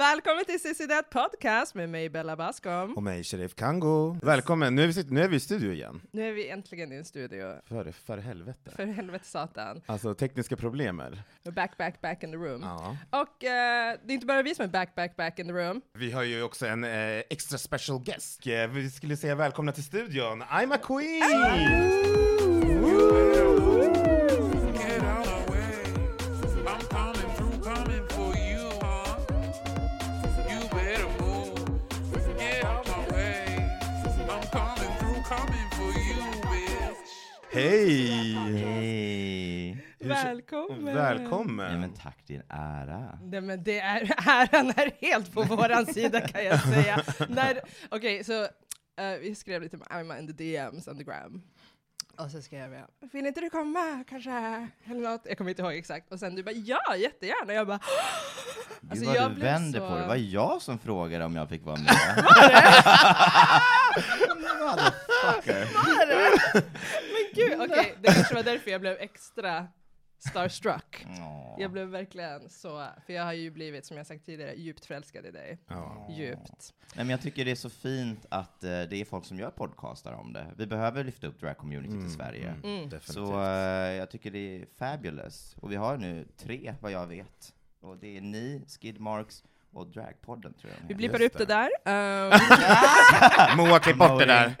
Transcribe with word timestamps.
Välkommen 0.00 0.44
till 0.44 0.60
Cissi 0.60 0.86
Det 0.86 1.02
Podcast 1.10 1.74
med 1.74 1.88
mig 1.88 2.08
Bella 2.08 2.36
Bascom. 2.36 2.96
Och 2.96 3.02
mig, 3.02 3.24
Sheriff 3.24 3.54
Kango. 3.54 4.16
Välkommen, 4.22 4.74
nu 4.74 4.82
är, 4.82 4.86
vi, 4.86 5.04
nu 5.10 5.22
är 5.22 5.28
vi 5.28 5.36
i 5.36 5.40
studio 5.40 5.72
igen. 5.72 6.00
Nu 6.10 6.28
är 6.28 6.32
vi 6.32 6.48
äntligen 6.48 6.92
i 6.92 6.96
en 6.96 7.04
studio. 7.04 7.54
För, 7.64 7.92
för 7.92 8.18
helvete. 8.18 8.70
För 8.76 8.86
helvete 8.86 9.26
satan. 9.26 9.80
Alltså 9.86 10.14
tekniska 10.14 10.56
problem 10.56 11.00
är. 11.00 11.22
Back, 11.50 11.76
back, 11.76 12.00
back 12.00 12.22
in 12.22 12.30
the 12.30 12.36
room. 12.36 12.62
Ja. 12.62 12.96
Och 13.20 13.44
eh, 13.44 13.96
det 14.04 14.12
är 14.12 14.14
inte 14.14 14.26
bara 14.26 14.42
vi 14.42 14.54
som 14.54 14.64
är 14.64 14.68
back, 14.68 14.94
back, 14.94 15.16
back 15.16 15.38
in 15.38 15.46
the 15.46 15.52
room. 15.52 15.80
Vi 15.94 16.12
har 16.12 16.22
ju 16.22 16.42
också 16.42 16.66
en 16.66 16.84
eh, 16.84 16.90
extra 17.30 17.58
special 17.58 18.02
guest. 18.02 18.46
Eh, 18.46 18.66
Vi 18.66 18.90
skulle 18.90 19.16
säga 19.16 19.34
välkomna 19.34 19.72
till 19.72 19.84
studion, 19.84 20.42
I'm 20.42 20.74
a 20.74 20.78
queen! 20.82 22.00
Get 23.80 24.09
Hej! 37.52 38.32
Hej! 38.34 39.84
Välkommen! 39.98 40.94
Välkommen! 40.94 41.80
men 41.80 41.92
tack, 41.92 42.18
det 42.26 42.34
är 42.34 42.38
en 42.38 42.44
ära. 42.50 43.18
Nej 43.22 43.40
men 43.40 43.62
det 43.64 43.80
är, 43.80 44.00
äran 44.26 44.68
är 44.76 44.92
helt 45.00 45.32
på 45.32 45.42
våran 45.42 45.86
sida 45.86 46.20
kan 46.28 46.44
jag 46.44 46.60
säga. 46.62 47.02
Okej, 47.88 48.24
så 48.24 48.42
eh, 48.42 48.48
vi 49.20 49.34
skrev 49.34 49.62
lite 49.62 49.76
med 49.76 49.86
Alma 49.90 50.18
in 50.18 50.26
the 50.26 50.32
DMs 50.32 50.88
on 50.88 50.98
the 50.98 51.04
gram. 51.04 51.42
Och 52.18 52.30
så 52.30 52.42
skrev 52.42 52.72
jag, 52.72 52.86
vill 53.12 53.26
inte 53.26 53.40
du 53.40 53.50
komma 53.50 54.04
kanske? 54.08 54.30
Eller 54.84 55.00
något. 55.10 55.22
Jag 55.24 55.38
kommer 55.38 55.50
inte 55.50 55.62
ihåg 55.62 55.72
exakt. 55.74 56.12
Och 56.12 56.18
sen 56.18 56.34
du 56.34 56.42
bara, 56.42 56.52
ja 56.52 56.96
jättegärna. 56.96 57.52
Jag 57.52 57.66
bara, 57.66 57.80
Gud 58.80 58.90
Alltså, 58.90 59.06
vad 59.06 59.16
jag 59.16 59.30
du 59.34 59.40
vänder 59.40 59.80
så- 59.80 59.88
på 59.88 59.94
det. 59.94 60.00
Det 60.00 60.06
var 60.06 60.16
jag 60.16 60.62
som 60.62 60.78
frågade 60.78 61.24
om 61.24 61.36
jag 61.36 61.48
fick 61.48 61.64
vara 61.64 61.76
med. 61.76 61.86
Motherfucker. 64.60 65.68
men 67.12 67.19
gud, 67.48 67.60
okej, 67.60 67.94
det 68.00 68.12
kanske 68.12 68.34
var 68.34 68.42
därför 68.42 68.70
jag 68.70 68.80
blev 68.80 68.96
extra 69.00 69.68
starstruck. 70.18 71.06
Åh. 71.08 71.56
Jag 71.58 71.70
blev 71.70 71.88
verkligen 71.88 72.50
så, 72.50 72.86
för 73.06 73.12
jag 73.12 73.24
har 73.24 73.32
ju 73.32 73.50
blivit, 73.50 73.86
som 73.86 73.96
jag 73.96 74.06
sagt 74.06 74.26
tidigare, 74.26 74.54
djupt 74.54 74.86
förälskad 74.86 75.26
i 75.26 75.30
dig. 75.30 75.58
Ja. 75.68 76.06
Djupt. 76.10 76.74
Nej, 76.94 77.04
men 77.04 77.10
jag 77.10 77.20
tycker 77.20 77.44
det 77.44 77.50
är 77.50 77.54
så 77.54 77.70
fint 77.70 78.26
att 78.28 78.64
eh, 78.64 78.68
det 78.70 78.96
är 78.96 79.04
folk 79.04 79.24
som 79.24 79.38
gör 79.38 79.50
podcastar 79.50 80.12
om 80.12 80.32
det. 80.32 80.46
Vi 80.56 80.66
behöver 80.66 81.04
lyfta 81.04 81.26
upp 81.26 81.40
drag-community 81.40 82.00
till 82.00 82.10
Sverige. 82.10 82.54
Mm. 82.64 82.88
Definitivt. 82.88 83.04
Så 83.04 83.42
eh, 83.42 83.92
jag 83.92 84.10
tycker 84.10 84.30
det 84.30 84.56
är 84.56 84.66
fabulous. 84.78 85.56
Och 85.60 85.72
vi 85.72 85.76
har 85.76 85.96
nu 85.96 86.26
tre, 86.36 86.74
vad 86.80 86.92
jag 86.92 87.06
vet. 87.06 87.54
Och 87.80 87.96
det 87.96 88.16
är 88.16 88.20
ni, 88.20 88.64
Skidmarks 88.68 89.44
och 89.72 89.86
Dragpodden 89.86 90.52
tror 90.52 90.72
jag 90.80 90.88
Vi 90.88 90.94
blippar 90.94 91.22
upp 91.22 91.38
det 91.38 91.44
där. 91.44 91.70
Ehm, 91.84 93.56
Moa, 93.56 93.78
klipp 93.78 93.96
bort 93.96 94.18
det 94.18 94.24
där! 94.26 94.54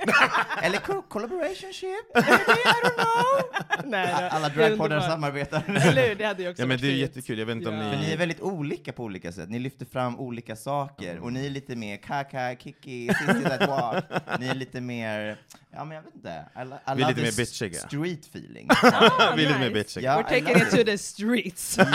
Eller 0.62 0.78
co- 0.78 1.02
collaborationship? 1.08 1.84
I 2.14 2.20
don't 2.20 2.94
know. 2.94 3.64
nej. 3.84 4.28
Alla 4.30 4.48
dragpoddar 4.48 5.00
samarbetar. 5.00 5.62
Eller 5.68 6.08
hur, 6.08 6.14
det 6.14 6.24
hade 6.24 6.42
ju 6.42 6.50
också 6.50 6.62
Ja 6.62 6.66
men 6.66 6.76
varit 6.76 6.80
det 6.82 6.86
är 6.88 6.90
fint. 6.90 7.00
jättekul, 7.00 7.38
jag 7.38 7.46
vet 7.46 7.56
inte 7.56 7.68
om 7.68 7.74
Ja. 7.74 7.90
För 7.90 7.96
ni 7.98 8.04
är 8.04 8.10
ni... 8.10 8.16
väldigt 8.16 8.40
olika 8.40 8.92
på 8.92 9.04
olika 9.04 9.32
sätt. 9.32 9.48
Ni 9.50 9.58
lyfter 9.58 9.86
fram 9.86 10.18
olika 10.20 10.56
saker. 10.56 11.18
Och 11.18 11.32
ni 11.32 11.46
är 11.46 11.50
lite 11.50 11.76
mer 11.76 11.96
kaka, 11.96 12.56
kiki, 12.58 13.10
sissy 13.18 13.42
that 13.42 13.68
walk. 13.68 14.04
Ni 14.40 14.48
är 14.48 14.54
lite 14.54 14.80
mer, 14.80 15.36
ja 15.72 15.84
men 15.84 15.94
jag 15.96 16.02
vet 16.02 16.14
inte. 16.14 16.44
I, 16.62 16.64
lo- 16.64 16.76
I 16.76 16.94
Vi 16.96 17.02
är 17.02 17.08
lite 17.08 17.20
mer 17.22 17.36
bitchiga. 17.36 17.78
street 17.78 18.26
feeling. 18.26 18.68
Ah, 18.82 19.34
Vi 19.36 19.44
är 19.44 19.48
lite 19.48 19.58
mer 19.60 19.70
bitchiga. 19.70 20.16
We're 20.18 20.22
taking 20.22 20.56
it 20.62 20.70
to 20.70 20.84
the 20.84 20.98
streets. 20.98 21.78
Ja! 21.78 21.86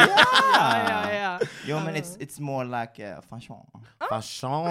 ja, 0.54 0.90
ja, 0.90 1.14
ja. 1.14 1.40
Jo 1.66 1.80
men 1.80 1.96
it's, 1.96 2.18
it's 2.20 2.42
more 2.42 2.66
like 2.82 3.14
uh, 3.16 3.22
fashion. 3.22 3.58
Fashion! 4.10 4.66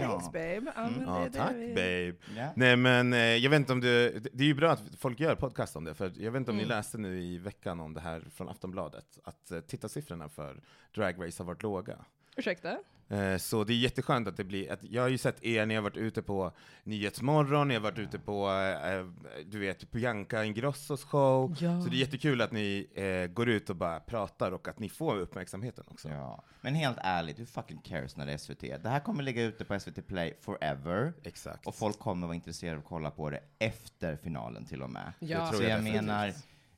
Thanks 0.00 0.26
babe. 0.26 0.62
Ja, 0.76 0.82
är 1.20 1.24
det 1.30 1.38
tack 1.38 1.50
babe. 1.74 2.14
Ja. 2.36 2.52
Nej 2.56 2.76
men 2.76 3.12
eh, 3.12 3.18
jag 3.18 3.50
vet 3.50 3.56
inte 3.60 3.72
om 3.72 3.80
du, 3.80 4.18
det 4.18 4.28
det 4.32 4.42
är 4.44 4.48
ju 4.48 4.54
bra 4.54 4.70
att 4.72 4.82
folk 4.98 5.20
gör 5.20 5.34
podcast 5.34 5.76
om 5.76 5.84
det, 5.84 5.94
för 5.94 6.12
jag 6.16 6.30
vet 6.32 6.40
inte 6.40 6.50
om 6.50 6.56
Mm. 6.58 6.68
ni 6.68 6.74
läste 6.74 6.98
nu 6.98 7.20
i 7.22 7.38
veckan 7.38 7.80
om 7.80 7.94
det 7.94 8.00
här 8.00 8.22
från 8.34 8.48
Aftonbladet, 8.48 9.18
att 9.24 9.50
eh, 9.50 9.60
tittarsiffrorna 9.60 10.28
för 10.28 10.60
Drag 10.94 11.26
Race 11.26 11.42
har 11.42 11.44
varit 11.46 11.62
låga. 11.62 11.96
Ursäkta? 12.36 12.78
Eh, 13.10 13.36
Så 13.36 13.64
det 13.64 13.72
är 13.72 13.76
jätteskönt 13.76 14.28
att 14.28 14.36
det 14.36 14.44
blir, 14.44 14.72
att 14.72 14.84
jag 14.84 15.02
har 15.02 15.08
ju 15.08 15.18
sett 15.18 15.44
er, 15.44 15.66
ni 15.66 15.74
har 15.74 15.82
varit 15.82 15.96
ute 15.96 16.22
på 16.22 16.52
Nyhetsmorgon, 16.84 17.68
ni 17.68 17.74
har 17.74 17.80
varit 17.80 17.98
ute 17.98 18.18
på, 18.18 18.50
eh, 18.50 19.06
du 19.46 19.58
vet, 19.58 19.90
Bianca 19.90 20.44
Ingrossos 20.44 21.04
show. 21.04 21.56
Ja. 21.60 21.80
Så 21.82 21.88
det 21.88 21.96
är 21.96 21.98
jättekul 21.98 22.40
att 22.40 22.52
ni 22.52 22.86
eh, 22.94 23.32
går 23.32 23.48
ut 23.48 23.70
och 23.70 23.76
bara 23.76 24.00
pratar 24.00 24.52
och 24.52 24.68
att 24.68 24.78
ni 24.78 24.88
får 24.88 25.16
uppmärksamheten 25.18 25.84
också. 25.88 26.08
Ja. 26.08 26.44
Men 26.60 26.74
helt 26.74 26.98
ärligt, 27.00 27.38
hur 27.38 27.46
fucking 27.46 27.78
cares 27.78 28.16
när 28.16 28.26
det 28.26 28.32
är 28.32 28.38
SVT? 28.38 28.60
Det 28.82 28.88
här 28.88 29.00
kommer 29.00 29.22
ligga 29.22 29.42
ute 29.42 29.64
på 29.64 29.80
SVT 29.80 30.06
Play 30.06 30.34
forever. 30.40 31.12
Exakt. 31.24 31.66
Och 31.66 31.74
folk 31.74 31.98
kommer 31.98 32.26
vara 32.26 32.34
intresserade 32.34 32.76
av 32.76 32.82
att 32.82 32.88
kolla 32.88 33.10
på 33.10 33.30
det 33.30 33.40
efter 33.58 34.16
finalen 34.16 34.64
till 34.64 34.82
och 34.82 34.90
med. 34.90 35.12
Ja. 35.18 35.48
tror 35.50 35.58
Så 35.60 35.64
jag 35.68 35.72
jag 35.72 35.82
menar, 35.84 36.28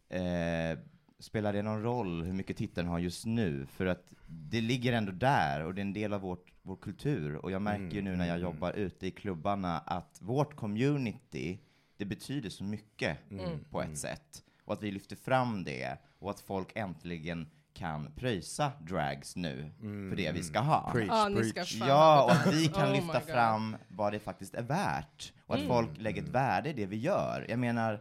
eh, 0.09 0.79
spelar 1.21 1.53
det 1.53 1.63
någon 1.63 1.83
roll 1.83 2.23
hur 2.23 2.33
mycket 2.33 2.57
tittaren 2.57 2.89
har 2.89 2.99
just 2.99 3.27
nu? 3.27 3.67
För 3.67 3.87
att 3.87 4.15
det 4.27 4.61
ligger 4.61 4.93
ändå 4.93 5.13
där, 5.13 5.65
och 5.65 5.75
det 5.75 5.81
är 5.81 5.85
en 5.85 5.93
del 5.93 6.13
av 6.13 6.21
vårt, 6.21 6.53
vår 6.63 6.77
kultur. 6.77 7.35
Och 7.37 7.51
jag 7.51 7.63
märker 7.63 7.97
ju 7.97 8.03
nu 8.03 8.17
när 8.17 8.27
jag 8.27 8.37
Mm. 8.37 8.43
jobbar 8.53 8.73
ute 8.73 9.07
i 9.07 9.11
klubbarna 9.11 9.79
att 9.79 10.19
vårt 10.23 10.57
community, 10.57 11.59
det 11.97 12.05
betyder 12.05 12.51
så 12.51 12.65
mycket 12.65 13.19
Mm. 13.31 13.65
på 13.71 13.83
ett 13.83 13.99
sätt. 13.99 14.43
Och 14.65 14.73
att 14.73 14.83
vi 14.83 14.91
lyfter 14.91 15.17
fram 15.17 15.65
det, 15.65 15.97
och 16.19 16.31
att 16.31 16.41
folk 16.41 16.69
äntligen 16.75 17.47
kan 17.73 18.13
pröjsa 18.17 18.73
drags 18.81 19.37
nu 19.37 19.71
för 19.81 20.17
det 20.17 20.33
vi 20.33 20.43
ska 20.43 20.59
ha. 20.61 20.91
Preach, 20.93 21.09
ska 21.49 21.61
preach. 21.61 21.89
Ja, 21.89 22.25
och 22.25 22.31
att 22.33 22.55
vi 22.55 22.69
kan 22.69 22.89
Oh 22.89 22.93
lyfta 22.93 23.21
fram 23.21 23.77
vad 23.89 24.13
det 24.13 24.19
faktiskt 24.19 24.55
är 24.55 24.63
värt. 24.63 25.33
Och 25.47 25.55
att 25.55 25.67
folk 25.67 25.91
lägger 25.99 26.23
ett 26.23 26.29
värde 26.29 26.71
i 26.71 26.73
det 26.73 26.87
vi 26.87 26.97
gör. 26.97 27.47
Jag 27.49 27.59
menar, 27.59 28.01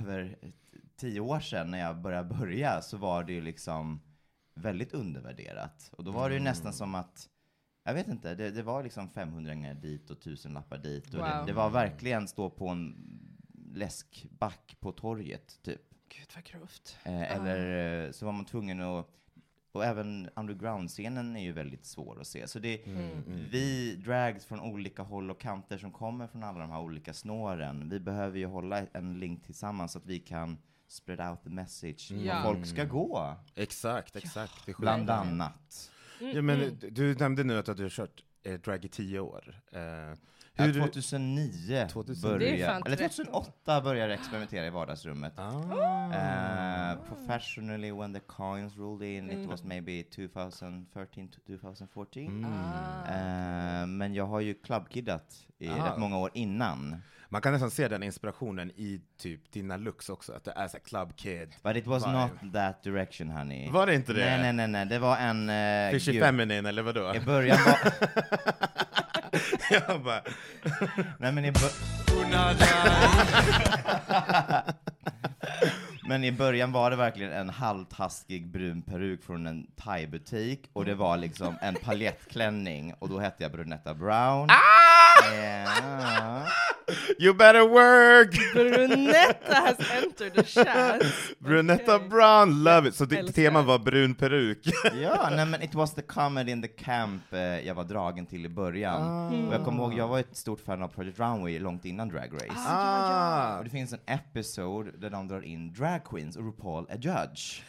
över 0.00 0.36
tio 1.00 1.20
år 1.20 1.40
sedan 1.40 1.70
när 1.70 1.78
jag 1.78 2.00
började 2.00 2.34
börja 2.34 2.82
så 2.82 2.96
var 2.96 3.24
det 3.24 3.32
ju 3.32 3.40
liksom 3.40 4.00
väldigt 4.54 4.94
undervärderat. 4.94 5.90
Och 5.92 6.04
då 6.04 6.10
var 6.10 6.28
det 6.28 6.34
ju 6.34 6.40
nästan 6.40 6.72
som 6.72 6.94
att, 6.94 7.28
jag 7.84 7.94
vet 7.94 8.08
inte, 8.08 8.34
det, 8.34 8.50
det 8.50 8.62
var 8.62 8.82
liksom 8.82 9.08
500 9.08 9.74
dit 9.74 10.10
och 10.10 10.20
tusenlappar 10.20 10.78
dit. 10.78 11.14
Och 11.14 11.20
Wow. 11.20 11.28
det, 11.28 11.44
det 11.46 11.52
var 11.52 11.70
verkligen 11.70 12.28
stå 12.28 12.50
på 12.50 12.68
en 12.68 12.96
läskback 13.74 14.76
på 14.80 14.92
torget, 14.92 15.62
typ. 15.62 15.80
Gud 16.08 16.26
vad 16.34 16.44
grovt. 16.44 16.98
Eh, 17.04 17.32
eller 17.36 18.04
eh, 18.06 18.10
så 18.12 18.26
var 18.26 18.32
man 18.32 18.44
tvungen 18.44 18.80
att 18.80 19.06
och 19.72 19.84
även 19.84 20.28
underground-scenen 20.36 21.36
är 21.36 21.42
ju 21.42 21.52
väldigt 21.52 21.84
svår 21.84 22.20
att 22.20 22.26
se. 22.26 22.48
Så 22.48 22.58
det, 22.58 22.82
vi 23.50 23.96
drags 24.04 24.44
från 24.44 24.60
olika 24.60 25.02
håll 25.02 25.30
och 25.30 25.40
kanter 25.40 25.78
som 25.78 25.90
kommer 25.90 26.26
från 26.26 26.42
alla 26.42 26.58
de 26.58 26.70
här 26.70 26.80
olika 26.80 27.14
snåren. 27.14 27.88
Vi 27.88 28.00
behöver 28.00 28.38
ju 28.38 28.46
hålla 28.46 28.86
en 28.92 29.20
link 29.20 29.44
tillsammans 29.44 29.92
så 29.92 29.98
att 29.98 30.06
vi 30.06 30.18
kan 30.18 30.58
spread 30.92 31.30
out 31.30 31.42
the 31.42 31.50
message. 31.50 32.10
Ja. 32.10 32.34
Var 32.34 32.42
folk 32.54 32.66
ska 32.66 32.84
gå, 32.84 33.36
Exakt, 33.54 34.16
exakt. 34.16 34.68
Är 34.68 34.74
bland 34.78 35.10
annat. 35.10 35.90
Ja, 36.34 36.42
men 36.42 36.58
du- 36.80 36.90
du 36.90 37.14
nämnde 37.14 37.44
nu 37.44 37.58
att 37.58 37.76
du 37.76 37.82
har 37.82 37.90
kört 37.90 38.24
eh, 38.42 38.52
drag 38.60 38.84
i 38.84 38.88
tio 38.88 39.20
år. 39.20 39.60
Eh, 39.72 39.80
Ja, 40.54 40.64
hur, 40.64 40.72
2009 40.72 41.88
2009. 41.90 42.38
Det 42.38 42.46
är 42.46 42.56
började, 42.56 42.72
fan 42.72 42.82
eller 42.86 42.96
13. 42.96 43.24
2008 43.26 43.80
började 43.80 44.10
jag 44.12 44.20
experimentera 44.20 44.66
i 44.66 44.70
vardagsrummet. 44.70 45.32
ah. 45.36 45.60
Uh, 46.94 46.98
professionally 47.08 47.92
when 47.92 48.14
the 48.14 48.20
coins 48.20 48.76
rolled 48.76 49.08
in, 49.08 49.30
it 49.30 49.48
was 49.48 49.64
maybe 49.64 50.02
2013 50.02 51.28
to 51.28 51.38
2014. 51.46 52.26
Mm. 52.26 52.44
Ah. 52.52 53.08
Eh, 53.82 53.86
men 53.86 54.14
jag 54.14 54.26
har 54.26 54.40
ju 54.40 54.54
clubkiddat 54.54 55.46
i 55.58 55.68
Ah. 55.68 55.86
rätt 55.92 55.98
många 55.98 56.18
år 56.18 56.30
innan. 56.34 56.96
Man 57.32 57.42
kan 57.42 57.52
nästan 57.52 57.70
se 57.70 57.88
den 57.88 58.02
inspirationen 58.02 58.70
i 58.70 59.00
typ 59.18 59.52
dina 59.52 59.76
looks 59.76 60.08
också, 60.08 60.32
att 60.32 60.44
det 60.44 60.52
är 60.56 60.68
såhär 60.68 60.84
club 60.84 61.16
kid. 61.16 61.54
But 61.62 61.76
it 61.76 61.86
was 61.86 62.06
Vibe. 62.06 62.18
not 62.18 62.52
that 62.52 62.82
direction 62.82 63.30
honey. 63.30 63.70
Var 63.70 63.86
det 63.86 63.94
inte 63.94 64.12
det? 64.12 64.24
Nej, 64.24 64.38
nej, 64.38 64.52
nej, 64.52 64.68
nej. 64.68 64.86
det 64.86 64.98
var 64.98 65.16
en... 65.16 65.50
Uh, 65.50 65.90
Fishy 65.90 66.20
feminine 66.20 66.68
eller 66.68 66.82
vadå? 66.82 67.14
I 67.14 67.20
början 67.20 67.58
var... 67.64 67.92
jag 69.70 70.02
bara, 70.02 70.22
nej, 71.18 71.32
men 71.32 71.44
i, 71.44 71.52
bör... 71.52 71.70
men 76.10 76.24
i 76.24 76.32
början 76.32 76.72
var 76.72 76.90
det 76.90 76.96
verkligen 76.96 77.32
en 77.32 77.50
halvtaskig 77.50 78.50
brun 78.50 78.82
peruk 78.82 79.24
från 79.24 79.46
en 79.46 79.66
thaibutik 79.84 80.70
och 80.72 80.84
det 80.84 80.94
var 80.94 81.16
liksom 81.16 81.54
en 81.60 81.74
paljettklänning 81.74 82.94
och 82.98 83.08
då 83.08 83.18
hette 83.18 83.42
jag 83.42 83.52
Brunetta 83.52 83.94
Brown. 83.94 84.48
Ja. 84.48 86.46
you 87.18 87.34
better 87.34 87.68
work! 87.68 88.52
Brunetta 88.54 89.54
has 89.54 89.76
entered 90.04 90.34
the 90.34 90.44
chat. 90.44 91.02
Brunetta 91.38 91.96
Okej. 91.96 92.08
Brown, 92.08 92.64
love 92.64 92.88
it! 92.88 92.94
Så 92.94 93.04
det, 93.04 93.16
Älskar. 93.18 93.42
temat 93.42 93.66
var 93.66 93.78
brun 93.78 94.14
peruk. 94.14 94.58
Ja, 95.02 95.28
nej 95.30 95.46
men 95.46 95.62
it 95.62 95.74
was 95.74 95.94
the 95.94 96.02
comedy 96.02 96.52
in 96.52 96.62
the 96.62 96.68
camp 96.68 97.32
eh, 97.32 97.40
jag 97.40 97.74
var 97.74 97.84
dragen 97.84 98.26
till 98.26 98.46
i 98.46 98.48
början. 98.48 99.02
Och 99.48 99.54
jag 99.54 99.64
kommer 99.64 99.82
ihåg, 99.82 99.94
jag 99.94 100.08
var 100.08 100.18
ett 100.18 100.36
stort 100.36 100.60
fan 100.60 100.82
av 100.82 100.88
Project 100.88 101.18
Runway 101.18 101.58
långt 101.58 101.84
innan 101.84 102.08
Drag 102.08 102.34
Race. 102.34 102.68
Ah, 102.68 103.58
Och 103.58 103.64
det 103.64 103.70
finns 103.70 103.92
en 103.92 103.98
episod 104.06 105.00
där 105.00 105.10
de 105.10 105.28
drar 105.28 105.42
in 105.44 105.72
drag 105.72 105.99
queens 106.00 106.36
och 106.36 106.44
RuPaul 106.44 106.86
är 106.88 106.96
judge. 106.98 107.62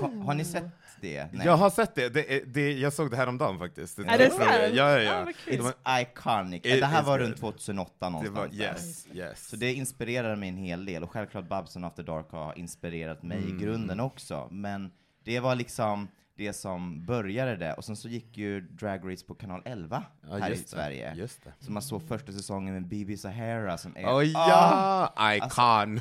Ko- 0.00 0.22
Har 0.24 0.34
ni 0.34 0.44
sett 0.44 0.64
det? 1.00 1.28
Nej. 1.32 1.46
Jag 1.46 1.56
har 1.56 1.70
sett 1.70 1.94
det. 1.94 2.08
det, 2.08 2.54
det 2.54 2.72
jag 2.72 2.92
såg 2.92 3.10
det 3.10 3.16
här 3.16 3.26
om 3.26 3.38
dagen 3.38 3.58
faktiskt. 3.58 3.98
Är 3.98 4.18
det 4.18 4.30
sant? 4.30 4.40
Ja, 4.50 4.68
ja, 4.72 4.98
ja. 5.00 5.26
Det 5.50 5.60
var, 5.60 5.72
It's 5.72 6.02
iconic. 6.02 6.56
It 6.66 6.80
det 6.80 6.86
här 6.86 7.02
var 7.02 7.18
runt 7.18 7.36
2008 7.36 7.92
det 7.98 8.10
någonstans. 8.10 8.36
var 8.36 8.54
yes, 8.54 9.06
yes. 9.12 9.48
Så 9.48 9.56
det 9.56 9.72
inspirerade 9.74 10.36
mig 10.36 10.48
en 10.48 10.56
hel 10.56 10.84
del, 10.86 11.02
och 11.02 11.10
självklart 11.10 11.48
Babson 11.48 11.84
After 11.84 12.02
Dark 12.02 12.30
har 12.30 12.58
inspirerat 12.58 13.22
mig 13.22 13.38
Mm. 13.38 13.56
i 13.58 13.62
grunden 13.62 14.00
också, 14.00 14.48
men 14.50 14.90
det 15.24 15.40
var 15.40 15.54
liksom 15.54 16.08
det 16.36 16.52
som 16.52 17.04
började 17.06 17.56
det, 17.56 17.72
och 17.74 17.84
sen 17.84 17.96
så 17.96 18.08
gick 18.08 18.36
ju 18.36 18.60
Drag 18.60 19.12
Race 19.12 19.26
på 19.26 19.34
kanal 19.34 19.62
11 19.64 20.02
Ja, 20.30 20.36
här 20.36 20.50
i 20.50 20.54
det, 20.54 20.68
Sverige. 20.68 21.14
Just 21.14 21.44
det. 21.44 21.52
Så 21.64 21.72
man 21.72 21.82
såg 21.82 22.02
första 22.08 22.32
säsongen 22.32 22.74
med 22.74 22.86
Bibi 22.88 23.16
Sahara 23.16 23.78
som 23.78 23.96
är 23.96 24.04
Åh 24.06 24.22
Ah, 24.34 25.10
ja! 25.18 25.34
Icon! 25.34 26.00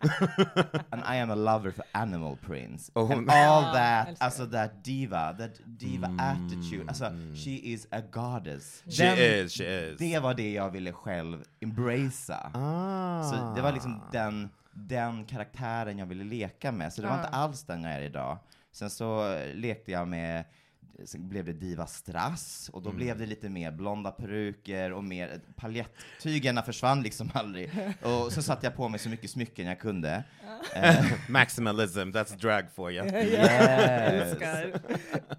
and 0.90 1.02
I 1.14 1.18
am 1.20 1.30
a 1.30 1.34
lover 1.34 1.70
for 1.70 1.84
Animal 1.92 2.36
Prince. 2.36 2.92
Och 2.94 3.02
hon- 3.06 3.18
And 3.18 3.30
all 3.30 3.64
Ja, 3.64 3.72
that, 4.06 4.16
alltså 4.22 4.46
that 4.46 4.84
diva, 4.84 5.32
that 5.32 5.50
diva 5.64 6.06
attitude, 6.18 6.84
alltså 6.88 7.04
she 7.44 7.50
is 7.50 7.86
a 7.90 8.00
goddess. 8.12 8.82
Mm. 8.84 8.92
She 8.92 9.04
Den- 9.04 9.44
is, 9.46 9.52
she 9.52 9.64
is. 9.92 9.98
Det 9.98 10.18
var 10.18 10.34
det 10.34 10.52
jag 10.52 10.70
ville 10.70 10.92
själv 10.92 11.44
embracea. 11.60 12.50
Ah. 12.54 13.22
Så 13.22 13.52
det 13.56 13.62
var 13.62 13.72
liksom 13.72 14.02
den, 14.12 14.48
den 14.72 15.24
karaktären 15.24 15.98
jag 15.98 16.06
ville 16.06 16.24
leka 16.24 16.72
med, 16.72 16.92
så 16.92 17.02
det 17.02 17.08
var 17.08 17.14
Ja. 17.14 17.20
inte 17.24 17.36
alls 17.36 17.62
den 17.64 17.82
jag 17.82 17.92
är 17.92 18.00
idag. 18.00 18.38
Sen 18.78 18.90
så 18.90 19.38
lekte 19.54 19.92
jag 19.92 20.08
med, 20.08 20.44
sen 21.04 21.28
blev 21.28 21.44
det 21.44 21.52
Diva 21.52 21.86
Strass, 21.86 22.70
och 22.72 22.82
då 22.82 22.92
blev 22.92 23.18
det 23.18 23.26
lite 23.26 23.48
mer 23.48 23.72
blonda 23.72 24.10
peruker 24.10 24.92
och 24.92 25.04
mer, 25.04 25.40
paljettygerna 25.56 26.62
försvann 26.62 27.02
liksom 27.02 27.30
aldrig. 27.34 27.70
Och 28.02 28.32
så 28.32 28.42
satte 28.42 28.66
jag 28.66 28.76
på 28.76 28.88
mig 28.88 29.00
så 29.00 29.08
mycket 29.08 29.30
smycken 29.30 29.66
jag 29.66 29.80
kunde. 29.80 30.24
Maximalism, 31.28 31.98
that's 32.00 32.36
drag 32.36 32.64
for 32.74 32.92
you. 32.92 33.06
yes. 33.14 34.38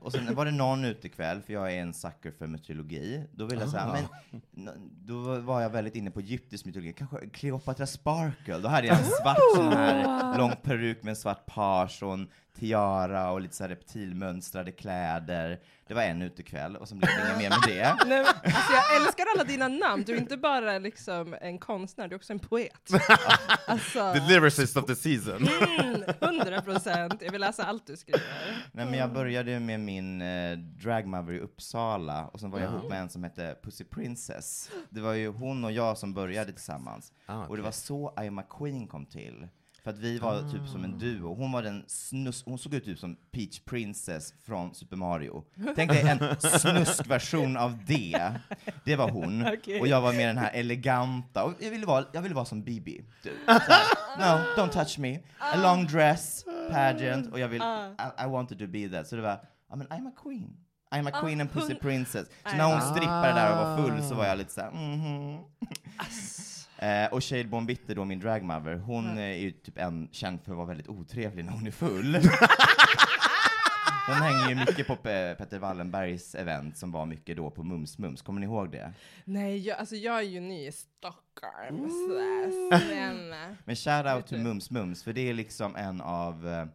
Och 0.02 0.12
sen 0.12 0.36
var 0.36 0.46
det 0.46 0.52
någon 0.52 0.86
utekväll, 0.86 1.42
för 1.42 1.54
jag 1.54 1.74
är 1.74 1.82
en 1.82 1.94
sucker 1.94 2.32
för 2.32 2.48
mytologi, 2.48 3.24
då 3.32 3.46
ville 3.46 3.62
jag 3.62 3.70
säga, 3.70 3.84
Ah. 3.84 4.08
men 4.52 4.92
då 5.06 5.40
var 5.40 5.62
jag 5.62 5.70
väldigt 5.70 5.96
inne 5.96 6.12
på 6.12 6.20
egyptisk 6.20 6.66
mytologi, 6.66 6.94
kanske 6.94 7.30
Cleopatra 7.30 7.86
Sparkle, 7.86 8.58
då 8.58 8.68
hade 8.68 8.88
jag 8.88 8.98
en 9.00 9.06
svart 9.06 9.38
sån 9.56 9.74
här 9.74 10.38
lång 10.38 10.52
peruk 10.64 11.04
med 11.04 11.10
en 11.10 11.16
svart 11.16 11.46
page 11.46 12.04
och 12.04 12.14
en 12.14 12.30
tiara 12.60 13.32
och 13.32 13.42
lite 13.42 13.56
så 13.56 13.64
här 13.64 13.70
reptilmönstrade 13.70 14.72
kläder. 14.72 15.60
Det 15.88 15.94
var 15.94 16.02
en 16.02 16.22
utekväll, 16.22 16.76
och 16.76 16.88
sen 16.88 16.98
blev 17.00 17.10
det 17.16 17.22
inget 17.28 17.38
mer 17.38 17.50
med 17.50 17.60
det. 17.68 17.96
Nej, 18.08 18.24
men, 18.24 18.26
alltså 18.56 18.74
jag 18.74 18.96
älskar 19.02 19.26
alla 19.36 19.44
dina 19.44 19.68
namn, 19.68 20.04
du 20.04 20.14
är 20.14 20.18
inte 20.18 20.38
bara 20.38 20.78
liksom 20.80 21.36
en 21.42 21.58
konstnär, 21.60 22.08
du 22.08 22.16
är 22.16 22.20
också 22.20 22.34
en 22.34 22.40
poet. 22.40 22.90
Alltså, 23.68 24.14
The 24.14 24.20
lyricist 24.20 24.78
of 24.78 24.86
the 24.86 24.96
season. 24.96 25.48
mm, 25.80 26.04
100 26.22 26.62
procent. 26.62 27.22
Jag 27.22 27.32
vill 27.32 27.42
läsa 27.42 27.64
allt 27.64 27.88
du 27.88 27.98
skriver. 27.98 28.22
Nej, 28.72 28.86
men 28.86 28.94
jag 29.00 29.14
började 29.14 29.60
med 29.60 29.80
min 29.80 30.22
eh, 30.22 30.58
dragmother 30.58 31.34
i 31.34 31.40
Uppsala, 31.40 32.28
och 32.28 32.40
sen 32.40 32.52
var 32.52 32.60
jag 32.60 32.74
ihop 32.74 32.90
med 32.90 33.02
en 33.02 33.10
som 33.10 33.24
hette 33.24 33.56
Pussy 33.64 33.84
Princess. 33.84 34.70
Det 34.90 35.02
var 35.02 35.14
ju 35.14 35.28
hon 35.28 35.64
och 35.66 35.72
jag 35.72 35.98
som 35.98 36.14
började 36.14 36.52
tillsammans. 36.52 37.12
Ah, 37.26 37.46
Och 37.46 37.58
det 37.58 37.64
var 37.64 37.72
så 37.72 38.14
I 38.24 38.28
am 38.28 38.40
a 38.40 38.44
Queen 38.60 38.88
kom 38.88 39.06
till. 39.06 39.48
För 39.84 39.92
att 39.92 39.98
vi 39.98 40.20
var 40.20 40.52
typ 40.52 40.68
som 40.68 40.84
en 40.84 40.98
duo. 40.98 41.36
Hon 41.36 41.52
var 41.52 41.64
den 41.64 41.84
snus, 41.88 42.44
hon 42.46 42.60
såg 42.60 42.74
ut 42.74 42.86
typ 42.86 43.00
som 43.00 43.16
Peach 43.32 43.60
Princess 43.60 44.34
från 44.46 44.76
Super 44.76 44.96
Mario. 44.98 45.44
Tänk 45.76 45.92
dig 45.92 46.02
en 46.02 46.20
snuskversion 46.40 47.58
av 47.58 47.78
det. 47.86 48.32
Det 48.86 48.96
var 48.96 49.10
hon. 49.10 49.48
Okej. 49.48 49.82
Och 49.82 49.88
jag 49.88 50.02
var 50.02 50.14
med 50.14 50.28
den 50.28 50.38
här 50.38 50.52
eleganta, 50.54 51.44
och 51.44 51.54
jag 51.60 51.72
ville 51.72 51.86
vara, 51.86 52.06
jag 52.12 52.22
ville 52.22 52.36
vara 52.36 52.46
som 52.46 52.64
Bibi. 52.64 53.06
Du, 53.24 53.32
här, 53.48 53.62
no, 54.20 54.62
don't 54.62 54.70
touch 54.70 55.00
me. 55.00 55.20
A 55.40 55.58
long 55.62 55.88
dress, 55.88 56.46
pageant, 56.72 57.32
och 57.32 57.40
jag 57.40 57.48
vill, 57.48 57.62
I, 57.62 58.24
I 58.24 58.28
wanted 58.28 58.60
to 58.60 58.68
be 58.68 58.90
that. 58.90 59.08
Så 59.08 59.16
det 59.16 59.22
var, 59.22 59.34
I 59.74 59.76
mean, 59.76 59.88
I'm 59.88 60.08
a 60.08 60.14
queen. 60.24 60.58
I'm 60.92 61.08
a 61.08 61.22
queen 61.22 61.42
and 61.42 61.52
pussy 61.52 61.76
princess. 61.76 62.28
Så 62.50 62.56
när 62.56 62.74
hon 62.74 62.82
strippade 62.82 63.34
där 63.34 63.52
och 63.52 63.58
var 63.58 63.78
full 63.78 64.04
så 64.04 64.16
var 64.16 64.26
jag 64.26 64.38
lite 64.38 64.54
såhär, 64.54 64.72
mhm. 64.72 65.40
Eh, 66.82 67.06
och 67.14 67.24
Shade 67.24 67.44
Bon 67.44 67.66
Bitter 67.66 67.96
då, 67.96 68.06
min 68.06 68.20
dragmother, 68.20 68.76
hon 68.76 69.18
eh, 69.18 69.24
är 69.24 69.34
ju 69.36 69.52
typ 69.52 69.78
en, 69.78 70.10
känd 70.12 70.40
för 70.44 70.52
att 70.52 70.58
vara 70.58 70.68
väldigt 70.68 70.88
otrevlig 70.88 71.46
när 71.46 71.52
hon 71.52 71.68
är 71.68 71.72
full. 71.72 72.16
hon 74.08 74.16
hänger 74.16 74.50
ju 74.50 74.56
mycket 74.56 74.88
på 74.88 74.96
Pe- 74.96 75.36
Petter 75.36 75.60
Wallenbergs 75.60 76.36
event 76.36 76.78
som 76.78 76.92
var 76.92 77.06
mycket 77.06 77.38
då 77.38 77.50
på 77.50 77.64
Mums 77.64 77.98
Mums, 77.98 78.22
kommer 78.22 78.40
ni 78.40 78.46
ihåg 78.46 78.72
det? 78.72 78.94
Nej, 79.26 79.58
jag, 79.68 79.78
alltså 79.80 79.96
jag 79.96 80.18
är 80.18 80.22
ju 80.24 80.40
ny 80.40 80.68
i 80.68 80.72
Stockholm. 80.72 81.90
sådär, 81.90 82.70
snälla. 82.82 83.56
Men 83.66 83.76
shout 83.76 84.06
out 84.16 84.28
till? 84.28 84.40
Mums 84.40 84.72
Mums, 84.72 85.04
för 85.04 85.14
det 85.14 85.30
är 85.30 85.34
liksom 85.34 85.76
en 85.76 86.02
av 86.02 86.48
eh, 86.48 86.66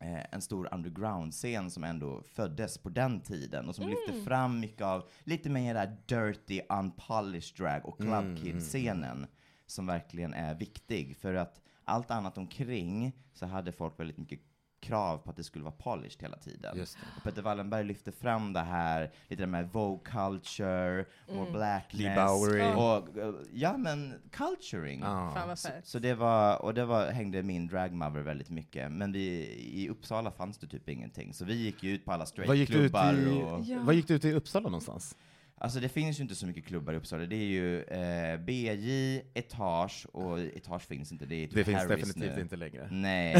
en 0.00 0.42
stor 0.42 0.74
underground-scen 0.74 1.70
som 1.70 1.84
ändå 1.84 2.22
föddes 2.22 2.78
på 2.78 2.88
den 2.88 3.20
tiden 3.20 3.68
och 3.68 3.74
som 3.74 3.88
lyfte 3.88 4.12
fram 4.24 4.60
mycket 4.60 4.82
av 4.82 5.08
lite 5.24 5.50
mer 5.50 5.74
där 5.74 5.96
dirty, 6.06 6.60
unpolished 6.68 7.56
drag 7.56 7.86
och 7.86 7.98
club 7.98 8.38
kid-scenen 8.38 9.26
som 9.66 9.86
verkligen 9.86 10.34
är 10.34 10.54
viktig. 10.54 11.16
För 11.16 11.34
att 11.34 11.60
allt 11.84 12.10
annat 12.10 12.38
omkring 12.38 13.12
så 13.32 13.46
hade 13.46 13.72
folk 13.72 14.00
väldigt 14.00 14.18
mycket 14.18 14.40
krav 14.84 15.18
på 15.18 15.30
att 15.30 15.36
det 15.36 15.44
skulle 15.44 15.64
vara 15.64 15.74
polished 15.78 16.22
hela 16.22 16.36
tiden. 16.36 16.76
Just 16.76 16.94
det. 16.94 17.06
Och 17.16 17.22
Peter 17.22 17.42
Wallenberg 17.42 17.84
lyfte 17.84 18.12
fram 18.12 18.52
det 18.52 18.60
här, 18.60 19.10
lite 19.28 19.42
det 19.42 19.46
med 19.46 19.68
Vogue 19.72 20.04
culture, 20.04 21.04
more 21.28 21.50
blackness. 21.50 22.52
Lee. 22.52 22.74
Och, 22.74 23.18
eh, 23.18 23.34
ja 23.52 23.76
men, 23.76 24.14
culturing. 24.30 25.02
Ah. 25.04 25.46
Vad 25.46 25.58
Så, 25.58 25.68
så 25.82 25.98
det 25.98 26.14
var, 26.14 26.62
och 26.62 26.74
det 26.74 26.84
var, 26.84 27.10
hängde 27.10 27.42
min 27.42 27.66
dragmother 27.66 28.20
väldigt 28.20 28.50
mycket, 28.50 28.92
men 28.92 29.12
vi, 29.12 29.26
i 29.74 29.88
Uppsala 29.88 30.30
fanns 30.30 30.58
det 30.58 30.66
typ 30.66 30.88
ingenting, 30.88 31.34
så 31.34 31.44
vi 31.44 31.54
gick 31.54 31.82
ju 31.82 31.90
ut 31.90 32.04
på 32.04 32.12
alla 32.12 32.26
Vad 32.46 32.56
gick, 32.56 32.70
du 32.70 32.78
ut 32.78 32.90
straightklubbar 32.90 33.14
i, 33.14 33.42
och... 33.42 33.60
Ja. 33.64 33.78
vad 33.82 33.94
gick 33.94 34.08
du 34.08 34.14
ut 34.14 34.24
i 34.24 34.32
Uppsala 34.32 34.68
någonstans? 34.68 35.16
Alltså 35.58 35.80
det 35.80 35.88
finns 35.88 36.18
ju 36.18 36.22
inte 36.22 36.34
så 36.34 36.46
mycket 36.46 36.66
klubbar 36.66 36.92
i 36.92 36.96
Uppsala, 36.96 37.26
det 37.26 37.36
är 37.36 37.44
ju 37.46 37.82
eh, 37.82 38.36
BJ, 38.40 39.16
Etage, 39.34 40.06
och 40.12 40.40
Etage 40.40 40.82
finns 40.82 41.12
inte, 41.12 41.26
det 41.26 41.34
är 41.34 41.46
typ 41.46 41.54
Det 41.54 41.64
finns 41.64 41.88
definitivt 41.88 42.34
nu. 42.36 42.40
inte 42.42 42.56
längre. 42.56 42.88
Nej. 42.90 43.34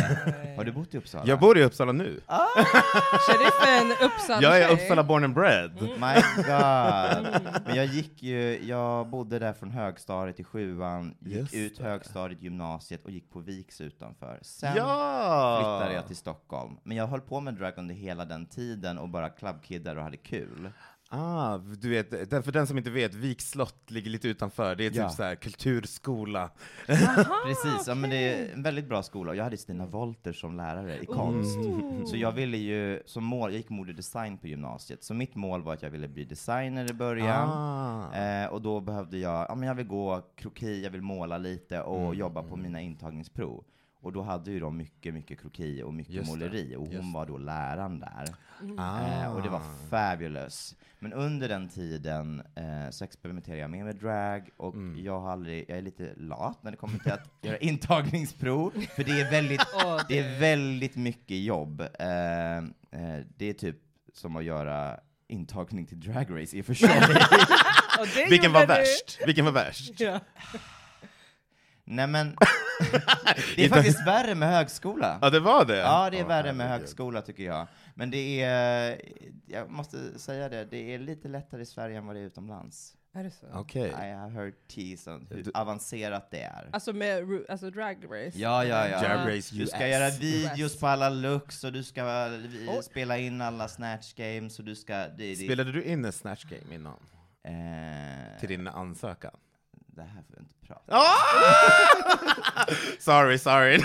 Har 0.56 0.64
du 0.64 0.72
bott 0.72 0.94
i 0.94 0.98
Uppsala? 0.98 1.24
Jag 1.26 1.40
bor 1.40 1.58
i 1.58 1.62
Uppsala 1.64 1.92
nu. 1.92 2.20
Sheriffen 3.26 4.06
Uppsala 4.06 4.42
Jag 4.42 4.60
är. 4.60 4.72
Uppsala 4.72 5.02
born 5.04 5.24
and 5.24 5.34
bred. 5.34 5.72
My 5.82 6.14
God! 6.36 7.42
Men 7.66 7.76
jag 7.76 7.86
gick 7.86 8.22
ju, 8.22 8.64
jag 8.66 9.06
bodde 9.08 9.38
där 9.38 9.52
från 9.52 9.70
högstadiet 9.70 10.36
till 10.36 10.44
sjuan, 10.44 11.14
gick 11.20 11.36
Just 11.36 11.54
ut 11.54 11.76
det. 11.78 11.84
högstadiet, 11.84 12.42
gymnasiet 12.42 13.04
och 13.04 13.10
gick 13.10 13.30
på 13.30 13.40
Viks 13.40 13.80
utanför. 13.80 14.38
Sen 14.42 14.72
Ja! 14.76 15.58
flyttade 15.60 15.94
jag 15.94 16.06
till 16.06 16.16
Stockholm. 16.16 16.76
Men 16.82 16.96
jag 16.96 17.06
höll 17.06 17.20
på 17.20 17.40
med 17.40 17.54
drag 17.54 17.72
under 17.76 17.94
hela 17.94 18.24
den 18.24 18.46
tiden 18.46 18.98
och 18.98 19.08
bara 19.08 19.28
clubkiddade 19.28 19.98
och 19.98 20.04
hade 20.04 20.16
kul. 20.16 20.70
Ah, 21.16 21.58
du 21.58 21.88
vet, 21.90 22.30
den- 22.30 22.42
för 22.42 22.52
den 22.52 22.66
som 22.66 22.78
inte 22.78 22.90
vet, 22.90 23.14
Viks 23.14 23.50
slott 23.50 23.90
ligger 23.90 24.10
lite 24.10 24.28
utanför. 24.28 24.74
Det 24.76 24.84
är 24.86 24.90
typ 24.90 24.98
Ja. 24.98 25.10
så 25.10 25.22
här 25.22 25.34
kulturskola. 25.34 26.50
Precis, 27.46 27.86
ja, 27.86 27.94
men 27.94 28.10
det 28.10 28.16
är 28.16 28.52
en 28.54 28.62
väldigt 28.62 28.88
bra 28.88 29.02
skola. 29.02 29.30
Och 29.30 29.36
Jag 29.36 29.44
hade 29.44 29.56
Stina 29.56 29.86
Wolter 29.86 30.32
som 30.32 30.56
lärare 30.56 30.98
i 31.02 31.06
konst. 31.06 31.58
Så 32.06 32.16
jag 32.16 32.32
ville 32.32 32.56
ju, 32.56 33.02
som 33.06 33.24
mål, 33.24 33.50
jag 33.50 33.56
gick 33.56 33.68
mode 33.70 33.90
och 33.90 33.96
design 33.96 34.38
på 34.38 34.46
gymnasiet, 34.46 35.04
så 35.04 35.14
mitt 35.14 35.34
mål 35.34 35.62
var 35.62 35.72
att 35.72 35.82
jag 35.82 35.90
ville 35.90 36.08
bli 36.08 36.24
designer 36.24 36.90
i 36.90 36.94
början. 36.94 37.48
Ah. 37.50 38.14
Eh, 38.16 38.46
och 38.46 38.62
då 38.62 38.80
behövde 38.80 39.18
jag, 39.18 39.46
ja 39.48 39.54
men 39.54 39.68
jag 39.68 39.74
vill 39.74 39.86
gå 39.86 40.22
kroki, 40.36 40.82
jag 40.84 40.90
vill 40.90 41.02
måla 41.02 41.38
lite 41.38 41.80
och 41.80 42.00
Mm, 42.04 42.14
jobba 42.18 42.42
på 42.42 42.56
mina 42.56 42.80
intagningsprov. 42.80 43.64
Och 44.04 44.12
då 44.12 44.22
hade 44.22 44.50
ju 44.50 44.60
de 44.60 44.76
mycket, 44.76 45.14
mycket 45.14 45.40
kroki 45.40 45.82
och 45.82 45.94
mycket 45.94 46.14
Just 46.14 46.30
måleri, 46.30 46.76
och 46.76 46.86
hon 46.86 47.12
var 47.12 47.26
då 47.26 47.38
läraren 47.38 48.00
där. 48.00 48.24
Ah. 48.78 49.00
Eh, 49.22 49.34
och 49.36 49.42
det 49.42 49.48
var 49.48 49.62
fabulous. 49.90 50.76
Men 50.98 51.12
under 51.12 51.48
den 51.48 51.68
tiden 51.68 52.42
eh, 52.54 52.90
så 52.90 53.04
experimenterade 53.04 53.60
jag 53.60 53.70
mer 53.70 53.84
med 53.84 53.96
drag, 53.96 54.50
och 54.56 54.74
Mm. 54.74 55.04
jag, 55.04 55.20
har 55.20 55.30
aldrig, 55.32 55.64
jag 55.68 55.78
är 55.78 55.82
lite 55.82 56.14
lat 56.16 56.62
när 56.62 56.70
det 56.70 56.76
kommer 56.76 56.98
till 56.98 57.12
att 57.12 57.30
göra 57.42 57.56
intagningsprov, 57.58 58.70
för 58.96 59.04
det 59.04 59.20
är 59.20 59.30
väldigt, 59.30 59.60
det 60.08 60.18
är 60.18 60.40
väldigt 60.40 60.96
mycket 60.96 61.36
jobb. 61.44 61.80
Eh, 61.80 62.56
eh, 62.58 62.64
det 63.36 63.46
är 63.48 63.52
typ 63.52 63.76
som 64.12 64.36
att 64.36 64.44
göra 64.44 65.00
intagning 65.28 65.86
till 65.86 66.00
drag 66.00 66.40
race 66.42 66.56
i 66.56 66.60
och 66.62 66.66
för 66.66 66.74
sig. 66.74 67.00
Vilken 68.30 68.52
var 68.52 68.60
du. 68.60 68.66
värst? 68.66 69.18
Vilken 69.26 69.44
var 69.44 69.52
värst? 69.52 70.00
Ja. 70.00 70.20
Nej 71.86 72.06
men, 72.06 72.36
det 73.56 73.64
är 73.64 73.68
faktiskt 73.68 74.06
värre 74.06 74.34
med 74.34 74.48
högskola. 74.48 75.18
Ja, 75.22 75.30
det 75.30 75.40
var 75.40 75.64
det? 75.64 75.76
Ja, 75.76 76.10
det 76.10 76.18
är 76.18 76.22
Åh, 76.22 76.28
värre 76.28 76.52
med 76.52 76.68
högskola 76.68 77.22
tycker 77.22 77.42
jag. 77.44 77.66
Men 77.94 78.10
det 78.10 78.42
är, 78.42 79.00
jag 79.46 79.70
måste 79.70 80.18
säga 80.18 80.48
det, 80.48 80.64
det 80.64 80.94
är 80.94 80.98
lite 80.98 81.28
lättare 81.28 81.62
i 81.62 81.66
Sverige 81.66 81.98
än 81.98 82.06
vad 82.06 82.16
det 82.16 82.20
är 82.20 82.24
utomlands. 82.24 82.96
Är 83.16 83.24
det 83.24 83.30
så? 83.30 83.46
Okej. 83.54 83.88
I 83.88 84.10
have 84.12 84.32
heard 84.32 84.54
tease 84.74 85.10
on 85.10 85.26
hur 85.30 85.42
Du- 85.42 85.50
avancerat 85.54 86.30
det 86.30 86.40
är. 86.42 86.68
Alltså 86.72 86.92
med 86.92 87.28
alltså 87.48 87.70
drag 87.70 87.96
race? 88.04 88.38
Ja, 88.38 88.64
ja, 88.64 88.88
ja. 88.88 89.00
Drag 89.00 89.36
Race 89.36 89.54
Du 89.54 89.66
ska 89.66 89.84
US. 89.86 89.92
göra 89.92 90.10
videos 90.10 90.72
US. 90.74 90.80
på 90.80 90.86
alla 90.86 91.08
looks 91.08 91.64
och 91.64 91.72
du 91.72 91.82
ska 91.82 92.28
Oj. 92.68 92.82
spela 92.82 93.18
in 93.18 93.40
alla 93.40 93.68
snatch 93.68 94.14
games 94.14 94.58
och 94.58 94.64
du 94.64 94.74
ska... 94.74 94.94
Det, 94.94 95.08
det, 95.16 95.36
Spelade 95.36 95.72
du 95.72 95.82
in 95.84 96.04
en 96.04 96.12
Snatch 96.12 96.44
Game 96.44 96.74
innan? 96.74 96.96
eh, 97.44 98.40
Till 98.40 98.48
din 98.48 98.68
ansökan? 98.68 99.36
Det 99.96 100.02
här 100.02 100.22
får 100.22 100.34
vi 100.36 100.40
inte 100.40 100.54
prata 100.66 100.96
Ah! 100.96 102.66
sorry, 102.98 103.38
sorry. 103.38 103.74
I 103.74 103.80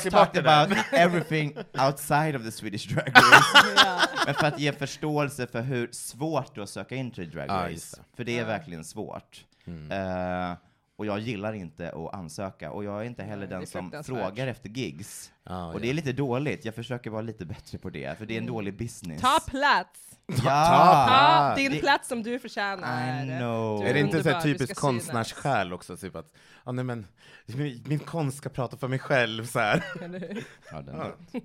tillbaka 0.00 0.10
talked 0.10 0.46
about 0.46 0.78
everything 0.92 1.56
outside 1.78 2.36
of 2.36 2.42
the 2.44 2.50
Swedish 2.50 2.88
Drag 2.94 3.08
Race. 3.16 4.08
Men 4.26 4.34
för 4.34 4.46
att 4.46 4.58
ge 4.60 4.72
förståelse 4.72 5.46
för 5.46 5.60
hur 5.62 5.88
svårt 5.92 6.54
det 6.54 6.60
är 6.60 6.62
att 6.62 6.68
söka 6.68 6.94
in 6.94 7.10
till 7.10 7.30
Drag 7.30 7.70
just 7.70 7.94
Race. 7.94 8.02
det. 8.10 8.16
För 8.16 8.24
det 8.24 8.38
är 8.38 8.44
verkligen 8.44 8.84
svårt. 8.84 9.44
Eh, 9.90 10.52
och 10.96 11.06
jag 11.06 11.18
gillar 11.18 11.52
inte 11.52 11.88
att 11.92 12.14
ansöka, 12.14 12.70
och 12.70 12.84
jag 12.84 13.00
är 13.00 13.04
inte 13.04 13.22
heller 13.22 13.46
den 13.46 13.66
som 13.66 13.82
fruktansvärt. 13.90 14.16
frågar 14.16 14.46
efter 14.46 14.68
gigs. 14.68 15.32
Och 15.74 15.80
det 15.80 15.90
är 15.90 15.94
lite 15.94 16.12
dåligt, 16.12 16.64
jag 16.64 16.74
försöker 16.74 17.10
vara 17.10 17.22
lite 17.22 17.44
bättre 17.46 17.78
på 17.78 17.90
det, 17.90 18.18
för 18.18 18.26
det 18.26 18.34
är 18.34 18.38
en 18.38 18.46
dålig 18.46 18.76
business. 18.78 19.20
Ta 19.20 19.40
plats! 19.46 20.11
Ja! 20.26 20.36
Ta 20.44 21.08
Ah, 21.10 21.54
din 21.56 21.80
plats 21.80 22.08
som 22.08 22.22
du 22.22 22.38
förtjänar. 22.38 23.22
I 23.24 23.26
know. 23.38 23.80
Du 23.80 23.86
Är 23.88 23.94
det 23.94 24.00
inte 24.00 24.22
så 24.22 24.40
typiskt 24.40 24.80
konstnärssjäl 24.80 25.72
också? 25.72 25.96
Typ 25.96 26.16
att, 26.16 26.32
ja, 26.64 26.72
nej, 26.72 26.84
men, 26.84 27.06
min, 27.46 27.84
min 27.86 27.98
konst 27.98 28.38
ska 28.38 28.48
prata 28.48 28.76
för 28.76 28.88
mig 28.88 28.98
själv, 28.98 29.46
så 29.46 29.58
här. 29.58 29.84
Ja, 30.70 30.82
den 30.82 30.96
Ja. 30.96 31.12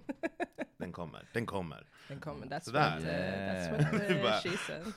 Den 0.79 0.91
kommer, 0.91 1.24
den 1.34 1.46
kommer. 1.46 1.84
Den 2.07 2.19
kommer, 2.19 2.46
that's 2.46 2.63
Sådär. 2.63 2.89
what, 2.89 3.03
uh, 3.03 3.10
that's 3.10 4.24
what 4.24 4.25
uh, 4.25 4.41
she 4.51 4.57
said. 4.57 4.93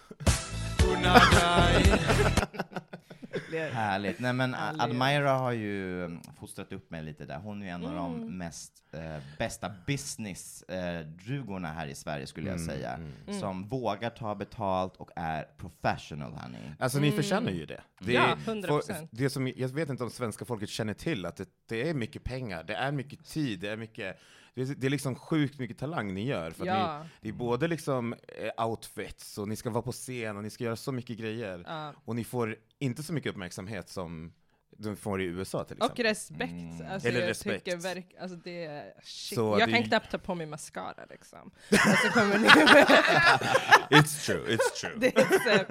Härligt. 3.72 4.20
Nej 4.20 4.32
men 4.32 4.54
Härligt. 4.54 4.82
Admira 4.82 5.30
har 5.32 5.52
ju 5.52 6.04
mm, 6.04 6.20
fostrat 6.40 6.72
upp 6.72 6.90
mig 6.90 7.02
lite 7.02 7.26
där. 7.26 7.38
Hon 7.38 7.62
är 7.62 7.72
en 7.72 7.84
av 7.87 7.90
Mm. 8.08 8.20
de 8.26 8.38
mest 8.38 8.72
eh, 8.92 9.16
bästa 9.38 9.72
business-drugorna 9.87 11.72
här 11.72 11.87
i 11.87 11.94
Sverige 11.94 12.26
skulle 12.26 12.50
jag 12.50 12.60
säga. 12.60 12.92
Mm. 13.26 13.40
Som 13.40 13.68
vågar 13.68 14.10
ta 14.10 14.34
betalt 14.34 14.96
och 14.96 15.10
är 15.16 15.44
professional, 15.56 16.32
honey. 16.32 16.60
Alltså 16.78 16.99
ni 16.99 17.10
förtjänar 17.12 17.50
ju 17.50 17.66
det. 17.66 17.80
det 18.00 18.12
Ja, 18.12 18.26
är- 18.26 18.37
100%. 18.37 18.66
for- 18.66 18.82
det 19.10 19.30
som, 19.30 19.52
jag 19.56 19.68
vet 19.68 19.88
inte 19.88 20.04
om 20.04 20.10
svenska 20.10 20.44
folket 20.44 20.68
känner 20.68 20.94
till 20.94 21.26
att 21.26 21.37
det, 21.37 21.49
det 21.68 21.88
är 21.90 21.94
mycket 21.94 22.25
pengar, 22.25 22.64
det 22.64 22.75
är 22.75 22.92
mycket 22.92 23.25
tid, 23.25 23.60
det 23.60 23.68
är 23.70 23.76
mycket 23.76 24.18
det 24.54 24.62
är, 24.62 24.66
det 24.66 24.87
är 24.87 24.90
liksom 24.90 25.14
sjukt 25.14 25.59
mycket 25.59 25.78
talang 25.78 26.14
ni 26.14 26.26
gör. 26.26 26.50
För 26.50 26.62
att 26.62 26.66
Ja. 26.69 27.02
ni, 27.02 27.09
det 27.21 27.28
är 27.28 27.33
både 27.33 27.69
liksom 27.69 28.14
eh, 28.57 28.66
outfits, 28.66 29.38
och 29.38 29.49
ni 29.49 29.57
ska 29.57 29.71
vara 29.71 29.83
på 29.83 29.92
scen, 29.92 30.37
och 30.37 30.42
ni 30.42 30.50
ska 30.50 30.64
göra 30.64 30.76
så 30.76 30.92
mycket 30.92 31.19
grejer. 31.19 31.64
Ja. 31.66 31.92
Och 32.04 32.16
ni 32.16 32.25
får 32.25 32.57
inte 32.78 33.02
så 33.02 33.12
mycket 33.12 33.30
uppmärksamhet 33.30 33.88
som 33.88 34.33
de 34.78 34.97
får 34.97 35.21
i 35.23 35.25
USA 35.25 35.64
till 35.64 35.76
Och 35.76 35.85
exempel. 36.00 36.04
respekt. 36.07 36.52
Mm. 36.80 36.92
Alltså, 36.92 37.09
Eller 37.09 37.21
jag 37.21 37.28
respekt. 37.30 37.64
tycker 37.64 37.76
verk, 37.78 38.14
alltså 38.21 38.37
det 38.37 38.64
är 38.64 38.92
shit. 39.02 39.35
Så 39.38 39.57
jag 39.61 39.69
det- 39.69 39.73
kan 39.75 39.83
knappt 39.85 40.11
ta 40.11 40.19
på 40.19 40.35
mig 40.35 40.47
mascara 40.47 41.04
liksom. 41.11 41.50
och 41.71 41.76
så 41.78 42.09
kommer 42.12 42.38
ni 42.38 42.49
It's 43.99 44.26
true, 44.26 44.57
it's 44.57 44.80
true. 44.80 44.92
det 44.97 45.16
är 45.16 45.59
så, 45.59 45.64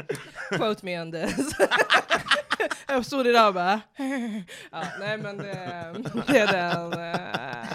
quote 0.58 0.86
me 0.86 1.02
on 1.02 1.12
this. 1.12 1.52
jag 2.88 3.06
stod 3.06 3.28
idag 3.28 3.48
och 3.48 3.54
bara 3.54 3.82
ja, 4.72 4.84
nej 5.00 5.18
men 5.18 5.38
det, 5.38 5.96
det 6.28 6.38
är 6.40 6.48
den. 6.52 6.94
eh, 6.94 7.68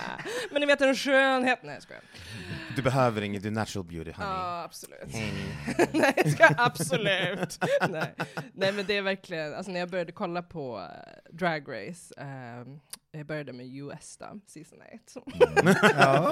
men 0.55 0.61
ni 0.61 0.67
vet 0.67 0.81
en 0.81 0.95
skönhet, 0.95 1.59
nej 1.63 1.75
jag 1.75 1.83
skojar. 1.83 2.03
Du 2.77 2.83
behöver 2.83 3.23
inget, 3.23 3.43
du 3.43 3.49
är 3.49 3.53
natural 3.53 3.85
beauty 3.85 4.13
honey. 4.13 4.31
Ja, 4.31 4.63
absolut. 4.63 5.15
Mm. 5.15 5.89
Nej, 5.93 6.13
jag 6.17 6.33
ska 6.33 6.49
absolut. 6.57 7.59
Nej. 7.91 8.15
Nej, 8.53 8.73
men 8.73 8.87
det 8.87 8.97
är 8.97 9.03
verkligen, 9.03 9.55
alltså 9.55 9.73
när 9.73 9.81
jag 9.81 9.91
började 9.91 10.13
kolla 10.13 10.43
på 10.43 10.79
eh, 10.79 11.35
Drag 11.37 11.63
Race, 11.69 12.15
ehm, 12.17 12.81
jag 13.13 13.27
började 13.27 13.53
med 13.53 13.67
US 13.67 14.17
då, 14.17 14.41
season 14.47 14.79
8. 15.17 15.21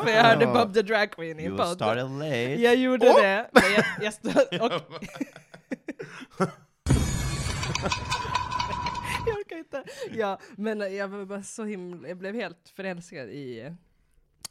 För 0.05 0.11
jag 0.11 0.23
hörde 0.25 0.47
Bob 0.47 0.75
the 0.75 0.83
Drag 0.83 1.11
Queen 1.11 1.41
i 1.41 1.45
en 1.45 1.49
You 1.49 1.59
podd. 1.59 1.77
started 1.77 2.11
late. 2.11 2.55
Jag 2.63 2.77
gjorde 2.77 3.07
det. 3.07 3.51
Men 3.53 3.63
jag, 3.73 3.85
jag 4.01 4.15
stod, 4.15 4.37
och, 4.61 4.73
jag 9.27 9.37
orkar 9.39 9.57
inte. 9.57 9.83
Ja, 10.13 10.39
men 10.57 10.97
jag 10.97 11.09
var 11.09 11.25
bara 11.25 11.43
så 11.43 11.65
himla, 11.65 12.09
jag 12.09 12.17
blev 12.17 12.35
helt 12.35 12.73
förälskad 12.77 13.29
i 13.29 13.75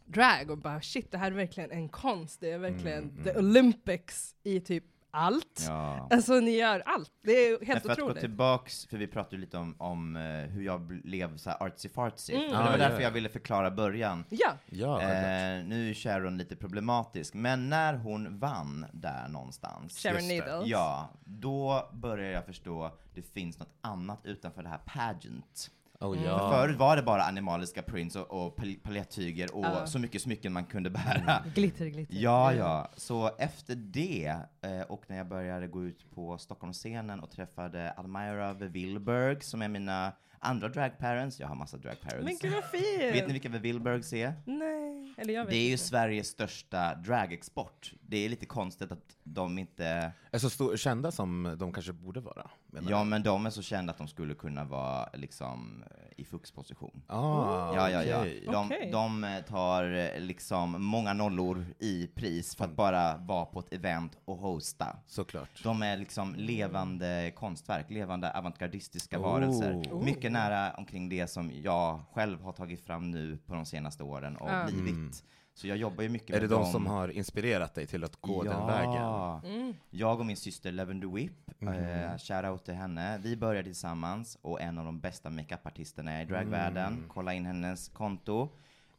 drag 0.05 0.51
och 0.51 0.57
bara 0.57 0.81
shit, 0.81 1.11
det 1.11 1.17
här 1.17 1.31
är 1.31 1.35
verkligen 1.35 1.71
en 1.71 1.89
konst. 1.89 2.39
Det 2.41 2.51
är 2.51 2.57
verkligen 2.57 3.23
the 3.23 3.37
Olympics 3.37 4.35
i 4.43 4.59
typ 4.59 4.83
allt. 5.13 5.65
Ja. 5.67 6.07
Alltså 6.11 6.33
ni 6.39 6.51
gör 6.51 6.79
allt. 6.85 7.11
Det 7.23 7.31
är 7.31 7.65
helt 7.65 7.81
för 7.83 7.89
att 7.89 7.97
gå 7.97 8.03
otroligt. 8.03 8.19
tillbaks, 8.21 8.85
för 8.85 8.97
vi 8.97 9.07
pratade 9.07 9.35
ju 9.35 9.41
lite 9.41 9.57
om, 9.57 9.75
om 9.77 10.15
eh, 10.15 10.21
hur 10.23 10.63
jag 10.63 10.81
blev 10.81 11.37
så 11.37 11.49
här 11.49 11.57
artsy-fartsy. 11.57 12.31
Mm. 12.33 12.45
Och 12.45 12.51
det 12.51 12.57
Ah, 12.59 12.63
var 12.63 12.71
ja, 12.71 12.77
därför 12.77 12.95
ja. 12.95 13.01
jag 13.01 13.11
ville 13.11 13.29
förklara 13.29 13.71
början. 13.71 14.25
Ja, 14.29 14.51
Ja. 14.65 15.01
Eh, 15.01 15.65
nu 15.65 15.89
är 15.89 15.93
Sharon 15.93 16.37
lite 16.37 16.55
problematisk, 16.55 17.33
men 17.33 17.69
när 17.69 17.93
hon 17.93 18.39
vann 18.39 18.85
där 18.93 19.27
någonstans, 19.27 19.99
Sharon. 19.99 20.27
Needles. 20.27 20.67
ja, 20.67 21.09
då 21.25 21.89
började 21.93 22.31
jag 22.33 22.45
förstå 22.45 22.91
det 23.15 23.21
finns 23.21 23.59
något 23.59 23.73
annat 23.81 24.19
utanför 24.23 24.63
det 24.63 24.69
här 24.69 24.81
pageant. 24.85 25.71
Oh, 26.01 26.11
Mm. 26.17 26.23
ja. 26.29 26.39
För 26.39 26.49
förut 26.61 26.77
var 26.77 26.95
det 26.95 27.01
bara 27.03 27.23
animaliska 27.23 27.81
prints 27.81 28.15
och, 28.15 28.31
och 28.45 28.57
pal- 28.59 28.79
paljettyger 28.83 29.55
och 29.55 29.65
Ja. 29.65 29.85
så 29.87 29.99
mycket 29.99 30.21
smycken 30.21 30.53
man 30.53 30.65
kunde 30.65 30.89
bära. 30.89 31.43
Glitter, 31.55 31.85
glitter. 31.85 32.15
Ja, 32.17 32.53
ja. 32.53 32.89
Så 32.97 33.31
efter 33.37 33.75
det, 33.75 34.35
eh, 34.61 34.81
och 34.89 35.03
när 35.07 35.17
jag 35.17 35.27
började 35.27 35.67
gå 35.67 35.83
ut 35.83 36.11
på 36.15 36.37
Stockholmsscenen 36.37 37.19
och 37.19 37.31
träffade 37.31 37.93
Admira 37.97 38.53
Wilberg, 38.53 39.41
som 39.41 39.61
är 39.61 39.67
mina 39.67 40.11
andra 40.39 40.67
dragparents, 40.69 41.39
jag 41.39 41.47
har 41.47 41.55
massa 41.55 41.77
dragparents. 41.77 42.23
Men 42.25 42.37
gud 42.41 42.53
vad 42.53 42.63
fint! 42.63 43.15
Vet 43.15 43.27
ni 43.27 43.33
vilka 43.33 43.49
Wilbergs 43.49 44.13
är? 44.13 44.33
Nej, 44.45 45.13
eller 45.17 45.33
jag 45.33 45.41
vet 45.45 45.51
Det 45.51 45.57
är 45.57 45.65
ju 45.65 45.71
inte. 45.71 45.83
Sveriges 45.83 46.27
största 46.27 46.95
dragexport. 46.95 47.93
Det 48.11 48.25
är 48.25 48.29
lite 48.29 48.45
konstigt 48.45 48.91
att 48.91 49.17
de 49.23 49.57
inte... 49.57 50.11
Är 50.31 50.39
så 50.39 50.49
stor, 50.49 50.77
kända 50.77 51.11
som 51.11 51.55
de 51.59 51.73
kanske 51.73 51.93
borde 51.93 52.19
vara. 52.19 52.49
menar 52.67 52.91
Ja, 52.91 52.99
du? 52.99 53.05
men 53.05 53.23
de 53.23 53.45
är 53.45 53.49
så 53.49 53.61
kända 53.61 53.91
att 53.91 53.97
de 53.97 54.07
skulle 54.07 54.33
kunna 54.33 54.63
vara 54.63 55.09
liksom 55.13 55.83
i 56.17 56.25
fuxposition. 56.25 57.01
Ah, 57.07 57.75
Ja, 57.75 57.89
ja, 57.89 58.03
ja. 58.03 58.51
De, 58.51 58.65
Okej. 58.65 58.89
de 58.91 59.23
eh, 59.23 59.41
tar 59.41 59.83
eh, 59.93 60.19
liksom 60.21 60.83
många 60.85 61.13
nollor 61.13 61.65
i 61.79 62.07
pris 62.07 62.55
för 62.55 62.65
att 62.65 62.75
bara 62.75 63.17
vara 63.17 63.45
på 63.45 63.59
ett 63.59 63.73
event 63.73 64.17
och 64.25 64.37
hosta. 64.37 64.97
Såklart. 65.07 65.63
De 65.63 65.83
är 65.83 65.97
liksom 65.97 66.35
levande 66.35 67.31
konstverk, 67.35 67.89
levande 67.89 68.31
avantgardistiska 68.37 69.17
Oh. 69.19 69.23
varelser. 69.23 69.73
Oh. 69.73 70.03
Mycket 70.03 70.31
nära 70.31 70.73
omkring 70.73 71.09
det 71.09 71.27
som 71.27 71.51
jag 71.63 71.99
själv 72.13 72.41
har 72.41 72.51
tagit 72.51 72.85
fram 72.85 73.11
nu 73.11 73.37
på 73.37 73.53
de 73.53 73.65
senaste 73.65 74.03
åren 74.03 74.37
och 74.37 74.49
Ja. 74.49 74.65
blivit. 74.67 75.23
Mm. 75.51 75.57
Så 75.61 75.67
jag 75.67 75.77
jobbar 75.77 76.03
ju 76.03 76.09
mycket 76.09 76.29
Är 76.29 76.33
med 76.33 76.41
det 76.41 76.47
de 76.47 76.61
dem. 76.61 76.71
som 76.71 76.87
har 76.87 77.07
inspirerat 77.07 77.75
dig 77.75 77.87
till 77.87 78.03
att 78.03 78.15
gå 78.21 78.43
den 78.43 78.53
Ja. 78.53 78.65
vägen? 78.65 79.55
Mm. 79.61 79.73
Jag 79.89 80.19
och 80.19 80.25
min 80.25 80.37
syster 80.37 80.71
Lavender 80.71 81.07
Whip, 81.07 81.31
Mhm. 81.59 81.73
eh, 81.73 82.17
shoutout 82.17 82.65
till 82.65 82.73
henne. 82.73 83.17
Vi 83.23 83.37
började 83.37 83.63
tillsammans 83.67 84.37
och 84.41 84.61
en 84.61 84.77
av 84.77 84.85
de 84.85 84.99
bästa 84.99 85.29
makeupartisterna 85.29 86.21
i 86.21 86.25
dragvärlden. 86.25 86.93
Mm. 86.93 87.05
Kolla 87.09 87.33
in 87.33 87.45
hennes 87.45 87.89
konto. 87.89 88.49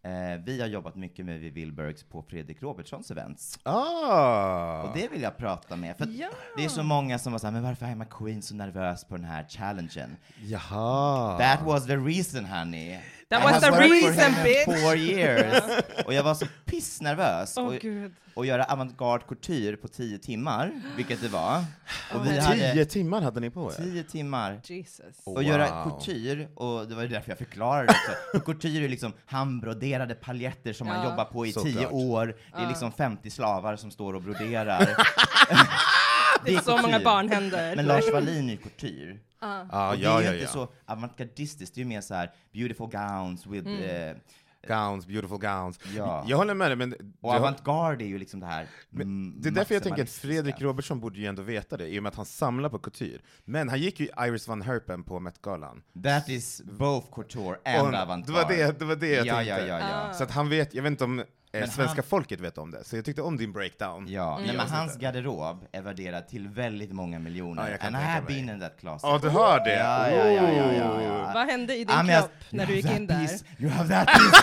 Eh, 0.05 0.41
vi 0.45 0.61
har 0.61 0.69
jobbat 0.69 0.95
mycket 0.97 1.27
med 1.27 1.41
Vivi 1.41 1.61
Wilbergs 1.61 2.03
på 2.05 2.23
Fredrik 2.23 2.63
Robertsons 2.63 3.11
events. 3.11 3.59
Ah! 3.63 4.83
Och 4.83 4.97
det 4.97 5.09
vill 5.09 5.23
jag 5.23 5.37
prata 5.37 5.77
med. 5.77 5.97
För 5.97 6.07
Ja. 6.07 6.29
det 6.57 6.65
är 6.65 6.69
så 6.69 6.83
många 6.83 7.19
som 7.19 7.33
var 7.33 7.39
såhär, 7.39 7.53
men 7.53 7.63
varför 7.63 7.87
är 7.87 7.91
Emma 7.91 8.05
Queen 8.05 8.43
så 8.43 8.55
nervös 8.55 9.05
på 9.05 9.17
den 9.17 9.25
här 9.25 9.45
challengen? 9.49 10.17
Jaha! 10.45 11.39
That 11.39 11.63
was 11.67 11.87
the 11.87 11.97
reason 11.97 12.45
honey. 12.45 12.99
That 13.33 13.43
was 13.53 13.61
the 13.63 13.71
reason, 13.71 14.33
bitch. 14.45 14.65
Four 14.83 14.97
years. 14.97 15.63
och 16.07 16.15
jag 16.15 16.23
var 16.23 16.35
så 16.35 16.47
pissnervös. 16.65 17.55
Åh 17.59 17.67
och, 17.67 17.75
gud. 17.75 18.13
och 18.35 18.47
göra 18.47 18.65
avantgarde 18.65 19.25
couture 19.29 19.77
på 19.77 19.89
tio 19.89 20.19
timmar, 20.19 20.71
vilket 20.97 21.21
det 21.23 21.29
var. 21.29 21.65
Och 22.15 22.27
vi 22.27 22.31
Tio 22.31 22.41
hade 22.41 22.85
timmar 22.85 23.23
hade 23.23 23.41
ni 23.41 23.51
på 23.51 23.73
er? 23.73 23.77
tio 23.85 24.03
timmar. 24.05 24.61
Jesus. 24.65 25.01
Oh. 25.25 25.35
Och 25.35 25.43
göra 25.43 25.85
Wow. 25.85 25.91
couture, 26.01 26.49
och 26.55 26.89
det 26.89 26.95
var 26.95 27.03
därför 27.05 27.31
jag 27.31 27.39
förklarade 27.39 27.87
det 27.87 27.93
också. 27.93 28.13
För 28.33 28.41
couture 28.41 28.85
är 28.85 28.89
liksom 28.89 29.13
handbroderade 29.27 30.15
paljetter 30.15 30.73
som 30.73 30.87
man 30.87 30.97
Ja. 30.97 31.11
jobbar 31.11 31.25
på 31.25 31.47
i 31.47 31.53
Såklart. 31.53 31.75
tio 31.75 31.87
år. 31.87 32.37
Det 32.57 32.63
är 32.63 32.69
liksom 32.69 32.93
50 32.93 33.31
slavar 33.31 33.77
som 33.77 33.91
står 33.91 34.15
och 34.15 34.23
broderar. 34.23 34.89
Det 36.45 36.55
är 36.55 36.61
så 36.61 36.77
många 36.77 37.01
barnhänder. 37.01 37.77
Men 37.77 37.87
Lars 37.87 38.13
Wallin 38.13 38.51
är 38.51 38.57
couture. 38.57 39.19
Ja. 39.41 39.67
Ah, 39.71 39.91
och 39.91 39.97
det 39.97 40.03
ja, 40.03 40.17
är 40.17 40.21
ju 40.21 40.27
ja, 40.27 40.33
inte 40.33 40.45
ja. 40.45 40.51
så 40.51 40.69
avantgardistiskt, 40.87 41.75
det 41.75 41.79
är 41.79 41.83
ju 41.83 41.89
mer 41.89 42.01
så 42.01 42.15
här 42.15 42.31
beautiful 42.53 42.87
gowns 42.87 43.47
with... 43.47 43.67
Mm. 43.67 44.11
Eh, 44.11 44.17
Gowns, 44.69 45.07
beautiful 45.07 45.39
gowns. 45.39 45.79
Ja. 45.97 46.25
Jag 46.29 46.37
håller 46.37 46.55
med 46.55 46.71
dig, 46.71 46.77
men... 46.77 46.95
och 47.21 47.35
avantgarde 47.35 48.05
är 48.05 48.07
ju 48.07 48.19
liksom 48.19 48.41
det 48.41 48.47
här 48.47 48.67
men 48.91 49.41
det 49.41 49.49
är 49.49 49.53
därför 49.53 49.75
jag 49.75 49.83
tänker 49.83 50.03
att. 50.03 50.11
Fredrik 50.11 50.61
Robertsson 50.61 51.01
borde 51.01 51.19
ju 51.19 51.27
ändå 51.27 51.43
veta 51.43 51.77
det, 51.77 51.89
i 51.89 51.99
och 51.99 52.03
med 52.03 52.11
att 52.11 52.17
han 52.17 52.27
samlar 52.27 52.69
på 52.69 52.79
couture. 52.79 53.19
Men 53.45 53.69
han 53.69 53.81
gick 53.81 54.01
ju 54.01 54.09
Iris 54.19 54.49
van 54.49 54.63
Herpen 54.63 55.05
på 55.05 55.21
Met-galan. 55.21 55.83
That 56.05 56.29
is 56.29 56.63
both 56.65 57.15
couture 57.15 57.57
and 57.65 57.95
Och 57.95 58.01
avantgarde. 58.01 58.25
det 58.27 58.33
var 58.33 58.67
det, 58.67 58.79
det 58.79 58.85
var 58.85 58.97
det 58.97 59.11
jag 59.11 59.27
ja, 59.27 59.35
tänkte. 59.35 59.55
ja, 59.55 59.67
ja, 59.67 59.79
ja. 59.79 60.09
Ah. 60.11 60.13
Så 60.13 60.25
att 60.25 60.31
han 60.31 60.49
vet, 60.49 60.75
jag 60.75 60.83
vet 60.83 60.91
inte 60.91 61.05
om 61.05 61.25
Men 61.61 61.71
svenska 61.71 61.97
han- 61.97 62.05
folket 62.09 62.41
vet 62.41 62.59
om 62.59 62.71
det, 62.71 62.85
så 62.85 62.97
jag 62.97 63.05
tyckte 63.05 63.23
om 63.23 63.37
din 63.37 63.53
breakdown. 63.53 64.07
Ja, 64.09 64.35
Mm. 64.35 64.47
nej, 64.47 64.57
men 64.57 64.69
hans 64.69 64.97
garderob 64.97 65.67
är 65.73 65.83
värderad 65.83 66.29
till 66.29 66.49
väldigt 66.49 66.93
många 66.93 67.19
miljoner. 67.19 67.63
Ja, 67.65 67.71
jag 67.71 67.81
kan 67.81 67.95
And 67.95 68.05
I 68.05 68.07
have 68.07 68.25
mig. 68.27 68.35
been 68.45 68.55
in 68.55 68.61
that 68.61 68.77
closet. 68.81 69.01
Ja, 69.03 69.19
du 69.23 69.29
hör 69.29 69.65
det? 69.65 69.75
Ja, 69.79 70.11
ja, 70.11 70.29
ja, 70.31 70.51
ja, 70.53 70.73
ja, 70.73 71.03
ja. 71.03 71.31
Vad 71.35 71.47
hände 71.47 71.75
i 71.77 71.85
din 71.85 71.97
jag- 72.07 72.19
kropp 72.21 72.31
när 72.51 72.67
du 72.67 72.75
gick 72.75 72.91
in 72.91 73.07
där? 73.07 73.19
piece, 73.21 73.45
You 73.59 73.71
have 73.71 73.89
that 73.89 74.07
piece! 74.07 74.43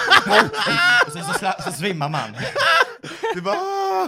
och 1.05 1.11
så, 1.11 1.19
så, 1.19 1.45
sla- 1.45 1.61
så 1.61 1.71
svimmar 1.71 2.09
man. 2.09 2.29
Du 3.35 3.41
bara 3.41 3.55
"Ah!" 3.55 4.07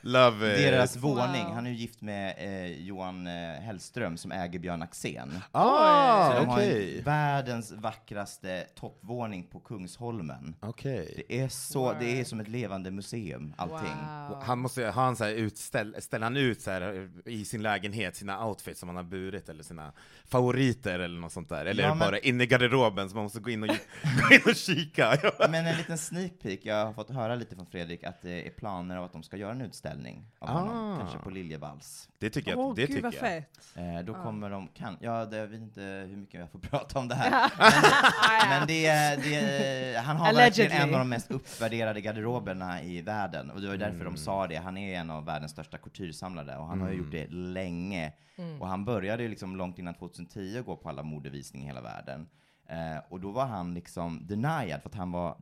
Love 0.00 0.52
it. 0.52 0.58
Deras 0.58 0.96
Wow. 0.96 1.02
våning, 1.16 1.44
han 1.54 1.66
är 1.66 1.70
ju 1.70 1.76
gift 1.76 2.00
med 2.02 2.34
eh, 2.38 2.80
Johan 2.82 3.26
eh, 3.26 3.32
Hellström 3.60 4.16
som 4.16 4.32
äger 4.32 4.58
Björn 4.58 4.82
Axén. 4.82 5.30
Så 5.32 5.58
Ah, 5.58 6.34
de 6.40 6.46
har 6.48 6.56
okej. 6.56 6.94
ju 6.96 7.02
världens 7.02 7.72
vackraste 7.72 8.66
toppvåning 8.74 9.46
på 9.46 9.60
Kungsholmen. 9.60 10.54
Okej. 10.60 11.24
Det 11.28 11.40
är, 11.40 11.48
så, 11.48 11.92
det 12.00 12.20
är 12.20 12.24
som 12.24 12.40
ett 12.40 12.48
levande 12.48 12.90
museum, 12.90 13.54
allting. 13.56 13.96
Wow. 14.28 14.42
Han 14.42 14.58
måste 14.58 14.86
ha 14.88 15.08
en 15.08 15.16
så 15.16 15.24
här 15.24 15.32
utställ, 15.32 15.96
ställer 15.98 16.24
han 16.26 16.36
ut 16.36 16.60
så 16.62 16.70
här 16.70 17.10
i 17.24 17.44
sin 17.44 17.62
lägenhet 17.62 18.16
sina 18.16 18.44
outfits 18.46 18.80
som 18.80 18.88
han 18.88 18.96
har 18.96 19.02
burit 19.02 19.48
eller 19.48 19.62
sina 19.62 19.92
favoriter 20.28 20.98
eller 20.98 21.20
något 21.20 21.32
sånt 21.32 21.48
där? 21.48 21.66
Eller 21.66 21.82
Ja, 21.82 21.88
är 21.88 21.92
det 21.92 21.98
men- 21.98 22.08
bara 22.08 22.18
inne 22.18 22.44
i 22.44 22.46
garderoben 22.46 23.08
så 23.10 23.14
man 23.16 23.22
måste 23.24 23.40
gå 23.40 23.50
in 23.50 23.62
och, 23.62 23.68
gå 24.28 24.34
in 24.34 24.40
och 24.46 24.56
kika? 24.56 25.18
Men 25.50 25.66
en 25.66 25.76
liten 25.76 25.98
sneak 25.98 26.32
peek, 26.42 26.60
jag 26.62 26.86
har 26.86 26.92
fått 26.92 27.10
höra 27.10 27.34
lite 27.34 27.54
från 27.56 27.66
Fredrik 27.66 28.04
att 28.04 28.22
det 28.22 28.46
är 28.46 28.50
planer 28.58 28.96
av 28.96 29.04
att 29.04 29.12
de 29.12 29.22
ska 29.22 29.36
göra 29.36 29.52
en 29.52 29.60
utställning 29.60 30.26
av 30.38 30.48
honom, 30.48 30.76
Ah. 30.92 30.98
kanske 30.98 31.18
på 31.18 31.30
Liljevalchs. 31.30 32.08
Det 32.18 32.30
tycker 32.30 32.50
jag, 32.50 32.60
Åh 32.60 32.74
det 32.74 32.80
gud 32.82 32.88
tycker 32.88 33.02
vad 33.02 33.14
jag. 33.14 33.20
fett. 33.20 33.58
Eh, 33.76 33.98
då 34.04 34.16
Ah. 34.16 34.22
kommer 34.22 34.50
de, 34.50 34.68
kan, 34.68 34.96
ja, 35.00 35.24
det, 35.24 35.36
jag 35.36 35.46
vet 35.46 35.60
inte 35.60 35.80
hur 35.80 36.16
mycket 36.16 36.40
jag 36.40 36.50
får 36.50 36.58
prata 36.70 36.98
om 36.98 37.08
det 37.08 37.14
här. 37.14 37.50
Men, 37.58 38.48
men 38.58 38.66
det, 38.66 38.86
är- 38.86 39.16
det, 39.16 39.34
är- 39.34 40.02
han 40.02 40.16
har 40.16 40.34
verkligen 40.34 40.70
Allegedly. 40.72 40.76
en 40.88 40.94
av 40.94 40.98
de 40.98 41.08
mest 41.08 41.30
uppvärderade 41.30 42.00
garderoberna 42.00 42.82
i 42.82 43.02
världen, 43.02 43.50
och 43.50 43.60
det 43.60 43.66
var 43.66 43.74
ju 43.74 43.78
därför 43.80 44.04
de 44.04 44.16
sa 44.16 44.46
det. 44.46 44.56
Han 44.56 44.76
är 44.76 45.00
en 45.00 45.10
av 45.10 45.24
världens 45.24 45.52
största 45.52 45.78
couturesamlare, 45.78 46.56
och 46.58 46.66
han 46.66 46.80
har 46.80 46.90
ju 46.90 46.96
gjort 46.98 47.12
det 47.12 47.26
länge. 47.30 48.12
Mm. 48.36 48.62
Och 48.62 48.68
han 48.68 48.84
började 48.84 49.22
ju 49.22 49.28
liksom 49.28 49.56
långt 49.56 49.78
innan 49.78 49.94
2010 49.94 50.62
gå 50.66 50.76
på 50.76 50.88
alla 50.88 51.02
modevisningar 51.02 51.64
i 51.64 51.68
hela 51.68 51.80
världen. 51.80 52.28
Eh, 52.68 53.02
och 53.08 53.20
då 53.20 53.30
var 53.30 53.46
han 53.46 53.74
liksom 53.74 54.26
denied, 54.26 54.80
för 54.82 54.88
att 54.88 54.94
han 54.94 55.12
var 55.12 55.36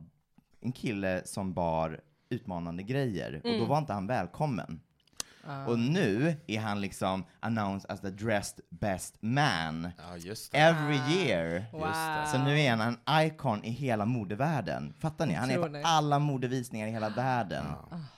en 0.61 0.71
kille 0.71 1.21
som 1.25 1.53
bar 1.53 1.99
utmanande 2.29 2.83
grejer, 2.83 3.41
och 3.43 3.59
då 3.59 3.65
var 3.65 3.77
inte 3.77 3.93
han 3.93 4.07
välkommen. 4.07 4.79
Ah. 5.49 5.65
Och 5.65 5.79
nu 5.79 6.35
är 6.47 6.59
han 6.59 6.81
liksom 6.81 7.23
announced 7.39 7.91
as 7.91 8.01
the 8.01 8.09
dressed 8.09 8.59
best 8.69 9.15
man 9.21 9.89
Ja, 9.97 10.17
just 10.17 10.51
det. 10.51 10.57
every 10.57 10.99
Ah. 10.99 11.11
year. 11.11 11.65
Wow. 11.73 12.25
Så 12.31 12.37
nu 12.37 12.59
är 12.59 12.75
han 12.75 12.81
en 13.07 13.25
icon 13.25 13.63
i 13.63 13.69
hela 13.69 14.05
modevärlden. 14.05 14.93
Fattar 14.99 15.25
ni? 15.25 15.33
Han 15.33 15.51
är 15.51 15.57
på 15.57 15.81
alla 15.87 16.19
modevisningar 16.19 16.87
i 16.87 16.91
hela 16.91 17.09
världen. 17.09 17.65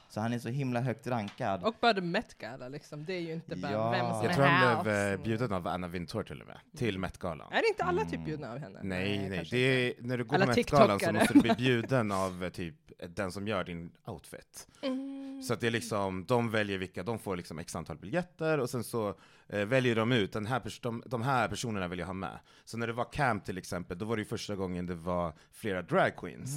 Så 0.10 0.20
han 0.22 0.34
är 0.34 0.40
så 0.40 0.50
himla 0.50 0.82
högt 0.82 1.08
rankad. 1.08 1.64
Och 1.64 1.76
bara 1.82 2.02
Met 2.02 2.38
Gala 2.38 2.68
liksom, 2.70 3.06
det 3.06 3.14
är 3.14 3.20
ju 3.20 3.34
inte 3.34 3.56
bara 3.56 3.72
Ja. 3.72 3.92
vem 3.92 4.14
som 4.14 4.24
Jag 4.26 4.34
tror 4.36 4.46
han 4.46 4.84
blev 4.84 4.96
eh, 5.14 5.20
bjuden 5.24 5.52
av 5.54 5.68
Anna 5.68 5.88
Wintour 5.88 6.24
till 6.24 6.42
och 6.42 6.48
med, 6.48 6.58
till 6.78 7.00
Met-galan. 7.00 7.52
Är 7.52 7.62
det 7.62 7.68
inte 7.68 7.84
alla 7.84 8.06
typ 8.06 8.26
bjudna 8.26 8.52
av 8.52 8.58
henne? 8.58 8.80
Nej, 8.84 9.30
nej, 9.30 9.48
det 9.52 9.58
är, 9.58 9.94
när 10.00 10.18
du 10.18 10.24
går 10.24 10.36
Alla 10.36 10.46
på 10.46 10.52
Met-galan 10.52 11.00
så 11.00 11.12
måste 11.14 11.34
du 11.34 11.40
bli 11.40 11.54
bjuden 11.58 12.12
av 12.12 12.44
eh, 12.44 12.50
typ 12.50 12.76
den 13.08 13.32
som 13.32 13.48
gör 13.48 13.64
din 13.64 13.92
outfit. 14.06 14.68
Mm. 14.82 15.42
Så 15.44 15.54
att 15.54 15.60
det 15.60 15.68
är 15.68 15.72
liksom, 15.72 16.26
de 16.26 16.52
väljer 16.52 16.78
vilka, 16.78 17.04
de 17.04 17.20
får 17.20 17.36
liksom 17.38 17.60
x 17.60 17.76
antal 17.76 17.98
biljetter 17.98 18.58
och 18.60 18.70
sen 18.70 18.84
så 18.84 19.16
eh, 19.50 19.60
väljer 19.66 19.96
de 19.96 20.12
ut, 20.12 20.34
den 20.34 20.46
här 20.46 20.60
pers- 20.60 20.80
de, 20.82 21.04
de 21.06 21.22
här 21.22 21.48
personerna 21.48 21.88
vill 21.88 22.00
jag 22.00 22.06
ha 22.08 22.14
med. 22.14 22.40
Så 22.66 22.78
när 22.78 22.88
det 22.88 22.94
var 22.94 23.12
camp 23.14 23.46
till 23.46 23.58
exempel, 23.58 23.98
då 23.98 24.06
var 24.06 24.16
det 24.16 24.22
ju 24.22 24.26
första 24.28 24.56
gången 24.56 24.86
det 24.86 24.96
var 24.96 25.34
flera 25.54 25.82
drag 25.82 26.16
queens. 26.18 26.52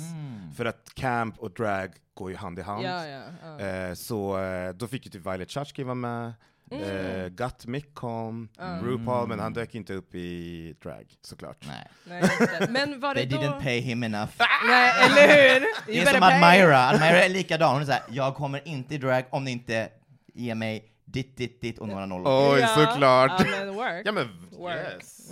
För 0.56 0.64
att 0.64 0.94
camp 0.94 1.38
och 1.38 1.50
drag 1.50 1.90
går 2.14 2.30
ju 2.30 2.36
hand 2.36 2.58
i 2.58 2.62
hand. 2.62 2.84
Ja, 2.84 3.06
ja. 3.06 3.22
ja. 3.44 3.60
Eh, 3.66 3.94
så 3.94 4.38
eh, 4.38 4.72
då 4.72 4.88
fick 4.88 5.04
ju 5.06 5.10
typ 5.10 5.26
Violet 5.26 5.50
Chachki 5.50 5.82
vara 5.82 5.94
med, 5.94 6.32
Mm. 6.70 6.84
eh, 6.84 7.28
Gut 7.28 7.66
Mick 7.66 7.94
kom, 7.94 8.48
RuPaul, 8.82 9.28
men 9.28 9.40
han 9.40 9.52
dök 9.52 9.74
inte 9.74 9.94
upp 9.94 10.14
i 10.14 10.74
drag 10.82 11.04
såklart. 11.20 11.64
Nej. 11.66 12.22
Men 12.68 13.00
var 13.00 13.14
det 13.14 13.20
They 13.20 13.30
då... 13.30 13.36
didn't 13.42 13.60
pay 13.62 13.80
him 13.80 14.02
enough. 14.02 14.30
Nej, 14.68 14.92
eller 15.06 15.54
hur? 15.54 15.66
Det 15.86 15.98
är 16.00 16.06
som. 16.06 16.22
Admira. 16.22 16.88
Admira 16.88 17.24
är 17.24 17.28
likadan. 17.28 17.72
Hon 17.72 17.82
är 17.82 17.86
såhär, 17.86 18.02
jag 18.10 18.34
kommer 18.34 18.68
inte 18.68 18.94
i 18.94 18.98
drag 18.98 19.24
om 19.30 19.44
ni 19.44 19.50
inte 19.50 19.88
ger 20.34 20.54
mig 20.54 20.91
ditt, 21.12 21.36
ditt, 21.36 21.60
ditt 21.60 21.78
och 21.78 21.88
några 21.88 22.06
nollor. 22.06 22.52
Oj, 22.54 22.60
Ja, 22.60 22.68
såklart! 22.68 23.32
Ja, 23.40 23.46
men 23.50 23.74
work. 23.74 24.02
Ja 24.06 24.12
men 24.12 24.28
Work. 24.50 24.76
yes! 24.96 25.30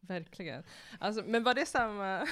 Verkligen. 0.00 0.62
Alltså, 0.98 1.22
men 1.26 1.42
var 1.44 1.54
det 1.54 1.66
samma... 1.66 2.18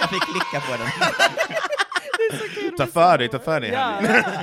Jag 0.00 0.10
fick 0.10 0.22
klicka 0.22 0.60
på 0.60 0.76
den. 0.76 0.88
Ta 2.78 2.86
för 2.86 3.18
dig, 3.18 3.28
ta 3.28 3.38
för 3.38 3.60
dig 3.60 3.70
Ja, 3.70 4.00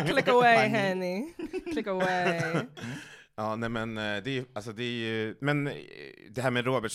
click 0.08 0.28
away 0.28 0.68
Henny. 0.68 1.34
Click 1.74 1.88
away. 1.88 2.42
Ja, 3.42 3.56
nej 3.56 3.70
men 3.70 3.98
eh, 3.98 4.24
det 4.24 4.38
är 4.38 4.46
alltså 4.54 4.72
det 4.72 4.84
är 4.84 4.92
ju, 4.92 5.36
men 5.42 5.68
eh, 5.68 5.74
det 6.30 6.42
här 6.42 6.52
med 6.52 6.66
Robert, 6.66 6.92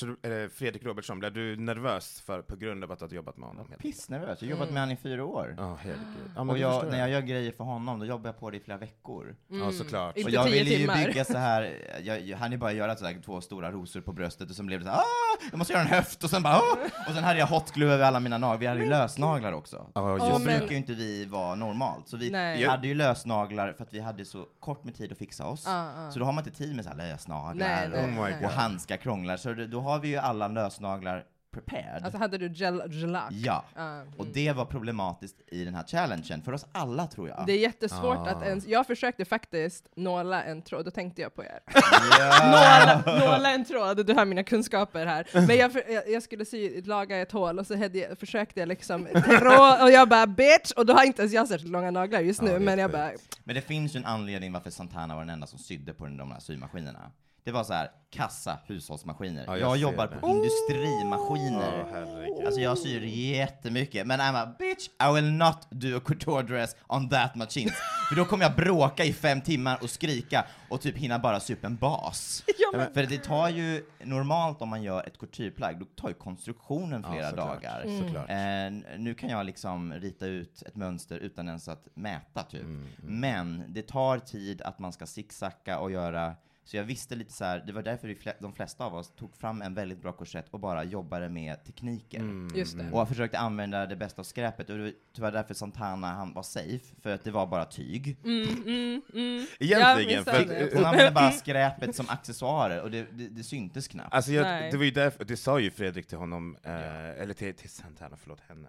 Fredrik 0.52 0.84
Robertsson, 0.84 1.18
blev 1.18 1.32
du 1.32 1.56
nervös 1.56 2.20
för, 2.26 2.42
på 2.42 2.56
grund 2.56 2.84
av 2.84 2.92
att 2.92 2.98
du 2.98 3.04
har 3.04 3.12
jobbat 3.12 3.36
med 3.36 3.48
honom? 3.48 3.66
Pissnervös. 3.78 4.42
Jag 4.42 4.48
har 4.48 4.50
jobbat 4.50 4.70
med 4.70 4.82
honom 4.82 4.94
i 4.94 4.96
fyra 4.96 5.24
år. 5.24 5.54
Ja, 5.58 5.78
herregud. 5.80 6.30
Ja, 6.36 6.40
Och 6.40 6.58
jag, 6.58 6.90
när 6.90 6.98
jag 6.98 7.10
gör 7.10 7.20
grejer 7.20 7.52
för 7.52 7.64
honom, 7.64 7.98
då 7.98 8.06
jobbar 8.06 8.28
jag 8.28 8.40
på 8.40 8.50
det 8.50 8.56
i 8.56 8.60
flera 8.60 8.78
veckor. 8.78 9.36
Ja, 9.48 9.72
såklart. 9.72 10.14
Och 10.24 10.30
jag 10.30 10.44
ville 10.44 10.70
ju 10.70 10.88
bygga 10.88 11.24
så 11.24 11.38
här, 11.38 11.82
jag, 12.02 12.20
jag 12.20 12.38
hann 12.38 12.52
ju 12.52 12.58
bara 12.58 12.72
göra 12.72 12.96
så 12.96 13.04
här, 13.06 13.20
två 13.24 13.40
stora 13.40 13.72
rosor 13.72 14.00
på 14.00 14.12
bröstet 14.12 14.50
och 14.50 14.56
sen 14.56 14.66
blev 14.66 14.80
det 14.80 14.84
så 14.86 14.90
här, 14.92 14.98
ah, 14.98 15.46
jag 15.50 15.58
måste 15.58 15.72
göra 15.72 15.82
en 15.82 15.88
höft 15.88 16.24
och 16.24 16.30
sen 16.30 16.42
bara, 16.42 16.54
ah! 16.54 16.76
och 17.08 17.14
sen 17.14 17.24
hade 17.24 17.38
jag 17.38 17.46
hot 17.46 17.72
glue 17.72 17.92
över 17.92 18.04
alla 18.04 18.20
mina 18.20 18.38
naglar, 18.38 18.58
vi 18.58 18.66
hade 18.66 18.80
ju 18.80 18.88
lösnaglar 18.88 19.52
också. 19.52 19.86
Just 20.18 20.26
Så 20.26 20.38
brukar 20.44 20.70
ju 20.70 20.76
inte 20.76 20.94
vi 20.94 21.24
vara 21.24 21.54
normalt, 21.54 22.08
så 22.08 22.16
vi 22.16 22.30
Nej. 22.30 22.64
hade 22.64 22.88
ju 22.88 22.94
lösnaglar 22.94 23.72
för 23.72 23.84
att 23.84 23.94
vi 23.94 24.00
hade 24.00 24.24
så 24.24 24.46
kort 24.60 24.84
med 24.84 24.94
tid 24.94 25.12
att 25.12 25.18
fixa 25.18 25.46
oss. 25.46 25.62
Ja, 25.66 25.90
ja. 25.96 26.10
Så 26.10 26.18
då 26.18 26.24
har 26.24 26.32
man 26.36 26.44
inte 26.44 26.58
tid 26.58 26.76
med 26.76 26.84
så 26.84 26.90
här 26.90 26.96
lösnaglar 26.96 27.68
Nej, 27.68 27.88
nej, 27.88 28.06
my 28.06 28.20
nej. 28.20 28.44
Och 28.44 28.50
handskar 28.50 28.96
krånglar, 28.96 29.36
så 29.36 29.54
då 29.54 29.80
har 29.80 29.98
vi 29.98 30.08
ju 30.08 30.16
alla 30.16 30.48
lösnaglar 30.48 31.24
prepared. 31.60 32.02
Alltså 32.04 32.18
hade 32.18 32.38
du 32.38 32.48
gel, 32.52 32.82
gelack? 32.90 33.32
ja. 33.32 33.64
Ja. 33.76 34.02
Och 34.16 34.26
det 34.26 34.52
var 34.52 34.64
problematiskt 34.64 35.36
i 35.46 35.64
den 35.64 35.74
här 35.74 35.84
challengen, 35.86 36.42
för 36.42 36.52
oss 36.52 36.66
alla 36.72 37.06
tror 37.06 37.28
jag. 37.28 37.44
Det 37.46 37.52
är 37.52 37.58
jättesvårt 37.58 38.16
Ah. 38.18 38.30
att 38.30 38.42
ens, 38.42 38.66
jag 38.66 38.86
försökte 38.86 39.24
faktiskt 39.24 39.88
nåla 39.96 40.44
en 40.44 40.62
tråd, 40.62 40.84
då 40.84 40.90
tänkte 40.90 41.22
jag 41.22 41.34
på 41.34 41.44
er. 41.44 41.60
Ja. 42.18 43.02
Nåla, 43.06 43.18
nåla 43.26 43.50
en 43.50 43.64
tråd, 43.64 44.06
du 44.06 44.12
har 44.14 44.24
mina 44.24 44.42
kunskaper 44.42 45.06
här. 45.06 45.26
Men 45.46 45.56
jag, 45.56 45.72
för, 45.72 45.82
jag, 45.92 46.08
jag 46.10 46.22
skulle 46.22 46.44
sy, 46.44 46.82
laga 46.82 47.16
ett 47.16 47.32
hål 47.32 47.58
och 47.58 47.66
så 47.66 47.76
hade 47.78 47.98
jag, 47.98 48.18
försökte 48.18 48.60
jag 48.60 48.68
liksom 48.68 49.06
tråd, 49.06 49.82
och 49.82 49.90
jag 49.90 50.08
bara 50.08 50.26
bitch, 50.26 50.72
och 50.76 50.86
då 50.86 50.92
har 50.92 51.04
inte 51.04 51.22
ens 51.22 51.32
jag 51.34 51.48
särskilt 51.48 51.72
långa 51.72 51.90
naglar 51.90 52.20
just 52.20 52.42
Ja, 52.42 52.48
nu, 52.48 52.54
är 52.54 52.58
men 52.60 52.78
jag 52.78 52.90
sjukt. 52.90 52.98
bara 52.98 53.10
Men 53.44 53.54
det 53.54 53.60
finns 53.62 53.94
ju 53.94 53.98
en 53.98 54.04
anledning 54.06 54.52
varför 54.52 54.70
Santana 54.70 55.14
var 55.14 55.22
den 55.22 55.30
enda 55.30 55.46
som 55.46 55.58
sydde 55.58 55.94
på 55.94 56.06
de 56.06 56.32
här 56.32 56.40
symaskinerna. 56.40 57.10
Det 57.46 57.52
var 57.52 57.64
så 57.64 57.72
här, 57.72 57.90
kassa 58.10 58.58
hushållsmaskiner. 58.66 59.44
Ja, 59.46 59.56
jag 59.58 59.68
jag 59.70 59.76
jobbar 59.76 60.06
det. 60.08 60.16
på 60.16 60.28
industrimaskiner. 60.28 61.84
Herregud. 61.92 62.46
Alltså 62.46 62.60
jag 62.60 62.78
syr 62.78 63.00
jättemycket, 63.02 64.06
men 64.06 64.20
I'm 64.20 64.36
a 64.42 64.54
bitch, 64.58 64.88
I 65.10 65.14
will 65.14 65.32
not 65.32 65.66
do 65.70 65.96
a 65.96 66.00
couture 66.04 66.42
dress 66.42 66.76
on 66.88 67.08
that 67.08 67.34
machine. 67.34 67.70
För 68.08 68.16
då 68.16 68.24
kommer 68.24 68.44
jag 68.44 68.54
bråka 68.56 69.04
i 69.04 69.12
fem 69.12 69.40
timmar 69.40 69.78
och 69.82 69.90
skrika 69.90 70.44
och 70.70 70.80
typ 70.80 70.96
hinna 70.96 71.18
bara 71.18 71.40
sy 71.40 71.52
upp 71.54 71.64
en 71.64 71.76
bas. 71.76 72.44
Ja, 72.58 72.78
men- 72.78 72.94
För 72.94 73.02
det 73.02 73.18
tar 73.24 73.48
ju, 73.48 73.84
normalt 74.04 74.62
om 74.62 74.68
man 74.68 74.82
gör 74.82 75.06
ett 75.06 75.18
coutureplagg, 75.18 75.78
då 75.78 75.84
tar 75.84 76.08
ju 76.08 76.14
konstruktionen 76.14 77.02
Ja, 77.06 77.12
flera 77.12 77.28
såklart. 77.30 77.62
dagar. 77.62 77.82
Mm. 78.28 78.84
Eh, 78.84 78.98
nu 78.98 79.14
kan 79.14 79.30
jag 79.30 79.46
liksom 79.46 79.92
rita 79.94 80.26
ut 80.26 80.62
ett 80.62 80.76
mönster 80.76 81.16
utan 81.18 81.48
ens 81.48 81.68
att 81.68 81.88
mäta 81.94 82.42
typ. 82.42 82.62
Mm, 82.62 82.86
Men 82.98 83.64
det 83.68 83.82
tar 83.82 84.18
tid 84.18 84.62
att 84.62 84.78
man 84.78 84.92
ska 84.92 85.06
zigzacka 85.06 85.78
och 85.78 85.90
göra 85.90 86.34
så 86.66 86.76
jag 86.76 86.84
visste 86.84 87.14
lite 87.14 87.32
så 87.32 87.44
här, 87.44 87.62
det 87.66 87.72
var 87.72 87.82
därför 87.82 88.08
de 88.08 88.14
fle- 88.14 88.34
de 88.40 88.52
flesta 88.52 88.84
av 88.84 88.94
oss 88.94 89.12
tog 89.16 89.36
fram 89.36 89.62
en 89.62 89.74
väldigt 89.74 90.02
bra 90.02 90.12
korsett 90.12 90.46
och 90.50 90.60
bara 90.60 90.84
jobbade 90.84 91.28
med 91.28 91.64
tekniker. 91.64 92.18
Mm. 92.18 92.56
Just 92.56 92.78
det. 92.78 92.90
Och 92.92 93.00
jag 93.00 93.08
försökte 93.08 93.38
använda 93.38 93.86
det 93.86 93.96
bästa 93.96 94.20
av 94.22 94.24
skräpet, 94.24 94.70
och 94.70 94.76
det 94.76 94.82
var 94.82 94.92
tyvärr 95.14 95.32
därför 95.32 95.54
Santana 95.54 96.06
han 96.12 96.32
var 96.34 96.42
safe, 96.42 96.84
för 97.02 97.10
att 97.14 97.24
det 97.24 97.30
var 97.30 97.46
bara 97.46 97.64
tyg. 97.64 98.16
Mm, 98.24 98.48
mm, 98.48 99.02
mm. 99.14 99.46
Egentligen, 99.60 100.24
för. 100.24 100.74
Hon 100.76 100.84
använde 100.84 101.10
bara 101.10 101.30
skräpet 101.32 101.96
som 101.96 102.06
accessoarer, 102.08 102.82
och 102.82 102.90
det, 102.90 103.06
det, 103.12 103.28
det 103.28 103.42
syntes 103.42 103.88
knappt. 103.88 104.14
Alltså 104.14 104.32
jag, 104.32 104.46
det 104.72 104.76
var 104.76 104.84
ju 104.84 104.90
därför, 104.90 105.24
det 105.24 105.36
sa 105.36 105.60
ju 105.60 105.70
Fredrik 105.70 106.06
till 106.06 106.18
honom, 106.18 106.56
eh, 106.62 107.22
eller 107.22 107.34
till, 107.34 107.54
till 107.54 107.70
Santana, 107.70 108.16
förlåt 108.16 108.40
henne. 108.48 108.68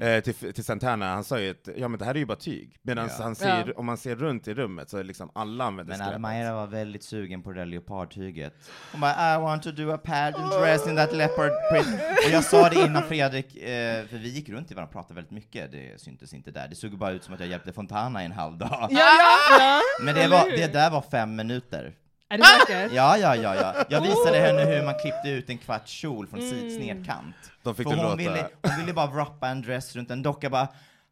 eh, 0.00 0.22
till, 0.22 0.52
till 0.52 0.64
Santana, 0.64 1.06
han 1.14 1.24
sa 1.24 1.40
ju 1.40 1.50
att 1.50 1.68
ja 1.76 1.88
men 1.88 1.98
det 1.98 2.04
här 2.04 2.14
är 2.14 2.18
ju 2.18 2.26
bara 2.26 2.38
tyg. 2.38 2.78
Medan 2.82 3.08
Ja. 3.18 3.24
han 3.24 3.34
ser, 3.34 3.64
Ja. 3.66 3.72
om 3.76 3.86
man 3.86 3.96
ser 3.96 4.16
runt 4.16 4.48
i 4.48 4.54
rummet 4.54 4.90
så 4.90 4.98
är 4.98 5.04
liksom 5.04 5.30
alla 5.34 5.64
använder 5.64 5.90
Men 5.98 5.98
skräpet. 5.98 6.20
Var 6.62 6.66
väldigt 6.68 7.02
sugen 7.04 7.42
på 7.42 7.52
det 7.52 7.60
där 7.60 7.66
leopardtyget. 7.66 8.54
Hon 8.92 9.00
bara 9.00 9.34
I 9.34 9.38
want 9.38 9.62
to 9.62 9.70
do 9.70 9.90
a 9.94 9.98
pageant 10.04 10.52
dress 10.60 10.86
in 10.86 10.96
that 10.96 11.12
leopard 11.12 11.50
print. 11.70 12.00
Och 12.26 12.30
jag 12.32 12.44
sa 12.44 12.68
det 12.68 12.80
innan 12.80 13.02
Fredrik, 13.02 13.56
eh, 13.56 14.06
för 14.06 14.16
vi 14.18 14.28
gick 14.28 14.48
runt 14.48 14.70
i 14.70 14.74
varandra 14.74 14.88
och 14.88 14.92
pratade 14.92 15.14
väldigt 15.14 15.30
mycket, 15.30 15.72
det 15.72 16.00
syntes 16.00 16.34
inte 16.34 16.50
där. 16.50 16.68
Det 16.68 16.74
såg 16.76 16.98
bara 16.98 17.10
ut 17.10 17.24
som 17.24 17.34
att 17.34 17.40
jag 17.40 17.48
hjälpte 17.48 17.72
Fontana 17.72 18.22
i 18.22 18.26
en 18.26 18.32
halv 18.32 18.58
dag. 18.58 18.68
Ja, 18.80 18.88
ja, 18.90 19.58
ja. 19.58 19.80
Men 20.04 20.14
det, 20.14 20.28
var, 20.28 20.50
det 20.56 20.72
där 20.72 20.90
var 20.90 21.02
fem 21.10 21.36
minuter. 21.36 21.92
Är 22.28 22.38
det 22.38 22.44
säkert? 22.44 22.92
Ja, 22.94 23.16
ja, 23.18 23.36
ja, 23.36 23.54
ja. 23.54 23.74
Jag 23.88 24.00
visade 24.00 24.38
henne 24.38 24.64
hur 24.64 24.84
man 24.84 24.94
klippte 25.02 25.28
ut 25.30 25.50
en 25.50 25.58
kvarts 25.58 25.90
kjol 25.92 26.26
från 26.26 26.40
Mm. 26.40 26.70
snedkant. 26.70 27.36
De 27.62 27.74
fick 27.74 27.88
För 27.88 27.94
hon 27.94 28.04
låta... 28.04 28.16
ville, 28.16 28.46
hon 28.62 28.76
ville 28.80 28.92
bara 28.92 29.06
wrappa 29.06 29.48
en 29.48 29.62
dress 29.62 29.96
runt 29.96 30.10
en 30.10 30.22
docka 30.22 30.50
bara 30.50 30.68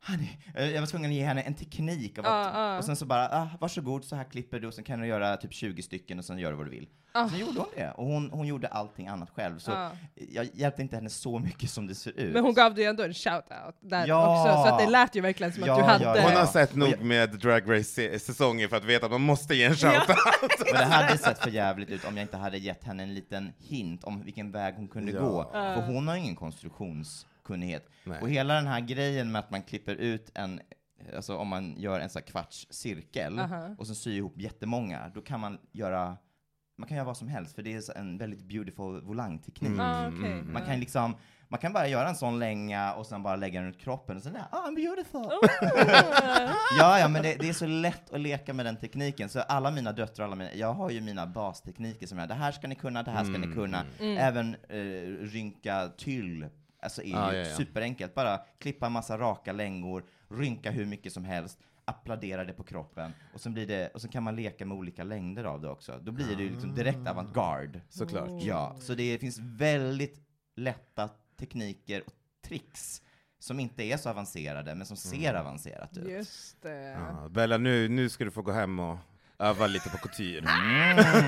Honey. 0.06 0.28
Eh, 0.54 0.70
Jag 0.70 0.80
var 0.80 0.86
tvungen 0.86 1.10
att 1.10 1.16
ge 1.16 1.24
henne 1.24 1.40
en 1.42 1.54
teknik 1.54 2.18
av 2.18 2.26
att, 2.26 2.54
ja. 2.54 2.78
och 2.78 2.84
sen 2.84 2.96
så 2.96 3.06
bara, 3.06 3.28
ah, 3.28 3.48
varsågod, 3.60 4.04
så 4.04 4.16
här 4.16 4.24
klipper 4.24 4.60
du 4.60 4.66
och 4.66 4.74
sen 4.74 4.84
kan 4.84 5.00
du 5.00 5.06
göra 5.06 5.36
typ 5.36 5.52
20 5.52 5.82
stycken 5.82 6.18
och 6.18 6.24
sen 6.24 6.38
gör 6.38 6.50
du 6.50 6.56
vad 6.56 6.66
du 6.66 6.70
vill. 6.70 6.88
Ah. 7.12 7.28
Sen 7.28 7.38
gjorde 7.38 7.58
hon 7.58 7.68
det, 7.76 7.90
och 7.90 8.06
hon, 8.06 8.30
hon 8.30 8.46
gjorde 8.46 8.68
allting 8.68 9.06
annat 9.06 9.30
själv, 9.30 9.58
så 9.58 9.70
Ja. 9.70 9.90
jag 10.30 10.48
hjälpte 10.54 10.82
inte 10.82 10.96
henne 10.96 11.10
så 11.10 11.38
mycket 11.38 11.70
som 11.70 11.86
det 11.86 11.94
ser 11.94 12.10
ut. 12.20 12.32
Men 12.32 12.44
hon 12.44 12.54
gav 12.54 12.74
dig 12.74 12.84
ändå 12.84 13.02
en 13.02 13.12
shout-out 13.12 13.72
där 13.80 14.06
Ja. 14.06 14.42
också, 14.42 14.62
så 14.68 14.74
att 14.74 14.78
det 14.80 14.90
lät 14.90 15.14
ju 15.16 15.20
verkligen 15.20 15.52
som 15.52 15.62
Ja, 15.66 15.72
att 15.72 15.78
du 15.78 15.84
hade... 15.84 16.04
ja, 16.04 16.16
ja. 16.16 16.22
Hon 16.28 16.36
har 16.36 16.46
sett 16.46 16.74
nog 16.74 17.00
med 17.00 17.30
Drag 17.38 17.70
Race-säsonger 17.78 18.68
för 18.68 18.76
att 18.76 18.84
veta 18.84 19.06
att 19.06 19.12
man 19.12 19.20
måste 19.20 19.54
ge 19.54 19.64
en 19.64 19.74
shoutout. 19.76 20.16
Men 20.72 20.74
det 20.80 20.84
hade 20.84 21.18
sett 21.18 21.38
för 21.38 21.50
jävligt 21.50 21.90
ut 21.90 22.04
om 22.04 22.16
jag 22.16 22.24
inte 22.24 22.36
hade 22.36 22.58
gett 22.58 22.84
henne 22.84 23.02
en 23.02 23.14
liten 23.14 23.52
hint 23.58 24.04
om 24.04 24.22
vilken 24.24 24.52
väg 24.52 24.74
hon 24.76 24.88
kunde 24.88 25.12
Ja. 25.12 25.20
gå. 25.20 25.50
För 25.52 25.82
hon 25.86 26.08
har 26.08 26.16
ingen 26.16 26.36
konstruktionskunnighet. 27.42 27.88
Nej. 28.04 28.20
Och 28.20 28.30
hela 28.30 28.54
den 28.54 28.66
här 28.66 28.80
grejen 28.80 29.32
med 29.32 29.38
att 29.38 29.50
man 29.50 29.62
klipper 29.62 29.94
ut 29.94 30.30
en, 30.34 30.60
alltså 31.16 31.36
om 31.36 31.48
man 31.48 31.74
gör 31.78 32.00
en 32.00 32.10
sån 32.10 32.22
här 32.22 32.26
kvarts 32.26 32.66
cirkel 32.70 33.38
Aha. 33.38 33.74
och 33.78 33.86
sen 33.86 33.96
syr 33.96 34.16
ihop 34.16 34.40
jättemånga, 34.40 35.10
då 35.14 35.22
kan 35.22 35.40
man 35.40 35.58
göra 35.72 36.16
man 36.78 36.88
kan 36.88 36.96
göra 36.96 37.06
vad 37.06 37.16
som 37.16 37.28
helst, 37.28 37.54
för 37.54 37.62
det 37.62 37.74
är 37.74 37.98
en 37.98 38.18
väldigt 38.18 38.42
beautiful 38.42 39.00
volangteknik. 39.00 39.80
Ah, 39.80 40.08
okej. 40.08 40.32
Mm. 40.32 40.52
Man 40.52 40.66
kan 40.66 40.80
liksom, 40.80 41.16
man 41.48 41.60
kan 41.60 41.72
bara 41.72 41.88
göra 41.88 42.08
en 42.08 42.14
sån 42.14 42.38
länga 42.38 42.94
och 42.94 43.06
sen 43.06 43.22
bara 43.22 43.36
lägga 43.36 43.60
den 43.60 43.66
runt 43.66 43.80
kroppen 43.80 44.16
och 44.16 44.22
sen 44.22 44.32
där, 44.32 44.44
ah, 44.50 44.68
I'm 44.68 44.76
beautiful. 44.76 45.20
ja, 46.78 46.98
ja, 46.98 47.08
men 47.08 47.22
det, 47.22 47.36
det 47.40 47.48
är 47.48 47.52
så 47.52 47.66
lätt 47.66 48.10
att 48.10 48.20
leka 48.20 48.54
med 48.54 48.66
den 48.66 48.76
tekniken. 48.76 49.28
Så 49.28 49.40
alla 49.40 49.70
mina 49.70 49.92
döttrar, 49.92 50.26
alla 50.26 50.36
mina, 50.36 50.54
jag 50.54 50.72
har 50.72 50.90
ju 50.90 51.00
mina 51.00 51.26
bastekniker 51.26 52.06
som 52.06 52.18
jag, 52.18 52.28
det 52.28 52.34
här 52.34 52.52
ska 52.52 52.68
ni 52.68 52.74
kunna, 52.74 53.02
det 53.02 53.10
här 53.10 53.24
ska 53.24 53.38
ni 53.38 53.54
kunna. 53.54 53.84
Även 54.00 54.56
eh, 54.68 54.78
rynka 55.20 55.90
tyll, 55.96 56.46
alltså 56.82 57.02
är 57.02 57.06
ju 57.06 57.12
Ja, 57.12 57.34
ja, 57.34 57.56
superenkelt. 57.56 58.14
Bara 58.14 58.40
klippa 58.58 58.86
en 58.86 58.92
massa 58.92 59.18
raka 59.18 59.52
längor, 59.52 60.04
rynka 60.28 60.70
hur 60.70 60.86
mycket 60.86 61.12
som 61.12 61.24
helst, 61.24 61.58
appladera 61.84 62.44
det 62.44 62.52
på 62.52 62.62
kroppen, 62.62 63.12
och 63.34 63.40
sen, 63.40 63.54
blir 63.54 63.66
det, 63.66 63.88
och 63.88 64.00
sen 64.00 64.10
kan 64.10 64.22
man 64.22 64.36
leka 64.36 64.66
med 64.66 64.76
olika 64.76 65.04
längder 65.04 65.44
av 65.44 65.60
det 65.60 65.68
också. 65.68 66.00
Då 66.02 66.12
blir 66.12 66.36
det 66.36 66.42
ju 66.42 66.50
liksom 66.50 66.74
direkt 66.74 67.08
avantgarde. 67.08 67.80
Såklart. 67.88 68.42
Ja, 68.42 68.76
så 68.80 68.94
det 68.94 69.18
finns 69.18 69.38
väldigt 69.38 70.20
lätta 70.56 71.10
tekniker 71.38 72.02
och 72.06 72.12
tricks 72.44 73.02
som 73.38 73.60
inte 73.60 73.82
är 73.82 73.96
så 73.96 74.10
avancerade, 74.10 74.74
men 74.74 74.86
som 74.86 74.96
ser 74.96 75.34
avancerat 75.34 75.96
ut. 75.96 76.08
Just 76.08 76.62
det. 76.62 76.96
Ja, 76.98 77.28
Bella, 77.28 77.58
nu, 77.58 77.88
nu 77.88 78.08
ska 78.08 78.24
du 78.24 78.30
få 78.30 78.42
gå 78.42 78.52
hem 78.52 78.78
och 78.78 78.98
öva 79.40 79.66
lite 79.66 79.90
på 79.90 79.98
couture. 79.98 80.40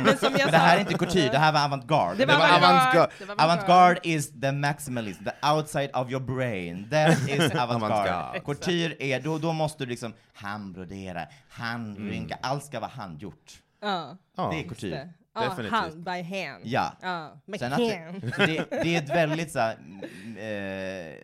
Men 0.05 0.17
som 0.19 0.35
jag 0.39 0.51
det 0.53 0.57
här 0.57 0.77
är 0.77 0.81
inte 0.81 0.95
couture, 0.95 1.29
det 1.29 1.39
här 1.39 1.53
var 1.53 1.65
avantgarde. 1.65 2.17
det 2.19 2.27
var 2.27 2.35
avantgarde. 2.35 3.09
avantgarde. 3.39 4.01
Is 4.03 4.41
the 4.41 4.53
maximalism, 4.53 5.25
the 5.25 5.47
outside 5.53 5.91
of 5.95 6.11
your 6.11 6.21
brain. 6.37 6.89
That 6.91 7.29
is 7.29 7.55
avantgarde. 7.55 8.41
Couture 8.41 8.97
är, 8.99 9.21
då, 9.21 9.39
då 9.39 9.53
måste 9.53 9.85
du 9.85 9.91
liksom 9.91 10.13
handbrodera, 10.35 11.27
handrynka, 11.49 12.39
allt 12.43 12.65
ska 12.65 12.81
vara 12.81 12.91
handgjort. 12.91 13.53
Ja, 13.83 14.17
Ja. 14.37 14.51
Det 14.53 14.61
är 14.61 14.69
couture. 14.69 15.09
Ja, 15.35 15.41
Definitivt. 15.41 15.73
hand, 15.73 16.05
by 16.05 16.11
hand. 16.23 16.63
Ja. 16.65 16.93
Med 17.47 17.61
Sen 17.61 17.73
hand. 17.73 17.83
det, 17.89 18.47
det, 18.47 18.67
det 18.71 18.97
är 18.97 19.03
ett 19.03 19.11
väldigt 19.11 19.53
så 19.53 19.59
här, 19.59 19.75
mm, 20.25 20.37
eh, 20.37 21.15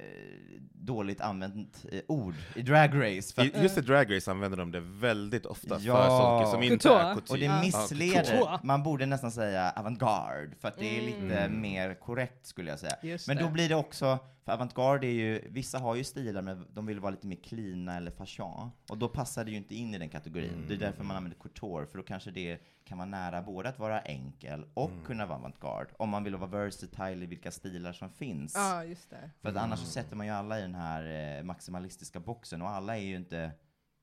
dåligt 0.88 1.20
använt 1.20 1.84
eh, 1.92 2.00
ord 2.08 2.34
i 2.54 2.62
Drag 2.62 2.90
Race. 2.94 3.34
För 3.34 3.42
att, 3.42 3.48
I- 3.56 3.62
Just 3.62 3.78
i 3.78 3.80
Drag 3.80 4.16
Race 4.16 4.30
använder 4.30 4.58
de 4.58 4.70
det 4.72 4.80
väldigt 4.80 5.46
ofta 5.46 5.78
Ja. 5.80 5.96
för 5.96 6.08
saker 6.08 6.50
som 6.50 6.62
inte 6.62 6.76
Couture. 6.88 7.02
är 7.02 7.14
couture. 7.14 7.32
och 7.32 7.38
det 7.38 7.44
Ja. 7.44 7.60
missleder, 7.60 8.24
Couture. 8.24 8.58
man 8.62 8.82
borde 8.82 9.06
nästan 9.06 9.32
säga 9.32 9.72
avantgarde, 9.76 10.50
för 10.60 10.68
att 10.68 10.78
det 10.78 10.98
är 10.98 11.02
lite 11.02 11.48
mer 11.48 11.94
korrekt 11.94 12.46
skulle 12.46 12.70
jag 12.70 12.78
säga. 12.78 12.96
Just 13.02 13.26
Men 13.28 13.36
då 13.36 13.44
det. 13.44 13.50
blir 13.50 13.68
det 13.68 13.74
också, 13.74 14.18
för 14.48 14.54
avantgarde 14.54 15.06
är 15.06 15.12
ju, 15.12 15.48
vissa 15.48 15.78
har 15.78 15.94
ju 15.94 16.04
stilar 16.04 16.42
men 16.42 16.66
de 16.72 16.86
vill 16.86 17.00
vara 17.00 17.10
lite 17.10 17.26
mer 17.26 17.36
cleana 17.36 17.96
eller 17.96 18.10
fashion, 18.10 18.70
och 18.90 18.98
då 18.98 19.08
passar 19.08 19.44
det 19.44 19.50
ju 19.50 19.56
inte 19.56 19.74
in 19.74 19.94
i 19.94 19.98
den 19.98 20.08
kategorin. 20.08 20.64
Det 20.68 20.74
är 20.74 20.78
därför 20.78 21.04
man 21.04 21.16
använder 21.16 21.38
couture, 21.38 21.86
för 21.86 21.98
då 21.98 22.04
kanske 22.04 22.30
det 22.30 22.58
kan 22.84 22.98
vara 22.98 23.08
nära 23.08 23.42
både 23.42 23.68
att 23.68 23.78
vara 23.78 24.00
enkel 24.00 24.64
och 24.74 24.90
kunna 25.04 25.26
vara 25.26 25.38
avantgarde, 25.38 25.90
om 25.96 26.08
man 26.08 26.24
vill 26.24 26.36
vara 26.36 26.50
versatile 26.50 27.24
i 27.24 27.26
vilka 27.26 27.50
stilar 27.50 27.92
som 27.92 28.10
finns. 28.10 28.54
Ja, 28.56 28.84
just 28.84 29.10
det. 29.10 29.30
För 29.42 29.48
att 29.48 29.56
annars 29.56 29.78
så 29.78 29.86
sätter 29.86 30.16
man 30.16 30.26
ju 30.26 30.32
alla 30.32 30.58
i 30.58 30.62
den 30.62 30.74
här 30.74 31.36
eh, 31.38 31.44
maximalistiska 31.44 32.20
boxen, 32.20 32.62
och 32.62 32.68
alla 32.68 32.96
är 32.96 33.02
ju 33.02 33.16
inte 33.16 33.50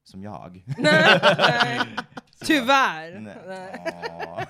som 0.04 0.24
jag. 0.24 0.64
Nej. 0.78 1.80
Tyvärr. 2.46 3.20
Nej. 3.20 3.36
Nej. 3.48 4.46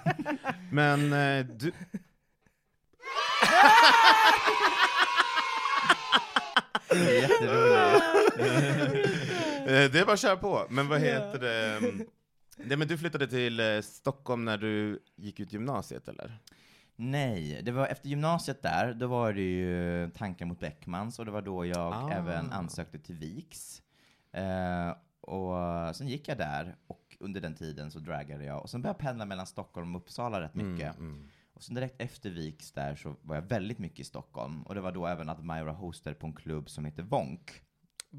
Men 0.71 1.13
eh, 1.13 1.45
du... 1.45 1.71
Det 6.99 7.17
är 7.17 7.21
jätteroligt. 7.21 9.05
Eh, 9.67 9.91
Det 9.91 9.99
är 9.99 10.05
bara 10.05 10.13
att 10.13 10.19
köra 10.19 10.37
på. 10.37 10.65
Men 10.69 10.87
vad 10.87 10.99
heter 11.01 11.39
det? 11.39 11.77
mm, 11.77 12.05
Det, 12.57 12.77
men 12.77 12.87
du 12.87 12.97
flyttade 12.97 13.27
till 13.27 13.59
eh, 13.59 13.81
Stockholm 13.81 14.45
när 14.45 14.57
du 14.57 14.99
gick 15.15 15.39
ut 15.39 15.53
gymnasiet, 15.53 16.07
eller? 16.07 16.39
Nej, 16.95 17.59
det 17.63 17.71
var 17.71 17.87
efter 17.87 18.09
gymnasiet 18.09 18.61
där, 18.61 18.93
då 18.93 19.07
var 19.07 19.33
det 19.33 19.41
ju 19.41 20.09
tankar 20.09 20.45
mot 20.45 20.59
Beckmans, 20.59 21.19
och 21.19 21.25
det 21.25 21.31
var 21.31 21.41
då 21.41 21.65
jag 21.65 21.93
Ah. 21.93 22.11
även 22.11 22.51
ansökte 22.51 22.99
till 22.99 23.15
Viks. 23.15 23.81
Eh, 24.33 24.95
och 25.21 25.95
sen 25.95 26.07
gick 26.07 26.27
jag 26.27 26.37
där, 26.37 26.75
och 26.87 27.17
under 27.19 27.41
den 27.41 27.55
tiden 27.55 27.91
så 27.91 27.99
dragade 27.99 28.45
jag, 28.45 28.61
och 28.61 28.69
sen 28.69 28.81
började 28.81 28.97
jag 28.99 29.07
pendla 29.07 29.25
mellan 29.25 29.47
Stockholm 29.47 29.95
och 29.95 30.01
Uppsala 30.01 30.41
rätt 30.41 30.55
mycket. 30.55 30.97
Mm, 30.97 31.29
och 31.55 31.63
sen 31.63 31.75
direkt 31.75 32.01
efter 32.01 32.29
Viks 32.29 32.71
där 32.71 32.95
så 32.95 33.15
var 33.21 33.35
jag 33.35 33.41
väldigt 33.41 33.79
mycket 33.79 33.99
i 33.99 34.03
Stockholm, 34.03 34.63
och 34.63 34.75
det 34.75 34.81
var 34.81 34.91
då 34.91 35.07
även 35.07 35.29
att 35.29 35.45
Myra 35.45 35.71
hostade 35.71 36.15
på 36.15 36.27
en 36.27 36.33
klubb 36.33 36.69
som 36.69 36.85
heter 36.85 37.03
Vonk. 37.03 37.64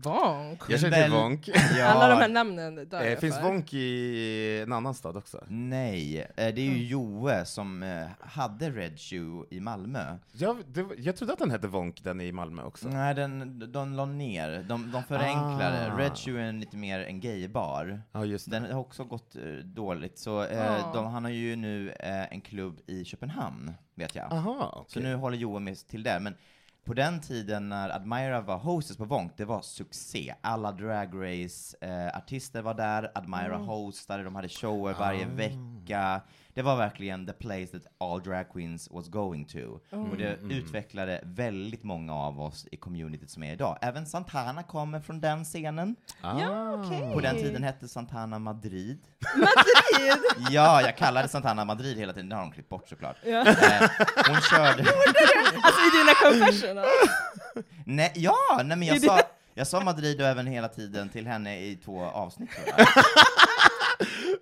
Vonk. 0.02 0.60
Jag 0.68 0.80
känner 0.80 1.02
till 1.02 1.12
Vonk. 1.12 1.48
Ja, 1.78 1.84
Alla 1.86 2.08
de 2.08 2.14
här 2.20 2.28
namnen 2.28 2.74
dör 2.88 3.00
Eh, 3.02 3.08
jag 3.10 3.20
finns 3.20 3.36
för. 3.36 3.42
Vonk 3.42 3.74
i 3.74 4.60
en 4.62 4.72
annan 4.72 4.94
stad 4.94 5.16
också? 5.16 5.44
Nej, 5.48 6.18
eh, 6.20 6.26
det 6.36 6.60
är 6.60 6.70
ju 6.70 6.84
Joe 6.86 7.44
som 7.44 7.82
eh, 7.82 8.06
hade 8.20 8.70
Red 8.70 9.00
Shoe 9.00 9.46
i 9.50 9.60
Malmö. 9.60 10.16
Jag, 10.32 10.56
det, 10.66 10.86
jag 10.98 11.16
trodde 11.16 11.32
att 11.32 11.38
den 11.38 11.50
hette 11.50 11.68
Vonk, 11.68 12.04
den 12.04 12.20
i 12.20 12.32
Malmö 12.32 12.62
också. 12.62 12.88
Nej, 12.88 13.14
den, 13.14 13.72
de 13.72 13.92
la 13.92 14.04
ner. 14.06 14.64
De, 14.68 14.92
de 14.92 15.02
förenklade. 15.02 15.92
Ah. 15.92 15.98
Red 15.98 16.16
Shoe 16.18 16.40
är 16.40 16.44
en 16.48 16.60
lite 16.60 16.76
mer 16.76 17.00
en 17.00 17.20
gaybar. 17.20 18.02
Ja, 18.12 18.24
just 18.24 18.50
det. 18.50 18.58
Den 18.60 18.72
har 18.72 18.80
också 18.80 19.04
gått 19.04 19.36
eh, 19.36 19.42
dåligt, 19.64 20.18
så 20.18 20.42
eh, 20.44 20.84
Ah. 20.84 20.92
de, 20.94 21.06
han 21.06 21.24
har 21.24 21.30
ju 21.30 21.56
nu 21.56 21.90
eh, 22.00 22.32
en 22.32 22.40
klubb 22.40 22.80
i 22.86 23.04
Köpenhamn, 23.04 23.72
vet 23.94 24.14
jag. 24.14 24.32
Aha, 24.32 24.84
Så 24.88 24.98
okej. 24.98 25.02
nu 25.10 25.14
håller 25.16 25.36
Joe 25.36 25.58
med 25.58 25.76
till 25.76 26.02
det. 26.02 26.18
Men 26.20 26.34
på 26.86 26.94
den 26.94 27.20
tiden 27.20 27.68
när 27.68 27.90
Admira 27.90 28.40
var 28.40 28.56
hostess 28.56 28.96
på 28.96 29.04
Vonk, 29.04 29.32
det 29.36 29.44
var 29.44 29.60
succé. 29.62 30.34
Alla 30.40 30.72
Drag 30.72 31.08
Race-artister 31.14 32.62
var 32.62 32.74
där, 32.74 33.10
Admira 33.14 33.56
hostade, 33.56 34.22
de 34.24 34.34
hade 34.34 34.48
shower 34.48 34.94
varje 34.94 35.26
vecka. 35.26 36.20
Det 36.56 36.62
var 36.62 36.76
verkligen 36.76 37.26
the 37.26 37.32
place 37.32 37.66
that 37.66 37.82
all 37.98 38.22
drag 38.22 38.52
queens 38.52 38.88
was 38.90 39.08
going 39.08 39.44
to. 39.44 39.58
Och 39.90 40.16
det 40.16 40.38
utvecklade 40.50 41.20
väldigt 41.24 41.82
många 41.84 42.14
av 42.14 42.40
oss 42.40 42.66
i 42.72 42.76
communityt 42.76 43.30
som 43.30 43.42
är 43.42 43.52
idag. 43.52 43.78
Även 43.80 44.06
Santana 44.06 44.62
kommer 44.62 45.00
från 45.00 45.20
den 45.20 45.44
scenen. 45.44 45.96
Ah. 46.20 46.40
Ja, 46.40 46.72
okej. 46.72 47.12
På 47.12 47.20
den 47.20 47.36
tiden 47.36 47.62
hette 47.62 47.88
Santana 47.88 48.38
Madrid. 48.38 48.98
Madrid! 49.34 50.22
Ja, 50.50 50.82
jag 50.82 50.96
kallade 50.96 51.28
Santana 51.28 51.64
Madrid 51.64 51.98
hela 51.98 52.12
tiden, 52.12 52.28
det 52.28 52.36
har 52.36 52.42
de 52.42 52.52
klippt 52.52 52.68
bort 52.68 52.88
såklart. 52.88 53.16
Ja. 53.24 53.46
Eh, 53.46 53.90
hon 54.26 54.40
körde... 54.40 54.84
Alltså 55.62 55.80
i 55.80 55.90
dina 55.98 56.14
confessionals. 56.22 57.10
Nej, 57.84 58.12
ja, 58.14 58.36
nej 58.64 58.76
men 58.76 58.82
jag 58.82 59.02
sa, 59.02 59.20
jag 59.54 59.66
sa 59.66 59.80
Madrid 59.80 60.20
och 60.20 60.26
även 60.26 60.46
hela 60.46 60.68
tiden 60.68 61.08
till 61.08 61.26
henne 61.26 61.60
i 61.60 61.76
två 61.76 62.04
avsnitt 62.04 62.50
tror 62.50 62.66
jag. 62.76 62.86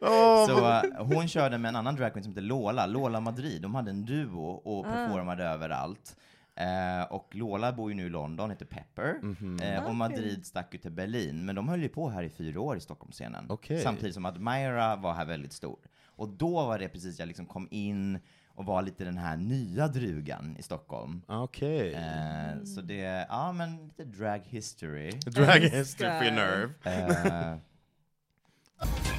Så 0.46 0.68
eh, 0.68 0.82
hon 0.98 1.28
körde 1.28 1.58
med 1.58 1.68
en 1.68 1.76
annan 1.76 1.96
dragqueen 1.96 2.24
som 2.24 2.32
heter 2.32 2.42
Lola, 2.42 2.86
Lola 2.86 3.20
Madrid. 3.20 3.62
De 3.62 3.74
hade 3.74 3.90
en 3.90 4.04
duo 4.04 4.50
och 4.50 4.84
performade 4.84 5.44
överallt. 5.44 6.16
Eh, 6.56 7.12
och 7.12 7.28
Lola 7.34 7.72
bor 7.72 7.90
ju 7.90 7.96
nu 7.96 8.06
i 8.06 8.10
London, 8.10 8.50
heter 8.50 8.66
Pepper. 8.66 9.20
Eh, 9.62 9.84
och 9.84 9.94
Madrid 9.94 10.46
stack 10.46 10.68
ju 10.72 10.78
till 10.78 10.90
Berlin. 10.90 11.44
Men 11.46 11.54
de 11.54 11.68
höll 11.68 11.82
ju 11.82 11.88
på 11.88 12.08
här 12.08 12.22
i 12.22 12.30
fyra 12.30 12.60
år 12.60 12.76
i 12.76 12.80
Stockholmsscenen. 12.80 13.46
Okej. 13.48 13.80
Samtidigt 13.82 14.14
som 14.14 14.26
Admira 14.26 14.96
var 14.96 15.12
här 15.14 15.24
väldigt 15.24 15.52
stor. 15.52 15.78
Och 16.16 16.28
då 16.28 16.66
var 16.66 16.78
det 16.78 16.88
precis 16.88 17.18
jag 17.18 17.28
liksom 17.28 17.46
kom 17.46 17.68
in 17.70 18.18
och 18.54 18.64
var 18.66 18.82
lite 18.82 19.04
den 19.04 19.18
här 19.18 19.36
nya 19.36 19.88
drugan 19.88 20.56
i 20.58 20.62
Stockholm. 20.62 21.22
Okej. 21.26 21.94
Eh, 21.94 22.64
så 22.64 22.80
det, 22.80 23.26
ja 23.28 23.52
men 23.52 23.84
lite 23.86 24.04
drag 24.04 24.42
history. 24.44 25.10
Drag 25.10 25.60
history 25.60 26.08
for 26.18 26.24
your 26.24 26.34
nerve. 26.36 26.72
Eh, 26.84 27.56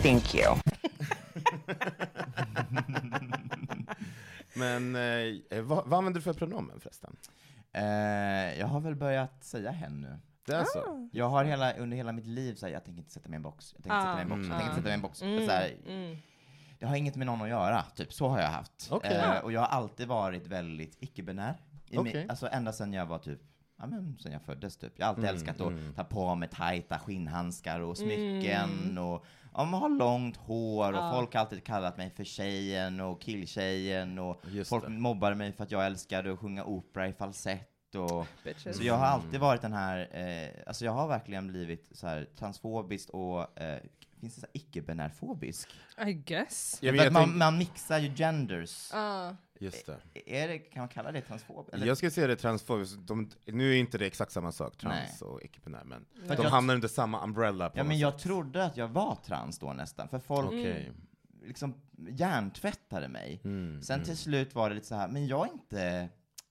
Thank 0.05 0.35
you. 0.35 0.55
Men 4.55 4.95
eh, 4.95 5.61
vad, 5.61 5.87
vad 5.87 5.97
använder 5.97 6.19
du 6.19 6.21
för 6.21 6.33
pronomen 6.33 6.79
förresten? 6.79 7.17
eh, 7.73 8.59
jag 8.59 8.67
har 8.67 8.79
väl 8.79 8.95
börjat 8.95 9.43
säga 9.43 9.71
hen 9.71 10.01
nu. 10.01 10.19
Det 10.45 10.53
är 10.53 10.63
så? 10.63 11.09
Jag 11.11 11.29
har 11.29 11.43
hela, 11.45 11.73
under 11.73 11.97
hela 11.97 12.11
mitt 12.11 12.25
liv 12.25 12.57
här, 12.61 12.69
jag 12.69 12.85
tänker 12.85 12.99
inte 12.99 13.11
sätta 13.11 13.29
mig 13.29 13.35
i 13.35 13.37
en 13.37 13.41
box, 13.41 13.73
jag 13.75 13.83
tänker 13.83 13.97
inte 13.97 14.05
sätta 14.05 14.15
mig 14.15 14.21
i 14.21 14.23
en 14.23 14.29
box, 14.29 14.47
jag 14.49 14.57
tänker 14.57 14.65
inte 14.65 14.75
sätta 14.75 14.83
mig 14.83 14.91
i 14.91 14.95
en 14.95 15.01
box. 15.01 15.21
Mm, 15.21 15.45
Så 15.45 15.51
här, 15.51 15.75
mm. 15.87 16.17
det 16.79 16.85
har 16.85 16.95
inget 16.95 17.15
med 17.15 17.27
någon 17.27 17.41
att 17.41 17.49
göra, 17.49 17.83
typ 17.95 18.13
så 18.13 18.27
har 18.27 18.39
jag 18.39 18.47
haft. 18.49 18.87
Okej. 18.91 19.15
Eh, 19.17 19.37
och 19.37 19.51
jag 19.51 19.61
har 19.61 19.67
alltid 19.67 20.07
varit 20.07 20.47
väldigt 20.47 20.97
icke-binär. 20.99 21.57
I 21.89 21.99
min, 21.99 22.29
alltså 22.29 22.47
ända 22.51 22.73
sedan 22.73 22.93
jag 22.93 23.05
var 23.05 23.19
typ 23.19 23.41
ja, 23.77 23.87
men, 23.87 24.17
sen 24.19 24.31
jag 24.31 24.41
föddes 24.41 24.77
typ. 24.77 24.93
Jag 24.95 25.05
har 25.05 25.09
alltid 25.09 25.23
Mm, 25.23 25.35
älskat 25.35 25.61
att 25.61 25.67
mm. 25.67 25.93
ta 25.93 26.03
på 26.03 26.35
mig 26.35 26.49
tajta 26.49 26.99
skinnhandskar 26.99 27.79
och 27.79 27.97
smycken 27.97 28.97
och 28.97 29.25
ja, 29.57 29.65
man 29.65 29.81
har 29.81 29.89
långt 29.89 30.37
hår 30.37 30.91
och 30.93 30.97
Ja. 30.99 31.11
folk 31.15 31.33
har 31.33 31.41
alltid 31.41 31.63
kallat 31.63 31.97
mig 31.97 32.09
för 32.09 32.23
tjejen 32.23 32.99
och 32.99 33.21
killtjejen 33.21 34.19
och 34.19 34.41
Just 34.51 34.69
folk 34.69 34.83
det. 34.83 34.89
mobbar 34.89 35.33
mig 35.33 35.51
för 35.53 35.63
att 35.63 35.71
jag 35.71 35.85
älskade 35.85 36.33
att 36.33 36.39
sjunga 36.39 36.63
opera 36.63 37.07
i 37.07 37.13
falsett 37.13 37.95
och 37.95 38.27
så 38.73 38.83
jag 38.83 38.93
har 38.97 39.05
alltid 39.05 39.39
varit 39.39 39.61
den 39.61 39.73
här, 39.73 40.09
eh, 40.11 40.49
alltså 40.67 40.85
jag 40.85 40.91
har 40.91 41.07
verkligen 41.07 41.47
blivit 41.47 41.89
så 41.91 42.07
här 42.07 42.27
transfobisk 42.39 43.09
och, 43.09 43.59
eh, 43.61 43.79
finns 44.19 44.35
det 44.35 44.41
så 44.41 44.47
här 44.47 44.51
icke-binärfobisk? 44.53 45.67
I 46.07 46.13
guess. 46.13 46.77
Ja, 46.81 46.91
men 46.91 46.97
För 46.97 47.03
jag 47.03 47.07
att 47.07 47.13
man, 47.13 47.23
tänk- 47.23 47.35
man 47.35 47.57
mixar 47.57 47.99
ju 47.99 48.13
genders. 48.15 48.89
Ja. 48.93 49.35
Just 49.59 49.85
det. 49.85 49.97
Är 50.25 50.47
det, 50.47 50.59
kan 50.59 50.79
man 50.81 50.89
kalla 50.89 51.11
det 51.11 51.21
transfob? 51.21 51.69
Eller? 51.73 51.87
Jag 51.87 51.97
skulle 51.97 52.11
säga 52.11 52.27
det 52.27 52.35
transfobiskt, 52.35 52.97
de, 53.07 53.29
nu 53.45 53.71
är 53.73 53.77
inte 53.77 53.97
det 53.97 54.05
exakt 54.05 54.31
samma 54.31 54.51
sak, 54.51 54.77
trans 54.77 55.21
Nej. 55.21 55.29
och 55.29 55.41
icke-binär, 55.43 55.83
men 55.83 56.05
För 56.27 56.35
de 56.35 56.45
hamnar 56.45 56.75
under 56.75 56.87
samma 56.87 57.23
umbrella 57.23 57.69
på 57.69 57.77
Ja, 57.77 57.83
men 57.83 57.99
jag 57.99 58.13
sätt. 58.13 58.21
trodde 58.21 58.65
att 58.65 58.77
jag 58.77 58.87
var 58.87 59.15
trans 59.15 59.59
då 59.59 59.73
nästan, 59.73 60.09
för 60.09 60.19
folk 60.19 60.47
Okej. 60.47 60.91
liksom 61.43 61.73
hjärntvättade 62.09 63.07
mig. 63.07 63.41
Mm, 63.43 63.81
Sen 63.81 63.93
mm. 63.93 64.05
till 64.05 64.17
slut 64.17 64.55
var 64.55 64.69
det 64.69 64.75
lite 64.75 64.87
så 64.87 64.95
här, 64.95 65.07
men 65.07 65.27
jag 65.27 65.47
är 65.47 65.51
inte, 65.53 66.09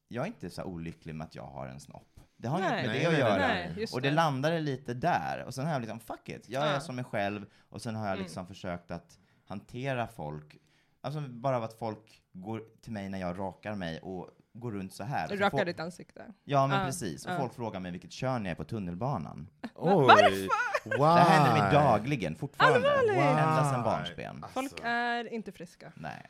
jag 0.09 0.22
är 0.22 0.27
inte 0.27 0.50
så 0.50 0.62
olycklig 0.64 1.14
med 1.14 1.24
att 1.24 1.35
jag 1.35 1.46
har 1.46 1.66
en 1.68 1.81
snopp. 1.81 2.13
Det 2.37 2.49
har 2.49 2.59
inget 2.59 2.70
med 2.70 2.85
det 2.85 2.88
att 2.90 2.94
nej, 2.94 3.11
nej, 3.11 3.18
göra. 3.20 3.37
Nej, 3.37 3.87
och 3.92 4.01
det 4.03 4.09
det. 4.09 4.14
landade 4.14 4.61
lite 4.61 4.94
där, 4.94 5.44
och 5.47 5.55
sen 5.55 5.66
har 5.66 5.73
jag 5.73 5.81
liksom, 5.81 6.01
fuck 6.01 6.29
it, 6.29 6.49
jag 6.49 6.66
är 6.68 6.73
Ja. 6.75 6.81
som 6.81 6.97
mig 6.97 7.05
själv, 7.05 7.47
och 7.68 7.83
sen 7.83 7.97
har 7.97 8.05
jag 8.07 8.12
Mm. 8.12 8.23
liksom 8.23 8.47
försökt 8.47 8.90
att 8.90 9.18
hantera 9.44 10.07
folk, 10.07 10.57
alltså 11.01 11.20
bara 11.20 11.57
av 11.57 11.62
att 11.62 11.79
folk 11.79 12.23
går 12.33 12.62
till 12.83 12.92
mig 12.92 13.09
när 13.09 13.18
jag 13.18 13.38
rakar 13.38 13.75
mig 13.75 13.99
och 14.01 14.31
går 14.53 14.73
runt 14.73 14.92
så 14.94 15.05
här. 15.05 15.29
Så 15.29 15.35
Raka 15.37 15.51
folk- 15.51 15.66
ditt 15.66 15.81
ansikte. 15.81 16.25
Ja, 16.44 16.66
men 16.66 16.79
Ja, 16.79 16.85
precis. 16.87 17.27
Och 17.27 17.33
ja. 17.33 17.38
folk 17.38 17.55
frågar 17.55 17.81
mig 17.81 17.92
vilket 17.92 18.12
kön 18.12 18.44
jag 18.44 18.51
är 18.51 18.55
på 18.55 18.64
tunnelbanan. 18.64 19.49
Oj! 19.75 20.49
Wow! 20.85 20.99
Det 20.99 21.20
händer 21.20 21.62
mig 21.62 21.73
dagligen, 21.73 22.35
fortfarande. 22.37 22.77
Allvarligt? 22.99 23.38
Ända 23.38 23.70
sedan 23.70 23.83
barnsben. 23.83 24.44
Folk 24.53 24.73
Alltså. 24.73 24.87
är 24.87 25.33
inte 25.33 25.53
friska. 25.53 25.92
Nej. 25.97 26.27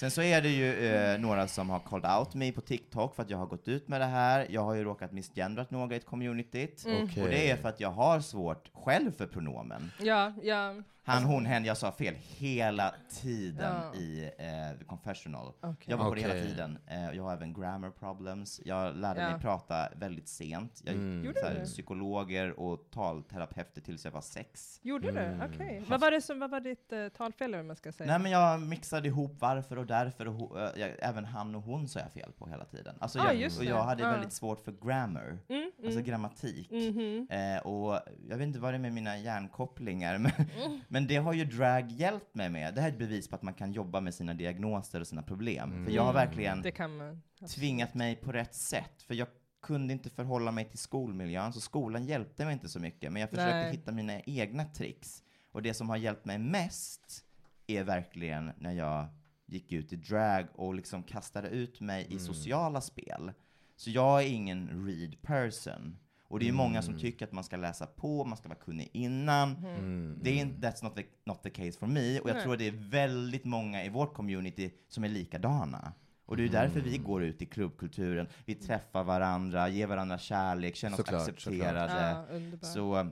Sen 0.00 0.10
så 0.10 0.22
är 0.22 0.42
det 0.42 0.48
ju 0.48 0.86
eh, 0.86 1.20
några 1.20 1.48
som 1.48 1.70
har 1.70 1.78
called 1.78 2.10
out 2.18 2.34
mig 2.34 2.52
på 2.52 2.60
TikTok 2.60 3.14
för 3.14 3.22
att 3.22 3.30
jag 3.30 3.38
har 3.38 3.46
gått 3.46 3.68
ut 3.68 3.88
med 3.88 4.00
det 4.00 4.06
här. 4.06 4.46
Jag 4.50 4.60
har 4.60 4.74
ju 4.74 4.84
råkat 4.84 5.12
misgendrat 5.12 5.70
några 5.70 5.96
i 5.96 6.00
communityt. 6.00 6.84
Mm. 6.86 7.02
Och 7.02 7.28
det 7.28 7.50
är 7.50 7.56
för 7.56 7.68
att 7.68 7.80
jag 7.80 7.90
har 7.90 8.20
svårt 8.20 8.70
själv 8.74 9.12
för 9.12 9.26
pronomen. 9.26 9.90
Ja, 9.98 10.32
ja. 10.42 10.74
Han, 11.04 11.22
hon, 11.24 11.46
hen, 11.46 11.64
jag 11.64 11.76
sa 11.76 11.92
fel 11.92 12.14
hela 12.20 12.94
tiden 13.22 13.74
Ja. 13.92 13.94
i 14.00 14.24
eh, 14.38 14.78
the 14.78 14.84
confessional. 14.84 15.52
Okej. 15.60 15.76
Jag 15.90 15.96
var 15.96 16.08
på 16.08 16.14
det 16.14 16.20
hela 16.20 16.34
tiden. 16.34 16.78
Eh, 16.86 17.10
jag 17.16 17.22
har 17.22 17.32
även 17.32 17.52
grammar 17.52 17.90
problems. 17.90 18.60
Jag 18.64 18.96
lärde 18.96 19.20
Ja. 19.20 19.30
mig 19.30 19.40
prata 19.40 19.88
väldigt 19.96 20.28
sent. 20.28 20.82
Jag 20.84 20.94
Mm. 20.94 21.16
gick 21.16 21.26
Gjorde 21.26 21.40
så 21.40 21.46
här, 21.46 21.54
du? 21.54 21.64
psykologer 21.64 22.60
och 22.60 22.90
talterapeuter 22.90 23.80
tills 23.80 24.04
jag 24.04 24.12
var 24.12 24.20
sex. 24.20 24.80
Gjorde 24.82 25.08
Mm. 25.08 25.38
du? 25.38 25.44
Okej. 25.44 25.84
Vad, 25.88 26.00
var 26.00 26.10
det 26.10 26.20
som, 26.20 26.38
vad 26.38 26.50
var 26.50 26.60
ditt 26.60 26.92
uh, 26.92 27.08
talfel, 27.08 27.54
vad 27.56 27.64
man 27.64 27.76
ska 27.76 27.92
säga? 27.92 28.10
Nej 28.10 28.18
men 28.18 28.30
jag 28.32 28.60
mixade 28.62 29.08
ihop 29.08 29.36
varför 29.38 29.76
och 29.78 29.86
därför 29.86 30.28
och 30.28 30.60
eh, 30.60 30.70
jag, 30.80 30.90
även 30.98 31.24
han 31.24 31.54
och 31.54 31.62
hon 31.62 31.88
sa 31.88 32.00
jag 32.00 32.12
fel 32.12 32.32
på 32.32 32.46
hela 32.48 32.64
tiden. 32.64 32.94
Alltså 33.00 33.18
Ah, 33.18 33.24
jag, 33.26 33.34
just 33.36 33.58
och 33.58 33.64
det. 33.64 33.70
jag 33.70 33.82
hade 33.82 34.08
Ah. 34.08 34.10
väldigt 34.12 34.32
svårt 34.32 34.60
för 34.64 34.72
grammar, 34.72 35.38
Mm, 35.48 35.70
alltså 35.76 35.90
mm. 36.00 36.04
grammatik. 36.04 36.70
Mhm. 36.70 37.26
Eh, 37.30 37.58
och 37.66 38.00
jag 38.28 38.36
vet 38.36 38.46
inte 38.46 38.58
vad 38.58 38.72
det 38.72 38.76
är 38.76 38.78
med 38.80 38.92
mina 38.92 39.18
hjärnkopplingar, 39.18 40.18
men, 40.18 40.32
Mm. 40.66 40.80
Men 40.92 41.06
det 41.06 41.16
har 41.16 41.32
ju 41.32 41.44
drag 41.44 41.90
hjälpt 41.90 42.34
mig 42.34 42.50
med. 42.50 42.74
Det 42.74 42.80
här 42.80 42.88
är 42.88 42.92
ett 42.92 42.98
bevis 42.98 43.28
på 43.28 43.36
att 43.36 43.42
man 43.42 43.54
kan 43.54 43.72
jobba 43.72 44.00
med 44.00 44.14
sina 44.14 44.34
diagnoser 44.34 45.00
och 45.00 45.06
sina 45.06 45.22
problem. 45.22 45.84
För 45.84 45.92
jag 45.92 46.02
har 46.02 46.12
verkligen 46.12 46.62
Det 46.62 46.70
kan 46.70 46.96
man. 46.96 47.22
tvingat 47.48 47.94
mig 47.94 48.16
på 48.16 48.32
rätt 48.32 48.54
sätt. 48.54 49.02
För 49.02 49.14
jag 49.14 49.28
kunde 49.62 49.92
inte 49.92 50.10
förhålla 50.10 50.50
mig 50.52 50.64
till 50.64 50.78
skolmiljön, 50.78 51.52
så 51.52 51.60
skolan 51.60 52.04
hjälpte 52.06 52.44
mig 52.44 52.52
inte 52.52 52.68
så 52.68 52.80
mycket. 52.80 53.12
Men 53.12 53.20
jag 53.20 53.30
försökte 53.30 53.56
Nej. 53.56 53.72
hitta 53.72 53.92
mina 53.92 54.20
egna 54.20 54.64
tricks. 54.64 55.22
Och 55.52 55.62
det 55.62 55.74
som 55.74 55.88
har 55.88 55.96
hjälpt 55.96 56.24
mig 56.24 56.38
mest 56.38 57.24
är 57.66 57.84
verkligen 57.84 58.52
när 58.58 58.72
jag 58.72 59.06
gick 59.46 59.72
ut 59.72 59.92
i 59.92 59.96
drag 59.96 60.46
och 60.54 60.74
liksom 60.74 61.02
kastade 61.02 61.48
ut 61.48 61.80
mig 61.80 62.06
i 62.10 62.18
sociala 62.18 62.80
spel. 62.80 63.32
Så 63.76 63.90
jag 63.90 64.22
är 64.22 64.26
ingen 64.28 64.86
read 64.86 65.22
person. 65.22 65.96
Och 66.30 66.38
det 66.38 66.48
är 66.48 66.52
många 66.52 66.82
som 66.82 66.98
tycker 66.98 67.26
att 67.26 67.32
man 67.32 67.44
ska 67.44 67.56
läsa 67.56 67.86
på, 67.86 68.24
man 68.24 68.36
ska 68.38 68.48
vara 68.48 68.58
kunnig 68.58 68.90
innan. 68.92 69.56
Mm. 69.56 70.18
Det 70.22 70.30
är 70.30 70.34
inte, 70.34 70.68
that's 70.68 70.84
not 70.84 70.96
the, 70.96 71.04
not 71.26 71.42
the 71.42 71.50
case 71.50 71.78
for 71.78 71.86
me. 71.86 72.20
Och 72.20 72.28
jag 72.28 72.34
Nej. 72.34 72.42
tror 72.42 72.52
att 72.52 72.58
det 72.58 72.66
är 72.68 72.90
väldigt 72.90 73.44
många 73.44 73.84
i 73.84 73.88
vårt 73.88 74.14
community 74.14 74.70
som 74.88 75.04
är 75.04 75.08
likadana. 75.08 75.92
Och 76.26 76.36
det 76.36 76.44
är 76.44 76.48
därför 76.48 76.80
vi 76.80 76.98
går 76.98 77.22
ut 77.22 77.42
i 77.42 77.46
klubbkulturen, 77.46 78.28
vi 78.44 78.54
träffar 78.54 79.04
varandra, 79.04 79.68
ger 79.68 79.86
varandra 79.86 80.18
kärlek, 80.18 80.76
känner 80.76 80.94
oss 80.94 81.06
Såklart, 81.06 81.28
accepterade. 81.28 82.24
Ja, 82.30 82.36
underbart. 82.36 82.70
Så, 82.72 83.06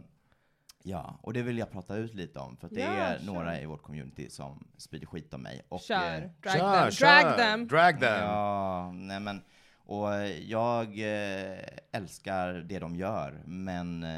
ja, 0.82 1.18
och 1.22 1.32
det 1.32 1.42
vill 1.42 1.58
jag 1.58 1.70
prata 1.70 1.96
ut 1.96 2.14
lite 2.14 2.38
om, 2.38 2.56
för 2.56 2.66
att 2.66 2.74
det 2.74 2.80
Ja, 2.80 2.86
är 2.86 3.18
kör. 3.18 3.26
några 3.26 3.60
i 3.60 3.66
vårt 3.66 3.82
community 3.82 4.30
som 4.30 4.66
sprider 4.76 5.06
skit 5.06 5.34
om 5.34 5.42
mig. 5.42 5.62
Och, 5.68 5.80
Kör. 5.80 6.22
eh, 6.22 6.30
Drag 6.42 6.52
Kör, 6.52 6.82
them. 6.82 6.90
kör. 6.90 7.22
Drag 7.22 7.36
them. 7.36 7.66
Drag 7.68 8.00
them! 8.00 8.22
Ja, 8.24 8.92
nej 8.92 9.20
men, 9.20 9.42
och 9.88 10.28
jag 10.46 10.86
eh, 10.98 11.58
älskar 11.92 12.52
det 12.52 12.78
de 12.78 12.96
gör, 12.96 13.42
men 13.46 14.02
eh, 14.02 14.08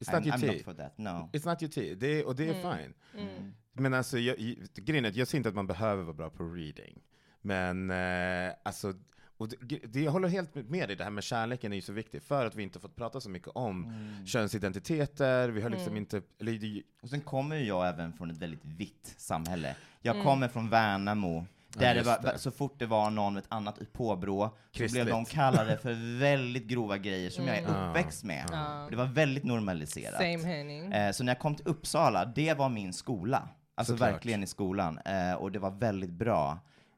It's 0.00 0.12
not 0.12 0.22
I'm, 0.22 0.26
your 0.26 0.36
I'm 0.36 0.40
tea. 0.40 0.52
not 0.52 0.62
for 0.62 0.74
that, 0.74 0.98
no. 0.98 1.30
It's 1.32 1.46
not 1.48 1.62
your 1.62 1.70
tea, 1.72 1.94
det 1.94 2.06
är, 2.06 2.26
och 2.26 2.36
det 2.36 2.48
är 2.48 2.54
Mm. 2.54 2.76
fine. 2.76 2.94
Mm. 3.22 3.52
Men 3.72 3.94
alltså, 3.94 4.18
jag, 4.18 4.38
jag- 4.40 4.56
grejen 4.74 5.04
är 5.04 5.08
att 5.08 5.16
jag 5.16 5.28
ser 5.28 5.36
inte 5.38 5.48
att 5.48 5.54
man 5.54 5.66
behöver 5.66 6.02
vara 6.02 6.14
bra 6.14 6.30
på 6.30 6.44
reading. 6.44 7.00
Men 7.40 7.90
eh, 7.90 8.52
alltså, 8.62 8.94
och 9.36 9.48
det, 9.48 9.78
det, 9.86 10.00
jag 10.00 10.12
håller 10.12 10.28
helt 10.28 10.54
med 10.54 10.88
dig, 10.88 10.96
det 10.96 11.04
här 11.04 11.10
med 11.10 11.24
kärleken 11.24 11.72
är 11.72 11.76
ju 11.76 11.82
så 11.82 11.92
viktigt, 11.92 12.24
för 12.24 12.46
att 12.46 12.54
vi 12.54 12.62
inte 12.62 12.80
fått 12.80 12.96
prata 12.96 13.20
så 13.20 13.30
mycket 13.30 13.48
om 13.48 13.84
Mm. 13.84 14.26
könsidentiteter, 14.26 15.48
vi 15.48 15.62
har 15.62 15.70
liksom 15.70 15.88
Mm. 15.92 15.96
inte, 15.98 16.22
eller 16.40 16.82
Och 17.02 17.08
sen 17.10 17.20
kommer 17.20 17.56
ju 17.56 17.64
jag 17.64 17.88
även 17.88 18.12
från 18.12 18.30
ett 18.30 18.38
väldigt 18.38 18.64
vitt 18.64 19.14
samhälle. 19.18 19.76
Jag 20.00 20.14
Mm. 20.14 20.26
kommer 20.26 20.48
från 20.48 20.68
Värnamo, 20.70 21.46
Ja, 21.74 21.80
där 21.80 21.94
det 21.94 22.00
just 22.00 22.06
var, 22.22 22.32
det. 22.32 22.38
så 22.38 22.50
fort 22.50 22.78
det 22.78 22.86
var 22.86 23.10
någon 23.10 23.34
med 23.34 23.40
ett 23.40 23.46
annat 23.52 23.78
påbrå, 23.92 24.48
så 24.48 24.54
Kristligt. 24.78 25.04
blev 25.04 25.14
de 25.14 25.24
kallade 25.24 25.78
för 25.78 26.18
väldigt 26.18 26.66
grova 26.66 26.98
grejer 26.98 27.30
som 27.30 27.46
jag 27.46 27.56
är 27.58 27.68
Mm. 27.68 27.88
uppväxt 27.90 28.24
med. 28.24 28.44
Ja. 28.52 28.86
Det 28.90 28.96
var 28.96 29.06
väldigt 29.06 29.44
normaliserat. 29.44 30.14
Same 30.16 30.38
Henning. 30.44 30.92
Eh, 30.92 31.12
så 31.12 31.24
när 31.24 31.30
jag 31.32 31.38
kom 31.40 31.54
till 31.54 31.66
Uppsala, 31.68 32.24
det 32.24 32.54
var 32.54 32.68
min 32.68 32.92
skola. 32.92 33.48
Alltså 33.74 33.92
Såklart. 33.92 34.12
verkligen 34.12 34.42
i 34.42 34.46
skolan. 34.46 34.98
Eh, 34.98 35.34
och 35.34 35.52
det 35.52 35.58
var 35.58 35.70
väldigt 35.70 36.10
bra. 36.12 36.50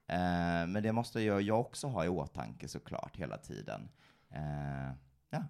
Eh, 0.09 0.17
men 0.67 0.83
det 0.83 0.93
måste 0.93 1.21
jag, 1.21 1.43
jag 1.43 1.61
också 1.61 1.87
ha 1.87 2.05
i 2.05 2.09
åtanke 2.09 2.69
såklart 2.69 3.17
hela 3.17 3.37
tiden. 3.39 3.89
Eh, 4.35 4.95
ja. 5.31 5.43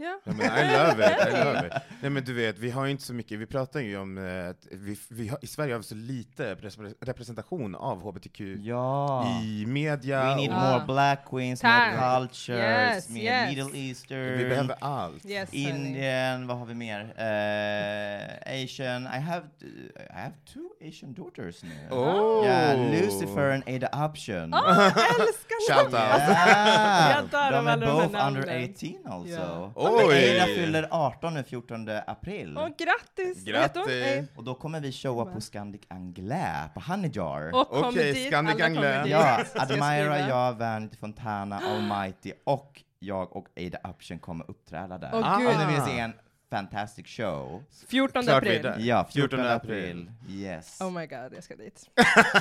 Ja. 0.00 0.20
Ja, 0.24 0.32
men 0.32 0.46
I 0.46 0.72
love 0.76 1.06
it, 1.06 1.28
I 1.28 1.30
love 1.44 1.66
it. 1.66 1.72
Nej 2.00 2.10
men 2.10 2.24
du 2.24 2.32
vet, 2.34 2.58
vi 2.58 2.70
har 2.70 2.84
ju 2.84 2.90
inte 2.90 3.02
så 3.04 3.14
mycket, 3.14 3.38
vi 3.38 3.46
pratar 3.46 3.80
ju 3.80 3.98
om, 3.98 4.18
eh, 4.18 4.48
att 4.50 4.66
vi, 4.70 4.96
vi 5.08 5.28
har, 5.28 5.38
i 5.42 5.46
Sverige 5.46 5.72
har 5.74 5.78
vi 5.78 5.84
så 5.84 5.94
lite 5.94 6.54
repre- 6.54 6.94
representation 7.00 7.74
av 7.74 8.02
HBTQ 8.02 8.40
ja. 8.60 9.26
i 9.44 9.64
media. 9.66 10.24
We 10.24 10.34
need 10.36 10.50
och 10.50 10.56
more 10.56 10.82
black 10.86 11.18
queens, 11.30 11.60
Tack. 11.60 11.92
more 12.00 12.18
cultures, 12.18 12.94
Yes, 12.94 13.08
mer 13.08 13.22
yes. 13.22 13.56
middle 13.56 13.78
eastern, 13.88 14.38
vi 14.38 14.44
behöver 14.48 14.76
allt. 14.80 15.26
Yes. 15.26 15.52
Indian, 15.52 16.46
vad 16.46 16.58
har 16.58 16.66
vi 16.66 16.74
mer? 16.74 17.00
Eh, 17.16 18.64
Asian, 18.64 19.02
I 19.02 19.18
have, 19.20 19.44
I 19.62 20.12
have 20.12 20.32
two 20.54 20.88
Asian 20.88 21.14
daughters 21.14 21.62
nu. 21.62 21.96
Oh! 21.96 22.46
Ja, 22.46 22.74
Lucifer 22.74 23.50
and 23.50 23.62
Ada 23.66 24.06
Option. 24.06 24.54
Åh, 24.54 24.78
älskar 24.86 25.50
Shout 25.68 25.84
out! 25.84 25.92
Yeah. 25.94 27.24
Jag 27.32 27.52
De 27.52 27.68
är 27.68 27.76
both 27.78 28.04
under 28.04 28.18
namnen. 28.18 28.74
18 28.74 29.12
also. 29.12 29.28
Ja. 29.30 29.72
Oj. 29.96 30.36
Ada 30.40 30.46
fyller 30.46 30.88
18 30.90 31.34
den 31.34 31.44
14 31.44 31.88
april. 32.06 32.58
Åh, 32.58 32.68
grattis! 32.78 33.44
Grattis. 33.44 34.28
Och 34.36 34.44
då 34.44 34.54
kommer 34.54 34.80
vi 34.80 34.92
showa 34.92 35.24
på 35.24 35.40
Scandic 35.40 35.82
Anglais, 35.88 36.70
på 36.74 36.80
Honey 36.80 37.10
Jar. 37.14 37.50
Och 37.54 37.72
Okej, 37.88 38.12
dit, 38.12 38.26
Scandic 38.26 38.54
alla 38.54 38.64
kommer 38.66 38.96
Anglais. 38.98 39.04
dit. 39.04 39.12
Ja, 39.12 39.44
Admira, 39.62 40.28
jag, 40.28 40.52
Vanity 40.52 40.96
Fontana, 40.96 41.58
Almighty 41.58 42.32
och 42.44 42.82
jag 42.98 43.36
och 43.36 43.46
Ada 43.66 43.90
Option 43.90 44.18
kommer 44.18 44.50
uppträda 44.50 44.98
där. 44.98 45.10
Åh, 45.12 45.34
Om 45.36 45.42
gud. 45.42 45.58
ni 45.58 45.66
vill 45.74 45.82
se 45.82 45.98
en 45.98 46.12
fantastic 46.50 47.06
show. 47.06 47.62
14 47.86 48.22
Klart 48.22 48.36
april. 48.42 48.86
Ja, 48.86 49.04
14 49.04 49.38
14 49.38 49.46
april. 49.46 50.10
Yes. 50.28 50.80
Oh 50.80 50.90
my 50.90 51.06
god, 51.06 51.34
jag 51.34 51.44
ska 51.44 51.56
dit. 51.56 51.88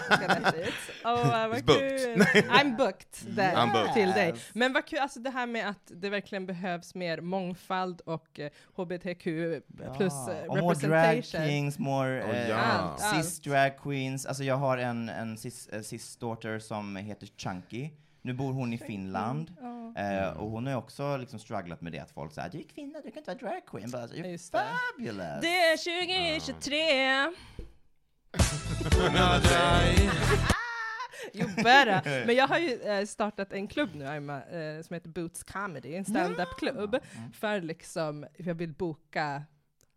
Jag 0.10 0.44
ska 0.44 0.52
dit. 0.52 0.74
Åh, 1.06 1.48
vad 1.48 1.66
kul! 1.68 2.22
I'm 2.50 2.78
booked 2.78 3.36
där 3.36 3.56
I'm 3.56 3.74
booked. 3.74 3.94
till 3.94 4.12
dig. 4.12 4.34
Men 4.54 4.74
vad 4.74 4.86
kul, 4.86 5.00
alltså 5.00 5.20
det 5.20 5.30
här 5.30 5.48
med 5.48 5.70
att 5.70 5.92
det 5.96 6.10
verkligen 6.10 6.46
behövs 6.46 6.96
mer 6.96 7.22
mångfald 7.22 8.02
och 8.02 8.40
eh, 8.40 8.50
HBTQ 8.76 9.24
plus 9.98 10.14
eh, 10.28 10.46
och 10.48 10.58
more 10.58 10.76
drag 10.76 11.08
representation. 11.08 11.48
kings, 11.48 11.80
more 11.80 12.24
Oh, 12.24 12.30
eh, 12.30 12.50
ja. 12.50 12.56
Allt, 12.56 13.02
allt. 13.02 13.26
cis 13.26 13.40
drag 13.40 13.78
queens. 13.78 14.26
Alltså 14.26 14.44
jag 14.44 14.56
har 14.56 14.78
en, 14.78 15.10
en 15.10 15.38
cis, 15.38 15.68
eh, 15.68 15.82
cis 15.82 16.16
daughter 16.18 16.60
som 16.60 16.96
heter 16.96 17.28
Chunky. 17.38 17.90
Nu 18.22 18.34
bor 18.34 18.54
hon 18.54 18.74
i 18.74 18.78
Finland. 18.78 19.52
Eh, 19.96 20.30
och 20.30 20.50
hon 20.50 20.68
har 20.68 20.76
också 20.76 21.18
liksom 21.18 21.40
strugglat 21.40 21.82
med 21.82 21.92
det 21.92 22.00
att 22.00 22.12
folk 22.12 22.34
säger 22.34 22.50
du 22.50 22.60
är 22.60 22.64
kvinna, 22.64 23.02
du 23.04 23.12
kan 23.12 23.18
inte 23.18 23.36
vara 23.36 23.52
drag 23.54 23.66
queen. 23.66 23.92
Bara, 23.92 24.08
You're 24.08 24.28
Just 24.28 24.52
det. 24.52 24.64
fabulous! 24.98 25.42
Det 25.42 25.60
är 25.60 25.78
2023. 25.78 27.34
You 31.34 31.48
better. 31.56 32.26
Men 32.26 32.36
jag 32.36 32.48
har 32.48 32.58
ju 32.58 32.82
eh, 32.82 33.06
startat 33.06 33.54
en 33.54 33.68
klubb 33.68 33.90
nu 33.94 34.08
Aima, 34.08 34.44
eh, 34.44 34.82
som 34.82 34.94
heter 34.94 35.10
Boots 35.10 35.44
Comedy, 35.44 35.96
en 35.96 36.06
stand-up-klubb. 36.06 36.98
För 37.34 37.62
liksom, 37.62 38.26
jag 38.38 38.56
vill 38.56 38.74
boka 38.74 39.44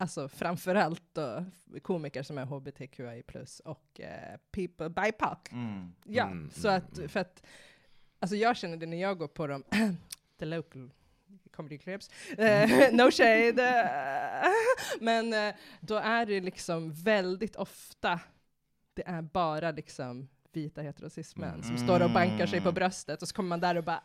Alltså 0.02 0.28
framförallt 0.28 1.02
då 1.12 1.44
komiker 1.82 2.22
som 2.22 2.38
är 2.38 2.44
hbtqi 2.44 3.22
och 3.64 4.00
eh, 4.00 4.36
people 4.52 4.88
BIPOC. 4.88 5.52
Mm. 5.52 5.92
Ja, 6.04 6.24
Mm, 6.24 6.50
så 6.50 6.68
att, 6.68 6.98
för 7.08 7.20
att, 7.20 7.42
alltså 8.22 8.36
jag 8.36 8.56
känner 8.56 8.76
det 8.76 8.86
när 8.86 9.00
jag 9.00 9.18
går 9.18 9.28
på 9.28 9.46
de, 9.46 9.64
the 10.38 10.44
local 10.44 10.90
comedy 11.56 11.78
clubs, 11.78 12.10
eh, 12.38 12.68
no 12.92 13.10
shade, 13.10 13.98
men 15.00 15.32
eh, 15.32 15.54
då 15.80 15.96
är 15.96 16.26
det 16.26 16.40
liksom 16.40 16.92
väldigt 16.92 17.56
ofta, 17.56 18.20
det 18.94 19.02
är 19.06 19.22
bara 19.22 19.70
liksom 19.70 20.28
vita 20.52 20.80
heterosismen 20.82 21.62
som 21.62 21.78
står 21.78 22.02
och 22.02 22.10
bankar 22.10 22.46
sig 22.46 22.58
på 22.60 22.68
Mm. 22.68 22.74
bröstet 22.74 23.22
och 23.22 23.28
så 23.28 23.34
kommer 23.34 23.48
man 23.48 23.60
där 23.60 23.76
och 23.76 23.84
bara 23.84 24.02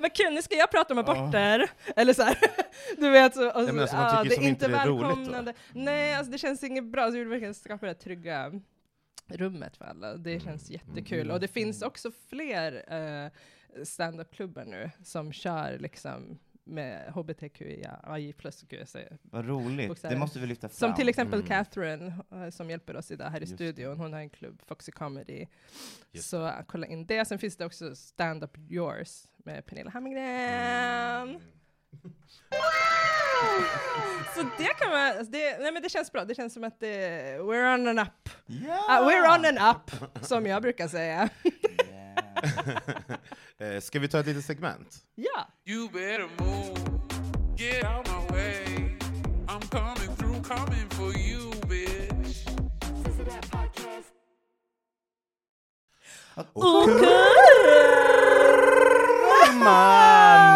vad 0.00 0.14
kul, 0.14 0.34
nu 0.34 0.42
ska 0.42 0.54
jag 0.54 0.70
prata 0.70 0.94
om 0.94 0.98
aborter! 0.98 1.70
Eller 1.96 2.12
så 2.12 2.22
här, 2.22 2.38
du 2.96 3.10
vet, 3.10 3.34
så, 3.34 3.50
och, 3.50 3.62
Ja, 3.68 3.82
alltså, 3.82 4.22
tycker 4.22 4.40
det 4.40 4.46
är 4.46 4.48
inte 4.48 4.66
är 4.66 4.86
roligt 4.86 5.06
välkomnande. 5.08 5.54
Nej, 5.72 6.14
alltså 6.14 6.32
det 6.32 6.38
känns 6.38 6.64
inget 6.64 6.84
bra, 6.84 7.06
så 7.06 7.12
vi 7.12 7.18
vill 7.18 7.28
verkligen 7.28 7.54
skapa 7.54 7.86
det 7.86 7.92
här 7.92 7.94
trygga 7.98 8.52
rummet 9.36 9.76
för 9.76 9.84
alla. 9.84 10.16
Det 10.16 10.30
Mm. 10.30 10.44
känns 10.44 10.70
jättekul. 10.70 11.30
Och 11.30 11.40
det 11.40 11.48
finns 11.48 11.82
också 11.82 12.10
fler 12.28 12.72
uh, 12.92 13.30
stand-up-klubbar 13.84 14.64
nu 14.64 14.90
som 15.02 15.32
kör 15.32 15.78
liksom 15.78 16.38
med 16.64 17.12
hbtqi 17.12 17.84
plus 18.36 18.64
Vad 19.22 19.46
roligt. 19.48 19.88
Bokstäver. 19.88 20.14
Det 20.14 20.20
måste 20.20 20.40
vi 20.40 20.46
lyfta 20.46 20.68
fram. 20.68 20.74
Som 20.74 20.94
till 20.94 21.08
exempel 21.08 21.38
Mm. 21.40 21.48
Catherine 21.48 22.14
eh, 22.32 22.50
som 22.50 22.70
hjälper 22.70 22.96
oss 22.96 23.10
idag 23.10 23.30
här 23.30 23.38
i 23.38 23.40
Just 23.40 23.54
studion. 23.54 23.98
Hon 23.98 24.12
har 24.12 24.20
en 24.20 24.30
klubb, 24.30 24.62
Foxy 24.66 24.92
Comedy. 24.92 25.46
Just 26.12 26.28
Så 26.28 26.46
uh, 26.46 26.52
kolla 26.66 26.86
in 26.86 27.06
det. 27.06 27.24
Sen 27.24 27.38
finns 27.38 27.56
det 27.56 27.66
också 27.66 27.94
Stand-Up 27.96 28.58
Yours 28.70 29.26
med 29.36 29.66
Pernilla 29.66 29.90
Hammargren. 29.90 31.28
Mm. 31.28 31.40
Så 34.34 34.42
det 34.58 34.64
kan 34.78 34.90
man, 34.90 35.06
alltså 35.06 35.32
det, 35.32 35.58
nej 35.58 35.72
men 35.72 35.82
det 35.82 35.88
känns 35.88 36.12
bra. 36.12 36.24
Det 36.24 36.34
känns 36.34 36.54
som 36.54 36.64
att 36.64 36.80
det, 36.80 37.38
we're 37.38 37.74
on 37.74 37.88
an 37.88 37.98
up. 37.98 38.28
Ja! 38.46 39.00
Uh, 39.00 39.08
we're 39.08 39.34
on 39.38 39.44
an 39.58 39.74
up, 39.76 39.90
som 40.26 40.46
jag 40.46 40.62
brukar 40.62 40.88
säga. 40.88 41.28
Yeah. 41.44 42.18
Eh, 43.62 43.80
Ska 43.80 43.98
vi 43.98 44.08
ta 44.08 44.18
ett 44.20 44.26
litet 44.26 44.44
segment? 44.44 44.96
ja. 45.14 45.48
You 45.66 45.88
better 45.88 46.28
move. 46.38 47.00
Get 47.56 47.84
out 47.84 48.06
my 48.08 48.36
way. 48.36 48.64
I'm 49.48 49.60
coming 49.68 50.16
through, 50.16 50.42
coming 50.42 50.88
for 50.90 51.16
you, 51.18 51.50
bitch. 51.68 52.46
Mamma! 59.28 60.49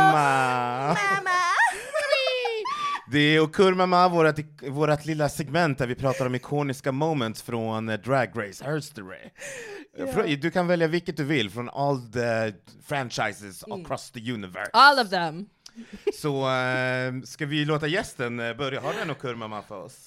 Det 3.15 3.21
är 3.21 3.41
Okur 3.41 3.75
Mamma, 3.75 4.09
vårat, 4.09 4.39
vårat 4.69 5.07
lilla 5.07 5.29
segment 5.29 5.79
där 5.79 5.87
vi 5.87 5.95
pratar 5.95 6.27
om 6.27 6.35
ikoniska 6.35 6.93
moments 6.93 7.43
från 7.43 7.89
eh, 7.89 8.01
Drag 8.01 8.29
Race. 8.35 8.65
Eh, 8.65 8.71
Frå- 10.15 10.37
Du 10.37 10.51
kan 10.51 10.67
välja 10.67 10.87
vilket 10.87 11.17
du 11.17 11.25
vill 11.25 11.51
från 11.51 11.71
all 11.71 12.13
the 12.13 12.53
franchises 12.87 13.65
across 13.65 14.11
the 14.11 14.33
universe. 14.33 14.71
All 14.73 14.99
of 14.99 15.11
them. 15.11 15.47
Så 16.15 16.51
eh, 16.51 17.13
ska 17.25 17.47
vi 17.47 17.65
låta 17.65 17.87
gästen 17.87 18.41
eh, 18.41 18.57
börja? 18.57 18.81
Har 18.81 18.93
du 18.93 19.01
en 19.01 19.11
Okur 19.11 19.35
Mamma 19.35 19.63
för 19.63 19.85
oss? 19.85 20.07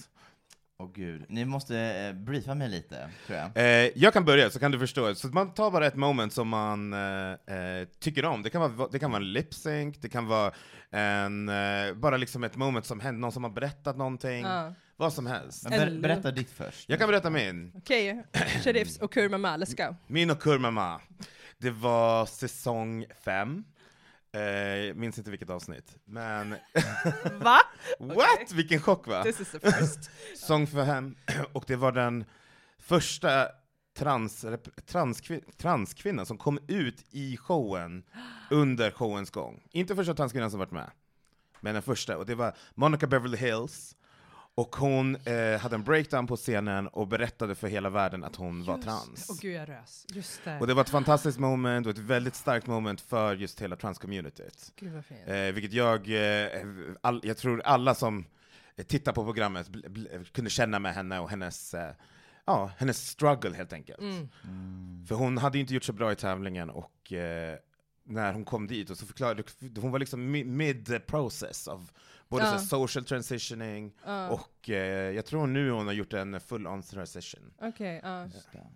Åh 0.80 0.92
gud, 0.94 1.26
ni 1.30 1.46
måste 1.46 1.78
eh, 1.80 2.14
briefa 2.14 2.56
mig 2.56 2.70
lite, 2.70 3.10
tror 3.28 3.40
jag. 3.40 3.52
Eh, 3.58 3.92
jag 3.96 4.14
kan 4.14 4.26
börja, 4.26 4.50
så 4.50 4.60
kan 4.60 4.72
du 4.72 4.80
förstå. 4.80 5.16
Så 5.16 5.28
man 5.28 5.54
tar 5.54 5.72
bara 5.72 5.88
ett 5.88 5.96
moment 5.96 6.34
som 6.34 6.48
man 6.48 6.94
eh, 6.94 7.32
eh, 7.56 7.88
tycker 8.00 8.26
om. 8.26 8.44
Det 8.44 8.50
kan 8.50 8.76
vara, 8.76 8.90
det 8.92 9.00
kan 9.00 9.12
vara 9.12 9.22
en 9.22 9.34
lip 9.34 9.54
sync, 9.54 9.98
det 10.02 10.10
kan 10.10 10.26
vara 10.28 10.52
en, 10.92 11.50
eh, 11.50 11.94
bara 11.96 12.18
liksom 12.18 12.44
ett 12.44 12.56
moment 12.56 12.86
som 12.86 13.00
händer, 13.00 13.20
någon 13.22 13.32
som 13.32 13.44
har 13.44 13.52
berättat 13.52 13.98
någonting, 13.98 14.42
Ja. 14.42 14.74
vad 14.98 15.14
som 15.14 15.28
helst. 15.28 15.70
Men 15.70 15.80
ber, 15.80 16.02
berätta 16.02 16.32
ditt 16.32 16.50
först. 16.52 16.90
Jag 16.90 17.00
kan 17.00 17.08
berätta 17.10 17.30
min. 17.30 17.72
Okej, 17.76 18.24
Sharifs 18.64 18.98
och 18.98 19.14
Kurmama, 19.14 19.58
let's 19.58 19.88
go. 19.88 19.96
Min 20.08 20.32
och 20.32 20.42
Kurmama. 20.42 21.02
Det 21.58 21.70
var 21.72 22.26
säsong 22.26 23.06
fem. 23.26 23.64
Eh, 24.38 24.94
minns 24.94 25.18
inte 25.18 25.32
vilket 25.32 25.50
avsnitt, 25.50 25.98
men 26.06 26.50
Va? 27.40 27.60
what? 28.00 28.52
Vilken 28.54 28.82
chock 28.82 29.08
va? 29.08 29.24
This 29.24 29.40
is 29.40 29.52
the 29.52 29.60
first. 29.60 30.10
Sång 30.36 30.68
för 30.68 30.84
hem, 30.84 31.16
och 31.54 31.64
det 31.68 31.76
var 31.76 31.92
den 31.92 32.26
första 32.80 33.48
trans, 33.98 34.46
transkvin, 34.86 35.42
transkvinnan 35.58 36.26
som 36.26 36.38
kom 36.38 36.60
ut 36.68 37.06
i 37.12 37.38
showen 37.38 38.04
under 38.50 38.92
showens 38.92 39.30
gång. 39.30 39.64
Inte 39.72 39.96
första 39.96 40.14
transkvinnan 40.14 40.52
som 40.52 40.60
varit 40.60 40.72
med, 40.72 40.92
men 41.60 41.74
den 41.74 41.84
första, 41.84 42.18
och 42.18 42.26
det 42.26 42.36
var 42.36 42.56
Monica 42.76 43.08
Beverly 43.08 43.38
Hills. 43.38 43.96
Och 44.58 44.76
hon 44.76 45.16
eh, 45.16 45.60
hade 45.60 45.76
en 45.76 45.84
breakdown 45.84 46.28
på 46.28 46.36
scenen 46.36 46.88
och 46.88 47.08
berättade 47.08 47.56
för 47.56 47.68
hela 47.68 47.90
världen 47.90 48.24
att 48.24 48.36
hon 48.36 48.64
var 48.64 48.78
trans. 48.78 49.28
Åh 49.30 49.36
gud, 49.42 49.56
jag 49.56 49.70
rös. 49.70 50.06
Just 50.10 50.42
det. 50.44 50.60
Och 50.60 50.68
det 50.68 50.74
var 50.74 50.82
ett 50.82 50.90
fantastiskt 50.90 51.40
moment 51.40 51.88
och 51.88 51.92
ett 51.92 51.98
väldigt 51.98 52.36
starkt 52.36 52.68
moment 52.68 53.02
för 53.02 53.36
just 53.36 53.62
hela 53.62 53.76
transcommunityt. 53.76 54.74
Gud 54.76 54.94
vad 54.94 55.06
fint. 55.06 55.20
Eh, 55.26 55.36
vilket 55.36 55.74
jag, 55.74 56.10
eh, 56.10 56.62
all, 57.02 57.22
jag 57.24 57.38
tror 57.38 57.62
alla 57.62 57.96
som 57.96 58.26
eh, 58.76 58.86
tittar 58.86 59.12
på 59.12 59.24
programmet 59.24 59.70
bl, 59.70 59.80
bl, 59.90 60.06
kunde 60.32 60.50
känna 60.50 60.80
med 60.80 60.94
henne 60.94 61.20
och 61.20 61.30
hennes, 61.30 61.74
eh, 61.74 61.94
ja, 62.46 62.72
hennes 62.78 63.08
struggle 63.08 63.56
helt 63.56 63.74
enkelt. 63.74 64.00
Mm. 64.00 65.06
För 65.08 65.16
hon 65.16 65.38
hade 65.38 65.60
inte 65.60 65.74
gjort 65.74 65.84
så 65.84 65.94
bra 65.94 66.12
i 66.12 66.16
tävlingen 66.16 66.70
och 66.70 67.14
eh, 67.14 67.58
när 68.08 68.34
hon 68.34 68.46
kom 68.46 68.68
dit 68.68 68.90
och 68.90 68.98
så 68.98 69.06
förklarade, 69.06 69.44
hon 69.82 69.92
var 69.92 70.00
liksom 70.00 70.36
mi- 70.36 70.46
mid 70.46 71.08
process 71.08 71.68
av 71.68 71.90
både 72.30 72.46
Ja. 72.46 72.58
så 72.60 72.66
social 72.66 73.06
transitioning 73.06 73.94
Ja. 74.06 74.30
och 74.30 74.70
eh, 74.70 75.12
jag 75.16 75.26
tror 75.26 75.48
nu 75.48 75.72
hon 75.72 75.86
har 75.88 75.94
gjort 75.94 76.14
en 76.14 76.40
full 76.40 76.68
on 76.68 76.82
transition. 76.84 77.54
Just 78.34 78.52
det. 78.52 78.68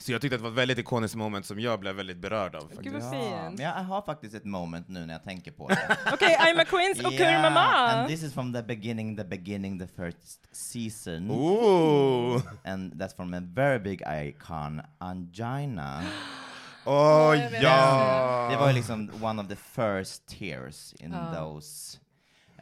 Så 0.00 0.12
jag 0.12 0.20
tyckte 0.20 0.34
att 0.34 0.40
det 0.40 0.42
var 0.42 0.50
ett 0.50 0.56
väldigt 0.58 0.78
ikoniskt 0.78 1.14
moment 1.16 1.46
som 1.46 1.60
jag 1.60 1.80
blev 1.80 1.94
väldigt 1.94 2.16
berörd 2.16 2.54
av. 2.54 2.72
Gud 2.82 2.92
vad 2.92 3.02
Ja, 3.02 3.10
fint. 3.10 3.58
men 3.58 3.64
jag 3.66 3.72
har 3.72 4.02
faktiskt 4.02 4.34
ett 4.34 4.44
moment 4.44 4.88
nu 4.88 5.06
när 5.06 5.14
jag 5.14 5.24
tänker 5.24 5.52
på 5.52 5.68
det. 5.68 5.96
Okej, 6.12 6.36
I'm 6.40 6.60
a 6.60 6.64
Queens 6.64 7.04
och 7.04 7.12
Kurmama. 7.12 7.60
and 7.88 8.08
this 8.08 8.22
is 8.22 8.32
from 8.34 8.52
the 8.52 8.62
beginning, 8.62 9.16
the 9.16 9.24
beginning, 9.24 9.78
the 9.78 9.86
first 9.86 10.48
season. 10.56 11.30
Ooh! 11.30 12.40
And 12.64 12.94
that's 13.02 13.16
from 13.16 13.34
a 13.34 13.40
very 13.40 13.78
big 13.78 14.02
icon, 14.22 14.82
Angina. 14.98 16.02
Åh 16.84 17.30
vet 17.30 17.62
ja! 17.62 18.48
Det 18.50 18.56
var 18.56 18.68
ju 18.68 18.74
liksom 18.74 19.10
one 19.22 19.42
of 19.42 19.48
the 19.48 19.56
first 19.56 20.26
tears 20.26 20.94
in 20.98 21.12
Ja. 21.12 21.34
those. 21.34 21.98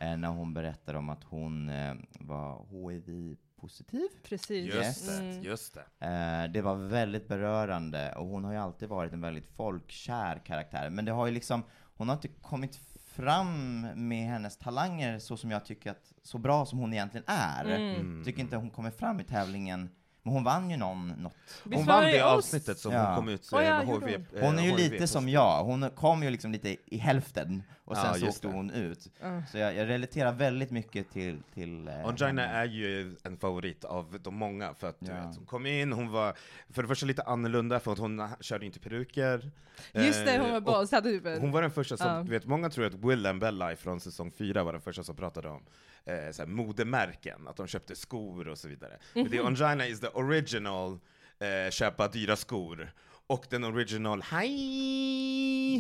Eh, 0.01 0.17
när 0.17 0.29
hon 0.29 0.55
berättade 0.55 0.99
om 0.99 1.09
att 1.11 1.25
hon 1.25 1.69
eh, 1.69 1.95
var 2.21 2.67
HIV-positiv. 2.71 4.09
Precis. 4.23 4.75
Just 4.75 5.07
det, 5.09 5.19
Mm. 5.19 5.43
just 5.43 5.75
det. 5.75 6.07
Eh, 6.07 6.53
det 6.53 6.61
var 6.63 6.75
väldigt 6.75 7.29
berörande 7.29 8.13
och 8.13 8.27
hon 8.27 8.45
har 8.45 8.53
ju 8.53 8.59
alltid 8.59 8.89
varit 8.89 9.13
en 9.13 9.21
väldigt 9.21 9.47
folkkär 9.57 10.43
karaktär. 10.47 10.91
Men 10.91 11.05
det 11.05 11.13
har 11.13 11.27
ju 11.27 11.33
liksom, 11.33 11.63
hon 11.97 12.09
har 12.09 12.17
inte 12.17 12.29
kommit 12.29 12.81
fram 13.07 13.81
med 14.09 14.27
hennes 14.27 14.57
talanger 14.57 15.19
så 15.19 15.37
som 15.37 15.51
jag 15.51 15.65
tycker 15.65 15.91
att, 15.91 16.13
så 16.23 16.39
bra 16.39 16.67
som 16.67 16.79
hon 16.79 16.93
egentligen 16.93 17.25
är. 17.27 17.65
Mm. 17.65 18.25
Tycker 18.25 18.41
inte 18.41 18.57
hon 18.57 18.71
kommer 18.71 18.91
fram 18.91 19.21
i 19.21 19.25
tävlingen, 19.25 19.91
men 20.27 20.35
hon 20.35 20.45
vann 20.45 20.71
ju 20.71 20.77
någon, 20.77 21.09
något. 21.09 21.37
Hon 21.73 21.85
vann 21.87 22.05
det 22.05 22.21
avsnittet 22.21 22.79
som 22.79 22.93
Ja. 22.93 23.07
hon 23.07 23.17
kom 23.17 23.29
ut 23.29 23.51
Åh, 23.53 23.63
ja, 23.65 23.79
med 23.79 23.87
HIV. 23.87 24.01
hon? 24.03 24.39
eh, 24.41 24.45
Hon 24.47 24.59
är 24.59 24.63
ju 24.63 24.69
HIV 24.71 24.93
lite 24.93 25.07
som 25.07 25.29
jag, 25.29 25.65
hon 25.65 25.91
kom 25.91 26.23
ju 26.23 26.31
liksom 26.31 26.53
lite 26.53 26.77
i 26.87 26.97
hälften 26.99 27.63
och 27.85 27.97
sen 27.97 28.07
Ja, 28.07 28.15
så 28.15 28.27
åkte 28.29 28.47
det. 28.49 28.53
hon 28.55 28.71
ut. 28.71 29.11
Ja. 29.21 29.43
Så 29.53 29.59
jag, 29.59 29.75
jag 29.75 29.89
relaterar 29.89 30.33
väldigt 30.33 30.71
mycket 30.71 31.11
till, 31.13 31.43
till 31.55 31.89
eh, 31.89 31.95
Angina 32.07 32.27
henne. 32.27 32.43
är 32.43 32.65
ju 32.65 33.17
en 33.23 33.37
favorit 33.37 33.85
av 33.85 34.19
de 34.23 34.35
många, 34.37 34.75
för 34.75 34.89
att 34.89 34.97
du 35.01 35.07
Ja. 35.07 35.15
vet, 35.27 35.37
hon 35.37 35.47
kom 35.47 35.67
in, 35.67 35.93
hon 35.93 36.11
var 36.11 36.35
för 36.71 36.83
det 36.83 36.89
första 36.89 37.07
lite 37.07 37.23
annorlunda, 37.23 37.81
för 37.81 37.93
att 37.93 37.99
hon 37.99 38.29
körde 38.41 38.67
inte 38.67 38.79
peruker. 38.81 39.51
Just 39.93 40.27
det, 40.27 40.39
hon 40.39 40.47
Eh, 40.47 40.53
var 40.53 40.61
boss. 40.61 40.93
Hade 40.93 41.11
en... 41.11 41.41
Hon 41.41 41.51
var 41.53 41.63
den 41.63 41.71
första 41.71 41.97
som, 41.97 42.25
du 42.25 42.31
vet, 42.31 42.47
många 42.47 42.71
tror 42.71 42.87
att 42.87 42.95
Will 42.95 43.27
and 43.27 43.41
Bella 43.41 43.77
från 43.77 44.01
säsong 44.01 44.31
fyra 44.39 44.65
var 44.65 44.73
den 44.73 44.83
första 44.83 45.03
som 45.05 45.17
pratade 45.17 45.49
om 45.49 45.63
eh, 46.07 46.33
så 46.33 46.43
här, 46.43 46.47
modemärken, 46.47 47.49
att 47.49 47.57
de 47.57 47.67
köpte 47.67 47.97
skor 47.97 48.49
och 48.49 48.59
så 48.59 48.69
vidare. 48.69 48.99
Men 49.13 49.31
det 49.31 49.37
är 49.37 49.47
Angina 49.47 49.87
is 49.87 50.01
the 50.01 50.09
original 50.09 50.99
eh, 51.41 51.71
köpa 51.71 52.09
dyra 52.09 52.37
skor, 52.37 52.93
och 53.27 53.47
den 53.51 53.65
original 53.65 54.23
hej! 54.23 55.79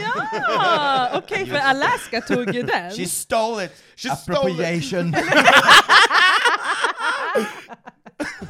Ja! 0.00 1.10
Okej, 1.18 1.46
för 1.46 1.56
Alaska 1.56 2.20
tog 2.20 2.54
ju 2.54 2.62
den. 2.62 2.90
She 2.90 3.06
stole 3.06 3.64
it! 3.64 3.82
She 3.96 4.16
stole 4.16 4.50
it. 4.50 4.58
Appropriation! 4.58 5.14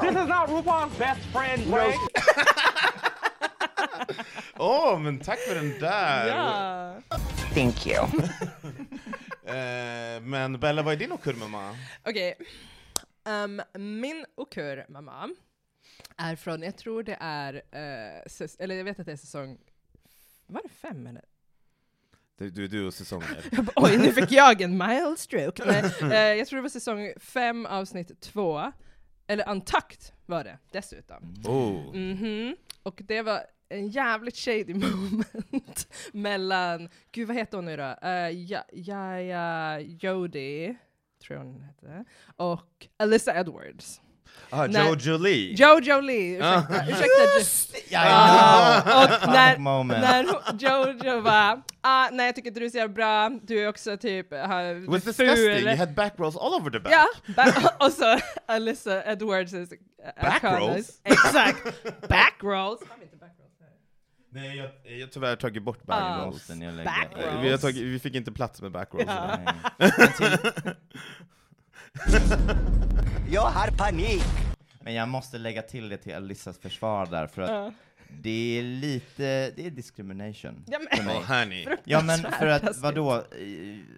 This 0.00 0.10
is 0.10 0.28
not 0.28 0.48
RuPaul's 0.48 0.98
best 0.98 1.20
friend 1.32 1.66
joke. 1.66 1.98
Åh, 4.58 4.98
men 4.98 5.18
tack 5.18 5.38
för 5.38 5.54
den 5.54 5.78
där! 5.80 6.26
Ja. 6.26 6.94
Thank 7.54 7.86
you. 7.86 8.06
Eh, 9.44 10.22
men 10.22 10.60
Bella, 10.60 10.82
vad 10.82 10.94
är 10.94 10.98
din 10.98 11.12
okurmamma? 11.12 11.76
Okej. 12.04 12.34
Um, 13.24 13.62
min 13.74 14.26
okur 14.34 14.86
mamma 14.88 15.30
är 16.16 16.36
från, 16.36 16.62
jag 16.62 16.76
tror 16.76 17.02
det 17.02 17.16
är, 17.20 17.54
eh, 17.54 18.48
eller 18.58 18.74
jag 18.74 18.84
vet 18.84 19.00
att 19.00 19.06
det 19.06 19.12
är 19.12 19.16
säsong, 19.16 19.58
var 20.46 20.62
det 20.62 20.68
fem 20.68 21.06
eller? 21.06 21.24
Du, 22.38 22.50
du, 22.50 22.68
du 22.68 22.86
och 22.86 22.94
säsonger. 22.94 23.44
Oj, 23.76 23.98
nu 23.98 24.12
fick 24.12 24.32
jag 24.32 24.60
en 24.60 24.78
mild 24.78 25.18
stroke. 25.18 25.64
Nej, 25.66 26.12
eh, 26.12 26.38
jag 26.38 26.46
tror 26.46 26.56
det 26.56 26.62
var 26.62 26.68
säsong 26.68 27.12
fem 27.20 27.66
avsnitt 27.66 28.20
två, 28.20 28.72
eller 29.26 29.50
Untucked 29.50 30.14
var 30.26 30.44
det 30.44 30.58
dessutom. 30.70 31.34
Oh. 31.44 31.96
Mhm. 31.96 32.56
Och 32.82 33.00
det 33.04 33.22
var 33.22 33.42
en 33.72 33.88
jävligt 33.88 34.36
shady 34.36 34.74
moment 34.74 35.88
mellan, 36.12 36.88
gud 37.12 37.28
vad 37.28 37.36
heter 37.36 37.58
hon 37.58 37.64
nu 37.64 37.76
då? 37.76 37.96
Uh, 38.08 38.30
ja, 38.30 38.64
Jaja 38.72 39.80
Jody, 39.80 40.74
tror 41.26 41.38
jag 41.38 41.44
hon 41.44 41.60
hette, 41.60 42.04
och 42.36 42.86
Alyssa 42.96 43.34
Edwards. 43.40 44.00
Ah, 44.50 44.66
Nej. 44.66 44.86
Jojo 44.88 45.18
Lee! 45.18 45.54
Jojo 45.54 46.00
Lee, 46.00 46.36
ursäkta, 46.36 47.38
ursäkta. 47.40 47.78
Ja, 47.94 48.02
Ah, 48.04 49.04
och 49.04 49.28
när, 49.32 49.50
Fuck 49.50 49.58
moment. 49.58 50.00
när 50.00 50.24
hon- 50.24 50.58
Jojo 50.58 51.20
var 51.20 51.62
ah, 51.80 52.08
nej 52.12 52.26
jag 52.26 52.34
tycker 52.34 52.48
inte 52.48 52.60
du 52.60 52.66
jävla 52.66 52.94
bra, 52.94 53.30
du 53.42 53.58
är 53.64 53.68
också 53.68 53.96
typ 53.96 54.32
uh, 54.32 54.38
It 54.38 54.88
was 54.88 55.04
disgusting, 55.04 55.68
you 55.68 55.76
had 55.76 55.94
back 55.94 56.12
rolls 56.18 56.36
all 56.36 56.54
over 56.54 56.70
the 56.70 56.78
back. 56.80 56.92
Ja, 56.92 57.06
ba- 57.36 57.70
och 57.86 57.92
så 57.92 58.18
Alyssa 58.46 59.04
Edwards 59.04 59.52
is 59.52 59.70
Back 60.22 60.42
rolls? 60.44 61.00
Exakt, 61.04 61.64
back 62.08 62.34
rolls. 62.42 62.80
Har 62.88 62.96
vi 62.98 63.04
inte 63.04 63.16
back 63.16 63.32
rolls 63.38 63.52
här? 63.60 63.68
Nej, 64.34 64.56
jag, 64.56 64.70
jag 64.84 65.00
har 65.00 65.06
tyvärr 65.12 65.36
tagit 65.36 65.62
bort 65.62 65.82
back 65.86 66.02
Ah. 66.02 66.24
rolls. 66.24 66.34
Måste 66.34 66.54
ni 66.54 66.72
lägga- 66.72 66.84
Back 66.84 67.08
Eh, 67.18 67.34
rolls. 67.34 67.44
Vi, 67.44 67.58
tagit, 67.58 67.76
vi 67.82 67.98
fick 67.98 68.14
inte 68.14 68.32
plats 68.32 68.62
med 68.62 68.72
back 68.72 68.88
rolls. 68.94 69.04
Ja. 69.08 69.38
Jag 73.30 73.42
har 73.42 73.68
panik. 73.76 74.22
Men 74.80 74.94
jag 74.94 75.08
måste 75.08 75.38
lägga 75.38 75.62
till 75.62 75.88
det 75.88 75.96
till 75.96 76.14
Alissas 76.14 76.58
försvar 76.58 77.06
där, 77.06 77.26
för 77.26 77.42
att 77.42 77.50
Ja. 77.50 77.72
det 78.22 78.58
är 78.58 78.62
lite, 78.62 79.50
det 79.56 79.66
är 79.66 79.70
discrimination. 79.70 80.64
Ja, 80.66 80.78
men- 80.78 80.96
för 80.98 81.04
mig. 81.04 81.16
Oh, 81.16 81.38
honey. 81.38 81.66
Ja 81.84 82.02
men 82.02 82.18
för 82.18 82.46
att, 82.46 82.76
vadå, 82.78 83.14
eh, 83.16 83.22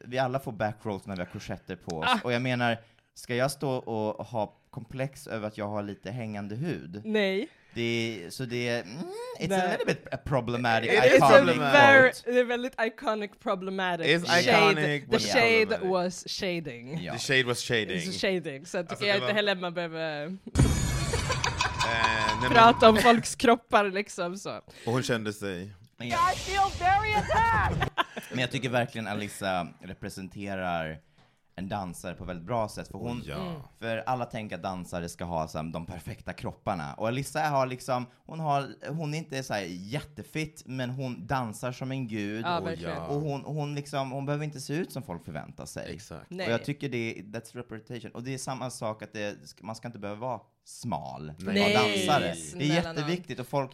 vi 0.05 0.19
alla 0.19 0.39
får 0.41 0.53
backrolls 0.53 1.07
när 1.07 1.17
vi 1.17 1.23
har 1.23 1.31
korsetter 1.31 1.77
på 1.77 1.99
oss, 1.99 2.07
Ah. 2.09 2.19
och 2.25 2.33
jag 2.33 2.43
menar, 2.43 2.79
ska 3.15 3.35
jag 3.35 3.51
stå 3.51 3.71
och 3.71 4.27
ha 4.27 4.55
komplex 4.71 5.27
över 5.27 5.47
att 5.49 5.59
jag 5.59 5.69
har 5.69 5.83
lite 5.83 6.11
hängande 6.11 6.55
hud? 6.55 7.01
Nej. 7.05 7.49
Det 7.75 8.25
så 8.31 8.45
det 8.45 8.69
är, 8.69 8.83
mm, 8.83 8.97
it's 9.41 9.49
Nej. 9.49 9.61
a 9.61 9.71
little 9.71 9.95
bit 9.95 10.15
a 10.15 10.17
problematic, 10.25 10.91
It 10.91 11.05
is 11.05 11.13
It's 11.13 11.25
a 11.25 11.37
iconic 11.39 11.57
very, 11.57 12.11
quote. 12.13 12.33
det 12.33 12.39
är 12.41 12.45
väldigt 12.45 12.75
iconic 12.81 13.31
problematic. 13.43 14.07
It's 14.07 14.27
Shade- 14.27 14.71
iconic, 14.73 15.11
The 15.11 15.19
shade 15.19 15.67
problematic. 15.67 15.91
was 15.91 16.25
shading. 16.29 16.99
Ja. 17.03 17.13
The 17.13 17.19
shade 17.19 17.45
was 17.45 17.61
shading. 17.63 17.97
It's 17.99 18.21
shading, 18.21 18.67
så 18.67 18.77
jag 18.77 18.83
Alltså, 18.83 18.97
tycker 18.97 19.13
det 19.13 19.19
jag 19.19 19.29
inte 19.29 19.33
heller 19.35 19.55
man 19.57 19.75
behöver 19.75 20.27
Eh, 21.87 22.41
men, 22.43 22.51
prata 22.51 22.89
om 22.89 22.97
folks 22.97 23.35
kroppar 23.35 23.85
liksom 23.85 24.37
så. 24.37 24.51
och 24.87 24.93
hon 24.93 25.03
kände 25.03 25.33
sig... 25.33 25.71
Men 25.97 26.09
jag, 26.09 26.19
I 26.33 26.37
feel 26.37 26.71
very 26.81 27.15
attacked! 27.15 27.89
men 28.31 28.39
jag 28.39 28.51
tycker 28.51 28.69
verkligen 28.69 29.07
Alissa 29.07 29.69
representerar 29.83 30.99
en 31.57 31.69
dansare 31.69 32.15
på 32.15 32.25
väldigt 32.25 32.47
bra 32.47 32.69
sätt, 32.69 32.89
för 32.89 32.99
hon, 32.99 33.23
Ja. 33.25 33.35
Mm. 33.35 33.61
För 33.79 33.97
alla 33.97 34.25
tänker 34.25 34.57
att 34.57 34.63
dansare 34.63 35.09
ska 35.09 35.25
ha 35.25 35.49
så 35.49 35.59
här, 35.59 35.73
de 35.73 35.87
perfekta 35.87 36.33
kropparna. 36.33 36.95
Och 36.95 37.09
Alissa 37.09 37.41
har 37.41 37.67
liksom, 37.67 38.07
hon, 38.27 38.41
har, 38.41 38.69
hon 38.89 39.15
är 39.15 39.19
inte 39.19 39.43
så 39.43 39.55
här 39.55 39.67
jättefitt, 39.69 40.63
men 40.67 40.91
hon 40.91 41.27
dansar 41.27 41.73
som 41.73 41.91
en 41.91 42.09
gud. 42.09 42.45
Ja, 42.45 42.59
och, 42.59 42.67
verkligen. 42.67 42.99
och 42.99 43.21
hon, 43.21 43.45
hon, 43.45 43.75
liksom, 43.75 44.11
hon 44.11 44.27
behöver 44.27 44.45
inte 44.45 44.61
se 44.61 44.75
ut 44.75 44.93
som 44.93 45.03
folk 45.03 45.25
förväntar 45.25 45.67
sig. 45.67 45.95
Exakt. 45.95 46.31
Nej. 46.31 46.47
Och 46.47 46.53
jag 46.53 46.65
tycker 46.65 46.89
det 46.89 47.19
är, 47.19 47.23
that's 47.23 47.53
representation. 47.53 48.11
Och 48.11 48.23
det 48.23 48.35
är 48.35 48.39
samma 48.39 48.71
sak 48.71 49.03
att 49.03 49.13
det, 49.13 49.37
man 49.61 49.77
ska 49.77 49.89
inte 49.89 49.99
behöva 49.99 50.21
vara 50.21 50.41
smal 50.65 51.33
Nej. 51.39 51.73
vara 51.73 51.83
dansare. 51.83 52.35
Det 52.55 52.71
är 52.71 52.75
jätteviktigt 52.75 53.41
och 53.41 53.47
folk 53.47 53.71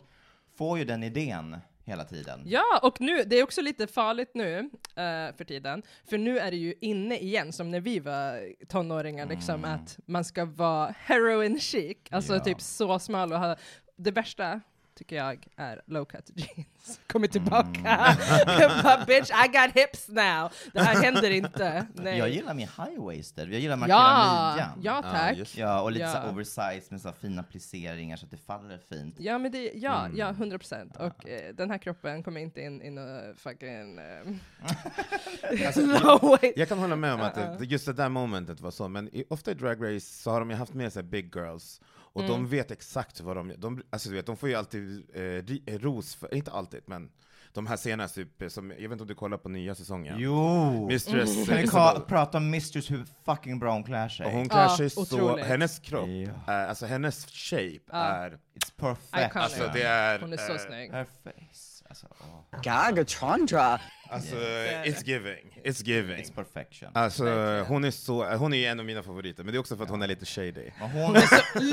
får 0.56 0.78
ju 0.78 0.84
den 0.84 1.02
idén 1.02 1.56
hela 1.90 2.04
tiden. 2.04 2.42
Ja, 2.46 2.80
och 2.82 3.00
nu, 3.00 3.24
det 3.24 3.36
är 3.38 3.42
också 3.42 3.60
lite 3.60 3.86
farligt 3.86 4.30
nu 4.34 4.58
eh, 4.96 5.36
för 5.36 5.44
tiden, 5.44 5.82
för 6.10 6.18
nu 6.18 6.38
är 6.38 6.50
det 6.50 6.56
ju 6.56 6.74
inne 6.80 7.18
igen, 7.18 7.52
som 7.52 7.70
när 7.70 7.80
vi 7.80 7.98
var 7.98 8.52
tonåringar, 8.68 9.26
liksom, 9.26 9.64
att 9.64 9.98
man 10.06 10.24
ska 10.24 10.44
vara 10.44 10.94
heroin 10.98 11.60
chic, 11.60 11.96
alltså 12.10 12.34
Ja. 12.34 12.40
typ 12.40 12.60
så 12.60 12.98
smal 12.98 13.32
och 13.32 13.38
ha, 13.38 13.56
det 13.96 14.10
värsta 14.10 14.60
tycker 15.00 15.16
jag 15.16 15.46
är 15.56 15.82
low 15.86 16.04
cut 16.04 16.30
jeans. 16.34 17.00
Kommer 17.06 17.26
tillbaka. 17.26 18.16
Jag 18.46 18.70
bara, 18.84 19.04
Bitch, 19.04 19.30
I 19.30 19.48
got 19.48 19.72
hips 19.74 20.08
now. 20.08 20.52
Det 20.72 20.80
här 20.80 21.02
händer 21.02 21.30
inte. 21.30 21.86
Nej. 21.94 22.18
Jag 22.18 22.28
gillar 22.28 22.54
min 22.54 22.68
high-waisted, 22.68 23.52
jag 23.52 23.60
gillar 23.60 23.76
markera 23.76 23.96
ja, 23.96 24.50
midjan. 24.52 24.70
ja 24.82 25.02
Ja, 25.04 25.10
tack. 25.12 25.36
just 25.36 25.56
Ja, 25.56 25.82
och 25.82 25.92
lite 25.92 26.04
Ja. 26.04 26.12
så 26.12 26.18
här 26.18 26.28
oversized 26.30 26.82
med 26.92 27.00
så 27.00 27.12
fina 27.12 27.42
plisseringar 27.42 28.16
så 28.16 28.24
att 28.24 28.30
det 28.30 28.36
faller 28.36 28.78
fint. 28.88 29.14
Ja, 29.18 29.38
men 29.38 29.52
det, 29.52 29.70
ja, 29.74 30.04
Mm. 30.04 30.16
ja, 30.18 30.28
100 30.30 30.58
procent. 30.58 30.96
Och 30.96 31.28
eh, 31.28 31.54
den 31.54 31.70
här 31.70 31.78
kroppen 31.78 32.22
kommer 32.22 32.40
inte 32.40 32.60
in 32.60 32.82
i 32.82 32.90
någon 32.90 33.34
fucking 33.36 33.98
Alltså, 35.66 35.80
uh, 35.80 36.02
low 36.02 36.38
weight. 36.42 36.56
Jag 36.56 36.68
kan 36.68 36.78
hålla 36.78 36.96
med 36.96 37.14
om 37.14 37.20
att 37.20 37.36
Uh-uh. 37.36 37.58
det, 37.58 37.64
just 37.64 37.86
det 37.86 37.92
där 37.92 38.08
momentet 38.08 38.60
var 38.60 38.70
så, 38.70 38.88
men 38.88 39.08
i, 39.14 39.24
ofta 39.30 39.50
i 39.50 39.54
Drag 39.54 39.84
Race 39.96 40.06
så 40.22 40.30
har 40.30 40.40
de 40.40 40.50
ju 40.50 40.56
haft 40.56 40.74
med 40.74 40.92
sig 40.92 41.02
big 41.02 41.34
girls, 41.36 41.80
och 42.12 42.20
Mm. 42.22 42.32
de 42.32 42.48
vet 42.48 42.70
exakt 42.70 43.20
vad 43.20 43.36
de 43.36 43.52
de, 43.58 43.82
alltså 43.90 44.08
du 44.08 44.14
vet, 44.14 44.26
de 44.26 44.36
får 44.36 44.48
ju 44.48 44.54
alltid 44.54 45.04
eh, 45.14 45.74
eh, 45.74 45.78
ros, 45.78 46.14
för, 46.14 46.34
inte 46.34 46.50
alltid, 46.50 46.80
men 46.86 47.10
de 47.52 47.66
här 47.66 47.76
senaste, 47.76 48.24
typ, 48.24 48.52
som, 48.52 48.70
jag 48.70 48.76
vet 48.78 48.92
inte 48.92 49.02
om 49.02 49.08
du 49.08 49.14
kollar 49.14 49.36
på 49.38 49.48
nya 49.48 49.74
säsongen? 49.74 50.16
Jo! 50.18 50.86
Mistress 50.88 51.46
Kan 51.48 51.56
vi 51.56 51.64
ka- 51.64 52.00
prata 52.06 52.38
om 52.38 52.50
Mistress 52.50 52.90
hur 52.90 53.04
fucking 53.24 53.58
bra 53.58 53.72
hon 53.72 53.84
klär 53.84 54.08
sig? 54.08 54.26
Och 54.26 54.32
hon 54.32 54.48
klär 54.48 54.62
Ja, 54.62 54.76
sig 54.76 54.90
så, 54.90 55.00
otroligt. 55.02 55.44
hennes 55.46 55.78
kropp, 55.78 56.08
Ja. 56.08 56.52
är, 56.52 56.66
alltså 56.66 56.86
hennes 56.86 57.26
shape 57.26 57.78
Ja. 57.90 57.96
är, 57.98 58.30
It's 58.30 58.72
perfect. 58.76 59.08
Iconic. 59.16 59.36
alltså 59.36 59.70
det 59.72 59.82
är, 59.82 60.20
Hon 60.20 60.32
är 60.32 60.36
så 60.36 60.52
eh, 60.52 60.58
snygg. 60.58 60.92
Her 60.92 61.04
face. 61.24 61.84
Alltså, 61.88 62.06
åh. 62.20 62.60
Gagatondra. 62.62 63.80
Alltså, 64.10 64.36
Yeah. 64.36 64.86
it's 64.88 65.04
giving, 65.06 65.60
it's 65.64 65.86
giving. 65.86 66.16
It's 66.24 66.34
perfection. 66.34 66.90
Alltså, 66.94 67.24
hon 67.68 67.84
är 67.84 67.90
så, 67.90 68.24
hon 68.36 68.54
är 68.54 68.70
en 68.70 68.78
av 68.80 68.86
mina 68.86 69.02
favoriter, 69.02 69.44
men 69.44 69.52
det 69.52 69.56
är 69.56 69.60
också 69.60 69.76
för 69.76 69.84
att 69.84 69.90
hon 69.90 70.02
är 70.02 70.08
lite 70.08 70.26
shady. 70.26 70.70
Och 70.82 70.88
hon, 70.90 71.16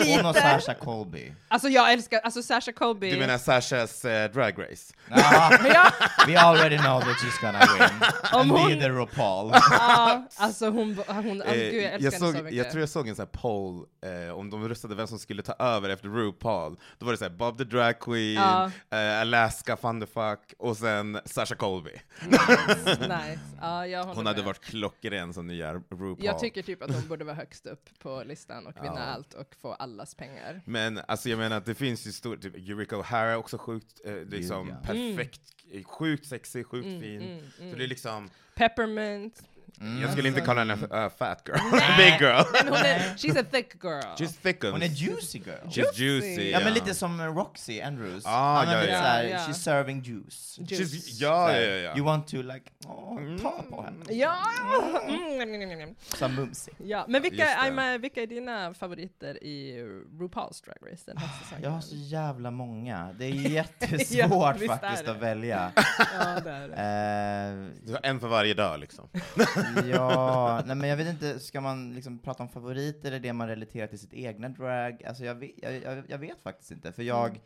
hon 0.08 0.26
och 0.26 0.36
Sasha 0.36 0.74
Colby. 0.74 1.34
Alltså 1.48 1.68
jag 1.70 1.94
älskar, 1.94 2.20
alltså 2.20 2.44
Sasha 2.44 2.72
Colby. 2.72 3.12
Du 3.12 3.18
menar 3.20 3.38
Sashas 3.38 4.06
eh, 4.06 4.32
Drag 4.32 4.54
Race? 4.60 4.94
Ja, 5.10 5.52
we 6.28 6.40
already 6.40 6.78
know 6.78 7.00
that 7.02 7.18
she's 7.18 7.42
gonna 7.42 7.60
win. 7.60 8.10
Om 8.34 8.42
And 8.42 8.52
hon- 8.52 8.68
be 8.70 8.76
the 8.82 8.90
RuPaul. 8.90 9.52
ja, 9.72 10.28
alltså 10.36 10.70
hon, 10.70 10.98
hon 11.08 11.42
alltså, 11.42 11.56
Eh, 11.56 11.72
gud 11.72 11.84
jag 11.84 11.94
älskar 11.94 12.06
jag, 12.06 12.12
henne 12.12 12.20
såg, 12.20 12.36
så 12.38 12.44
mycket. 12.44 12.58
jag 12.58 12.70
tror 12.72 12.80
jag 12.80 12.90
såg 12.90 13.08
en 13.08 13.16
sån 13.16 13.28
här 13.34 13.40
poll 13.42 13.86
eh, 14.28 14.38
om 14.38 14.50
de 14.50 14.70
röstade 14.70 14.96
vem 14.96 15.08
som 15.08 15.20
skulle 15.20 15.42
ta 15.44 15.54
över 15.60 15.90
efter 15.90 16.10
RuPaul. 16.10 16.76
Då 16.98 17.06
var 17.06 17.14
det 17.14 17.18
såhär 17.18 17.32
Bob 17.32 17.58
the 17.58 17.64
Drag 17.64 18.00
Queen, 18.00 18.34
Ja. 18.34 18.72
eh, 18.98 19.22
Alaska 19.22 19.76
Thunderfuck 19.76 20.40
och 20.60 20.78
sen 20.78 21.20
Sasha 21.26 21.56
Colby. 21.56 21.92
nice. 23.00 23.40
Ja, 23.62 23.88
jag 23.88 24.04
Hon 24.06 24.26
hade 24.26 24.38
med. 24.40 24.46
varit 24.46 24.60
klockren 24.62 25.34
som 25.34 25.48
nya 25.48 25.74
RuPaul. 25.74 26.16
Jag 26.20 26.40
tycker 26.40 26.62
typ 26.62 26.82
att 26.84 26.94
hon 26.96 27.08
borde 27.08 27.26
vara 27.26 27.36
högst 27.36 27.66
upp 27.66 27.90
på 28.00 28.24
listan 28.26 28.68
och 28.68 28.76
vinna 28.84 28.96
Ja. 28.96 29.02
allt 29.02 29.34
och 29.34 29.56
få 29.62 29.74
allas 29.74 30.16
pengar. 30.16 30.62
Men 30.66 31.00
alltså 31.08 31.30
jag 31.30 31.40
menar 31.40 31.58
att 31.58 31.66
det 31.66 31.76
finns 31.76 32.08
ju 32.08 32.12
stor, 32.12 32.38
typ 32.38 32.56
Eureka 32.56 32.96
O'Hara 32.96 33.26
är 33.32 33.36
också 33.38 33.58
sjukt, 33.58 34.02
eh, 34.06 34.16
liksom 34.16 34.66
Gud, 34.66 34.76
ja. 34.82 34.88
perfekt, 34.94 35.42
sjukt 35.86 36.26
sexig, 36.26 36.66
sjukt 36.68 36.86
Mm, 36.88 37.02
fin. 37.02 37.22
mm, 37.22 37.40
Så 37.58 37.64
mm. 37.64 37.78
det 37.78 37.84
är 37.84 37.88
liksom, 37.88 38.30
Peppermint. 38.56 39.44
Jag 40.02 40.12
skulle 40.12 40.28
inte 40.28 40.42
kalla 40.42 40.60
henne 40.62 40.74
uh, 40.74 41.10
fat 41.18 41.42
girl, 41.46 41.58
big 41.98 42.22
girl. 42.22 42.44
Men 42.64 42.74
hon 42.74 42.78
är, 42.78 43.00
she's 43.18 43.40
a 43.42 43.46
thick 43.52 43.74
girl. 43.84 44.02
She's 44.18 44.42
thickums. 44.42 44.72
Hon 44.72 44.82
är 44.82 44.88
juicy 44.88 45.38
girl. 45.40 45.68
She's 45.68 45.94
juicy. 45.94 46.52
Ja 46.52 46.60
men 46.60 46.74
lite 46.74 46.94
som 46.94 47.22
Roxy 47.22 47.82
Andrews. 47.82 48.24
Ah, 48.26 48.64
ja, 48.64 48.84
ja. 48.86 49.00
såhär, 49.00 49.24
Ja, 49.24 49.30
ja. 49.30 49.38
she's 49.38 49.54
serving 49.54 50.02
juice. 50.02 50.60
Juice. 50.60 50.94
She's, 50.94 51.22
ja, 51.22 51.52
ja, 51.54 51.60
ja, 51.62 51.76
ja. 51.76 51.98
You 51.98 52.06
want 52.06 52.28
to 52.28 52.38
like, 52.38 52.72
åh, 52.86 53.20
ta 53.42 53.64
på 53.70 53.82
henne. 53.82 54.06
Ja! 54.10 54.38
Mm, 55.08 55.42
mm, 55.42 55.62
mm, 55.62 55.80
mm. 55.82 55.96
Så 56.00 56.28
mumsig. 56.28 56.74
ja! 56.78 57.06
Men 57.08 57.22
vilka. 57.22 57.48
Aima, 57.58 57.98
vilka 57.98 58.22
är 58.22 58.28
dina 58.28 58.74
favoriter 58.74 59.44
i 59.44 59.82
RuPaul's 60.20 60.66
Drag 60.66 60.92
Race 60.92 61.04
den 61.06 61.18
här 61.18 61.30
säsongen? 61.44 61.64
Jag 61.64 61.70
har 61.70 61.82
så 61.82 61.96
jävla 61.96 62.52
många. 62.52 63.16
Det 63.20 63.26
är 63.26 63.30
jättesvårt 63.30 64.62
är 64.62 64.68
faktiskt 64.68 65.06
det. 65.06 65.12
att 65.12 65.18
välja. 65.22 65.72
Ja, 65.76 66.40
det 66.44 66.52
är 66.52 66.68
det. 66.68 67.92
Har 67.92 68.00
en 68.04 68.20
för 68.20 68.28
varje 68.28 68.54
dag 68.54 68.80
liksom. 68.80 69.10
ja, 69.92 70.64
nej 70.66 70.76
men 70.76 70.90
jag 70.90 70.98
vet 70.98 71.08
inte, 71.08 71.40
ska 71.40 71.62
man 71.62 71.94
liksom 71.94 72.20
prata 72.20 72.44
om 72.44 72.50
favoriter, 72.50 73.08
eller 73.08 73.20
det 73.20 73.34
man 73.34 73.48
relaterar 73.48 73.88
till 73.88 74.00
sitt 74.00 74.14
egna 74.14 74.50
drag? 74.50 75.04
Alltså 75.04 75.26
jag 75.26 75.36
vet, 75.36 75.52
jag, 75.58 75.82
jag, 75.84 76.04
jag 76.10 76.18
vet 76.18 76.42
faktiskt 76.42 76.72
inte, 76.72 76.92
för 76.92 77.04
jag, 77.04 77.40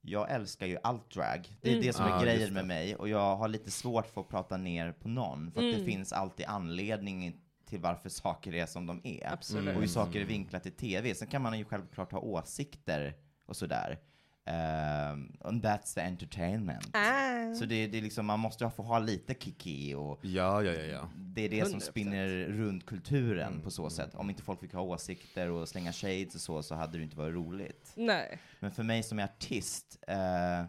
jag 0.00 0.30
älskar 0.30 0.66
ju 0.66 0.78
allt 0.82 1.10
drag. 1.10 1.56
Det 1.60 1.68
är 1.68 1.72
Mm. 1.72 1.86
det 1.86 1.92
som 1.92 2.04
är 2.06 2.10
just 2.10 2.24
grejen 2.24 2.54
med 2.54 2.66
mig, 2.66 2.96
och 2.96 3.08
jag 3.08 3.36
har 3.36 3.48
lite 3.48 3.70
svårt 3.70 4.06
för 4.06 4.20
att 4.20 4.28
prata 4.28 4.56
ner 4.56 4.92
på 4.92 5.08
någon, 5.08 5.50
för 5.52 5.60
att 5.60 5.70
det 5.72 5.74
Mm. 5.74 5.86
finns 5.86 6.12
alltid 6.12 6.46
anledning 6.46 7.36
till 7.68 7.80
varför 7.80 8.08
saker 8.08 8.54
är 8.54 8.66
som 8.66 8.86
de 8.86 9.00
är. 9.04 9.32
Absolut. 9.32 9.74
Och 9.76 9.80
hur 9.80 9.88
saker 9.88 10.20
är 10.20 10.24
vinklat 10.24 10.66
i 10.66 10.70
TV. 10.70 11.14
Sen 11.14 11.28
kan 11.28 11.42
man 11.42 11.58
ju 11.58 11.64
självklart 11.64 12.12
ha 12.12 12.18
åsikter 12.18 13.14
och 13.46 13.56
sådär. 13.56 13.98
Ehm, 14.44 15.32
and 15.40 15.64
that's 15.64 15.94
the 15.94 16.00
entertainment. 16.00 16.90
Ah. 16.92 17.54
Så 17.54 17.64
det, 17.64 17.86
det 17.86 17.98
är 17.98 18.02
liksom, 18.02 18.26
man 18.26 18.40
måste 18.40 18.70
få 18.70 18.82
ha 18.82 18.98
lite 18.98 19.34
kiki 19.34 19.94
och 19.94 20.18
Ja, 20.24 20.62
ja, 20.62 20.72
ja, 20.72 20.84
ja. 20.84 21.08
det 21.16 21.42
är 21.42 21.48
det 21.48 21.64
som 21.66 21.78
100%. 21.80 21.82
spinner 21.82 22.28
runt 22.48 22.86
kulturen 22.86 23.48
Mm, 23.52 23.62
på 23.62 23.70
så 23.70 23.90
sätt. 23.90 24.14
Om 24.14 24.30
inte 24.30 24.42
folk 24.42 24.60
fick 24.60 24.72
ha 24.72 24.80
åsikter 24.80 25.50
och 25.50 25.68
slänga 25.68 25.92
shades 25.92 26.34
och 26.34 26.40
så, 26.40 26.62
så 26.62 26.74
hade 26.74 26.98
det 26.98 27.04
inte 27.04 27.16
varit 27.16 27.34
roligt. 27.34 27.92
Nej. 27.96 28.38
Men 28.60 28.70
för 28.70 28.82
mig 28.82 29.02
som 29.02 29.18
är 29.18 29.24
artist, 29.24 29.98
eh, 30.08 30.64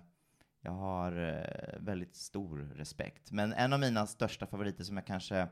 jag 0.62 0.72
har 0.72 1.30
eh, 1.30 1.80
väldigt 1.80 2.16
stor 2.16 2.58
respekt. 2.76 3.32
Men 3.32 3.54
en 3.54 3.74
av 3.74 3.80
mina 3.80 4.08
största 4.08 4.48
favoriter 4.48 4.84
som 4.84 4.98
jag 4.98 5.06
kanske 5.06 5.48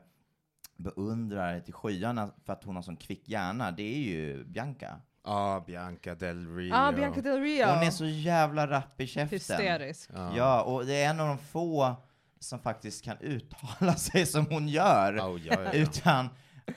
beundrar 0.76 1.60
till 1.60 1.74
skyarna 1.74 2.30
för 2.44 2.52
att 2.52 2.64
hon 2.64 2.76
har 2.76 2.82
sån 2.82 2.96
kvick 2.96 3.28
hjärna, 3.28 3.70
det 3.70 3.82
är 3.94 3.98
ju 3.98 4.44
Bianca. 4.44 5.00
Ja, 5.24 5.64
Bianca 5.66 6.14
Del 6.14 6.56
Rio. 6.56 6.74
Ah, 6.74 6.92
Bianca 6.92 7.20
Del 7.20 7.40
Rio. 7.40 7.66
Hon 7.66 7.82
är 7.82 7.90
så 7.90 8.06
jävla 8.06 8.66
rapp 8.66 9.00
i 9.00 9.06
käften. 9.06 9.28
Hysterisk. 9.38 10.10
Ja. 10.14 10.36
Ja, 10.36 10.62
och 10.62 10.86
det 10.86 11.02
är 11.02 11.10
en 11.10 11.20
av 11.20 11.28
de 11.28 11.38
få 11.38 11.94
som 12.40 12.58
faktiskt 12.58 13.04
kan 13.04 13.16
uttala 13.20 13.94
sig 13.96 14.26
som 14.26 14.46
hon 14.46 14.68
gör. 14.68 15.18
Oh, 15.20 15.40
ja, 15.46 15.54
ja, 15.54 15.60
ja. 15.64 15.72
Utan 15.72 16.28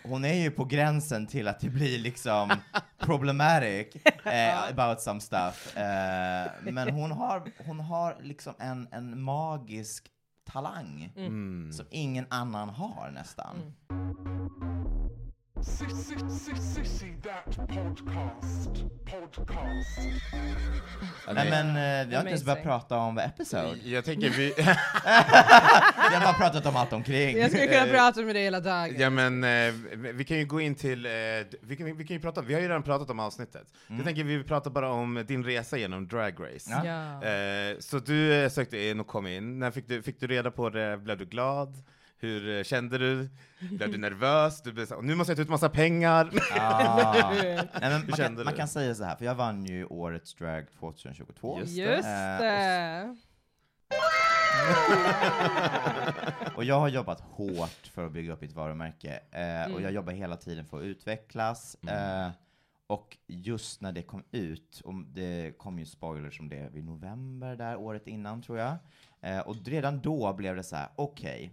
hon 0.04 0.26
är 0.26 0.34
ju 0.34 0.52
på 0.52 0.66
gränsen 0.66 1.28
till 1.28 1.48
att 1.48 1.60
det 1.60 1.70
blir 1.70 2.00
liksom 2.00 2.54
problematic 3.00 3.88
eh, 4.26 4.64
about 4.70 5.02
some 5.02 5.22
stuff. 5.22 5.78
Eh, 5.78 6.52
men 6.64 6.90
hon 6.90 7.12
har, 7.12 7.44
hon 7.66 7.80
har 7.80 8.18
liksom 8.22 8.54
en, 8.60 8.88
en 8.92 9.22
magisk 9.22 10.06
talang 10.52 11.14
Mm. 11.18 11.72
som 11.74 11.86
ingen 11.90 12.26
annan 12.30 12.70
har 12.70 13.12
nästan. 13.12 13.56
Sissy, 13.56 14.75
Nej 21.34 21.50
men 21.50 21.68
eh, 21.68 22.08
vi 22.10 22.16
har 22.16 22.22
inte 22.22 22.30
ens 22.30 22.44
börjat 22.44 22.58
Amazing. 22.58 22.64
prata 22.64 22.98
om 22.98 23.18
episode. 23.18 23.78
Jag 23.84 24.06
tänker 24.06 24.30
vi... 24.30 24.54
Vi 24.58 26.16
har 26.16 26.22
bara 26.24 26.34
pratat 26.34 26.66
om 26.66 26.76
allt 26.76 26.94
omkring. 26.94 27.38
Jag 27.38 27.52
skulle 27.52 27.68
kunna 27.68 27.86
prata 27.86 28.22
med 28.22 28.36
dig 28.36 28.44
hela 28.44 28.60
dagen. 28.60 28.96
Ja 28.98 29.10
men 29.10 29.44
eh, 29.44 29.74
vi- 29.94 30.12
vi 30.12 30.24
kan 30.24 30.38
ju 30.38 30.46
gå 30.46 30.62
in 30.62 30.76
till, 30.76 31.06
eh, 31.06 31.12
vi, 31.62 31.76
kan, 31.78 31.98
vi 31.98 32.06
kan 32.08 32.16
ju 32.16 32.20
prata, 32.22 32.42
vi 32.42 32.54
har 32.54 32.62
ju 32.62 32.68
redan 32.68 32.84
pratat 32.84 33.10
om 33.10 33.20
avsnittet. 33.20 33.68
Jag 33.88 34.04
tänker 34.06 34.24
vi 34.24 34.44
pratar 34.44 34.72
bara 34.72 34.90
om 34.90 35.24
din 35.28 35.44
resa 35.44 35.78
genom 35.78 36.08
Drag 36.08 36.34
Race. 36.40 36.82
Ja. 36.84 36.86
Ja. 36.86 37.28
Eh, 37.30 37.76
så 37.80 38.00
du 38.00 38.34
eh, 38.44 38.50
sökte 38.50 38.78
in 38.78 39.00
och 39.00 39.08
kom 39.08 39.28
in, 39.28 39.60
när 39.60 39.72
fick 39.72 39.88
du, 39.88 40.02
fick 40.04 40.20
du 40.20 40.28
reda 40.28 40.52
på 40.52 40.70
det, 40.70 40.98
blev 40.98 41.18
du 41.18 41.26
glad? 41.26 41.78
Hur 42.26 42.58
eh, 42.58 42.64
kände 42.64 42.98
du? 42.98 43.30
Blev 43.72 43.92
du 43.92 43.98
nervös? 43.98 44.62
Du 44.62 44.74
blev 44.74 44.86
så, 44.86 45.02
nu 45.02 45.16
måste 45.16 45.32
jag 45.32 45.38
ta 45.38 45.42
ut 45.44 45.50
massa 45.50 45.70
pengar! 45.70 46.30
Ah. 46.60 47.32
Nej, 47.42 47.68
men 47.82 47.92
man, 47.92 48.02
kan, 48.18 48.44
man 48.44 48.54
kan 48.54 48.68
säga 48.68 48.96
så 48.96 49.04
här, 49.04 49.16
för 49.16 49.26
jag 49.26 49.36
vann 49.36 49.66
ju 49.66 49.86
årets 49.86 50.36
drag 50.36 50.66
2022. 50.80 51.60
Just 51.60 51.78
Just 51.78 52.06
Eh, 52.08 52.38
det. 52.40 53.16
Och 56.56 56.64
jag 56.64 56.80
har 56.80 56.88
jobbat 56.88 57.20
hårt 57.22 57.88
för 57.94 58.06
att 58.06 58.12
bygga 58.12 58.34
upp 58.34 58.42
mitt 58.42 58.54
varumärke. 58.54 59.20
Eh, 59.32 59.74
Och 59.74 59.82
jag 59.82 59.92
jobbar 59.92 60.14
hela 60.14 60.36
tiden 60.38 60.66
för 60.66 60.78
att 60.78 60.84
utvecklas. 60.84 61.78
Eh, 61.88 62.30
och 62.88 63.18
just 63.28 63.82
när 63.82 63.92
det 63.92 64.02
kom 64.04 64.24
ut, 64.32 64.82
och 64.84 64.94
det 64.96 65.58
kom 65.58 65.80
ju 65.80 65.86
spoilers 65.86 66.40
om 66.40 66.50
det 66.50 66.70
vid 66.74 66.86
november 66.86 67.56
där 67.56 67.76
året 67.76 68.08
innan 68.08 68.42
tror 68.42 68.58
jag. 68.60 68.76
Eh, 69.22 69.40
och 69.40 69.56
redan 69.66 70.00
då 70.02 70.34
blev 70.34 70.56
det 70.56 70.64
så 70.64 70.76
här: 70.76 70.88
okej, 70.96 71.44
eh, 71.46 71.52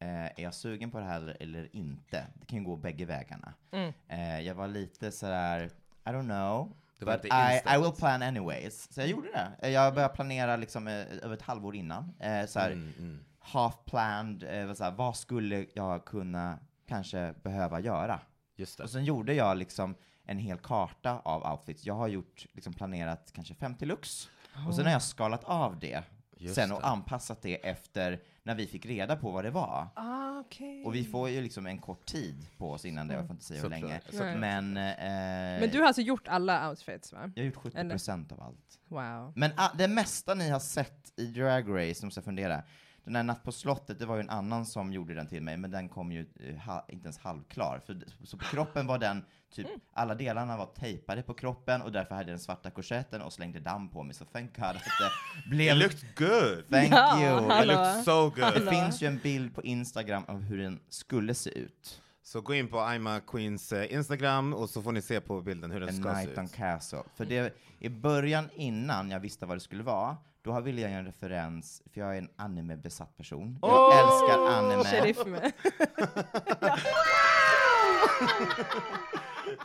är 0.00 0.42
jag 0.42 0.54
sugen 0.54 0.90
på 0.90 0.98
det 0.98 1.04
här 1.04 1.36
eller 1.40 1.76
inte? 1.76 2.26
Det 2.34 2.46
kan 2.46 2.58
ju 2.58 2.64
gå 2.64 2.76
bägge 2.76 3.04
vägarna. 3.04 3.54
Mm. 3.72 3.92
Eh, 4.08 4.40
jag 4.40 4.54
var 4.54 4.68
lite 4.68 5.12
sådär, 5.12 5.70
I 6.06 6.08
don't 6.08 6.24
know. 6.24 6.76
Det 6.98 7.04
var 7.04 7.16
But 7.16 7.24
I. 7.24 7.74
I 7.76 7.78
will 7.82 7.92
plan 7.92 8.22
anyways. 8.22 8.92
Så 8.94 9.00
jag 9.00 9.08
gjorde 9.08 9.28
det. 9.32 9.50
Eh, 9.66 9.70
Jag 9.70 9.94
började 9.94 10.14
planera 10.14 10.56
liksom 10.56 10.88
eh, 10.88 10.94
över 11.22 11.34
ett 11.34 11.42
halvår 11.42 11.76
innan. 11.76 12.12
Eh, 12.20 12.46
så 12.46 12.58
här, 12.58 12.70
Mm, 12.70 12.92
mm. 12.98 13.24
half 13.38 13.74
planned, 13.84 14.42
eh, 14.42 14.66
var 14.66 14.74
så 14.74 14.84
här, 14.84 14.90
vad 14.90 15.16
skulle 15.16 15.66
jag 15.74 16.04
kunna 16.04 16.58
kanske 16.88 17.34
behöva 17.42 17.80
göra? 17.80 18.20
Just 18.56 18.78
det. 18.78 18.84
Och 18.84 18.90
sen 18.90 19.04
gjorde 19.04 19.34
jag 19.34 19.56
liksom 19.56 19.94
en 20.26 20.38
hel 20.38 20.58
karta 20.58 21.18
av 21.24 21.52
outfits. 21.52 21.86
Jag 21.86 21.94
har 21.94 22.08
gjort, 22.08 22.46
liksom 22.52 22.72
planerat 22.72 23.32
kanske 23.34 23.54
50 23.54 23.84
lux. 23.86 24.28
Och 24.68 24.74
sen 24.74 24.84
har 24.84 24.92
jag 24.92 25.02
skalat 25.02 25.44
av 25.44 25.78
det 25.78 26.02
Just 26.36 26.54
sen 26.54 26.72
och 26.72 26.80
det. 26.80 26.86
anpassat 26.86 27.42
det 27.42 27.66
efter 27.68 28.20
när 28.42 28.54
vi 28.54 28.66
fick 28.66 28.86
reda 28.86 29.16
på 29.16 29.30
vad 29.30 29.44
det 29.44 29.50
var. 29.50 29.88
Ah, 29.94 30.40
okej. 30.40 30.84
Och 30.84 30.94
vi 30.94 31.04
får 31.04 31.28
ju 31.28 31.42
liksom 31.42 31.66
en 31.66 31.78
kort 31.78 32.06
tid 32.06 32.46
på 32.58 32.70
oss 32.72 32.84
innan 32.84 33.08
det, 33.08 33.14
jag 33.14 33.26
får 33.26 33.32
inte 33.34 33.44
säga 33.44 33.62
hur 33.62 33.70
Såklart, 33.70 33.80
länge. 33.82 34.00
såklart. 34.10 34.38
Men, 34.38 34.76
eh, 34.76 35.60
Men 35.60 35.70
du 35.70 35.78
har 35.80 35.86
alltså 35.86 36.02
gjort 36.02 36.28
alla 36.28 36.70
outfits 36.70 37.12
va? 37.12 37.30
jag 37.34 37.42
har 37.42 37.46
gjort 37.46 37.56
70% 37.56 38.32
av 38.32 38.42
allt. 38.42 38.78
Wow. 38.88 39.32
Men 39.36 39.50
ah, 39.56 39.70
det 39.78 39.88
mesta 39.88 40.34
ni 40.34 40.50
har 40.50 40.60
sett 40.60 41.12
i 41.16 41.26
Drag 41.26 41.68
Race, 41.68 42.00
nu 42.02 42.06
måste 42.06 42.18
jag 42.18 42.24
fundera. 42.24 42.62
Den 43.04 43.12
där 43.12 43.22
Natt 43.22 43.42
på 43.42 43.52
slottet, 43.52 43.98
det 43.98 44.06
var 44.06 44.14
ju 44.16 44.20
en 44.20 44.30
annan 44.30 44.66
som 44.66 44.92
gjorde 44.92 45.14
den 45.14 45.26
till 45.26 45.42
mig, 45.42 45.56
men 45.56 45.70
den 45.70 45.88
kom 45.88 46.12
ju 46.12 46.26
eh, 46.40 46.56
ha, 46.56 46.84
inte 46.88 47.04
ens 47.04 47.18
halvklar. 47.18 47.78
För, 47.86 48.00
så 48.24 48.36
på 48.38 48.44
kroppen 48.44 48.86
var 48.86 48.98
den, 48.98 49.24
typ, 49.54 49.66
Mm. 49.66 49.80
alla 49.92 50.14
delarna 50.14 50.56
var 50.56 50.66
tejpade 50.66 51.22
på 51.22 51.34
kroppen 51.34 51.82
och 51.82 51.92
därför 51.92 52.14
hade 52.14 52.30
jag 52.30 52.32
den 52.32 52.38
svarta 52.44 52.70
korsetten 52.70 53.22
och 53.22 53.32
slängde 53.32 53.60
damm 53.60 53.88
på 53.88 54.02
mig, 54.02 54.14
så 54.14 54.24
thank 54.24 54.56
God 54.56 54.64
att 54.64 54.74
det 54.84 55.50
blev... 55.50 55.76
It 55.76 55.82
looked 55.82 56.16
good! 56.16 56.68
Thank 56.70 56.92
Ja, 56.92 57.20
you! 57.20 57.40
It 57.46 57.52
Hallå. 57.52 57.72
looked 57.72 58.04
so 58.04 58.30
Det 58.30 58.40
good! 58.40 58.52
Hallå. 58.52 58.70
finns 58.70 59.02
ju 59.02 59.06
en 59.06 59.18
bild 59.18 59.54
på 59.54 59.62
Instagram 59.62 60.24
av 60.28 60.40
hur 60.40 60.58
den 60.58 60.80
skulle 60.88 61.34
se 61.34 61.50
ut. 61.58 62.00
Så 62.22 62.40
gå 62.40 62.54
in 62.54 62.68
på 62.68 62.92
Ima 62.96 63.20
Queens 63.20 63.72
eh, 63.72 63.92
Instagram 63.94 64.54
och 64.54 64.70
så 64.70 64.82
får 64.82 64.92
ni 64.92 65.02
se 65.02 65.20
på 65.20 65.40
bilden 65.40 65.70
hur 65.70 65.80
den 65.80 65.88
A 65.88 65.92
ska 65.92 66.02
se 66.14 66.26
Night 66.26 66.38
on 66.38 66.44
ut. 66.44 66.52
Castle. 66.54 67.02
För 67.16 67.24
det, 67.24 67.54
i 67.78 67.88
början, 67.88 68.48
innan 68.54 69.10
jag 69.10 69.20
visste 69.20 69.46
vad 69.46 69.56
det 69.56 69.60
skulle 69.60 69.82
vara, 69.82 70.16
då 70.42 70.60
ville 70.60 70.80
jag 70.80 70.90
göra 70.90 71.00
en 71.00 71.06
referens, 71.06 71.82
för 71.92 72.00
jag 72.00 72.14
är 72.14 72.18
en 72.18 72.28
anime-besatt 72.36 73.16
person. 73.16 73.58
Jag 73.62 73.70
Åh! 73.70 73.98
älskar 73.98 74.38
anime. 74.48 75.52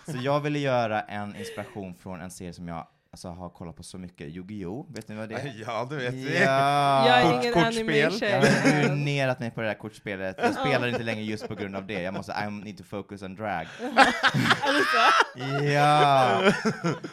Så 0.05 0.17
jag 0.17 0.39
ville 0.39 0.59
göra 0.59 1.01
en 1.01 1.35
inspiration 1.35 1.93
från 1.95 2.21
en 2.21 2.31
serie 2.31 2.53
som 2.53 2.67
jag 2.67 2.87
alltså, 3.11 3.27
har 3.27 3.49
kollat 3.49 3.75
på 3.75 3.83
så 3.83 3.97
mycket, 3.97 4.27
Yu-Gi-Oh! 4.27 4.93
Vet 4.93 5.07
ni 5.07 5.15
vad 5.15 5.29
det 5.29 5.35
är? 5.35 5.53
Ja, 5.65 5.87
du 5.89 5.95
vet 5.95 6.13
vi. 6.13 6.39
Ja! 6.39 7.07
Jag 7.07 7.21
är 7.21 7.39
ingen 7.39 7.53
kortspel. 7.53 7.89
anime-tjej. 7.89 8.29
Jag 8.31 8.41
har 8.41 8.81
ruinerat 8.81 9.39
mig 9.39 9.51
på 9.51 9.61
det 9.61 9.67
där 9.67 9.73
kortspelet. 9.73 10.35
Jag 10.39 10.53
spelar 10.53 10.87
inte 10.87 11.03
längre 11.03 11.23
just 11.23 11.47
på 11.47 11.55
grund 11.55 11.75
av 11.75 11.87
det. 11.87 12.01
Jag 12.01 12.13
måste, 12.13 12.31
I 12.31 12.51
need 12.51 12.77
to 12.77 12.83
focus 12.83 13.21
on 13.21 13.35
drag. 13.35 13.67
ja! 15.73 16.41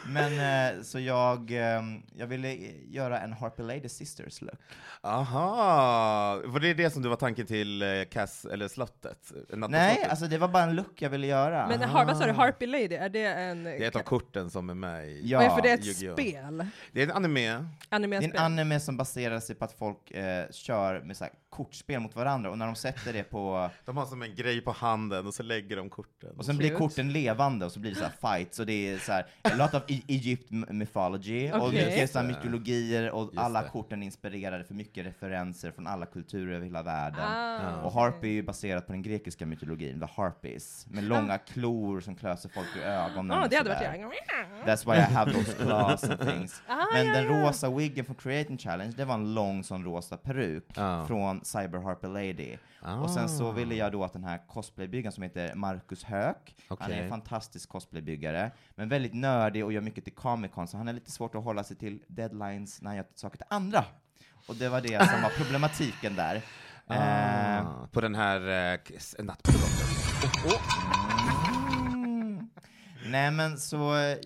Men 0.07 0.75
eh, 0.77 0.81
så 0.83 0.99
jag, 0.99 1.51
ehm, 1.51 2.01
jag 2.15 2.27
ville 2.27 2.55
göra 2.89 3.19
en 3.19 3.33
Harper 3.33 3.63
Lady 3.63 3.89
Sisters 3.89 4.41
look. 4.41 4.59
Aha! 5.01 6.41
Var 6.45 6.59
det 6.59 6.73
det 6.73 6.89
som 6.89 7.01
du 7.01 7.09
var 7.09 7.15
tanken 7.15 7.45
till 7.45 7.81
eh, 7.81 7.87
Cass, 8.11 8.45
eller 8.45 8.67
slottet? 8.67 9.31
Nej, 9.49 9.93
slottet? 9.93 10.09
alltså 10.09 10.27
det 10.27 10.37
var 10.37 10.47
bara 10.47 10.63
en 10.63 10.75
look 10.75 11.01
jag 11.01 11.09
ville 11.09 11.27
göra. 11.27 11.67
Men 11.67 11.91
vad 11.93 12.17
sa 12.17 12.25
du, 12.25 12.31
Harpy 12.31 12.65
Lady, 12.65 12.95
är 12.95 13.09
det 13.09 13.25
en... 13.25 13.63
Det 13.63 13.83
är 13.83 13.87
ett 13.87 13.95
av 13.95 13.99
korten 13.99 14.49
som 14.49 14.69
är 14.69 14.73
med 14.73 15.07
i... 15.07 15.21
Ja. 15.23 15.41
Är 15.41 15.49
för 15.49 15.61
det 15.61 15.71
ett 15.71 15.86
Yu-Gi-Oh. 15.87 16.13
spel? 16.13 16.65
Det 16.91 17.01
är 17.01 17.05
en 17.05 17.11
anime. 17.11 17.65
Det 17.89 17.95
är 17.95 18.23
en 18.23 18.37
anime 18.37 18.79
som 18.79 18.97
baserar 18.97 19.39
sig 19.39 19.55
på 19.55 19.65
att 19.65 19.73
folk 19.73 20.11
eh, 20.11 20.51
kör 20.51 21.01
med 21.01 21.17
så 21.17 21.23
här, 21.23 21.33
kortspel 21.49 21.99
mot 21.99 22.15
varandra, 22.15 22.49
och 22.49 22.57
när 22.57 22.65
de 22.65 22.75
sätter 22.75 23.13
det 23.13 23.23
på... 23.23 23.69
De 23.85 23.97
har 23.97 24.05
som 24.05 24.21
en 24.21 24.35
grej 24.35 24.61
på 24.61 24.71
handen 24.71 25.27
och 25.27 25.33
så 25.33 25.43
lägger 25.43 25.75
de 25.77 25.89
korten. 25.89 26.29
Och 26.37 26.45
sen 26.45 26.57
blir 26.57 26.75
korten 26.75 27.13
levande, 27.13 27.65
och 27.65 27.71
så 27.71 27.79
blir 27.79 27.91
det 27.91 27.97
så 27.97 28.03
här 28.03 28.37
fights, 28.37 28.59
och 28.59 28.65
det 28.65 28.73
är 28.93 28.97
så 28.99 29.11
här, 29.11 29.25
a 29.43 29.49
lot 29.55 29.73
of 29.73 29.83
E- 29.87 30.01
Egypt 30.07 30.51
mythology, 30.51 31.51
och 31.51 31.67
Okej. 31.67 31.85
mycket 31.85 32.11
så 32.11 32.19
här 32.19 32.25
mytologier, 32.27 33.11
och 33.11 33.23
Just 33.25 33.37
alla 33.37 33.61
det. 33.61 33.69
korten 33.69 34.01
är 34.01 34.05
inspirerade 34.05 34.63
för 34.63 34.73
mycket 34.73 35.05
referenser 35.05 35.71
från 35.71 35.87
alla 35.87 36.05
kulturer 36.05 36.55
över 36.55 36.65
hela 36.65 36.83
världen. 36.83 37.19
Ah, 37.23 37.81
Och 37.81 37.91
Harpy 37.93 38.27
är 38.27 38.31
ju 38.33 38.43
baserat 38.43 38.85
på 38.85 38.91
den 38.91 39.01
grekiska 39.01 39.45
mytologin, 39.45 39.99
the 39.99 40.07
Harpies, 40.21 40.87
med 40.89 41.03
långa 41.03 41.37
klor 41.37 41.99
som 42.01 42.15
klöser 42.15 42.49
folk 42.49 42.67
i 42.77 42.79
ögonen. 42.79 43.37
ah, 43.37 43.43
och 43.43 43.49
det 43.49 43.55
hade 43.55 43.69
varit 43.69 43.81
jag. 43.83 44.11
That's 44.65 44.85
why 44.93 44.97
I 44.97 45.01
have 45.01 45.33
those 45.33 45.51
claws 45.63 46.03
and 46.03 46.19
things. 46.19 46.61
Ah, 46.67 46.85
Men 46.93 47.07
ja, 47.07 47.13
den 47.13 47.25
ja. 47.25 47.47
rosa 47.49 47.69
wiggen 47.69 48.05
från 48.05 48.15
Creating 48.15 48.57
Challenge, 48.57 48.93
det 48.97 49.05
var 49.05 49.13
en 49.15 49.33
lång 49.33 49.63
sån 49.63 49.83
rosa 49.83 50.17
peruk 50.17 50.63
Ah. 50.77 51.05
från 51.05 51.36
Cyber 51.43 51.79
Harper 51.79 52.07
Lady. 52.07 52.57
Och 53.01 53.09
sen 53.09 53.29
så 53.29 53.51
ville 53.51 53.75
jag 53.75 53.91
då 53.91 54.03
att 54.03 54.13
den 54.13 54.23
här 54.23 54.41
cosplaybyggaren 54.47 55.11
som 55.11 55.23
heter 55.23 55.55
Marcus 55.55 56.03
Höök, 56.03 56.55
han 56.79 56.91
är 56.91 56.95
en 57.03 57.09
fantastisk 57.09 57.69
cosplaybyggare, 57.69 58.51
men 58.75 58.89
väldigt 58.89 59.13
nördig 59.13 59.65
och 59.65 59.73
gör 59.73 59.81
mycket 59.81 60.03
till 60.03 60.13
Comic 60.15 60.51
Con, 60.51 60.67
så 60.67 60.77
han 60.77 60.87
är 60.87 60.93
lite 60.93 61.11
svårt 61.11 61.35
att 61.35 61.43
hålla 61.43 61.63
sig 61.63 61.77
till 61.77 62.03
deadlines 62.07 62.81
när 62.81 62.89
han 62.89 62.97
gör 62.97 63.05
saker 63.15 63.37
till 63.37 63.47
andra. 63.49 63.85
Och 64.47 64.55
det 64.55 64.69
var 64.69 64.81
det 64.81 65.09
som 65.09 65.21
var 65.21 65.29
problematiken 65.29 66.15
där. 66.15 66.41
Eh, 66.89 67.67
Ah, 67.67 67.87
på 67.91 68.01
den 68.01 68.15
här 68.15 68.73
eh, 68.73 68.79
s- 68.95 69.15
Natt 69.19 69.43
på 69.43 69.51
slottet. 69.51 70.61
Mm. 71.93 72.49
Nej 73.05 73.31
men 73.31 73.57
så, 73.57 73.95
eh, 73.97 74.17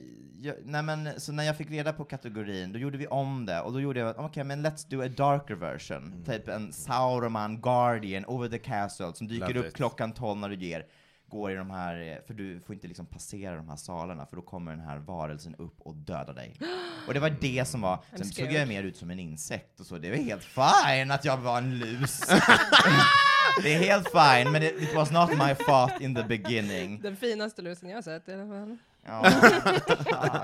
jag, 0.41 0.55
nej 0.65 0.83
men, 0.83 1.19
så 1.19 1.31
när 1.31 1.43
jag 1.43 1.57
fick 1.57 1.69
reda 1.71 1.93
på 1.93 2.05
kategorin, 2.05 2.73
då 2.73 2.79
gjorde 2.79 2.97
vi 2.97 3.07
om 3.07 3.45
det, 3.45 3.61
och 3.61 3.73
då 3.73 3.81
gjorde 3.81 3.99
jag, 3.99 4.19
okej 4.19 4.43
men 4.43 4.65
let's 4.65 4.89
do 4.89 5.01
a 5.01 5.07
darker 5.07 5.55
version. 5.55 5.97
Mm. 5.97 6.23
Typ 6.23 6.47
en 6.47 6.73
Sauroman 6.73 7.61
Guardian 7.61 8.25
over 8.25 8.49
the 8.49 8.59
castle, 8.59 9.13
som 9.13 9.27
dyker 9.27 9.47
Love 9.47 9.59
upp 9.59 9.67
it. 9.67 9.73
klockan 9.75 10.13
12 10.13 10.39
när 10.39 10.49
du 10.49 10.55
ger. 10.55 10.85
går 11.27 11.51
i 11.51 11.55
de 11.55 11.71
här, 11.71 12.01
eh, 12.01 12.17
för 12.27 12.33
du 12.33 12.61
får 12.61 12.75
inte 12.75 12.87
liksom 12.87 13.05
passera 13.05 13.55
de 13.55 13.69
här 13.69 13.75
salarna, 13.75 14.25
för 14.25 14.35
då 14.35 14.41
kommer 14.41 14.71
den 14.71 14.85
här 14.85 14.97
varelsen 14.97 15.55
upp 15.55 15.81
och 15.81 15.95
dödar 15.95 16.33
dig. 16.33 16.57
Och 17.07 17.13
det 17.13 17.19
var 17.19 17.35
det 17.41 17.67
som 17.67 17.81
var, 17.81 18.03
sen 18.09 18.25
såg 18.25 18.33
scared. 18.33 18.53
jag 18.53 18.67
mer 18.67 18.83
ut 18.83 18.97
som 18.97 19.11
en 19.11 19.19
insekt 19.19 19.79
och 19.79 19.85
så, 19.85 19.97
det 19.97 20.09
var 20.09 20.17
helt 20.17 20.43
fine 20.43 21.11
att 21.11 21.25
jag 21.25 21.37
var 21.37 21.57
en 21.57 21.79
lus. 21.79 22.19
det 23.63 23.73
är 23.73 23.79
helt 23.79 24.07
fine, 24.07 24.51
men 24.51 24.63
it, 24.63 24.81
it 24.81 24.95
was 24.95 25.11
not 25.11 25.29
my 25.29 25.55
fault 25.55 26.01
in 26.01 26.15
the 26.15 26.23
beginning. 26.23 27.01
Den 27.01 27.15
finaste 27.15 27.61
lusen 27.61 27.89
jag 27.89 27.97
har 27.97 28.01
sett 28.01 28.29
i 28.29 28.33
alla 28.33 28.47
fall. 28.47 28.77
Ja. 29.05 29.19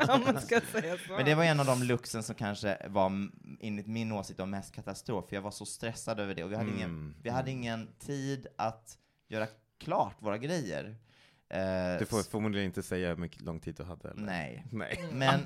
Om 0.15 0.21
man 0.23 0.41
ska 0.41 0.61
säga 0.71 0.97
så. 1.07 1.13
Men 1.13 1.25
det 1.25 1.35
var 1.35 1.43
en 1.43 1.59
av 1.59 1.65
de 1.65 1.83
luxen 1.83 2.23
som 2.23 2.35
kanske 2.35 2.77
var, 2.89 3.11
enligt 3.59 3.87
min 3.87 4.11
åsikt, 4.11 4.39
var 4.39 4.45
mest 4.45 4.75
katastrof, 4.75 5.29
för 5.29 5.35
jag 5.35 5.41
var 5.41 5.51
så 5.51 5.65
stressad 5.65 6.19
över 6.19 6.35
det 6.35 6.43
och 6.43 6.51
vi 6.51 6.55
hade, 6.55 6.69
ingen, 6.69 6.89
Mm, 6.89 7.15
vi 7.23 7.29
hade 7.29 7.51
ingen 7.51 7.89
tid 7.99 8.47
att 8.57 8.97
göra 9.29 9.47
klart 9.79 10.15
våra 10.19 10.37
grejer. 10.37 10.95
Eh, 11.49 11.99
Du 11.99 12.05
får 12.05 12.23
förmodligen 12.31 12.65
inte 12.65 12.83
säga 12.83 13.09
hur 13.09 13.15
mycket 13.15 13.41
lång 13.41 13.59
tid 13.59 13.75
du 13.75 13.83
hade? 13.83 14.09
Eller? 14.09 14.21
Nej. 14.21 14.65
Nej. 14.71 15.03
Men, 15.11 15.39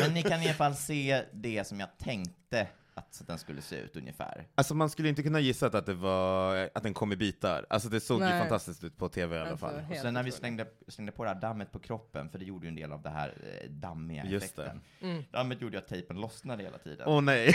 men 0.00 0.14
ni 0.14 0.22
kan 0.22 0.42
i 0.42 0.44
alla 0.44 0.54
fall 0.54 0.74
se 0.76 1.24
det 1.32 1.66
som 1.66 1.80
jag 1.80 1.98
tänkte 1.98 2.66
att 2.94 3.22
den 3.26 3.38
skulle 3.38 3.62
se 3.62 3.76
ut 3.76 3.96
ungefär. 3.96 4.46
Alltså 4.54 4.74
man 4.74 4.90
skulle 4.90 5.08
inte 5.08 5.22
kunna 5.22 5.40
gissa 5.40 5.66
att 5.66 5.86
det 5.86 5.94
var, 5.94 6.70
att 6.74 6.82
den 6.82 6.94
kom 6.94 7.12
i 7.12 7.16
bitar. 7.16 7.66
Alltså 7.70 7.88
det 7.88 8.00
såg 8.00 8.20
ju 8.20 8.26
Nej. 8.26 8.40
fantastiskt 8.40 8.84
ut 8.84 8.96
på 8.96 9.08
tv 9.08 9.36
i 9.36 9.40
alla 9.40 9.50
Alltså, 9.50 9.66
fall. 9.66 9.74
Och 9.74 9.80
helt 9.82 10.00
sen 10.02 10.14
när 10.14 10.22
vi 10.22 10.32
slängde, 10.32 10.66
slängde 10.88 11.12
på 11.12 11.24
det 11.24 11.30
här 11.30 11.40
dammet 11.40 11.72
på 11.72 11.78
kroppen, 11.78 12.30
för 12.30 12.38
det 12.38 12.44
gjorde 12.44 12.66
ju 12.66 12.68
en 12.68 12.74
del 12.76 12.92
av 12.92 13.02
det 13.02 13.10
här 13.10 13.28
eh, 13.62 13.70
dammiga 13.70 14.24
Just 14.24 14.56
det. 14.56 14.62
effekten. 14.62 14.82
Mm. 15.02 15.24
Dammet 15.32 15.60
gjorde 15.62 15.76
ju 15.76 15.82
att 15.82 15.88
tejpen 15.88 16.16
lossnade 16.20 16.62
hela 16.62 16.78
tiden. 16.78 17.06
Åh 17.08 17.20
nej! 17.22 17.52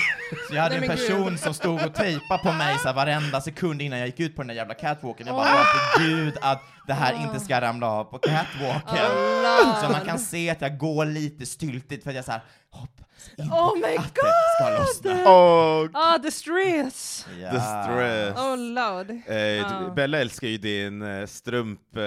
Så 0.49 0.55
jag 0.55 0.61
hade 0.61 0.75
Nej, 0.79 0.83
en 0.83 0.88
men 0.88 0.97
gud. 0.97 1.07
person 1.07 1.38
som 1.38 1.53
stod 1.53 1.86
och 1.86 1.93
tejpade 1.93 2.43
på 2.43 2.51
mig 2.53 2.77
så 2.79 2.88
här, 2.88 2.95
varenda 2.95 3.41
sekund 3.41 3.81
innan 3.81 3.99
jag 3.99 4.07
gick 4.07 4.19
ut 4.19 4.36
på 4.36 4.41
den 4.41 4.47
där 4.47 4.55
jävla 4.55 4.73
catwalken. 4.73 5.27
Jag 5.27 5.36
bara 5.36 5.63
till 5.97 6.05
gud 6.05 6.38
att 6.41 6.61
det 6.88 6.93
här 6.93 7.23
inte 7.23 7.39
ska 7.39 7.61
ramla 7.61 7.88
av 7.88 8.03
på 8.03 8.17
catwalken. 8.17 9.05
Allah. 9.05 9.81
Så 9.83 9.89
man 9.91 10.05
kan 10.05 10.19
se 10.19 10.49
att 10.49 10.61
jag 10.61 10.77
går 10.77 11.05
lite 11.05 11.45
styltigt 11.45 12.03
för 12.03 12.09
att 12.09 12.15
jag 12.15 12.25
såhär 12.25 12.41
hoppas 12.69 13.05
inte 13.38 13.53
Oh 13.55 13.76
my 13.76 13.95
att 13.97 14.15
det 14.15 14.32
ska 14.57 14.69
lossna. 14.80 15.30
Åh, 15.32 15.89
Ah, 15.93 16.19
the 16.19 16.32
stress! 16.32 17.26
The 17.51 17.59
stress. 17.61 18.38
Oh 18.38 18.57
lord. 18.57 19.09
Eh, 19.28 19.36
Ja. 19.38 19.80
du- 19.88 19.91
Bella 19.95 20.17
älskar 20.21 20.47
ju 20.47 20.57
din 20.57 21.01
eh, 21.01 21.26
strump, 21.26 21.95
eh, 21.97 22.01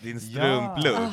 din 0.00 0.18
Ja. 0.18 0.20
strumplook. 0.20 1.12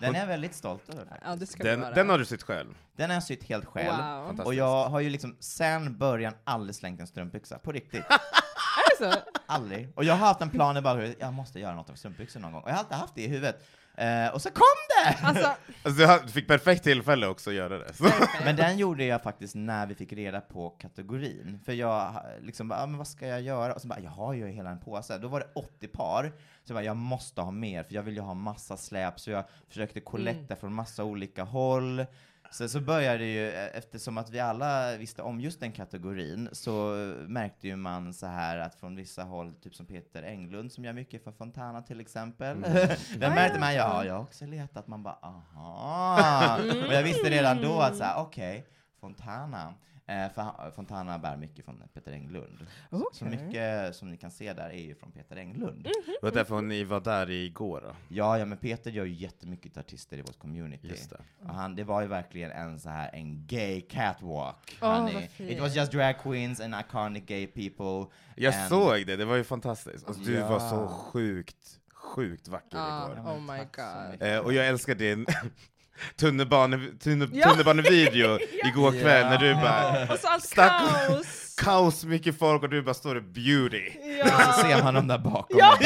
Den 0.00 0.14
är 0.14 0.20
jag 0.20 0.26
väldigt 0.26 0.54
stolt 0.54 0.88
över 0.88 1.04
faktiskt. 1.04 1.22
Ja, 1.26 1.36
det 1.36 1.46
ska 1.46 1.62
Den, 1.64 1.80
vara. 1.80 1.94
den 1.94 2.08
har 2.08 2.18
du 2.18 2.24
sytt 2.24 2.42
själv. 2.42 2.74
Den 2.96 3.10
har 3.10 3.14
jag 3.14 3.22
sytt 3.22 3.44
helt 3.44 3.64
själv. 3.66 3.96
Wow. 4.36 4.40
Och 4.46 4.54
jag 4.54 4.88
har 4.88 5.00
ju 5.00 5.10
liksom 5.10 5.36
sen 5.40 5.98
början 5.98 6.32
aldrig 6.44 6.74
slängt 6.76 7.00
en 7.00 7.06
strumpbyxa, 7.06 7.58
på 7.58 7.72
riktigt. 7.72 8.04
Är 8.10 9.04
det 9.06 9.12
så? 9.12 9.20
Aldrig. 9.46 9.92
Och 9.96 10.04
jag 10.04 10.14
har 10.14 10.26
haft 10.26 10.40
en 10.40 10.50
plan 10.50 10.76
i 10.76 10.80
bara 10.80 11.06
jag 11.06 11.32
måste 11.32 11.60
göra 11.60 11.74
något 11.74 11.90
av 11.90 11.94
strumpbyxor 11.94 12.40
någon 12.40 12.52
gång. 12.52 12.62
Och 12.62 12.68
jag 12.68 12.74
har 12.74 12.78
alltid 12.80 12.96
haft 12.98 13.14
det 13.14 13.22
i 13.22 13.28
huvudet. 13.28 13.66
Eh, 13.98 14.34
och 14.34 14.42
så 14.42 14.50
kom 14.50 14.62
det! 15.04 15.26
Alltså, 15.26 15.50
Alltså, 15.82 16.26
du 16.26 16.32
fick 16.32 16.46
perfekt 16.46 16.84
tillfälle 16.84 17.26
också 17.26 17.50
att 17.50 17.56
göra 17.56 17.78
det. 17.78 17.94
Så. 17.94 18.04
Men 18.44 18.56
den 18.56 18.78
gjorde 18.78 19.04
jag 19.04 19.22
faktiskt 19.22 19.54
när 19.54 19.86
vi 19.86 19.94
fick 19.94 20.12
reda 20.12 20.40
på 20.40 20.70
kategorin. 20.70 21.60
För 21.64 21.72
jag 21.72 22.22
liksom 22.40 22.68
bara, 22.68 22.82
ah, 22.82 22.86
men 22.86 22.98
vad 22.98 23.08
ska 23.08 23.26
jag 23.26 23.42
göra? 23.42 23.74
Och 23.74 23.80
så 23.80 23.88
bara, 23.88 24.00
jag 24.00 24.10
har 24.10 24.34
ju 24.34 24.48
hela 24.48 24.70
en 24.70 24.80
påse. 24.80 25.18
Då 25.18 25.28
var 25.28 25.40
det 25.40 25.46
80 25.54 25.88
par. 25.88 26.32
Så 26.64 26.72
jag 26.72 26.76
bara, 26.76 26.84
jag 26.84 26.96
måste 26.96 27.40
ha 27.40 27.50
mer, 27.50 27.82
för 27.82 27.94
jag 27.94 28.02
vill 28.02 28.14
ju 28.14 28.20
ha 28.20 28.34
massa 28.34 28.76
släp. 28.76 29.20
Så 29.20 29.30
jag 29.30 29.44
försökte 29.68 30.00
kollekta 30.00 30.56
från 30.56 30.74
massa 30.74 31.04
olika 31.04 31.44
håll. 31.44 32.06
Så, 32.50 32.68
så 32.68 32.80
började 32.80 33.18
det 33.18 33.32
ju, 33.32 33.48
eh, 33.48 33.76
eftersom 33.76 34.18
att 34.18 34.30
vi 34.30 34.40
alla 34.40 34.96
visste 34.96 35.22
om 35.22 35.40
just 35.40 35.60
den 35.60 35.72
kategorin, 35.72 36.48
så 36.52 36.94
märkte 37.28 37.68
ju 37.68 37.76
man 37.76 38.14
så 38.14 38.26
här 38.26 38.58
att 38.58 38.74
från 38.74 38.96
vissa 38.96 39.22
håll, 39.22 39.52
typ 39.52 39.74
som 39.74 39.86
Peter 39.86 40.22
Englund 40.22 40.72
som 40.72 40.84
gör 40.84 40.92
mycket 40.92 41.24
för 41.24 41.32
Fontana 41.32 41.82
till 41.82 42.00
exempel, 42.00 42.60
där 43.18 43.30
märkte 43.30 43.60
man, 43.60 43.74
ja, 43.74 44.04
jag 44.04 44.14
har 44.14 44.20
också 44.20 44.46
letat, 44.46 44.86
man 44.86 45.02
bara, 45.02 45.18
aha. 45.22 46.58
Och 46.86 46.92
jag 46.92 47.02
visste 47.02 47.30
redan 47.30 47.62
då 47.62 47.80
att 47.80 47.96
så 47.96 48.04
här, 48.04 48.22
okej, 48.22 48.66
Fontana, 49.00 49.74
eh, 50.08 50.28
för 50.34 50.70
Fontana 50.70 51.18
bär 51.18 51.36
mycket 51.36 51.64
från 51.64 51.82
Peter 51.94 52.12
Englund. 52.12 52.66
Så, 52.90 53.08
så 53.12 53.24
mycket 53.24 53.96
som 53.96 54.10
ni 54.10 54.16
kan 54.16 54.30
se 54.30 54.52
där 54.52 54.70
är 54.70 54.80
ju 54.82 54.94
från 54.94 55.12
Peter 55.12 55.36
Englund. 55.36 55.82
Det 55.84 56.18
var 56.22 56.30
därför 56.30 56.62
ni 56.62 56.84
var 56.84 57.00
där 57.00 57.30
igår 57.30 57.80
då. 57.84 57.94
Ja, 58.08 58.38
ja, 58.38 58.44
men 58.44 58.58
Peter 58.58 58.90
gör 58.90 59.04
ju 59.04 59.14
jättemycket 59.14 59.76
artister 59.78 60.18
i 60.18 60.22
vårt 60.22 60.38
community. 60.38 60.88
Just 60.88 61.10
det. 61.10 61.20
Och 61.42 61.54
han, 61.54 61.76
det 61.76 61.84
var 61.84 62.00
ju 62.02 62.06
verkligen 62.06 62.50
en 62.50 62.80
så 62.80 62.88
här 62.88 63.10
en 63.14 63.46
gay 63.46 63.80
catwalk. 63.80 64.76
Vad 64.80 65.10
fint. 65.12 65.50
It 65.50 65.60
was 65.60 65.76
just 65.76 65.92
drag 65.92 66.18
queens 66.22 66.60
and 66.60 66.74
iconic 66.80 67.24
gay 67.26 67.46
people. 67.46 68.14
Jag 68.36 68.54
and- 68.54 68.68
såg 68.68 69.06
det, 69.06 69.16
det 69.16 69.24
var 69.24 69.36
ju 69.36 69.44
fantastiskt. 69.44 70.06
Alltså, 70.08 70.22
du 70.22 70.34
Ja. 70.34 70.48
var 70.48 70.58
så 70.60 70.88
sjukt, 70.88 71.80
sjukt 71.94 72.48
vacker 72.48 72.76
Ja. 72.78 73.06
igår. 73.12 73.20
Oh 73.30 73.40
my 73.40 73.58
God. 73.58 74.22
Eh, 74.28 74.38
och 74.38 74.52
jag 74.52 74.66
älskar 74.68 74.94
din 74.94 75.26
tunnelbane, 76.16 76.78
tunne, 77.02 77.28
Ja. 77.32 77.48
tunnelbanevideo 77.48 78.38
igår 78.64 78.90
kväll 78.92 79.26
när 79.26 79.38
du 79.38 79.54
bara 79.54 80.12
och 80.14 80.18
så 80.18 80.28
allt 80.28 80.54
kaos! 80.54 81.54
kaos 81.62 82.04
mycket 82.04 82.38
folk 82.38 82.62
och 82.62 82.68
du 82.68 82.82
bara 82.82 82.94
står 82.94 83.16
och 83.16 83.22
beauty. 83.22 83.90
Och 84.22 84.28
så 84.54 84.60
ser 84.60 84.82
man 84.82 84.94
dem 84.94 85.08
där 85.08 85.18
bakom. 85.18 85.58
Ja. 85.58 85.78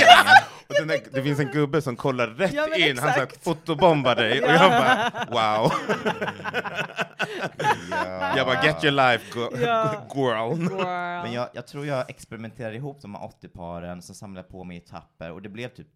Och 0.68 0.74
den 0.78 0.88
där, 0.88 1.00
det 1.12 1.22
finns 1.22 1.40
en 1.40 1.50
gubbe 1.52 1.82
som 1.82 1.96
kollar 1.96 2.26
rätt 2.26 2.52
Ja, 2.52 2.76
in, 2.76 2.98
han 2.98 3.08
så 3.08 3.12
här 3.14 3.22
exakt. 3.22 3.44
fotobombar 3.44 4.14
dig 4.14 4.42
och 4.44 4.50
jag 4.50 4.70
bara 4.70 5.12
wow. 5.30 5.72
Ja. 7.90 8.36
Jag 8.36 8.46
bara 8.46 8.64
get 8.64 8.84
your 8.84 8.92
life 8.92 9.34
go- 9.34 9.56
Ja. 9.60 10.06
girl. 10.14 10.58
Men 11.22 11.32
jag, 11.32 11.48
jag 11.52 11.66
tror 11.66 11.86
jag 11.86 12.10
experimenterade 12.10 12.76
ihop 12.76 13.02
de 13.02 13.14
här 13.14 13.24
80 13.24 13.48
paren, 13.48 14.02
så 14.02 14.14
samlade 14.14 14.48
på 14.48 14.64
mig 14.64 14.76
etapper 14.76 15.30
och 15.32 15.42
det 15.42 15.48
blev 15.48 15.68
typ, 15.68 15.86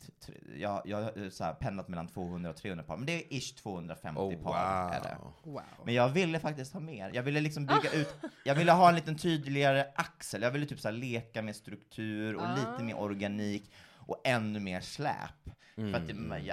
jag, 0.58 0.82
jag 0.84 1.02
har 1.02 1.30
så 1.30 1.44
här 1.44 1.52
pendlat 1.52 1.88
mellan 1.88 2.08
200 2.08 2.50
och 2.50 2.56
300 2.56 2.84
par, 2.84 2.96
men 2.96 3.06
det 3.06 3.12
är 3.12 3.22
ish 3.38 3.54
250 3.62 4.20
Oh, 4.20 4.42
par 4.42 4.94
är 4.94 5.00
det. 5.02 5.16
wow. 5.22 5.52
Wow. 5.52 5.62
Men 5.84 5.94
jag 5.94 6.08
ville 6.08 6.40
faktiskt 6.40 6.72
ha 6.72 6.80
mer. 6.80 7.10
Jag 7.14 7.22
ville 7.22 7.40
liksom 7.40 7.66
bygga 7.66 7.90
ut, 7.92 8.14
jag 8.44 8.54
ville 8.54 8.72
ha 8.72 8.88
en 8.88 8.94
liten 8.94 9.16
tydligare 9.18 9.84
axel. 9.94 10.42
Jag 10.42 10.50
ville 10.50 10.66
typ 10.66 10.80
så 10.80 10.88
här 10.88 10.92
leka 10.92 11.42
med 11.42 11.56
struktur 11.56 12.34
och 12.34 12.48
lite 12.56 12.84
mer 12.84 12.98
organik 13.00 13.70
och 14.06 14.20
ännu 14.24 14.60
mer 14.60 14.80
släp. 14.80 15.14
För 15.74 15.94
att 15.94 16.06
det, 16.08 16.12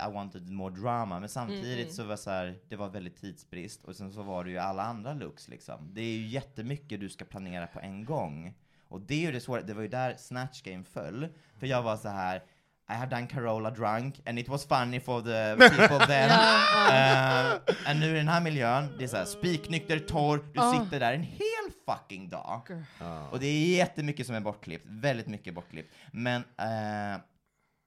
I 0.09 0.13
wanted 0.13 0.49
more 0.49 0.73
drama, 0.75 1.19
men 1.19 1.29
samtidigt 1.29 1.93
så 1.93 2.03
var 2.03 2.15
så 2.15 2.29
här, 2.29 2.55
det 2.69 2.75
var 2.75 2.89
väldigt 2.89 3.21
tidsbrist 3.21 3.83
och 3.85 3.95
sen 3.95 4.11
så 4.13 4.23
var 4.23 4.43
det 4.43 4.51
ju 4.51 4.57
alla 4.57 4.83
andra 4.83 5.13
looks 5.13 5.47
liksom. 5.47 5.93
Det 5.93 6.01
är 6.01 6.13
ju 6.17 6.27
jättemycket 6.27 6.99
du 6.99 7.09
ska 7.09 7.25
planera 7.25 7.67
på 7.67 7.79
en 7.79 8.05
gång. 8.05 8.53
Och 8.87 9.01
det 9.01 9.13
är 9.13 9.19
ju 9.19 9.31
det 9.31 9.39
svåra, 9.39 9.61
det 9.61 9.73
var 9.73 9.81
ju 9.81 9.87
där 9.87 10.15
Snatch 10.17 10.61
Game 10.61 10.83
föll. 10.83 11.27
För 11.59 11.67
jag 11.67 11.81
var 11.81 11.97
så 11.97 12.09
här 12.09 12.43
I 12.89 12.93
have 12.93 13.15
done 13.15 13.27
Carola 13.27 13.71
drunk 13.71 14.21
and 14.25 14.39
it 14.39 14.49
was 14.49 14.65
funny 14.65 14.99
for 14.99 15.21
the 15.21 15.69
people 15.77 16.05
then. 16.07 16.29
uh, 16.29 17.59
and 17.89 17.99
nu 17.99 18.09
i 18.09 18.17
den 18.17 18.27
här 18.27 18.41
miljön, 18.41 18.95
det 18.97 19.03
är 19.03 19.07
såhär 19.07 19.25
spiknykter, 19.25 19.99
torr, 19.99 20.45
du 20.53 20.59
Ah. 20.59 20.83
sitter 20.83 20.99
där 20.99 21.13
en 21.13 21.23
hel 21.23 21.71
fucking 21.87 22.29
dag. 22.29 22.61
Och 23.31 23.39
det 23.39 23.45
är 23.47 23.75
jättemycket 23.77 24.25
som 24.25 24.35
är 24.35 24.39
bortklippt, 24.41 24.85
väldigt 24.87 25.27
mycket 25.27 25.53
bortklippt. 25.53 25.93
Men 26.11 26.41
eh, 26.57 27.21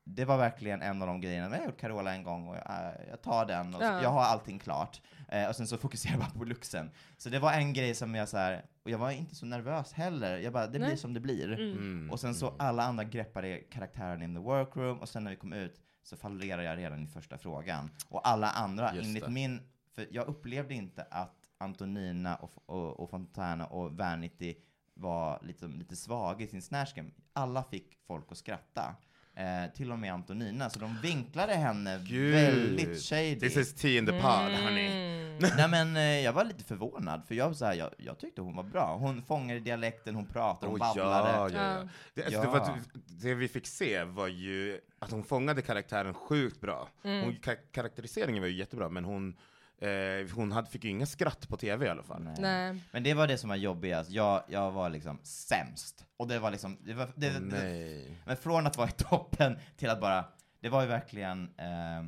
det 0.08 0.24
var 0.24 0.36
verkligen 0.36 0.82
en 0.82 1.02
av 1.02 1.08
de 1.08 1.20
grejerna, 1.20 1.50
jag 1.56 1.58
har 1.62 1.66
gjort 1.66 1.80
Carola 1.80 2.14
en 2.14 2.22
gång 2.22 2.48
och 2.48 2.56
jag, 2.56 2.92
jag 3.10 3.22
tar 3.22 3.46
den, 3.46 3.74
och 3.74 3.80
så, 3.80 3.86
Ja. 3.86 4.02
jag 4.02 4.10
har 4.10 4.22
allting 4.22 4.58
klart. 4.58 5.00
Eh, 5.28 5.48
och 5.48 5.56
sen 5.56 5.66
så 5.66 5.78
fokuserar 5.84 6.12
jag 6.12 6.20
bara 6.20 6.30
på 6.38 6.44
luxen. 6.44 6.90
Så 7.16 7.28
det 7.28 7.38
var 7.38 7.52
en 7.52 7.72
grej 7.72 7.94
som 7.94 8.14
jag 8.14 8.28
så 8.28 8.36
här, 8.36 8.64
och 8.82 8.90
jag 8.90 8.98
var 8.98 9.10
inte 9.10 9.34
så 9.34 9.46
nervös 9.46 9.92
heller, 9.92 10.38
jag 10.38 10.52
bara, 10.52 10.66
det 10.66 10.78
blir 10.78 10.88
Nej. 10.88 10.96
som 10.96 11.14
det 11.14 11.20
blir. 11.20 11.52
Mm. 11.52 12.10
Och 12.10 12.20
sen 12.20 12.34
så 12.34 12.54
alla 12.58 12.82
andra 12.82 13.04
greppade 13.04 13.58
karaktären 13.58 14.22
in 14.22 14.34
the 14.34 14.40
workroom, 14.40 14.98
och 14.98 15.08
sen 15.08 15.24
när 15.24 15.30
vi 15.30 15.36
kom 15.36 15.52
ut 15.52 15.80
så 16.02 16.16
fallerade 16.16 16.62
jag 16.64 16.78
redan 16.78 17.02
i 17.04 17.06
första 17.06 17.38
frågan. 17.38 17.90
Och 18.08 18.28
alla 18.28 18.50
andra, 18.50 18.94
Just 18.94 19.06
enligt 19.06 19.24
det. 19.24 19.30
min, 19.30 19.60
för 19.94 20.06
jag 20.10 20.26
upplevde 20.26 20.74
inte 20.74 21.06
att 21.10 21.34
Antonina 21.58 22.36
och, 22.36 22.52
och, 22.66 23.00
och 23.00 23.10
Fontana 23.10 23.66
och 23.66 23.92
Vanity 23.92 24.54
var 24.94 25.38
lite, 25.42 25.66
lite 25.66 25.96
svaga 25.96 26.44
i 26.44 26.48
sin 26.48 26.62
snatch 26.62 26.94
game. 26.94 27.10
Alla 27.32 27.62
fick 27.64 27.98
folk 28.06 28.32
att 28.32 28.38
skratta. 28.38 28.96
Eh, 29.38 29.70
till 29.74 29.92
och 29.92 29.98
med 29.98 30.12
Antonina, 30.12 30.70
så 30.70 30.78
de 30.78 30.98
vinklade 31.02 31.54
henne 31.54 32.00
Gud. 32.08 32.34
väldigt 32.34 33.02
shady. 33.02 33.40
This 33.40 33.56
is 33.56 33.74
tea 33.74 33.98
in 33.98 34.06
the 34.06 34.12
pod, 34.12 34.52
honey. 34.64 34.86
Mm. 34.86 35.38
Nej 35.56 35.68
men 35.68 35.96
eh, 35.96 36.02
jag 36.02 36.32
var 36.32 36.44
lite 36.44 36.64
förvånad, 36.64 37.22
för 37.28 37.34
jag, 37.34 37.56
så 37.56 37.64
här, 37.64 37.74
jag, 37.74 37.90
jag 37.98 38.18
tyckte 38.18 38.40
hon 38.42 38.56
var 38.56 38.62
bra. 38.62 38.96
Hon 39.00 39.22
fångade 39.22 39.60
dialekten, 39.60 40.14
hon 40.14 40.26
pratade, 40.26 40.66
hon 40.72 40.80
Oh, 40.82 40.86
babblade. 40.94 41.28
ja, 41.28 41.50
ja, 41.50 41.78
ja. 41.78 41.88
Det, 42.14 42.22
alltså, 42.24 42.38
Ja. 42.38 42.44
det, 42.44 42.50
var, 42.50 42.60
att- 42.60 42.78
det 43.06 43.34
vi 43.34 43.48
fick 43.48 43.66
se 43.66 44.04
var 44.04 44.26
ju 44.28 44.80
att 44.98 45.10
hon 45.10 45.24
fångade 45.24 45.62
karaktären 45.62 46.14
sjukt 46.14 46.60
bra. 46.60 46.88
Hon, 47.02 47.36
ka- 47.42 47.56
karaktäriseringen 47.72 48.42
var 48.42 48.48
ju 48.48 48.56
jättebra, 48.56 48.88
men 48.88 49.04
hon, 49.04 49.36
eh, 49.78 50.34
hon 50.34 50.52
hade, 50.52 50.70
fick 50.70 50.84
ju 50.84 50.90
inga 50.90 51.06
skratt 51.06 51.48
på 51.48 51.56
tv 51.56 51.86
i 51.86 51.88
alla 51.88 52.02
fall. 52.02 52.22
Nej. 52.22 52.34
Nej. 52.38 52.80
Men 52.92 53.02
det 53.02 53.14
var 53.14 53.26
det 53.26 53.38
som 53.38 53.48
var 53.48 53.56
jobbigast. 53.56 54.10
Jag, 54.10 54.42
jag 54.48 54.70
var 54.72 54.90
liksom 54.90 55.18
sämst. 55.22 56.06
Och 56.16 56.28
det 56.28 56.38
var 56.38 56.50
liksom, 56.50 56.78
det 56.84 56.94
var, 56.94 57.08
det, 57.14 57.28
Åh, 57.28 57.34
det, 57.34 57.40
nej. 57.62 58.18
men 58.24 58.36
från 58.36 58.66
att 58.66 58.76
vara 58.76 58.88
i 58.88 58.92
toppen 58.92 59.58
till 59.76 59.90
att 59.90 60.00
bara, 60.00 60.24
det 60.60 60.68
var 60.68 60.82
ju 60.82 60.88
verkligen 60.88 61.50
eh, 61.58 61.98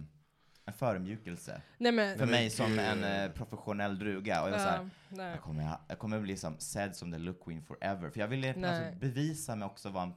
en 0.64 0.72
förödmjukelse. 0.76 1.62
Nej 1.78 1.92
men... 1.92 2.18
För 2.18 2.24
Men 2.26 2.30
mig 2.30 2.50
som 2.50 2.66
gud. 2.70 2.78
en 2.78 3.04
eh, 3.04 3.30
professionell 3.30 3.98
druga. 3.98 4.42
Och 4.42 4.48
jag 4.48 4.52
var 4.52 4.58
så 4.58 4.68
här, 4.68 4.78
Ja, 4.78 4.88
nej. 5.08 5.30
jag 5.30 5.40
kommer, 5.40 5.76
jag 5.88 5.98
kommer 5.98 6.20
bli 6.20 6.36
som 6.36 6.58
sedd 6.58 6.96
som 6.96 7.12
the 7.12 7.18
look 7.18 7.44
queen 7.44 7.62
forever. 7.62 8.10
För 8.10 8.20
jag 8.20 8.28
ville 8.28 8.54
Nej. 8.56 8.70
alltså, 8.70 8.98
bevisa 9.00 9.56
mig 9.56 9.66
också 9.66 9.88
vara 9.88 10.04
en, 10.04 10.12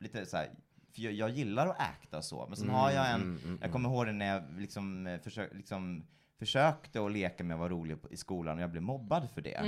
lite 0.00 0.26
så 0.26 0.36
här, 0.36 0.50
för 0.94 1.02
jag, 1.02 1.12
jag 1.12 1.30
gillar 1.30 1.66
att 1.68 1.80
acta 1.80 2.22
så, 2.22 2.46
men 2.48 2.56
sen 2.56 2.64
Mm, 2.64 2.76
har 2.76 2.90
jag 2.90 3.10
en, 3.10 3.22
mm, 3.22 3.40
mm, 3.44 3.58
jag 3.62 3.72
kommer 3.72 3.88
ihåg 3.88 4.06
det 4.06 4.12
när 4.12 4.26
jag 4.26 4.42
liksom, 4.60 5.06
eh, 5.06 5.20
försök, 5.20 5.54
liksom 5.54 6.06
försökte 6.38 7.04
att 7.04 7.12
leka 7.12 7.44
med 7.44 7.54
att 7.54 7.58
vara 7.60 7.68
rolig 7.68 7.96
i 8.10 8.16
skolan 8.16 8.56
och 8.56 8.62
jag 8.62 8.70
blev 8.70 8.82
mobbad 8.82 9.28
för 9.34 9.40
det. 9.40 9.58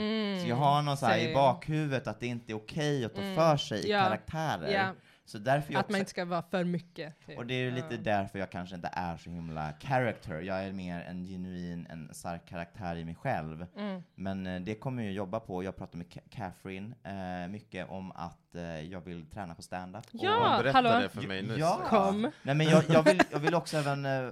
så 0.42 0.48
jag 0.48 0.56
har 0.56 0.82
någon 0.82 0.96
så 0.96 1.06
här 1.06 1.18
i 1.18 1.34
bakhuvudet 1.34 2.06
att 2.06 2.20
det 2.20 2.26
inte 2.26 2.52
är 2.52 2.56
okej 2.56 3.04
att 3.04 3.14
ta 3.14 3.22
för 3.22 3.56
sig 3.56 3.86
i 3.86 3.90
Ja. 3.90 4.02
karaktärer. 4.04 4.72
Ja. 4.72 4.92
Så 5.24 5.38
därför 5.38 5.68
Att 5.68 5.74
man 5.74 5.80
också, 5.84 5.98
inte 5.98 6.10
ska 6.10 6.24
vara 6.24 6.42
för 6.42 6.64
mycket. 6.64 7.26
typ. 7.26 7.38
och 7.38 7.46
det 7.46 7.54
är 7.54 7.70
lite 7.70 7.96
därför 7.96 8.38
jag 8.38 8.50
kanske 8.50 8.74
inte 8.76 8.90
är 8.92 9.16
så 9.16 9.30
himla 9.30 9.72
character. 9.80 10.40
Jag 10.40 10.64
är 10.64 10.72
mer 10.72 11.00
en 11.00 11.24
genuin, 11.26 11.86
en 11.90 12.14
stark 12.14 12.46
karaktär 12.48 12.96
i 12.96 13.04
mig 13.04 13.14
själv. 13.14 13.66
Mm. 13.76 14.02
Men 14.14 14.46
eh, 14.46 14.60
det 14.60 14.74
kommer 14.74 15.02
jag 15.02 15.12
jobba 15.12 15.40
på. 15.40 15.62
Jag 15.64 15.76
pratar 15.76 15.98
med 15.98 16.06
Catherine 16.30 16.94
eh, 17.04 17.48
mycket 17.48 17.88
om 17.90 18.12
att 18.12 18.38
jag 18.62 19.00
vill 19.00 19.26
träna 19.26 19.54
på 19.54 19.62
stand-up. 19.62 20.04
Ja, 20.12 20.58
berättade 20.62 20.88
hallå. 20.88 21.00
det 21.02 21.08
för 21.08 21.22
mig. 21.28 21.50
Ja. 21.58 21.80
Kom. 21.88 22.30
Nej 22.42 22.54
men 22.54 22.66
jag, 22.66 22.82
jag, 22.88 23.02
vill, 23.02 23.22
jag 23.30 23.38
vill 23.38 23.54
också 23.54 23.76
även 23.76 24.04
eh, 24.04 24.30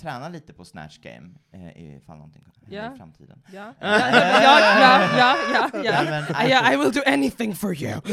träna 0.00 0.28
lite 0.28 0.52
på 0.52 0.64
Snatch 0.64 0.98
Game, 0.98 1.30
eh, 1.52 1.96
ifall 1.96 2.16
någonting 2.16 2.44
händer 2.60 2.76
Ja. 2.76 2.94
i 2.94 2.96
framtiden. 2.98 3.42
Ja, 3.52 3.74
ja, 3.80 3.98
ja, 3.98 4.40
ja, 4.42 5.08
ja, 5.18 5.36
ja, 5.54 5.70
Nej, 5.72 5.84
ja. 5.84 6.02
men, 6.04 6.50
ja. 6.50 6.72
I 6.72 6.76
will 6.76 6.92
do 6.92 7.00
anything 7.06 7.54
for 7.56 7.82
you. 7.82 8.00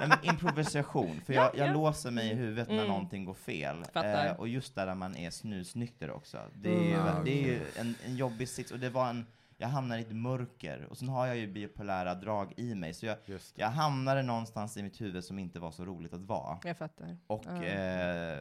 Nej, 0.00 0.08
men 0.08 0.18
improvisation, 0.22 1.20
för 1.26 1.32
jag, 1.32 1.50
jag 1.58 1.72
låser 1.72 2.10
mig 2.10 2.30
i 2.30 2.34
huvudet 2.34 2.68
när 2.68 2.74
Mm. 2.74 2.86
någonting 2.88 3.24
går 3.24 3.34
fel. 3.34 3.76
Eh, 3.94 4.30
och 4.36 4.48
just 4.48 4.74
där 4.74 4.94
man 4.94 5.16
är 5.16 5.30
snusnykter 5.30 6.10
också. 6.10 6.38
Det 6.54 6.68
är, 6.76 6.82
ju- 6.82 6.94
Mm. 6.94 7.24
det 7.24 7.30
är 7.30 7.42
ju 7.46 7.60
en, 7.76 7.94
en 8.06 8.16
jobbig 8.16 8.48
sits, 8.48 8.72
och 8.72 8.78
det 8.78 8.90
var 8.90 9.08
en, 9.10 9.26
jag 9.64 9.70
hamnar 9.70 9.98
i 9.98 10.00
ett 10.00 10.12
mörker, 10.16 10.86
och 10.90 10.98
sen 10.98 11.08
har 11.08 11.26
jag 11.26 11.36
ju 11.36 11.46
bipolära 11.46 12.14
drag 12.14 12.52
i 12.56 12.74
mig, 12.74 12.94
så 12.94 13.06
jag, 13.06 13.16
det. 13.26 13.40
jag 13.54 13.68
hamnade 13.68 14.22
någonstans 14.22 14.76
i 14.76 14.82
mitt 14.82 15.00
huvud 15.00 15.24
som 15.24 15.38
inte 15.38 15.58
var 15.60 15.70
så 15.70 15.84
roligt 15.84 16.12
att 16.12 16.20
vara. 16.20 16.58
Jag 16.64 16.78
fattar. 16.78 17.16
Och 17.26 17.44
Ja. 17.46 17.62
eh, 17.64 18.38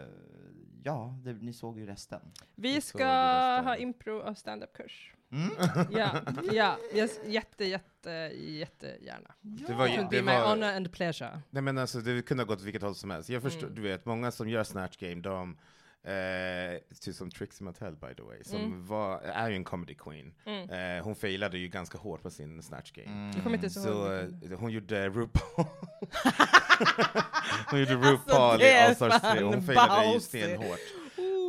ja, 0.83 1.15
det, 1.23 1.33
ni 1.33 1.53
såg 1.53 1.79
ju 1.79 1.85
resten. 1.85 2.19
Vi 2.55 2.81
ska 2.81 2.97
det 3.05 3.61
ha 3.61 3.75
impro 3.77 4.17
och 4.17 4.37
stand-up-kurs. 4.37 5.13
Mm. 5.31 5.49
Ja, 5.91 6.09
ja. 6.51 6.77
Yes, 6.93 7.19
jätte, 7.27 7.65
jätte, 7.65 8.09
jättegärna. 8.37 9.33
Det 9.41 9.73
var, 9.73 9.87
would 9.87 9.99
det 9.99 10.05
be 10.09 10.21
my 10.21 10.31
var, 10.31 10.47
honor 10.49 10.67
and 10.75 10.91
pleasure. 10.91 11.41
nej 11.49 11.63
men 11.63 11.77
alltså 11.77 11.99
det 12.01 12.21
kunde 12.21 12.43
ha 12.43 12.47
gått 12.47 12.61
vilket 12.61 12.81
håll 12.81 12.95
som 12.95 13.09
helst. 13.11 13.29
Jag 13.29 13.41
förstår, 13.41 13.63
Mm. 13.67 13.75
du 13.75 13.81
vet, 13.81 14.05
många 14.05 14.31
som 14.31 14.49
gör 14.49 14.63
Snatch 14.63 14.97
Game, 14.97 15.21
de, 15.21 15.57
eh, 16.03 16.79
typ 17.01 17.15
som 17.15 17.31
Trixie 17.31 17.65
Mattel 17.65 17.95
by 17.95 18.15
the 18.15 18.21
way, 18.23 18.43
som 18.43 18.59
Mm. 18.59 18.85
var, 18.87 19.19
är 19.21 19.49
ju 19.49 19.55
en 19.55 19.63
comedy 19.63 19.93
queen. 19.95 20.33
Mm. 20.45 20.69
Eh, 20.97 21.03
hon 21.03 21.15
failade 21.15 21.57
ju 21.57 21.67
ganska 21.67 21.97
hårt 21.97 22.21
på 22.23 22.29
sin 22.29 22.63
Snatch 22.63 22.91
Game. 22.91 23.31
Jag 23.35 23.43
kommer 23.43 23.55
inte 23.57 23.69
så, 23.69 23.81
Så 23.81 24.13
eh, 24.13 24.27
hon 24.59 24.71
gjorde 24.71 25.09
RuPaul. 25.09 25.31
hon 27.69 27.79
gjorde 27.79 27.95
RuPaul 27.95 28.39
Alltså, 28.51 28.67
i 28.67 28.69
är 28.71 28.87
All 28.89 28.95
Stars 28.95 29.21
3 29.21 29.43
och 29.43 29.53
hon 29.53 29.63
failade 29.63 30.13
ju 30.13 30.19
stenhårt. 30.19 30.79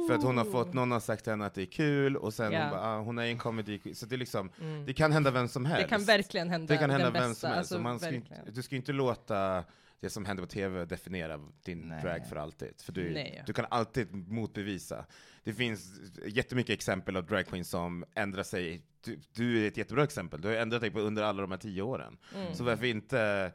För 0.09 0.15
att 0.15 0.23
hon 0.23 0.37
har 0.39 0.45
fått, 0.45 0.73
någon 0.73 0.91
har 0.91 1.01
sagt 1.01 1.25
till 1.25 1.31
henne 1.33 1.47
att 1.47 1.55
det 1.55 1.63
är 1.63 1.67
kul 1.67 2.17
och 2.17 2.35
sen 2.35 2.53
Ja. 2.53 2.61
hon 2.63 2.71
bara, 2.71 2.81
ah, 2.81 2.99
hon 3.01 3.19
är 3.19 3.23
en 3.27 3.39
comedy 3.39 3.79
queen. 3.79 3.95
Så 3.97 4.07
det 4.07 4.15
är 4.15 4.19
liksom, 4.19 4.51
Mm. 4.61 4.87
det 4.87 4.93
kan 4.95 5.13
hända 5.13 5.31
vem 5.31 5.49
som 5.49 5.65
helst. 5.65 5.83
Det 5.83 5.89
kan 5.89 6.05
verkligen 6.05 6.51
hända 6.51 6.75
Det 6.75 6.79
kan 6.81 6.91
hända 6.91 7.05
den 7.11 7.13
vem 7.23 7.31
bästa. 7.31 7.41
som 7.65 7.87
helst. 7.87 8.05
Alltså, 8.07 8.21
ska 8.21 8.51
du 8.53 8.63
ska 8.63 8.75
ju 8.75 8.77
inte 8.77 8.93
låta 8.93 9.65
det 10.05 10.11
som 10.11 10.25
händer 10.25 10.43
på 10.43 10.47
TV 10.47 10.85
definiera 10.85 11.41
din 11.65 11.79
Nej. 11.79 12.03
drag 12.03 12.27
för 12.27 12.37
alltid. 12.37 12.75
För 12.79 12.93
du, 12.93 13.11
Nej. 13.11 13.43
du 13.47 13.53
kan 13.53 13.67
alltid 13.71 14.15
motbevisa. 14.15 15.07
Det 15.45 15.53
finns 15.53 16.01
jättemycket 16.27 16.73
exempel 16.73 17.17
av 17.17 17.27
drag 17.27 17.47
queens 17.47 17.71
som 17.71 18.05
ändrar 18.15 18.43
sig. 18.43 18.83
Du, 19.05 19.21
du 19.33 19.65
är 19.65 19.69
ett 19.69 19.77
jättebra 19.77 20.05
exempel. 20.05 20.41
Du 20.41 20.49
har 20.49 20.55
ändrat 20.55 20.81
dig 20.81 20.91
på 20.91 21.01
under 21.01 21.23
alla 21.23 21.43
de 21.43 21.51
här 21.51 21.59
tio 21.59 21.83
åren. 21.83 22.17
Mm. 22.37 22.55
Så 22.55 22.65
varför 22.65 22.87
inte... 22.87 23.53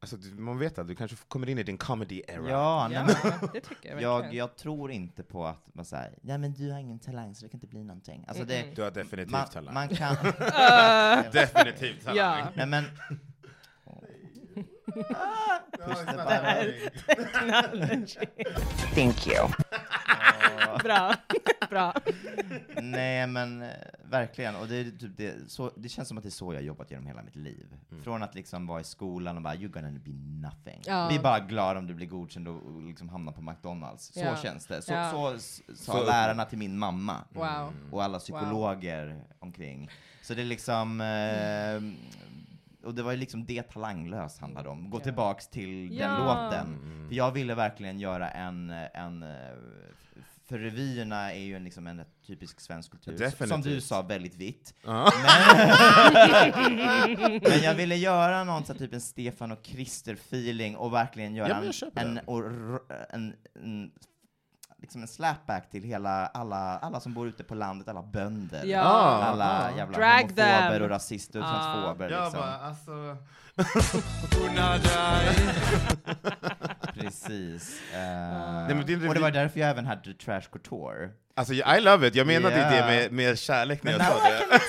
Alltså, 0.00 0.16
man 0.36 0.58
vet 0.58 0.78
att 0.78 0.88
du 0.88 0.94
kanske 0.94 1.16
kommer 1.28 1.48
in 1.48 1.58
i 1.58 1.62
din 1.62 1.78
comedy 1.78 2.22
era. 2.28 2.50
Ja, 2.50 2.88
nej, 2.88 2.96
Ja, 2.96 3.04
men 3.40 3.48
det 3.52 3.60
tycker 3.60 3.90
jag 3.90 4.02
jag, 4.02 4.34
jag 4.34 4.56
tror 4.56 4.90
inte 4.90 5.22
på 5.22 5.46
att 5.46 5.74
man 5.74 5.84
säger 5.84 6.18
ja 6.22 6.38
men 6.38 6.52
du 6.52 6.70
har 6.70 6.78
ingen 6.78 6.98
talang 6.98 7.34
så 7.34 7.44
det 7.44 7.50
kan 7.50 7.56
inte 7.56 7.66
bli 7.66 7.84
någonting. 7.84 8.24
Alltså 8.28 8.44
det, 8.44 8.62
Mm-mm. 8.62 8.74
Du 8.74 8.82
har 8.82 8.90
definitivt 8.90 9.32
man, 9.32 9.48
talang. 9.48 9.74
man 9.74 9.88
kan... 9.88 10.16
Definitivt 11.32 12.04
talang. 12.04 12.16
ja. 12.16 12.48
nej 12.54 12.66
men... 12.66 12.84
Push 14.54 16.06
the 16.06 16.16
button. 16.16 18.06
Thank 18.94 19.26
you. 19.26 19.48
Bra. 20.82 21.14
Bra. 21.70 21.94
Nej 22.82 23.26
men 23.26 23.62
eh, 23.62 23.68
verkligen, 24.10 24.56
och 24.56 24.66
det, 24.68 24.76
är 24.76 24.84
typ 24.84 25.16
det, 25.16 25.50
så, 25.50 25.70
det 25.76 25.88
känns 25.88 26.08
som 26.08 26.18
att 26.18 26.24
det 26.24 26.28
är 26.28 26.30
så 26.30 26.52
jag 26.52 26.58
har 26.60 26.64
jobbat 26.64 26.90
genom 26.90 27.06
hela 27.06 27.22
mitt 27.22 27.36
liv. 27.36 27.66
Från 28.04 28.22
att 28.22 28.34
liksom 28.34 28.66
vara 28.66 28.80
i 28.80 28.84
skolan 28.84 29.36
och 29.36 29.42
bara 29.42 29.54
you're 29.54 29.68
gonna 29.68 29.90
be 29.90 30.10
nothing. 30.48 30.82
Ja. 30.86 31.08
Vi 31.08 31.16
är 31.16 31.22
bara 31.22 31.40
glada 31.40 31.78
om 31.78 31.86
du 31.86 31.94
blir 31.94 32.06
godkänd 32.06 32.48
och, 32.48 32.62
och 32.66 32.82
liksom 32.82 33.08
hamnar 33.08 33.32
på 33.32 33.40
McDonalds. 33.42 34.12
Så 34.14 34.20
Ja. 34.20 34.36
känns 34.36 34.66
det. 34.66 34.82
Så, 34.82 34.92
Ja. 34.92 35.10
så 35.10 35.34
s- 35.34 35.62
sa 35.74 35.92
Så- 35.92 36.04
lärarna 36.04 36.44
till 36.44 36.58
min 36.58 36.78
mamma. 36.78 37.16
Wow. 37.32 37.72
och 37.92 38.04
alla 38.04 38.18
psykologer 38.18 39.24
omkring. 39.38 39.90
Så 40.22 40.34
det 40.34 40.42
är 40.42 40.46
liksom, 40.46 41.00
eh, 41.00 41.80
och 42.84 42.94
det 42.94 43.02
var 43.02 43.12
ju 43.12 43.18
liksom 43.18 43.44
det 43.46 43.62
Talanglös 43.62 44.38
handlade 44.38 44.68
om. 44.68 44.90
Gå 44.90 44.98
Ja. 44.98 45.02
tillbaks 45.04 45.48
till 45.48 45.96
den 45.96 46.24
låten. 46.24 46.78
För 47.08 47.14
jag 47.16 47.32
ville 47.32 47.54
verkligen 47.54 48.00
göra 48.00 48.30
en, 48.30 48.70
en 48.70 49.22
eh, 49.22 49.28
för 50.46 50.58
revyerna 50.58 51.32
är 51.32 51.40
ju 51.42 51.56
en, 51.56 51.64
liksom 51.64 51.86
en 51.86 52.02
typisk 52.26 52.60
svensk 52.60 52.90
kultur, 52.90 53.12
Definitivt. 53.18 53.48
som 53.48 53.62
du 53.62 53.80
sa, 53.80 54.02
väldigt 54.02 54.34
vitt. 54.34 54.74
Ja. 54.84 55.12
Men 57.42 57.62
jag 57.62 57.74
ville 57.74 57.96
göra 57.96 58.44
någon 58.44 58.64
så 58.64 58.72
här, 58.72 58.78
typ 58.78 58.92
en 58.92 59.00
Stefan 59.00 59.52
och 59.52 59.62
Krister-feeling 59.62 60.76
och 60.76 60.92
verkligen 60.92 61.34
göra 61.34 61.48
Ja, 61.48 61.72
men 61.94 62.18
en, 62.18 62.24
en, 62.26 62.78
en, 63.10 63.34
en, 63.62 63.90
liksom 64.84 65.02
en 65.02 65.08
slapback 65.08 65.70
till 65.70 65.82
hela, 65.82 66.26
alla, 66.26 66.78
alla 66.78 67.00
som 67.00 67.14
bor 67.14 67.28
ute 67.28 67.44
på 67.44 67.54
landet, 67.54 67.88
alla 67.88 68.02
bönder. 68.02 68.64
Ja. 68.64 68.80
Alla 68.80 69.70
Ah. 69.72 69.76
jävla 69.76 69.98
Drag 69.98 70.20
homofober 70.20 70.70
them. 70.72 70.82
och 70.82 70.88
rasister 70.88 71.38
och 71.40 71.46
Ah. 71.48 71.52
transfober 71.52 72.10
Jag 72.10 72.22
liksom. 72.24 72.40
bara, 72.40 72.56
alltså... 72.56 73.16
Precis. 76.94 77.80
Eh, 77.92 77.98
Nej, 77.98 78.74
men 78.74 78.86
det- 78.86 79.08
och 79.08 79.14
det 79.14 79.20
var 79.20 79.30
därför 79.30 79.60
jag 79.60 79.70
även 79.70 79.86
hade 79.86 80.14
Trash 80.14 80.40
Couture. 80.52 81.10
Alltså, 81.36 81.54
I 81.54 81.80
love 81.80 82.08
it. 82.08 82.14
Jag 82.14 82.26
menade 82.26 82.56
Yeah. 82.56 82.72
det 82.72 82.86
med, 82.86 83.12
med 83.12 83.38
kärlek 83.38 83.82
när 83.82 83.98
Men 83.98 84.06
jag 84.06 84.16
sa 84.16 84.24
det. 84.28 84.60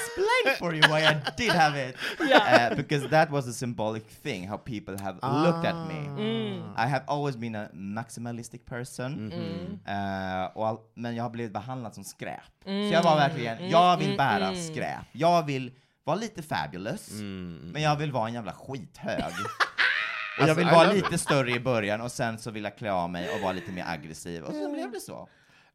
For 0.59 0.73
you 0.75 0.81
why 0.89 1.01
I 1.05 1.15
did 1.37 1.51
have 1.51 1.89
it. 1.89 1.95
Uh, 2.45 2.75
because 2.75 3.07
that 3.09 3.29
was 3.31 3.47
a 3.47 3.53
symbolic 3.53 4.03
thing, 4.23 4.47
how 4.47 4.57
people 4.57 4.97
have 4.97 5.15
looked 5.45 5.65
at 5.65 5.75
me. 5.87 6.07
Mm. 6.23 6.73
I 6.77 6.87
have 6.87 7.03
always 7.07 7.35
been 7.37 7.55
a 7.55 7.69
maximalistic 7.73 8.65
person, 8.65 9.11
Mhm. 9.29 9.79
eh, 9.85 10.45
och 10.57 10.67
all, 10.67 10.77
men 10.93 11.15
jag 11.15 11.23
har 11.23 11.29
blivit 11.29 11.53
behandlad 11.53 11.93
som 11.95 12.03
skräp. 12.03 12.41
Mm. 12.65 12.89
Så 12.89 12.93
jag 12.95 13.03
var 13.03 13.15
verkligen, 13.15 13.69
jag 13.69 13.97
vill 13.97 14.05
mm, 14.07 14.17
bära 14.17 14.47
mm. 14.47 14.63
skräp. 14.63 15.05
Jag 15.11 15.45
vill 15.45 15.71
vara 16.03 16.17
lite 16.17 16.41
fabulous, 16.43 17.11
Mm. 17.11 17.69
men 17.73 17.81
jag 17.81 17.95
vill 17.95 18.11
vara 18.11 18.27
en 18.27 18.33
jävla 18.33 18.53
skithög. 18.53 19.19
och 20.37 20.43
Alltså, 20.43 20.47
jag 20.47 20.55
vill 20.55 20.67
I 20.67 20.71
vara 20.71 20.91
lite 20.91 21.17
större 21.17 21.51
i 21.51 21.59
början, 21.59 22.01
och 22.01 22.11
sen 22.11 22.39
så 22.39 22.51
vill 22.51 22.63
jag 22.63 22.77
klä 22.77 22.91
av 22.91 23.09
mig 23.09 23.29
och 23.35 23.41
vara 23.41 23.51
lite 23.53 23.71
mer 23.71 23.85
aggressiv, 23.87 24.43
och 24.43 24.53
så 24.53 24.71
blev 24.73 24.91
det 24.91 24.99
så. 24.99 25.27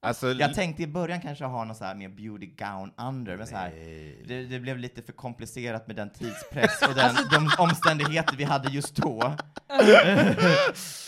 Alltså, 0.02 0.32
Jag 0.32 0.54
tänkte 0.54 0.82
i 0.82 0.86
början 0.86 1.20
kanske 1.20 1.44
ha 1.44 1.64
någon 1.64 1.76
så 1.76 1.84
här 1.84 1.94
mer 1.94 2.08
beauty 2.08 2.46
gown 2.46 2.92
under, 3.08 3.36
men 3.36 3.46
så 3.46 3.56
här, 3.56 3.70
det, 4.28 4.42
det 4.42 4.60
blev 4.60 4.78
lite 4.78 5.02
för 5.02 5.12
komplicerat 5.12 5.86
med 5.86 5.96
den 5.96 6.10
tidspress 6.10 6.82
och 6.88 6.94
den, 6.94 7.14
de 7.30 7.50
omständigheter 7.58 8.36
vi 8.36 8.44
hade 8.44 8.68
just 8.68 8.96
då. 8.96 9.34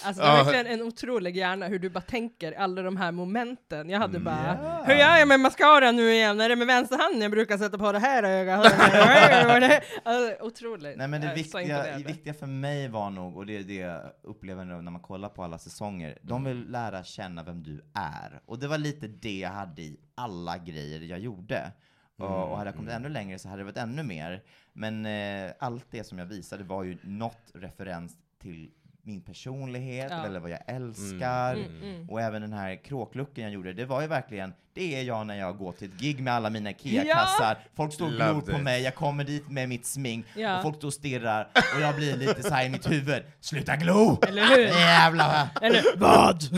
Alltså 0.04 0.22
det 0.22 0.28
är 0.28 0.44
verkligen 0.44 0.66
en 0.66 0.82
otrolig 0.82 1.36
hjärna 1.36 1.66
hur 1.66 1.78
du 1.78 1.90
bara 1.90 2.00
tänker 2.00 2.52
alla 2.52 2.82
de 2.82 2.96
här 2.96 3.12
momenten. 3.12 3.90
Jag 3.90 3.98
hade 3.98 4.18
bara, 4.18 4.82
hur 4.86 4.94
gör 4.94 5.16
jag 5.16 5.28
med 5.28 5.40
mascara 5.40 5.92
nu 5.92 6.12
igen? 6.12 6.40
Är 6.40 6.48
det 6.48 6.56
med 6.56 6.66
vänster 6.66 6.98
hand 6.98 7.22
jag 7.22 7.30
brukar 7.30 7.58
sätta 7.58 7.78
på 7.78 7.92
det 7.92 7.98
här 7.98 8.22
ögat? 8.22 8.64
alltså, 10.04 10.44
otroligt. 10.46 10.96
Nej 10.96 11.08
men 11.08 11.20
det 11.20 11.34
viktiga, 11.34 11.82
det 11.98 12.04
viktiga 12.06 12.34
för 12.34 12.46
mig 12.46 12.88
var 12.88 13.10
nog, 13.10 13.36
och 13.36 13.46
det 13.46 13.56
är 13.56 13.62
det 13.62 13.74
jag 13.74 14.00
upplever 14.22 14.64
nu 14.64 14.82
när 14.82 14.90
man 14.90 15.00
kollar 15.02 15.28
på 15.28 15.44
alla 15.44 15.58
säsonger, 15.58 16.18
de 16.22 16.44
vill 16.44 16.70
lära 16.70 17.04
känna 17.04 17.42
vem 17.42 17.62
du 17.62 17.84
är. 17.94 18.40
Och 18.46 18.58
det 18.58 18.68
var 18.68 18.78
lite 18.82 19.08
det 19.08 19.38
jag 19.38 19.50
hade 19.50 19.82
i 19.82 19.96
alla 20.14 20.58
grejer 20.58 21.00
jag 21.00 21.18
gjorde. 21.18 21.72
Och, 22.16 22.50
och 22.50 22.56
hade 22.58 22.68
jag 22.68 22.76
kommit 22.76 22.92
ännu 22.92 23.08
längre 23.08 23.38
så 23.38 23.48
hade 23.48 23.60
det 23.60 23.64
varit 23.64 23.76
ännu 23.76 24.02
mer. 24.02 24.42
Men 24.72 25.06
eh, 25.06 25.52
allt 25.58 25.86
det 25.90 26.04
som 26.04 26.18
jag 26.18 26.26
visade 26.26 26.64
var 26.64 26.82
ju 26.82 26.98
något 27.02 27.50
referens 27.54 28.16
till 28.38 28.70
min 29.02 29.20
personlighet, 29.20 30.10
Ja. 30.10 30.26
eller 30.26 30.40
vad 30.40 30.50
jag 30.50 30.60
älskar. 30.66 31.56
Mm, 31.56 31.82
mm. 31.82 32.10
Och 32.10 32.20
även 32.20 32.42
den 32.42 32.52
här 32.52 32.76
kråklucken 32.76 33.44
jag 33.44 33.52
gjorde, 33.52 33.72
det 33.72 33.84
var 33.84 34.02
ju 34.02 34.06
verkligen, 34.06 34.52
det 34.74 34.96
är 34.96 35.02
jag 35.02 35.26
när 35.26 35.34
jag 35.38 35.58
går 35.58 35.72
till 35.72 35.88
ett 35.88 36.00
gig 36.00 36.22
med 36.22 36.34
alla 36.34 36.50
mina 36.50 36.70
IKEA-kassar. 36.70 37.56
Folk 37.76 37.92
står 37.92 38.06
och 38.06 38.12
glor 38.12 38.40
på 38.40 38.58
mig, 38.58 38.82
jag 38.82 38.94
kommer 38.94 39.24
dit 39.24 39.50
med 39.50 39.68
mitt 39.68 39.86
smink, 39.86 40.26
Ja. 40.36 40.56
och 40.56 40.62
folk 40.62 40.76
står 40.76 40.88
och 40.88 40.94
stirrar, 40.94 41.48
och 41.74 41.80
jag 41.80 41.94
blir 41.96 42.16
lite 42.16 42.42
så 42.42 42.54
här 42.54 42.64
i 42.66 42.68
mitt 42.68 42.90
huvud, 42.90 43.22
sluta 43.40 43.76
glo! 43.76 44.18
Eller 44.28 44.42
hur? 44.46 44.58
Jävlar! 44.58 45.48
Eller 45.62 45.82
vad? 45.96 46.42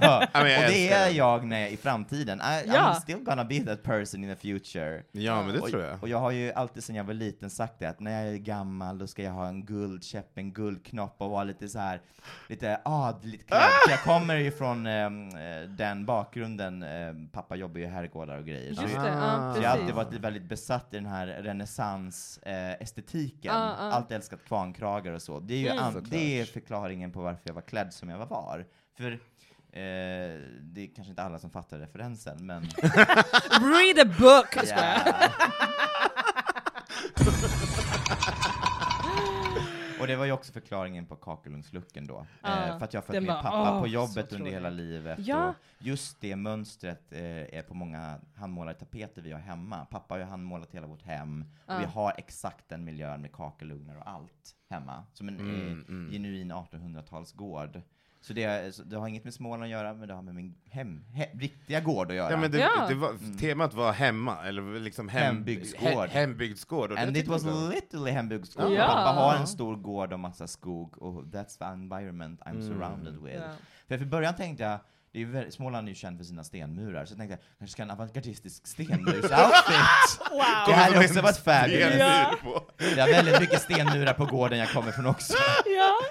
Ja. 0.00 0.26
Ja, 0.32 0.40
och 0.40 0.44
det 0.70 0.92
är 0.92 1.08
jag 1.10 1.46
när 1.46 1.60
jag, 1.60 1.70
i 1.70 1.76
framtiden. 1.76 2.40
I, 2.40 2.62
Ja. 2.66 2.72
I'm 2.72 3.00
still 3.00 3.18
gonna 3.18 3.44
be 3.44 3.60
that 3.60 3.82
person 3.82 4.24
in 4.24 4.34
the 4.36 4.40
future. 4.40 5.02
Ja, 5.12 5.42
men 5.42 5.54
det 5.54 5.60
och, 5.60 5.70
tror 5.70 5.82
jag. 5.82 6.02
Och 6.02 6.08
jag 6.08 6.18
har 6.18 6.30
ju 6.30 6.52
alltid 6.52 6.84
sedan 6.84 6.96
jag 6.96 7.04
var 7.04 7.14
liten 7.14 7.50
sagt 7.50 7.78
det, 7.78 7.86
att 7.88 8.00
när 8.00 8.24
jag 8.24 8.34
är 8.34 8.38
gammal 8.38 8.98
då 8.98 9.06
ska 9.06 9.22
jag 9.22 9.32
ha 9.32 9.48
en 9.48 9.64
guldkäpp, 9.66 10.38
en 10.38 10.52
guldknopp 10.52 11.14
och 11.18 11.30
vara 11.30 11.44
lite 11.44 11.68
så 11.68 11.78
här 11.78 12.00
lite 12.48 12.80
adligt 12.84 13.46
klädd. 13.46 13.60
För 13.84 13.90
jag 13.90 14.02
kommer 14.02 14.36
ju 14.36 14.50
från 14.50 14.86
ehm, 14.86 15.28
eh, 15.28 15.68
den 15.68 16.04
bakgrunden, 16.06 16.82
eh, 16.82 17.12
pappa 17.36 17.56
jobbar 17.56 17.78
ju 17.78 17.84
i 17.84 17.88
herrgårdar 17.88 18.38
och 18.38 18.46
grejer. 18.46 18.74
Så 18.74 18.82
Just 18.82 18.94
jag- 18.94 19.04
det, 19.04 19.10
ja, 19.10 19.52
så 19.56 19.62
jag 19.62 19.70
har 19.70 19.78
alltid 19.78 19.94
varit 19.94 20.12
väldigt 20.12 20.42
besatt 20.48 20.86
i 20.94 20.96
den 20.96 21.06
här 21.06 21.26
renässans-estetiken. 21.26 23.54
Ja, 23.54 23.74
ja. 23.78 23.92
Alltid 23.92 24.16
älskat 24.16 24.44
kvarnkragar 24.44 25.12
och 25.12 25.22
så. 25.22 25.40
Det 25.40 25.54
är 25.54 25.58
ju 25.58 25.68
Mm. 25.68 25.84
an- 25.84 26.06
det 26.10 26.40
är 26.40 26.44
förklaringen 26.44 27.12
på 27.12 27.20
varför 27.22 27.40
jag 27.44 27.54
var 27.54 27.62
klädd 27.62 27.92
som 27.94 28.08
jag 28.08 28.26
var. 28.26 28.66
För 28.98 29.12
eh, 29.12 29.18
det 30.60 30.80
är 30.82 30.94
kanske 30.96 31.10
inte 31.10 31.22
alla 31.22 31.38
som 31.38 31.50
fattar 31.50 31.78
referensen, 31.78 32.46
men... 32.46 32.62
Read 33.50 34.08
a 34.08 34.14
book! 34.18 34.56
Ja. 34.68 34.96
Och 40.06 40.08
det 40.08 40.16
var 40.16 40.24
ju 40.24 40.32
också 40.32 40.52
förklaringen 40.52 41.06
på 41.06 41.16
kakelugnslucken 41.16 42.06
då. 42.06 42.26
Ja, 42.42 42.66
eh, 42.66 42.78
för 42.78 42.84
att 42.84 42.94
jag 42.94 43.00
har 43.00 43.06
följt 43.06 43.22
med 43.22 43.34
var- 43.34 43.42
pappa 43.42 43.72
åh, 43.74 43.80
på 43.80 43.86
jobbet 43.86 44.32
under 44.32 44.50
hela 44.50 44.70
livet. 44.70 45.18
Ja. 45.22 45.48
Och 45.48 45.54
just 45.78 46.20
det 46.20 46.36
mönstret 46.36 47.12
eh, 47.12 47.20
är 47.58 47.62
på 47.62 47.74
många 47.74 48.20
handmålade 48.34 48.78
tapeter 48.78 49.22
vi 49.22 49.32
har 49.32 49.40
hemma. 49.40 49.84
Pappa 49.84 50.14
har 50.14 50.18
ju 50.18 50.24
handmålat 50.24 50.72
hela 50.72 50.86
vårt 50.86 51.02
hem. 51.02 51.44
Ja. 51.66 51.74
Och 51.74 51.80
vi 51.80 51.84
har 51.84 52.12
exakt 52.18 52.68
den 52.68 52.84
miljön 52.84 53.20
med 53.22 53.32
kakelugnar 53.32 53.96
och 53.96 54.08
allt 54.08 54.54
hemma. 54.70 55.04
Som 55.12 55.28
en 55.28 55.40
Mm, 55.40 55.60
eh, 55.66 55.88
mm. 55.88 56.10
genuin 56.12 56.52
1800-talsgård. 56.52 57.82
Så 58.26 58.32
det, 58.32 58.74
så 58.74 58.82
det 58.82 58.96
har 58.96 59.08
inget 59.08 59.24
med 59.24 59.34
Småland 59.34 59.62
att 59.62 59.68
göra, 59.68 59.94
men 59.94 60.08
det 60.08 60.14
har 60.14 60.22
med 60.22 60.34
min 60.34 60.54
hem, 60.70 61.04
he, 61.14 61.28
riktiga 61.34 61.80
gård 61.80 62.10
att 62.10 62.16
göra. 62.16 62.30
Ja, 62.30 62.36
men 62.36 62.50
det, 62.50 62.58
Ja. 62.58 62.86
det 62.88 62.94
var, 62.94 63.38
temat 63.40 63.74
var 63.74 63.92
hemma, 63.92 64.44
eller 64.46 64.80
liksom 64.80 65.08
hem, 65.08 65.22
Hembygdsgård. 65.36 66.08
he- 66.08 66.08
hembygdsgård. 66.08 66.90
och 66.90 66.96
det 66.96 67.02
And 67.02 67.16
it 67.16 67.28
was 67.28 67.44
literally 67.44 68.10
hembygdsgård. 68.10 68.72
Ja. 68.72 68.86
Pappa 68.86 69.10
har 69.20 69.34
en 69.36 69.46
stor 69.46 69.76
gård 69.76 70.12
och 70.12 70.20
massa 70.20 70.46
skog, 70.46 71.02
och 71.02 71.22
that's 71.24 71.58
the 71.58 71.64
environment 71.64 72.40
I'm 72.40 72.50
Mm. 72.50 72.68
surrounded 72.68 73.14
with. 73.22 73.36
Ja. 73.36 73.48
För 73.88 73.98
från 73.98 74.10
början 74.10 74.34
tänkte 74.34 74.64
jag, 74.64 74.78
det 75.12 75.22
är 75.22 75.26
väldigt, 75.26 75.54
Småland 75.54 75.86
är 75.88 75.90
ju 75.90 75.94
känd 75.94 76.18
för 76.18 76.24
sina 76.24 76.44
stenmurar, 76.44 77.04
så 77.04 77.12
jag 77.12 77.18
tänkte 77.18 77.32
jag 77.32 77.58
kanske 77.58 77.72
ska 77.72 77.82
ha 77.82 77.84
en 77.84 77.90
avantgardistisk 77.90 78.66
stenmursoutfit. 78.66 79.30
Wow! 80.30 80.42
Det 80.68 80.72
hade 80.74 80.98
också 80.98 81.20
varit 81.20 81.36
färdigt. 81.36 81.76
Stenmur 81.76 81.98
Ja. 81.98 82.66
Det 82.78 83.00
är 83.00 83.12
väldigt 83.12 83.40
mycket 83.40 83.60
stenmurar 83.62 84.12
på 84.12 84.24
gården 84.26 84.58
jag 84.58 84.68
kommer 84.68 84.92
från 84.92 85.06
också. 85.06 85.32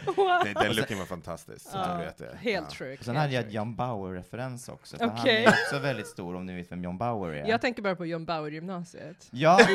Ja, 0.06 0.14
wow. 0.18 0.42
Nej, 0.44 0.54
den 0.54 0.76
looken 0.76 0.98
var 1.00 1.06
fantastisk, 1.06 1.62
så 1.72 1.78
Ja, 1.78 1.98
du 1.98 2.04
vet 2.06 2.18
det. 2.18 2.38
Helt 2.42 2.80
ja. 2.80 2.86
Och 3.00 3.06
sen 3.06 3.16
hade 3.16 3.34
jag 3.34 3.52
John 3.52 3.76
Bauer-referens 3.76 4.70
också, 4.70 4.98
för 4.98 5.06
han 5.06 5.20
Okej. 5.20 5.44
är 5.46 5.50
också 5.50 5.80
väldigt 5.80 6.08
stor, 6.08 6.36
om 6.36 6.46
ni 6.46 6.56
vet 6.56 6.72
vem 6.72 6.84
John 6.84 6.98
Bauer 6.98 7.30
är. 7.34 7.48
Jag 7.48 7.62
tänker 7.62 7.82
bara 7.82 7.96
på 7.96 8.06
John 8.06 8.26
Bauer-gymnasiet. 8.26 9.28
Ja, 9.32 9.60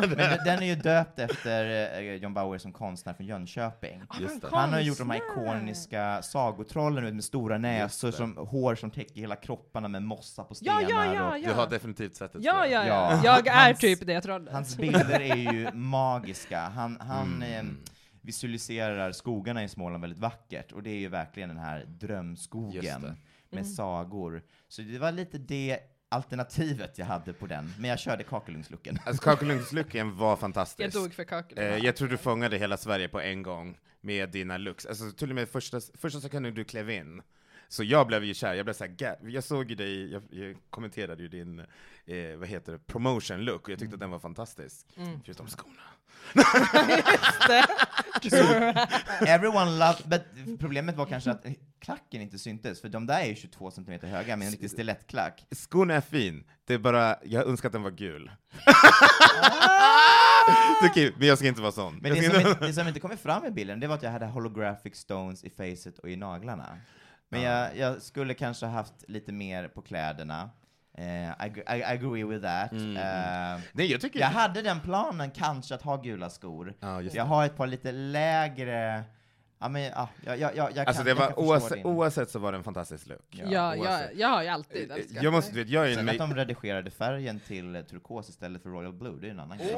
men 0.00 0.10
den- 0.10 0.44
den 0.44 0.62
är 0.62 0.66
ju 0.66 0.74
döpt 0.74 1.18
efter 1.18 1.90
eh, 2.00 2.14
John 2.14 2.34
Bauer 2.34 2.58
som 2.58 2.72
konstnär 2.72 3.14
från 3.14 3.26
Jönköping. 3.26 4.02
Just 4.20 4.42
det. 4.42 4.48
Han 4.52 4.72
har 4.72 4.80
gjort 4.80 4.98
de 4.98 5.10
här 5.10 5.16
ikoniska 5.32 6.22
sagotrollen 6.22 7.14
med 7.14 7.24
stora 7.24 7.58
näsor, 7.58 8.10
som, 8.10 8.36
hår 8.36 8.74
som 8.74 8.90
täcker 8.90 9.20
hela 9.20 9.36
kropparna 9.36 9.88
med 9.88 10.02
mossa 10.02 10.44
på 10.44 10.54
Ja, 10.60 10.74
stenar. 10.80 11.04
ja, 11.04 11.14
ja, 11.14 11.28
och, 11.34 11.40
Du 11.42 11.52
har 11.52 11.62
ja. 11.62 11.68
definitivt 11.68 12.16
sett 12.16 12.32
det. 12.32 12.38
Ja, 12.42 12.66
ja, 12.66 12.86
ja. 12.86 13.10
Ja. 13.12 13.20
Jag 13.24 13.46
är 13.46 13.52
Hans- 13.72 13.78
typ 13.78 14.06
det 14.06 14.20
trollet. 14.20 14.52
Hans 14.52 14.76
bilder 14.76 15.20
är 15.20 15.36
ju 15.52 15.72
magiska. 15.72 16.60
Han, 16.60 17.00
han 17.00 17.42
Mm. 17.42 17.66
eh, 17.66 17.72
visualiserar 18.26 19.12
skogarna 19.12 19.64
i 19.64 19.68
Småland 19.68 20.00
väldigt 20.00 20.18
vackert, 20.18 20.72
och 20.72 20.82
det 20.82 20.90
är 20.90 20.98
ju 20.98 21.08
verkligen 21.08 21.48
den 21.48 21.58
här 21.58 21.84
drömskogen 21.84 23.02
med 23.50 23.60
Mm. 23.60 23.64
sagor. 23.64 24.42
Så 24.68 24.82
det 24.82 24.98
var 24.98 25.12
lite 25.12 25.38
det 25.38 25.78
alternativet 26.08 26.98
jag 26.98 27.06
hade 27.06 27.32
på 27.32 27.46
den, 27.46 27.72
men 27.78 27.90
jag 27.90 27.98
körde 27.98 28.24
kakelugnslucken. 28.24 28.98
Alltså 29.06 29.22
kakelugnslucken 29.22 30.16
var 30.16 30.36
fantastisk. 30.36 30.94
Jag 30.94 31.02
dog 31.02 31.14
för 31.14 31.24
kakel. 31.24 31.58
Eh, 31.58 31.64
jag 31.76 31.96
tror 31.96 32.08
du 32.08 32.16
fångade 32.16 32.58
hela 32.58 32.76
Sverige 32.76 33.08
på 33.08 33.20
en 33.20 33.42
gång 33.42 33.78
med 34.00 34.30
dina 34.30 34.56
looks. 34.56 34.86
Alltså 34.86 35.10
till 35.10 35.28
och 35.30 35.34
med 35.34 35.48
första, 35.48 35.80
första 35.94 36.20
sekunden 36.20 36.54
du 36.54 36.64
klev 36.64 36.90
in, 36.90 37.22
så 37.68 37.84
jag 37.84 38.06
blev 38.06 38.24
ju 38.24 38.34
kär, 38.34 38.54
jag 38.54 38.66
blev 38.66 38.74
såhär, 38.74 39.16
jag 39.28 39.44
såg 39.44 39.70
ju 39.70 39.76
dig, 39.76 40.12
jag, 40.12 40.22
jag 40.30 40.56
kommenterade 40.70 41.22
ju 41.22 41.28
din, 41.28 41.58
eh, 42.06 42.36
vad 42.36 42.48
heter 42.48 42.72
det, 42.72 42.78
promotion 42.78 43.40
look, 43.40 43.62
och 43.62 43.70
jag 43.70 43.78
tyckte 43.78 43.94
att 43.94 44.00
den 44.00 44.10
var 44.10 44.18
fantastisk. 44.18 44.86
Mm. 44.96 45.20
Förutom 45.24 45.46
skorna. 45.46 45.82
Everyone 49.26 49.70
loved, 49.70 50.08
but 50.08 50.22
problemet 50.58 50.96
var 50.96 51.06
kanske 51.06 51.30
att 51.30 51.46
klacken 51.80 52.22
inte 52.22 52.38
syntes, 52.38 52.80
för 52.80 52.88
de 52.88 53.06
där 53.06 53.20
är 53.20 53.26
ju 53.26 53.34
22 53.34 53.70
cm 53.70 54.00
höga 54.02 54.36
med 54.36 54.46
en 54.46 54.52
riktig 54.52 54.70
stilettklack. 54.70 55.46
Skorna 55.50 55.94
är 55.94 56.00
fin, 56.00 56.44
det 56.64 56.74
är 56.74 56.78
bara, 56.78 57.16
jag 57.22 57.46
önskar 57.46 57.68
att 57.68 57.72
den 57.72 57.82
var 57.82 57.90
gul. 57.90 58.30
det 60.80 60.86
är 60.86 60.94
kul, 60.94 61.14
men 61.18 61.28
jag 61.28 61.38
ska 61.38 61.46
inte 61.46 61.60
vara 61.60 61.72
sån. 61.72 61.96
Men 61.96 62.14
det 62.14 62.22
som, 62.22 62.36
inte... 62.36 62.48
inte, 62.48 62.66
det 62.66 62.72
som 62.72 62.88
inte 62.88 63.00
kommer 63.00 63.16
fram 63.16 63.44
i 63.44 63.50
bilden, 63.50 63.80
det 63.80 63.86
var 63.86 63.94
att 63.94 64.02
jag 64.02 64.10
hade 64.10 64.26
holographic 64.26 64.96
stones 64.96 65.44
i 65.44 65.50
facet 65.50 65.98
och 65.98 66.10
i 66.10 66.16
naglarna. 66.16 66.78
Men 67.28 67.42
jag, 67.42 67.76
jag 67.76 68.02
skulle 68.02 68.34
kanske 68.34 68.66
haft 68.66 68.94
lite 69.08 69.32
mer 69.32 69.68
på 69.68 69.82
kläderna. 69.82 70.50
Eh, 70.98 71.46
I, 71.46 71.52
I, 71.68 71.78
I 71.78 71.82
agree 71.84 72.24
with 72.24 72.42
that. 72.44 72.72
Mm, 72.72 72.96
Eh, 72.96 73.60
Nej, 73.72 73.92
jag 73.92 74.00
tycker... 74.00 74.20
jag 74.20 74.26
hade 74.26 74.62
den 74.62 74.80
planen 74.80 75.30
kanske 75.30 75.74
att 75.74 75.82
ha 75.82 75.96
gula 75.96 76.30
skor. 76.30 76.74
Ja, 76.80 77.02
Jag 77.02 77.12
det. 77.12 77.20
har 77.20 77.44
ett 77.46 77.56
par 77.56 77.66
lite 77.66 77.92
lägre, 77.92 79.04
ja 79.60 79.68
men 79.68 79.82
ja, 79.82 80.08
jag, 80.24 80.38
jag, 80.38 80.56
jag, 80.56 80.70
jag 80.76 80.86
Alltså 80.88 81.04
kan, 81.04 81.16
det 81.16 81.22
jag 81.22 81.28
var 81.28 81.38
oavsett, 81.38 81.84
oavsett 81.84 82.30
så 82.30 82.38
var 82.38 82.52
det 82.52 82.58
en 82.58 82.64
fantastisk 82.64 83.06
look. 83.06 83.20
Ja, 83.30 83.44
jag, 83.50 83.78
oavsett. 83.78 84.10
jag 84.16 84.28
har 84.28 84.42
ju 84.42 84.48
alltid 84.48 84.90
älskat 84.90 85.22
Jag 85.22 85.32
måste, 85.32 85.52
det. 85.52 85.58
vet, 85.58 85.68
jag 85.68 85.90
är 85.90 85.94
Sen 85.94 86.08
en... 86.08 86.20
att 86.22 86.28
de 86.30 86.34
redigerade 86.34 86.90
färgen 86.90 87.40
till 87.40 87.76
eh, 87.76 87.82
turkos 87.82 88.28
istället 88.28 88.62
för 88.62 88.68
royal 88.70 88.92
blue, 88.92 89.18
det 89.20 89.26
är 89.26 89.30
en 89.30 89.40
annan 89.40 89.58
grej. 89.58 89.74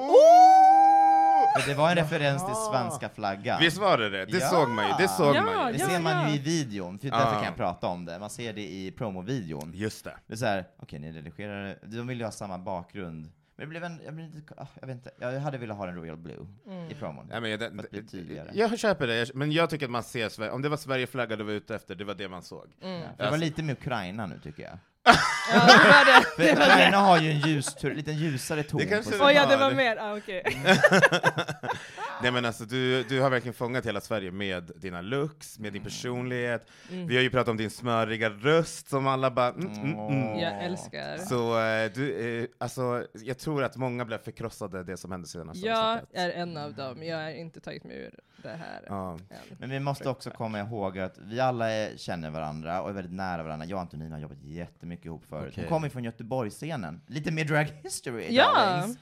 För 1.56 1.68
det 1.68 1.74
var 1.74 1.90
en 1.90 1.96
referens 1.96 2.46
till 2.46 2.54
svenska 2.54 3.08
flaggan. 3.08 3.60
Visst 3.60 3.78
var 3.78 3.98
det 3.98 4.10
det? 4.10 4.24
Det 4.26 4.38
Ja. 4.38 4.48
såg 4.48 4.68
man 4.68 4.86
ju, 4.88 4.92
det 4.98 5.08
såg 5.08 5.36
Ja, 5.36 5.42
man 5.42 5.66
ju. 5.66 5.72
Det 5.72 5.78
ja, 5.78 5.88
ser 5.88 6.00
man 6.00 6.28
ju 6.30 6.34
i 6.34 6.38
videon, 6.38 6.98
för 6.98 7.08
därför 7.08 7.24
Ja. 7.26 7.34
kan 7.34 7.44
jag 7.44 7.56
prata 7.56 7.86
om 7.86 8.04
det. 8.04 8.18
Man 8.18 8.30
ser 8.30 8.52
det 8.52 8.60
i 8.62 8.90
promovideon. 8.98 9.72
Just 9.74 10.04
det. 10.04 10.14
Det 10.26 10.32
är 10.32 10.36
såhär, 10.36 10.64
okej 10.82 10.98
ni 10.98 11.12
redigerade, 11.12 11.78
de 11.82 12.06
vill 12.06 12.18
ju 12.18 12.24
ha 12.24 12.30
samma 12.32 12.58
bakgrund. 12.58 13.30
Men 13.60 13.66
det 13.66 13.70
blev 13.70 13.84
en, 13.84 14.00
jag, 14.04 14.14
blev 14.14 14.34
lite, 14.34 14.54
ah, 14.56 14.66
jag 14.80 14.86
vet 14.86 14.94
inte, 14.96 15.10
jag 15.18 15.40
hade 15.40 15.58
velat 15.58 15.76
ha 15.76 15.86
den 15.86 15.94
Royal 15.94 16.16
Blue 16.16 16.46
Mm. 16.66 16.90
i 16.90 16.94
promon. 16.94 17.28
Ja, 17.32 17.40
men 17.40 17.50
jag, 17.50 17.62
att 17.62 17.90
bli 17.90 18.06
tydligare. 18.06 18.50
jag 18.54 18.78
köper 18.78 19.06
det, 19.06 19.34
men 19.34 19.52
jag 19.52 19.70
tycker 19.70 19.86
att 19.86 19.90
man 19.90 20.02
ser 20.02 20.28
Sverige, 20.28 20.50
om 20.50 20.62
det 20.62 20.68
var 20.68 20.76
Sverigeflagga 20.76 21.36
du 21.36 21.44
var 21.44 21.52
ute 21.52 21.74
efter, 21.74 21.94
det 21.94 22.04
var 22.04 22.14
det 22.14 22.28
man 22.28 22.42
såg. 22.42 22.66
Mm. 22.82 23.02
För 23.16 23.24
det 23.24 23.30
var 23.30 23.38
lite 23.38 23.62
med 23.62 23.72
Ukraina 23.72 24.26
nu 24.26 24.40
tycker 24.42 24.62
jag. 24.62 24.78
Ja, 25.04 25.12
det 25.52 25.88
var 25.88 26.04
det. 26.04 26.24
För 26.56 26.62
Ukraina 26.62 26.96
har 26.98 27.18
ju 27.20 27.30
en 27.30 27.38
ljus, 27.38 27.82
lite 27.82 28.10
ljusare 28.12 28.62
ton 28.62 28.80
Det 28.80 28.86
på 28.86 28.90
kanske 28.94 29.10
det 29.18 29.24
Oj, 29.24 29.32
ja, 29.34 29.46
det 29.46 29.52
Ja, 29.52 29.58
var 29.58 29.70
det- 29.70 29.76
mer. 29.76 29.96
Ah, 29.96 30.16
okej. 30.16 30.42
Nej 32.22 32.32
men 32.32 32.44
alltså 32.44 32.64
du, 32.64 33.02
du 33.02 33.20
har 33.20 33.30
verkligen 33.30 33.54
fångat 33.54 33.86
hela 33.86 34.00
Sverige 34.00 34.30
med 34.30 34.72
dina 34.76 35.00
looks, 35.00 35.58
med 35.58 35.72
din 35.72 35.84
personlighet. 35.84 36.66
Mm. 36.90 37.06
Vi 37.06 37.16
har 37.16 37.22
ju 37.22 37.30
pratat 37.30 37.48
om 37.48 37.56
din 37.56 37.70
smöriga 37.70 38.30
röst 38.30 38.88
som 38.88 39.06
alla 39.06 39.30
bara 39.30 39.48
mm, 39.48 39.72
mm, 39.72 39.98
mm. 39.98 40.38
Jag 40.38 40.64
älskar. 40.64 41.16
Så 41.16 41.60
eh, 41.60 41.90
du, 41.94 42.38
eh, 42.42 42.48
alltså, 42.58 43.06
jag 43.12 43.38
tror 43.38 43.64
att 43.64 43.76
många 43.76 44.04
blev 44.04 44.18
förkrossade 44.18 44.84
det 44.84 44.96
som 44.96 45.12
hände 45.12 45.28
senast. 45.28 45.60
Jag 45.62 46.00
är 46.12 46.30
en 46.30 46.56
av 46.56 46.74
dem. 46.74 47.02
Jag 47.02 47.16
har 47.16 47.30
inte 47.30 47.60
tagit 47.60 47.84
mig 47.84 47.96
ur 47.96 48.14
det 48.42 48.48
här 48.48 48.82
Ja. 48.88 49.12
än. 49.12 49.20
Men 49.58 49.70
vi 49.70 49.80
måste 49.80 50.08
också 50.08 50.30
komma 50.30 50.60
ihåg 50.60 50.98
att 50.98 51.18
vi 51.18 51.40
alla 51.40 51.70
är, 51.70 51.96
känner 51.96 52.30
varandra 52.30 52.82
och 52.82 52.88
är 52.90 52.94
väldigt 52.94 53.12
nära 53.14 53.42
varandra. 53.42 53.66
Jag 53.66 53.76
och 53.76 53.80
Antonina 53.82 54.14
har 54.16 54.22
jobbat 54.22 54.42
jättemycket 54.42 55.06
ihop 55.06 55.24
förut. 55.28 55.48
Okej. 55.52 55.64
Hon 55.64 55.68
kommer 55.70 55.88
från 55.88 56.04
Göteborgsscenen. 56.04 57.00
Lite 57.06 57.30
mer 57.30 57.44
drag 57.44 57.64
history, 57.82 58.26
Ja. 58.30 58.52
darlings. 58.54 58.98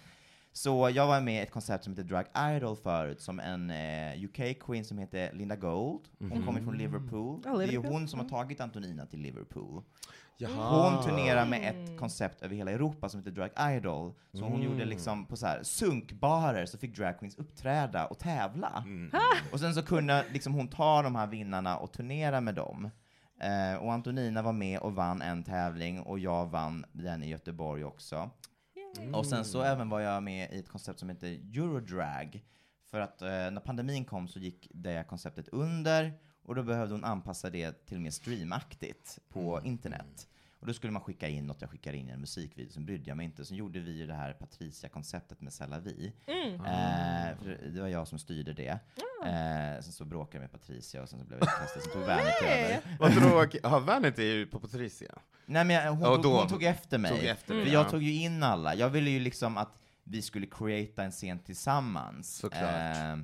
Så 0.57 0.91
jag 0.95 1.07
var 1.07 1.21
med 1.21 1.35
i 1.35 1.39
ett 1.43 1.51
koncept 1.51 1.85
som 1.85 1.93
heter 1.93 2.05
Drag 2.05 2.27
Idol 2.57 2.77
förut, 2.77 3.21
som 3.21 3.41
en 3.41 3.71
eh, 3.71 4.25
UK-queen 4.25 4.85
som 4.85 4.99
heter 4.99 5.33
Linda 5.33 5.57
Gold. 5.57 6.01
Hon 6.19 6.45
kommer 6.45 6.61
från 6.61 6.79
Liverpool. 6.79 7.43
Ja, 7.45 7.57
det 7.57 7.65
är 7.65 7.69
ju 7.69 7.79
hon 7.79 8.09
som 8.09 8.21
har 8.21 8.29
tagit 8.29 8.61
Antonina 8.61 9.07
till 9.07 9.21
Liverpool. 9.21 9.83
Jaha. 10.37 10.91
Hon 10.91 11.05
turnerar 11.05 11.47
med 11.47 11.71
ett 11.71 11.99
koncept 11.99 12.43
över 12.43 12.57
hela 12.57 12.71
Europa 12.71 13.09
som 13.09 13.21
heter 13.21 13.31
Drag 13.31 13.77
Idol. 13.77 14.15
Så 14.33 14.45
hon 14.45 14.63
gjorde 14.63 14.85
liksom 14.85 15.27
på 15.27 15.37
så 15.37 15.47
här 15.47 15.63
sunkbarer 15.63 16.67
så 16.67 16.79
fick 16.79 16.97
dragqueens 16.97 17.37
uppträda 17.37 18.07
och 18.07 18.19
tävla. 18.19 18.85
Och 19.53 19.61
sen 19.61 19.75
så 19.75 19.83
kunde 19.83 20.25
liksom 20.33 20.55
hon 20.55 20.69
ta 20.69 21.03
de 21.03 21.17
här 21.17 21.27
vinnarna 21.27 21.77
och 21.77 21.93
turnera 21.93 22.41
med 22.41 22.55
dem. 22.55 22.91
Eh, 23.41 23.83
och 23.83 23.93
Antonina 23.93 24.43
var 24.43 24.53
med 24.53 24.79
och 24.79 24.95
vann 24.95 25.23
en 25.23 25.43
tävling 25.43 26.01
och 26.01 26.19
jag 26.19 26.47
vann 26.47 26.85
den 26.93 27.23
i 27.23 27.29
Göteborg 27.29 27.85
också. 27.85 28.31
Och 29.13 29.27
sen 29.27 29.45
så 29.45 29.63
även 29.63 29.89
var 29.89 30.01
jag 30.01 30.23
med 30.23 30.53
i 30.53 30.59
ett 30.59 30.69
koncept 30.69 30.99
som 30.99 31.09
heter 31.09 31.29
Eurodrag. 31.29 32.45
För 32.91 33.01
att 33.01 33.23
eh, 33.23 33.29
när 33.29 33.61
pandemin 33.61 34.05
kom 34.05 34.29
så 34.29 34.39
gick 34.39 34.69
det 34.75 35.09
konceptet 35.09 35.49
under 35.49 36.13
och 36.45 36.55
då 36.55 36.63
behövde 36.63 36.95
hon 36.95 37.05
anpassa 37.05 37.51
det 37.51 37.87
till 37.87 38.01
mer 38.01 38.11
streamaktigt 38.11 39.19
på 39.29 39.61
internet. 39.65 40.29
Och 40.67 40.69
då 40.73 40.75
skulle 40.75 40.93
man 40.93 41.03
skicka 41.03 41.29
in 41.29 41.47
något, 41.47 41.61
jag 41.61 41.71
skickade 41.71 41.97
in 41.97 42.09
en 42.11 42.21
musikvideo, 42.21 42.73
sen 42.73 42.87
brydde 42.87 43.11
jag 43.11 43.17
mig 43.17 43.27
inte. 43.27 43.45
Sen 43.45 43.57
gjorde 43.57 43.81
vi 43.81 43.93
ju 43.93 44.07
det 44.07 44.15
här 44.15 44.33
Patricia-konceptet 44.33 45.41
med 45.41 45.53
C'est. 45.53 46.13
Mm. 46.27 46.55
Eh, 46.55 47.39
för 47.39 47.71
det 47.75 47.81
var 47.81 47.89
jag 47.89 48.09
som 48.09 48.19
styrde 48.19 48.53
det. 48.53 48.69
Eh, 49.27 49.83
sen 49.83 49.93
så 49.93 50.05
bråkade 50.05 50.37
jag 50.37 50.41
med 50.41 50.61
Patricia 50.61 51.03
och 51.03 51.09
sen 51.09 51.19
så 51.19 51.25
blev 51.27 51.39
jag 51.39 51.49
utkastad, 51.49 51.81
sen 51.81 51.93
tog 51.93 52.03
Vanity 52.03 52.45
över. 52.47 52.81
Vad 52.99 53.15
tråkigt. 53.15 53.65
Har 53.67 53.81
Vanity 53.81 54.47
på 54.47 54.61
Patricia? 54.61 55.15
Nej 55.47 55.65
men 55.65 55.77
jag- 55.77 55.93
hon, 55.93 56.07
Och 56.09 56.15
tog, 56.15 56.23
då- 56.23 56.39
hon 56.39 56.49
tog 56.49 56.63
efter 56.63 56.99
mig. 56.99 57.11
tog 57.11 57.25
efter 57.25 57.47
för 57.47 57.55
dig, 57.55 57.73
jag 57.73 57.87
ja. 57.87 57.91
tog 57.91 58.03
ju 58.03 58.13
in 58.13 58.43
alla. 58.43 58.75
Jag 58.75 58.89
ville 58.91 59.11
ju 59.11 59.21
liksom 59.21 59.57
att 59.57 59.79
vi 60.05 60.23
skulle 60.23 60.47
creata 60.47 61.03
en 61.05 61.11
scen 61.13 61.39
tillsammans. 61.39 62.37
Såklart. 62.37 62.97
Eh, 62.97 63.17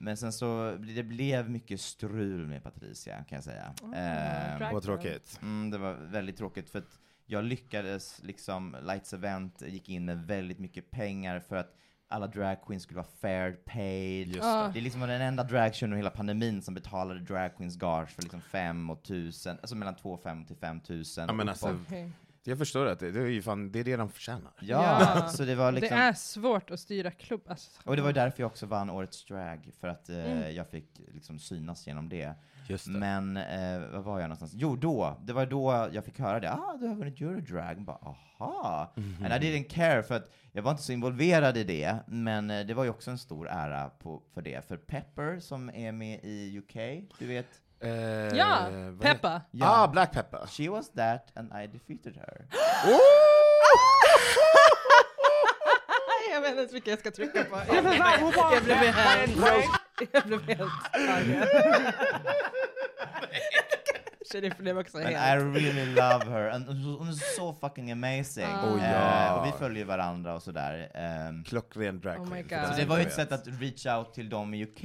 men 0.00 0.16
sen 0.16 0.32
så, 0.32 0.76
det 0.96 1.02
blev 1.02 1.50
mycket 1.50 1.80
strul 1.80 2.46
med 2.46 2.62
Patricia, 2.62 3.24
kan 3.24 3.36
jag 3.36 3.44
säga. 3.44 3.74
Eh, 3.82 4.58
drag- 4.58 4.72
Vad 4.72 4.82
tråkigt. 4.82 5.38
Mm, 5.42 5.70
det 5.70 5.78
var 5.78 5.92
väldigt 5.94 6.36
tråkigt 6.36 6.70
för 6.70 6.78
att 6.78 6.98
jag 7.26 7.44
lyckades 7.44 8.20
liksom, 8.22 8.76
Lights 8.82 9.12
Event 9.12 9.62
gick 9.66 9.88
in 9.88 10.04
med 10.04 10.26
väldigt 10.26 10.58
mycket 10.58 10.90
pengar 10.90 11.40
för 11.40 11.56
att 11.56 11.74
alla 12.08 12.26
drag 12.26 12.56
queens 12.66 12.82
skulle 12.82 12.96
vara 12.96 13.06
fair 13.20 13.52
paid. 13.52 14.28
Just 14.28 14.44
Ah. 14.44 14.68
Det 14.68 14.78
är 14.78 14.82
liksom 14.82 15.00
den 15.00 15.20
enda 15.20 15.44
dragshowen 15.44 15.92
under 15.92 15.96
hela 15.96 16.10
pandemin 16.10 16.62
som 16.62 16.74
betalade 16.74 17.20
drag 17.20 17.56
queens 17.56 17.76
gage 17.76 18.08
för 18.10 18.22
liksom 18.22 18.40
fem 18.40 18.90
och 18.90 19.02
tusen, 19.02 19.56
alltså 19.60 19.76
mellan 19.76 19.96
två 19.96 20.12
och 20.12 20.22
fem 20.22 20.44
till 20.44 20.56
fem 20.56 20.80
tusen. 20.80 21.26
Ja, 21.28 21.32
men 21.34 21.48
alltså, 21.48 21.68
uppåt. 21.68 21.88
Jag 22.44 22.58
förstår 22.58 22.86
att 22.86 22.98
det, 22.98 23.10
det 23.10 23.20
är 23.20 23.26
ju 23.26 23.42
fan, 23.42 23.72
det 23.72 23.80
är 23.80 23.84
det 23.84 23.96
de 23.96 24.10
förtjänar. 24.10 24.52
ja, 24.60 25.00
Ja. 25.16 25.28
så 25.28 25.44
det 25.44 25.54
var 25.54 25.72
liksom, 25.72 25.96
Det 25.98 26.02
är 26.04 26.12
svårt 26.12 26.70
att 26.70 26.80
styra 26.80 27.10
klubb. 27.10 27.42
Alltså. 27.48 27.70
och 27.84 27.96
det 27.96 28.02
var 28.02 28.08
ju 28.08 28.12
därför 28.14 28.42
jag 28.42 28.46
också 28.46 28.66
vann 28.66 28.90
Årets 28.90 29.24
drag, 29.24 29.70
för 29.80 29.88
att 29.88 30.08
eh, 30.08 30.16
Mm. 30.32 30.54
jag 30.54 30.68
fick 30.68 31.00
liksom 31.14 31.38
synas 31.38 31.86
genom 31.86 32.08
det. 32.08 32.34
Just 32.68 32.84
det. 32.86 32.90
Men, 32.92 33.36
eh, 33.36 33.80
vad 33.92 34.04
var 34.04 34.20
jag 34.20 34.28
någonstans? 34.28 34.52
Jo, 34.54 34.76
då, 34.76 35.20
det 35.22 35.32
var 35.32 35.46
då 35.46 35.88
jag 35.92 36.04
fick 36.04 36.18
höra 36.18 36.40
det. 36.40 36.52
Ah, 36.52 36.76
du 36.80 36.86
har 36.86 36.94
vunnit 36.94 37.20
Eurodrag. 37.20 37.76
Jag 37.76 37.82
Bara, 37.84 38.14
aha. 38.38 38.92
Mhm. 38.96 39.24
And 39.24 39.44
I 39.44 39.46
didn't 39.46 39.68
care, 39.68 40.02
för 40.02 40.14
att 40.14 40.30
jag 40.52 40.62
var 40.62 40.70
inte 40.70 40.82
så 40.82 40.92
involverad 40.92 41.56
i 41.56 41.64
det, 41.64 41.96
men 42.06 42.50
eh, 42.50 42.66
det 42.66 42.74
var 42.74 42.84
ju 42.84 42.90
också 42.90 43.10
en 43.10 43.18
stor 43.18 43.48
ära 43.48 43.88
på, 43.90 44.22
för 44.34 44.42
det. 44.42 44.68
För 44.68 44.76
Pepper, 44.76 45.40
som 45.40 45.70
är 45.70 45.92
med 45.92 46.20
i 46.22 46.58
UK, 46.58 46.74
du 47.18 47.26
vet, 47.26 47.46
Eh, 47.82 48.36
Ja, 48.36 48.66
Peppa. 49.00 49.42
Ah, 49.60 49.86
Black 49.88 50.12
Pepper. 50.12 50.46
she 50.46 50.68
was 50.68 50.90
that 50.92 51.30
and 51.34 51.52
I 51.62 51.66
defeated 51.66 52.16
her. 52.16 52.46
jag 56.32 56.40
vet 56.40 56.50
inte 56.50 56.60
ens 56.60 56.72
vilka 56.72 56.90
jag 56.90 56.98
ska 56.98 57.10
trycka 57.10 57.44
på. 57.44 57.60
Jag 57.74 57.84
blev 57.84 58.02
helt, 58.02 58.36
jag 58.52 58.62
blev 58.62 58.76
helt 58.76 58.96
arg. 59.08 59.36
Blev 64.58 64.78
också 64.78 64.98
And 64.98 65.08
I 65.10 65.14
helt... 65.14 65.56
really 65.56 65.86
love 65.86 66.24
her. 66.24 66.50
And 66.50 66.66
hon 66.98 67.08
är 67.08 67.36
så 67.36 67.54
fucking 67.54 67.92
amazing. 67.92 68.44
Ah. 68.44 68.66
Oh, 68.66 68.84
Eh, 68.84 68.92
ja. 68.92 69.34
och 69.40 69.46
vi 69.46 69.52
följer 69.52 69.84
varandra 69.84 70.34
och 70.34 70.42
sådär. 70.42 70.90
Ehm, 70.94 71.44
Klockren 71.44 72.00
drag 72.00 72.20
Oh 72.20 72.26
Så 72.70 72.76
det 72.76 72.84
var 72.84 72.96
ju 72.98 73.02
ett 73.02 73.12
sätt 73.12 73.32
att 73.32 73.46
reach 73.46 73.86
out 73.86 74.14
till 74.14 74.28
dem 74.28 74.54
i 74.54 74.62
UK. 74.64 74.84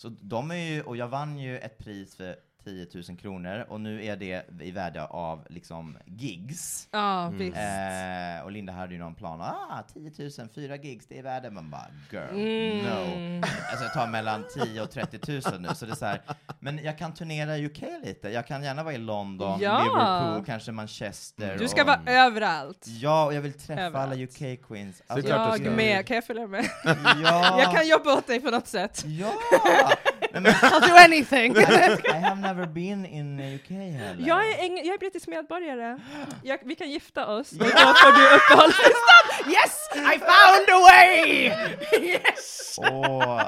Så 0.00 0.08
de 0.08 0.50
är 0.50 0.54
ju, 0.54 0.82
och 0.82 0.96
jag 0.96 1.08
vann 1.08 1.38
ju 1.38 1.58
ett 1.58 1.78
pris 1.78 2.16
för 2.16 2.36
10 2.64 2.86
000 3.08 3.16
kronor 3.18 3.66
och 3.68 3.80
nu 3.80 4.04
är 4.04 4.16
det 4.16 4.46
i 4.60 4.70
värde 4.70 5.04
av 5.04 5.46
liksom 5.48 5.98
gigs. 6.06 6.88
Ja, 6.90 7.26
Mm. 7.26 7.38
visst. 7.38 7.56
Eh, 7.56 8.44
och 8.44 8.50
Linda 8.52 8.72
hade 8.72 8.92
ju 8.94 9.00
någon 9.00 9.14
plan, 9.14 9.40
ah 9.40 9.82
10 9.94 10.12
000, 10.38 10.48
fyra 10.54 10.76
gigs, 10.76 11.06
det 11.06 11.18
är 11.18 11.22
värde. 11.22 11.50
Man 11.50 11.70
bara, 11.70 11.86
girl, 12.12 12.30
Mm. 12.30 12.78
no. 13.40 13.46
Alltså 13.70 13.84
jag 13.84 13.92
tar 13.94 14.06
mellan 14.06 14.44
10 14.54 14.82
och 14.82 14.90
30 14.90 15.32
000 15.50 15.60
nu, 15.60 15.68
så 15.74 15.86
det 15.86 15.92
är 15.92 15.96
så 15.96 16.06
här, 16.06 16.20
men 16.60 16.78
jag 16.84 16.98
kan 16.98 17.14
turnera 17.14 17.56
i 17.58 17.66
UK 17.66 17.82
lite. 18.04 18.28
Jag 18.28 18.46
kan 18.46 18.62
gärna 18.62 18.82
vara 18.82 18.94
i 18.94 18.98
London, 18.98 19.60
Ja. 19.60 19.78
Liverpool, 19.82 20.44
kanske 20.46 20.72
Manchester. 20.72 21.56
Du 21.58 21.68
ska 21.68 21.80
och, 21.80 21.86
vara 21.86 22.00
överallt. 22.06 22.86
Ja, 22.88 23.24
och 23.24 23.34
jag 23.34 23.40
vill 23.40 23.52
träffa 23.52 23.82
Överallt. 23.82 24.12
alla 24.12 24.22
UK 24.24 24.56
queens. 24.68 25.02
Så 25.08 25.14
det 25.14 25.20
är 25.20 25.22
klart 25.22 25.58
du 25.58 25.64
Jag 25.64 25.76
med, 25.76 26.06
kan 26.06 26.14
jag 26.14 26.24
följa 26.24 26.46
med? 26.46 26.64
Ja. 27.24 27.60
Jag 27.62 27.72
kan 27.76 27.88
jobba 27.88 28.14
åt 28.14 28.26
dig 28.26 28.40
på 28.40 28.50
något 28.50 28.66
sätt. 28.66 29.04
Ja! 29.06 29.32
I'll 30.34 30.80
do 30.88 30.94
anything! 30.96 31.56
I 31.56 32.12
have 32.12 32.40
never 32.40 32.66
been 32.66 33.06
in 33.06 33.40
UK 33.40 33.68
heller. 33.70 34.26
Jag 34.26 34.48
är, 34.48 34.54
eng- 34.62 34.82
jag 34.84 34.94
är 34.94 34.98
brittisk 34.98 35.28
medborgare. 35.28 35.98
Jag, 36.42 36.58
vi 36.64 36.74
kan 36.74 36.90
gifta 36.90 37.26
oss, 37.26 37.52
och 37.52 37.58
då 37.58 37.64
får 37.64 38.16
du 38.16 38.36
uppehållstillstånd! 38.36 39.06
Yes! 39.50 39.88
I 39.94 40.18
found 40.18 40.68
a 40.70 40.80
way! 40.90 41.52
Yes! 42.08 42.78
Åh, 42.78 43.42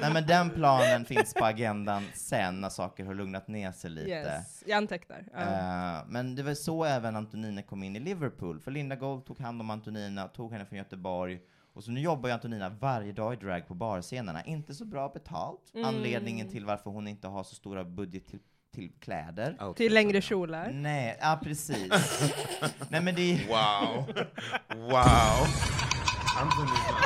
nej 0.00 0.12
men 0.12 0.26
den 0.26 0.50
planen 0.50 1.04
finns 1.04 1.34
på 1.34 1.44
agendan 1.44 2.04
sen 2.14 2.60
när 2.60 2.68
saker 2.68 3.04
har 3.04 3.14
lugnat 3.14 3.48
ner 3.48 3.72
sig 3.72 3.90
lite. 3.90 4.10
Yes, 4.10 4.62
jag 4.66 4.76
antecknar. 4.76 5.24
Ja. 5.32 5.40
Eh, 5.40 6.04
men 6.08 6.34
det 6.36 6.42
var 6.42 6.54
så 6.54 6.84
även 6.84 7.16
Antonina 7.16 7.62
kom 7.62 7.82
in 7.82 7.96
i 7.96 8.00
Liverpool, 8.00 8.60
för 8.60 8.70
Linda 8.70 8.96
Gold 8.96 9.26
tog 9.26 9.40
hand 9.40 9.60
om 9.60 9.70
Antonina, 9.70 10.28
tog 10.28 10.52
henne 10.52 10.66
från 10.66 10.78
Göteborg, 10.78 11.38
och 11.74 11.84
så 11.84 11.90
nu 11.90 12.00
jobbar 12.00 12.28
ju 12.28 12.32
Antonina 12.34 12.68
varje 12.68 13.12
dag 13.12 13.32
i 13.32 13.36
drag 13.36 13.68
på 13.68 13.74
barscenerna. 13.74 14.44
Inte 14.44 14.74
så 14.74 14.84
bra 14.84 15.08
betalt, 15.08 15.60
Mm. 15.74 15.88
anledningen 15.88 16.48
till 16.48 16.64
varför 16.64 16.90
hon 16.90 17.08
inte 17.08 17.28
har 17.28 17.42
så 17.44 17.54
stora 17.54 17.84
budget 17.84 18.26
till, 18.28 18.38
till 18.74 18.92
kläder. 19.00 19.56
Outfit. 19.60 19.76
Till 19.76 19.94
längre 19.94 20.20
kjolar. 20.20 20.70
Nej, 20.72 21.18
ja 21.20 21.40
precis. 21.42 21.92
nej 22.88 23.00
men 23.00 23.14
det 23.14 23.32
är 23.32 23.46
Wow. 23.48 24.06
Wow. 24.90 25.46
Antonina. 26.40 27.00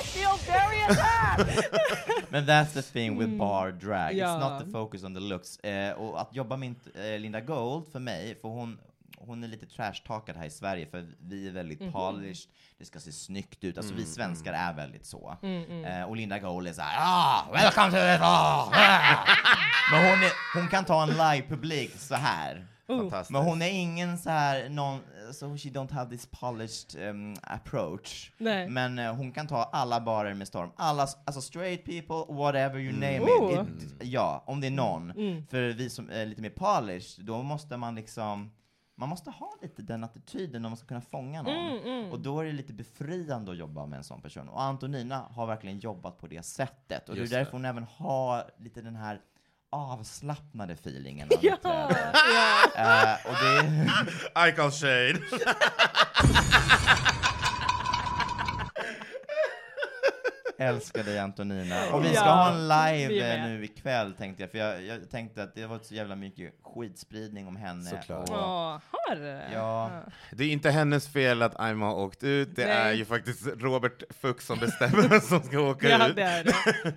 I 0.00 0.04
feel 0.04 0.36
very 0.46 0.82
attacked. 0.82 1.64
Men 2.28 2.44
that's 2.46 2.72
the 2.74 2.82
thing 2.82 3.18
with 3.18 3.30
bar 3.38 3.70
drag, 3.70 4.12
Mm. 4.12 4.18
Ja. 4.18 4.26
it's 4.26 4.50
not 4.50 4.64
the 4.64 4.70
focus 4.70 5.04
on 5.04 5.14
the 5.14 5.20
looks. 5.20 5.58
Eh, 5.58 5.92
och 5.92 6.20
att 6.20 6.34
jobba 6.36 6.56
med 6.56 6.74
eh, 6.94 7.18
Linda 7.20 7.40
Gold 7.40 7.86
för 7.92 7.98
mig, 7.98 8.34
för 8.40 8.48
hon, 8.48 8.78
hon 9.26 9.44
är 9.44 9.48
lite 9.48 9.66
trashtalkad 9.66 10.36
här 10.36 10.46
i 10.46 10.50
Sverige, 10.50 10.86
för 10.86 11.06
vi 11.20 11.48
är 11.48 11.52
väldigt 11.52 11.80
Mhm. 11.80 11.92
polished, 11.92 12.50
det 12.78 12.84
ska 12.84 13.00
se 13.00 13.12
snyggt 13.12 13.64
ut, 13.64 13.78
alltså 13.78 13.94
vi 13.94 14.04
svenskar 14.04 14.52
är 14.52 14.72
väldigt 14.72 15.06
så. 15.06 15.36
Mm, 15.42 15.84
Eh, 15.84 16.02
och 16.04 16.16
Linda 16.16 16.38
Gold 16.38 16.68
är 16.68 16.72
såhär 16.72 16.96
ah, 16.98 17.46
welcome 17.52 17.90
to 17.90 17.96
it 17.96 18.20
all! 18.22 18.70
Men 19.92 20.00
hon, 20.10 20.22
är, 20.24 20.32
hon 20.60 20.68
kan 20.68 20.84
ta 20.84 21.02
en 21.02 21.08
live-publik 21.08 21.90
så 21.98 22.14
här. 22.14 22.66
Fantastiskt. 22.86 23.30
Men 23.30 23.42
hon 23.42 23.62
är 23.62 23.70
ingen 23.70 24.18
så 24.18 24.30
här, 24.30 24.68
någon, 24.68 25.00
so 25.32 25.56
she 25.56 25.68
don't 25.68 25.92
have 25.92 26.10
this 26.10 26.26
polished 26.26 27.08
um, 27.08 27.36
approach. 27.42 28.30
Nej. 28.38 28.68
Men 28.68 28.98
eh, 28.98 29.14
hon 29.14 29.32
kan 29.32 29.46
ta 29.46 29.62
alla 29.72 30.00
barer 30.00 30.34
med 30.34 30.48
storm. 30.48 30.70
Alla, 30.76 31.06
alltså 31.26 31.40
straight 31.40 31.84
people, 31.84 32.34
whatever 32.34 32.78
you 32.78 32.92
name 32.92 33.20
Oh. 33.20 33.52
it. 33.52 33.82
it. 33.82 33.94
Ja, 34.00 34.44
om 34.46 34.60
det 34.60 34.66
är 34.66 34.70
någon. 34.70 35.10
Mm. 35.10 35.46
För 35.46 35.62
vi 35.62 35.90
som 35.90 36.10
är 36.10 36.26
lite 36.26 36.42
mer 36.42 36.50
polished, 36.50 37.24
då 37.24 37.42
måste 37.42 37.76
man 37.76 37.94
liksom, 37.94 38.50
man 39.02 39.08
måste 39.08 39.30
ha 39.30 39.52
lite 39.62 39.82
den 39.82 40.04
attityden 40.04 40.64
om 40.64 40.70
man 40.70 40.76
ska 40.76 40.86
kunna 40.86 41.00
fånga 41.00 41.42
någon. 41.42 41.54
Mm, 41.54 41.78
mm. 41.78 42.12
Och 42.12 42.20
då 42.20 42.40
är 42.40 42.44
det 42.44 42.52
lite 42.52 42.72
befriande 42.72 43.50
att 43.50 43.56
jobba 43.58 43.86
med 43.86 43.96
en 43.96 44.04
sån 44.04 44.22
person. 44.22 44.48
Och 44.48 44.62
Antonina 44.62 45.26
har 45.30 45.46
verkligen 45.46 45.78
jobbat 45.78 46.18
på 46.18 46.26
det 46.26 46.42
sättet. 46.42 47.08
Och 47.08 47.16
Just 47.16 47.30
det 47.30 47.36
är 47.36 47.38
därför 47.38 47.52
hon 47.52 47.64
även 47.64 47.86
har 47.96 48.50
lite 48.58 48.80
den 48.80 48.96
här 48.96 49.20
avslappnade 49.70 50.72
feelingen 50.72 51.28
hon 51.30 51.38
Ja. 51.62 51.90
Eh, 52.74 53.26
och 53.26 53.36
det 53.42 54.48
I 54.48 54.52
call 54.52 54.70
shade. 54.70 55.20
älskar 60.62 61.02
dig 61.04 61.18
Antonina. 61.18 61.92
Och 61.92 62.04
vi 62.04 62.08
ska 62.14 62.24
Ja, 62.24 62.32
ha 62.32 62.50
en 62.52 62.68
live 62.68 63.46
nu 63.48 63.64
ikväll 63.64 64.12
tänkte 64.12 64.42
jag, 64.42 64.50
för 64.50 64.58
jag, 64.58 64.82
jag 64.82 65.10
tänkte 65.10 65.42
att 65.42 65.54
det 65.54 65.66
var 65.66 65.78
så 65.82 65.94
jävla 65.94 66.16
mycket 66.16 66.54
skitspridning 66.62 67.46
om 67.48 67.56
henne. 67.56 67.84
Såklart. 67.84 68.30
Och, 68.30 69.16
det? 69.16 69.42
Ja. 69.52 69.90
Det 70.32 70.44
är 70.44 70.48
inte 70.52 70.70
hennes 70.70 71.08
fel 71.08 71.42
att 71.42 71.60
Aima 71.60 71.86
har 71.86 71.94
åkt 71.94 72.24
ut, 72.24 72.56
det 72.56 72.66
Nej. 72.66 72.74
är 72.76 72.92
ju 72.92 73.04
faktiskt 73.04 73.46
Robert 73.46 74.02
Fuchs 74.10 74.46
som 74.46 74.58
bestämmer 74.58 75.08
vem 75.08 75.20
som 75.20 75.42
ska 75.42 75.60
åka 75.60 75.88
Ja, 75.88 76.08
ut. 76.08 76.16
det 76.16 76.22
är 76.22 76.44
det. 76.44 76.54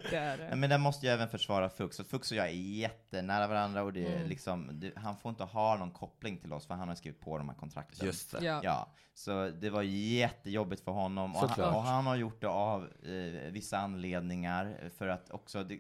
det, 0.10 0.18
är 0.18 0.38
det. 0.38 0.56
Men 0.56 0.70
där 0.70 0.78
måste 0.78 1.06
jag 1.06 1.14
även 1.14 1.30
försvara 1.30 1.70
Fux, 1.70 1.98
för 1.98 2.04
Fux 2.04 2.32
och 2.32 2.38
jag 2.38 2.46
är 2.48 2.52
jättenära 2.52 3.48
varandra 3.48 3.84
och 3.84 3.94
det 3.94 4.06
är 4.08 4.16
Mm. 4.16 4.28
liksom, 4.28 4.70
det, 4.80 4.92
han 4.96 5.18
får 5.18 5.30
inte 5.30 5.44
ha 5.44 5.76
någon 5.78 5.92
koppling 5.92 6.38
till 6.38 6.54
oss 6.54 6.68
för 6.68 6.74
han 6.74 6.88
har 6.88 6.96
skrivit 6.96 7.22
på 7.22 7.38
de 7.38 7.50
här 7.50 7.56
kontrakten. 7.56 8.06
Just 8.06 8.32
det. 8.32 8.46
Ja. 8.46 8.60
Ja, 8.64 8.92
så 9.14 9.50
det 9.50 9.70
var 9.70 9.82
jättejobbigt 9.82 10.84
för 10.84 10.92
honom 10.92 11.36
och 11.36 11.50
han, 11.50 11.76
och 11.76 11.82
han 11.84 12.06
har 12.08 12.16
gjort 12.16 12.42
det 12.42 12.48
av 12.48 12.84
eh, 12.84 13.52
vissa 13.56 13.78
anledningar 13.78 14.78
för 14.98 15.08
att 15.08 15.30
också, 15.30 15.64
det, 15.64 15.80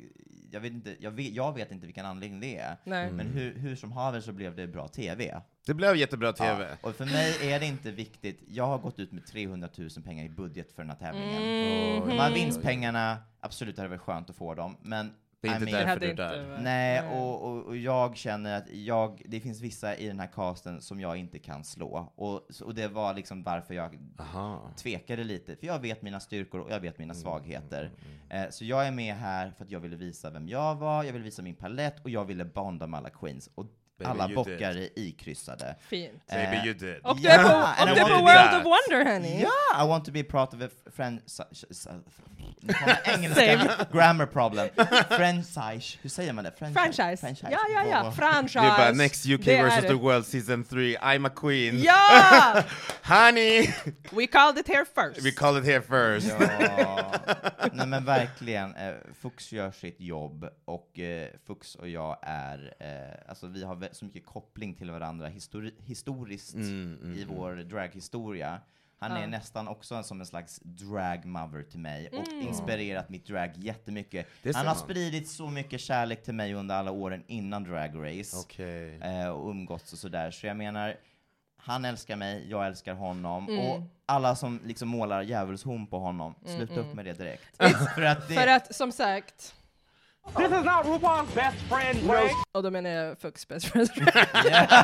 jag, 0.51 0.59
vet 0.59 0.73
inte, 0.73 0.95
jag, 0.99 1.11
vet, 1.11 1.33
jag 1.33 1.53
vet 1.55 1.71
inte 1.71 1.85
vilken 1.85 2.05
anledning 2.05 2.39
det 2.39 2.57
är, 2.57 2.77
Nej. 2.83 3.11
men 3.11 3.27
hur, 3.27 3.55
hur 3.55 3.75
som 3.75 3.91
haver 3.91 4.19
så 4.19 4.31
blev 4.31 4.55
det 4.55 4.67
bra 4.67 4.87
TV. 4.87 5.41
Det 5.65 5.73
blev 5.73 5.95
jättebra 5.95 6.33
TV. 6.33 6.67
Ja, 6.69 6.89
och 6.89 6.95
för 6.95 7.05
mig 7.05 7.51
är 7.53 7.59
det 7.59 7.65
inte 7.65 7.91
viktigt, 7.91 8.43
jag 8.47 8.67
har 8.67 8.77
gått 8.77 8.99
ut 8.99 9.11
med 9.11 9.25
300 9.25 9.69
000 9.77 9.89
pengar 9.89 10.25
i 10.25 10.29
budget 10.29 10.71
för 10.71 10.81
den 10.81 10.89
här 10.89 10.97
tävlingen. 10.97 11.43
Mm. 11.43 12.09
De 12.09 12.17
här 12.17 12.33
vinstpengarna, 12.33 13.17
absolut 13.39 13.75
det 13.75 13.81
hade 13.81 13.89
varit 13.89 14.01
skönt 14.01 14.29
att 14.29 14.35
få 14.35 14.55
dem, 14.55 14.77
men 14.81 15.13
Det 15.45 15.51
är 15.51 15.59
inte 15.59 15.69
I 15.69 15.73
mean- 15.73 15.77
därför 15.77 15.87
hade 15.89 15.99
du 15.99 16.05
är 16.05 16.11
inte 16.11 16.23
där. 16.23 16.57
Nej, 16.61 17.01
och, 17.07 17.43
och, 17.43 17.63
och 17.65 17.77
jag 17.77 18.17
känner 18.17 18.57
att 18.57 18.69
jag, 18.73 19.21
det 19.25 19.39
finns 19.39 19.61
vissa 19.61 19.95
i 19.95 20.07
den 20.07 20.19
här 20.19 20.27
casten 20.27 20.81
som 20.81 20.99
jag 20.99 21.17
inte 21.17 21.39
kan 21.39 21.63
slå. 21.63 22.13
Och, 22.15 22.41
och 22.63 22.75
det 22.75 22.87
var 22.87 23.13
liksom 23.13 23.43
varför 23.43 23.73
jag 23.73 23.99
Aha. 24.19 24.69
tvekade 24.77 25.23
lite, 25.23 25.55
för 25.55 25.67
jag 25.67 25.79
vet 25.79 26.01
mina 26.01 26.19
styrkor 26.19 26.59
och 26.61 26.71
jag 26.71 26.79
vet 26.79 26.95
Mm, 26.95 27.07
mina 27.07 27.13
svagheter. 27.13 27.91
Eh, 28.29 28.43
så 28.49 28.65
jag 28.65 28.87
är 28.87 28.91
med 28.91 29.15
här 29.15 29.51
för 29.57 29.63
att 29.65 29.71
jag 29.71 29.79
ville 29.79 29.95
visa 29.95 30.29
vem 30.29 30.47
jag 30.47 30.75
var, 30.75 31.03
jag 31.03 31.13
ville 31.13 31.25
visa 31.25 31.41
min 31.41 31.55
palett 31.55 31.99
och 32.03 32.09
jag 32.09 32.25
ville 32.25 32.45
bonda 32.45 32.87
med 32.87 32.97
alla 32.97 33.09
queens. 33.09 33.49
Och 33.55 33.65
alla 34.03 34.27
bockar 34.27 34.77
är 34.77 34.99
ikryssade. 34.99 35.75
Fint. 35.89 36.27
Baby 36.27 36.57
Eh, 36.57 36.65
you 36.65 36.73
did. 36.73 36.97
Och 37.03 37.17
du 37.21 37.27
är 37.29 37.43
på, 37.43 37.83
och 37.83 37.89
I 37.89 37.93
du 37.93 37.99
är 38.01 38.05
på 38.05 38.09
World 38.15 38.27
that. 38.27 38.53
of 38.53 38.63
Wonder, 38.63 39.13
honey. 39.13 39.39
Yeah, 39.39 39.85
I 39.85 39.87
want 39.87 40.05
to 40.05 40.11
be 40.11 40.23
part 40.23 40.53
of 40.53 40.61
a 40.61 40.69
franchise. 40.95 41.65
Kommer 42.67 42.99
engelska 43.13 43.85
grammar 43.93 44.25
problem. 44.25 44.69
Franchise, 45.09 45.97
hur 46.01 46.09
säger 46.09 46.33
man 46.33 46.43
det? 46.43 46.51
Franchise. 46.51 47.35
Ja, 47.41 47.59
ja, 47.73 47.85
ja. 47.89 48.11
Franchise. 48.11 48.59
Det 48.59 48.65
är 48.67 48.77
bara 48.77 48.91
next 48.91 49.25
UK 49.25 49.47
versus 49.47 49.81
the 49.87 49.93
world 49.93 50.25
season 50.25 50.63
3, 50.63 50.97
I'm 50.97 51.27
a 51.27 51.31
queen. 51.35 51.79
Ja! 51.83 52.63
Honey! 53.03 53.67
We 54.11 54.27
called 54.27 54.57
it 54.57 54.67
here 54.67 54.85
first. 54.85 55.25
We 55.25 55.31
call 55.31 55.57
it 55.57 55.65
here 55.65 55.81
first. 55.81 56.27
Ja, 56.77 57.11
nej 57.73 57.87
men 57.87 58.05
verkligen. 58.05 58.75
Eh, 58.75 58.93
Fux 59.21 59.51
gör 59.51 59.71
sitt 59.71 60.01
jobb 60.01 60.49
och 60.65 60.99
eh, 60.99 61.27
Fux 61.47 61.75
och 61.75 61.89
jag 61.89 62.17
är, 62.21 62.73
alltså 63.29 63.47
vi 63.47 63.63
har 63.63 63.75
så 63.91 64.05
mycket 64.05 64.25
koppling 64.25 64.75
till 64.75 64.91
varandra 64.91 65.27
histori 65.27 65.73
historiskt 65.79 66.53
Mm, 66.53 66.97
mm, 67.01 67.13
i 67.17 67.23
mm. 67.23 67.35
vår 67.35 67.55
draghistoria. 67.55 68.59
Han 68.99 69.11
är 69.11 69.27
nästan 69.27 69.67
också 69.67 70.03
som 70.03 70.19
en 70.19 70.25
slags 70.25 70.59
dragmother 70.63 71.63
till 71.63 71.79
mig 71.79 72.07
och 72.09 72.27
Mm. 72.27 72.47
inspirerat 72.47 73.09
mitt 73.09 73.25
drag 73.25 73.51
jättemycket. 73.57 74.27
Han 74.55 74.67
har 74.67 74.75
spridit 74.75 75.29
så 75.29 75.49
mycket 75.49 75.81
kärlek 75.81 76.23
till 76.23 76.33
mig 76.33 76.53
under 76.53 76.75
alla 76.75 76.91
åren 76.91 77.23
innan 77.27 77.63
Drag 77.63 77.91
Race 77.95 78.37
Okej. 78.37 78.95
eh, 79.01 79.27
och 79.27 79.49
umgåtts 79.49 79.93
och 79.93 79.99
sådär. 79.99 80.31
Så 80.31 80.47
jag 80.47 80.57
menar, 80.57 80.95
han 81.57 81.85
älskar 81.85 82.15
mig, 82.15 82.49
jag 82.49 82.67
älskar 82.67 82.93
honom. 82.93 83.49
Mm. 83.49 83.59
Och 83.59 83.81
alla 84.05 84.35
som 84.35 84.59
liksom 84.65 84.87
målar 84.89 85.21
djävulshorn 85.21 85.87
på 85.87 85.99
honom, 85.99 86.35
sluta 86.45 86.79
upp 86.79 86.93
med 86.93 87.05
det 87.05 87.13
direkt. 87.13 87.57
för 87.95 88.01
att 88.01 88.27
det, 88.27 88.33
För 88.33 88.47
att, 88.47 88.75
som 88.75 88.91
sagt, 88.91 89.55
This 90.25 90.51
is 90.51 90.63
not 90.65 90.85
RuPaul's 90.85 91.35
best 91.35 91.57
friend 91.69 92.09
race. 92.09 92.33
och 92.51 92.63
då 92.63 92.71
menar 92.71 92.89
jag 92.89 93.19
Fucks 93.19 93.47
best 93.47 93.65
friends 93.65 93.91
Ja, 93.97 94.05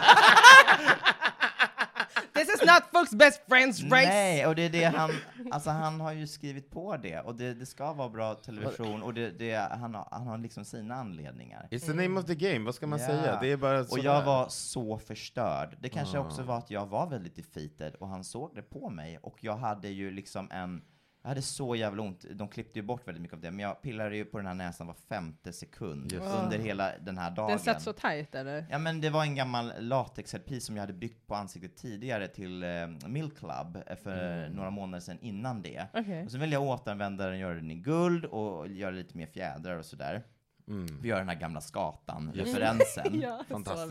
This 2.34 2.50
is 2.50 2.62
not 2.62 2.84
Fucks 2.94 3.12
best 3.14 3.42
friends 3.50 3.84
race! 3.84 4.08
nej, 4.08 4.46
och 4.48 4.56
det 4.56 4.62
är 4.66 4.70
det 4.70 4.84
han, 4.84 5.12
alltså 5.52 5.70
han 5.70 6.02
har 6.02 6.12
ju 6.12 6.28
skrivit 6.28 6.70
på 6.72 6.98
det, 6.98 7.20
och 7.20 7.36
det, 7.36 7.54
det 7.54 7.66
ska 7.66 7.94
vara 7.94 8.10
bra 8.10 8.34
television, 8.34 9.04
och 9.04 9.14
det, 9.14 9.30
det, 9.32 9.56
han, 9.72 9.96
har, 9.96 10.08
han 10.12 10.28
har 10.28 10.38
liksom 10.38 10.66
sina 10.66 10.96
anledningar. 10.96 11.68
It's 11.72 11.80
the 11.86 11.94
name 11.94 12.20
of 12.20 12.26
the 12.26 12.36
game, 12.36 12.66
vad 12.66 12.76
ska 12.76 12.88
man 12.88 13.00
Ja. 13.00 13.06
säga? 13.08 13.38
Det 13.42 13.52
är 13.52 13.58
bara 13.58 13.80
Och 13.80 13.86
sådär. 13.86 14.04
jag 14.04 14.24
var 14.24 14.46
så 14.50 14.98
förstörd. 14.98 15.78
Det 15.82 15.90
kanske 15.90 16.18
Ah. 16.18 16.22
också 16.22 16.42
var 16.44 16.58
att 16.58 16.72
jag 16.72 16.86
var 16.86 17.08
väldigt 17.08 17.36
defeated 17.36 17.96
och 17.96 18.08
han 18.08 18.24
såg 18.24 18.56
det 18.56 18.62
på 18.62 18.90
mig 18.90 19.18
och 19.24 19.38
jag 19.42 19.58
hade 19.58 19.88
ju 19.90 20.12
liksom 20.12 20.52
en 20.52 20.82
jag 21.22 21.30
hade 21.30 21.42
så 21.42 21.76
jävla 21.76 22.04
ont, 22.04 22.26
de 22.34 22.48
klippte 22.48 22.80
ju 22.80 22.86
bort 22.86 23.08
väldigt 23.08 23.22
mycket 23.22 23.36
av 23.36 23.42
det, 23.42 23.52
men 23.52 23.60
jag 23.60 23.82
pillade 23.82 24.16
ju 24.16 24.26
på 24.26 24.38
den 24.38 24.48
här 24.48 24.54
näsan 24.54 24.88
var 24.88 24.94
femte 25.10 25.54
sekund 25.54 26.12
Just 26.12 26.26
under 26.44 26.58
hela 26.58 26.92
den 27.00 27.18
här 27.18 27.32
dagen. 27.32 27.50
Den 27.50 27.60
satt 27.60 27.82
så 27.82 27.94
tight 27.94 28.36
eller? 28.36 28.66
Ja 28.70 28.78
men 28.78 29.02
det 29.02 29.10
var 29.10 29.22
en 29.24 29.36
gammal 29.36 29.74
latexherpis 29.80 30.66
som 30.66 30.76
jag 30.76 30.82
hade 30.84 30.94
byggt 30.94 31.28
på 31.28 31.36
ansiktet 31.36 31.76
tidigare 31.78 32.28
till 32.28 32.64
eh, 32.64 32.70
Milk 33.08 33.38
Club 33.38 33.78
eh, 33.88 33.96
för 33.96 34.42
Mm. 34.42 34.52
några 34.54 34.70
månader 34.70 35.02
sedan 35.02 35.18
innan 35.22 35.62
det. 35.62 35.86
Okej. 35.94 36.26
Och 36.26 36.32
så 36.32 36.38
vill 36.38 36.52
jag 36.52 36.62
återanvända 36.64 37.28
den, 37.28 37.40
göra 37.40 37.54
den 37.56 37.72
i 37.72 37.76
guld 37.76 38.26
och 38.26 38.68
göra 38.68 38.92
lite 38.92 39.18
mer 39.18 39.26
fjädrar 39.28 39.78
och 39.78 39.86
sådär. 39.86 40.24
Mm. 40.68 40.98
Vi 41.02 41.10
gör 41.10 41.18
den 41.18 41.30
här 41.30 41.36
gamla 41.36 41.62
skatan, 41.62 42.32
Just 42.34 42.54
det. 42.54 42.60
referensen. 42.60 43.22
Ja. 43.22 43.44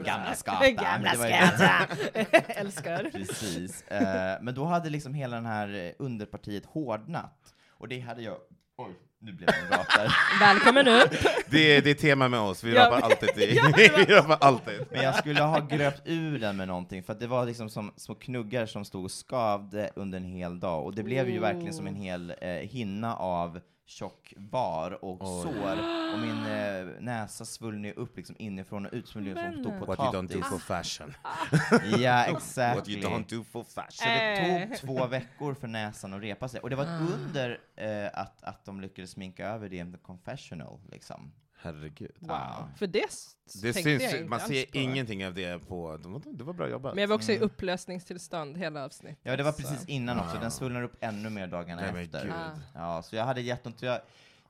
Gamla 0.04 0.34
skatan. 0.34 0.74
Gamla 0.74 1.14
skatan! 1.14 1.96
Älskar. 2.48 3.10
Precis. 3.12 3.82
Eh, 3.82 4.38
men 4.42 4.54
då 4.54 4.64
hade 4.64 4.90
liksom 4.90 5.14
hela 5.14 5.36
den 5.36 5.46
här 5.46 5.74
eh, 5.74 5.92
underpartiet 5.98 6.66
hårdnat. 6.66 7.54
Och 7.70 7.88
det 7.88 8.00
hade 8.00 8.22
jag... 8.22 8.36
Oj, 8.76 8.94
nu 9.18 9.32
blev 9.32 9.46
det 9.46 9.54
en 9.54 9.78
rap 9.78 9.86
där. 9.96 10.12
Välkommen 10.40 10.88
upp! 10.88 11.10
Det, 11.50 11.76
är, 11.76 11.82
det 11.82 11.90
är 11.90 11.94
tema 11.94 12.28
med 12.28 12.40
oss, 12.40 12.64
vi 12.64 12.74
Ja, 12.74 12.86
rappar 12.86 13.00
alltid 13.00 13.28
vi 13.36 13.58
rappar 14.14 14.38
alltid. 14.40 14.80
Men 14.90 15.02
jag 15.04 15.14
skulle 15.14 15.42
ha 15.42 15.60
gröpt 15.60 16.02
ur 16.04 16.38
den 16.38 16.56
med 16.56 16.68
någonting, 16.68 17.02
för 17.02 17.12
att 17.12 17.20
det 17.20 17.26
var 17.26 17.46
liksom 17.46 17.70
som 17.70 17.92
små 17.96 18.14
knuggar 18.14 18.66
som 18.66 18.84
stod 18.84 19.04
och 19.04 19.10
skavde 19.10 19.90
under 19.96 20.18
en 20.18 20.24
hel 20.24 20.60
dag. 20.60 20.84
Och 20.84 20.94
det 20.94 21.02
blev 21.02 21.28
ju 21.28 21.38
verkligen 21.38 21.74
som 21.74 21.86
en 21.86 21.94
hel 21.94 22.34
eh, 22.40 22.48
hinna 22.48 23.16
av 23.16 23.60
tjock 23.90 24.34
bar 24.36 25.04
och 25.04 25.18
Oj. 25.20 25.42
sår. 25.42 25.78
Och 26.14 26.18
min 26.20 26.46
eh, 26.46 27.00
näsa 27.00 27.44
svullnade 27.44 27.94
upp 27.94 28.16
liksom 28.16 28.36
inifrån 28.38 28.86
och 28.86 28.92
ut 28.92 29.08
som 29.08 29.26
en 29.26 29.52
stor 29.60 29.86
What 29.86 29.98
you 29.98 30.08
don't 30.08 30.28
do 30.28 30.40
potatis. 30.40 30.48
for 30.48 30.58
fashion. 30.58 31.14
Ja, 32.00 32.16
What 32.16 32.36
exactly. 32.36 32.94
you 32.94 33.08
don't 33.10 33.24
do 33.36 33.44
for 33.44 33.64
fashion. 33.64 33.90
Så 33.92 34.04
det 34.04 34.36
Eh. 34.36 34.68
tog 34.68 34.76
två 34.78 35.06
veckor 35.06 35.54
för 35.54 35.68
näsan 35.68 36.14
att 36.14 36.22
repa 36.22 36.48
sig. 36.48 36.60
Och 36.60 36.70
det 36.70 36.76
var 36.76 36.84
Ah. 36.86 36.94
ett 36.96 37.00
under 37.14 37.60
eh, 37.76 38.10
att, 38.20 38.42
att 38.42 38.64
de 38.64 38.80
lyckades 38.80 39.10
sminka 39.10 39.46
över 39.48 39.68
det 39.68 39.76
i 39.76 39.92
The 39.92 39.98
Confessional, 39.98 40.78
liksom. 40.90 41.32
Herregud. 41.62 42.10
Wow. 42.18 42.68
För 42.76 42.86
det, 42.86 43.06
Det 43.62 43.66
jag 43.66 43.74
syns, 43.74 44.02
inte 44.02 44.24
man 44.24 44.40
ser 44.40 44.66
på. 44.66 44.78
ingenting 44.78 45.26
av 45.26 45.34
det 45.34 45.58
på... 45.68 45.96
Det 46.32 46.44
var, 46.44 46.52
bra 46.52 46.68
jobbat. 46.68 46.94
Men 46.94 47.02
jag 47.02 47.08
var 47.08 47.16
också 47.16 47.32
i 47.32 47.36
Mm. 47.36 47.46
upplösningstillstånd 47.46 48.56
hela 48.58 48.84
avsnittet. 48.84 49.18
Ja, 49.22 49.36
det 49.36 49.42
var 49.42 49.52
så- 49.52 49.62
precis 49.62 49.88
innan 49.88 50.20
också. 50.20 50.38
Den 50.40 50.50
svullnade 50.50 50.84
upp 50.84 50.96
ännu 51.00 51.30
mer 51.30 51.46
dagarna 51.46 51.92
Nej, 51.92 52.04
efter. 52.04 52.28
Ah. 52.28 52.58
Ja, 52.74 53.02
så 53.02 53.16
jag 53.16 53.24
hade 53.24 53.40
jätteont. 53.40 53.82
Jag, 53.82 54.00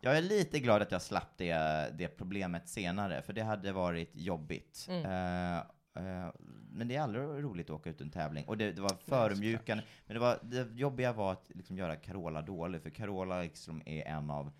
jag 0.00 0.16
är 0.18 0.22
lite 0.22 0.58
glad 0.60 0.82
att 0.82 0.92
jag 0.92 1.02
slapp 1.02 1.32
det, 1.36 1.54
det 1.98 2.08
problemet 2.08 2.68
senare, 2.68 3.22
för 3.22 3.32
det 3.32 3.42
hade 3.42 3.72
varit 3.72 4.10
jobbigt. 4.12 4.86
Mm. 4.90 5.04
Eh, 5.04 5.58
eh, 5.96 6.30
men 6.72 6.88
det 6.88 6.96
är 6.96 7.00
aldrig 7.00 7.24
roligt 7.24 7.70
att 7.70 7.76
åka 7.76 7.90
ut 7.90 8.00
en 8.00 8.10
tävling. 8.10 8.44
Och 8.44 8.56
det, 8.58 8.72
det 8.72 8.80
var 8.82 8.96
förödmjukande. 9.08 9.84
Men 10.06 10.14
det, 10.14 10.20
var, 10.20 10.38
det 10.42 10.68
jobbiga 10.72 11.12
var 11.12 11.32
att 11.32 11.44
liksom 11.54 11.76
göra 11.78 11.96
Carola 11.96 12.42
dålig, 12.42 12.82
för 12.82 12.90
Carola 12.90 13.42
liksom 13.42 13.82
är 13.86 14.02
en 14.06 14.30
av 14.30 14.52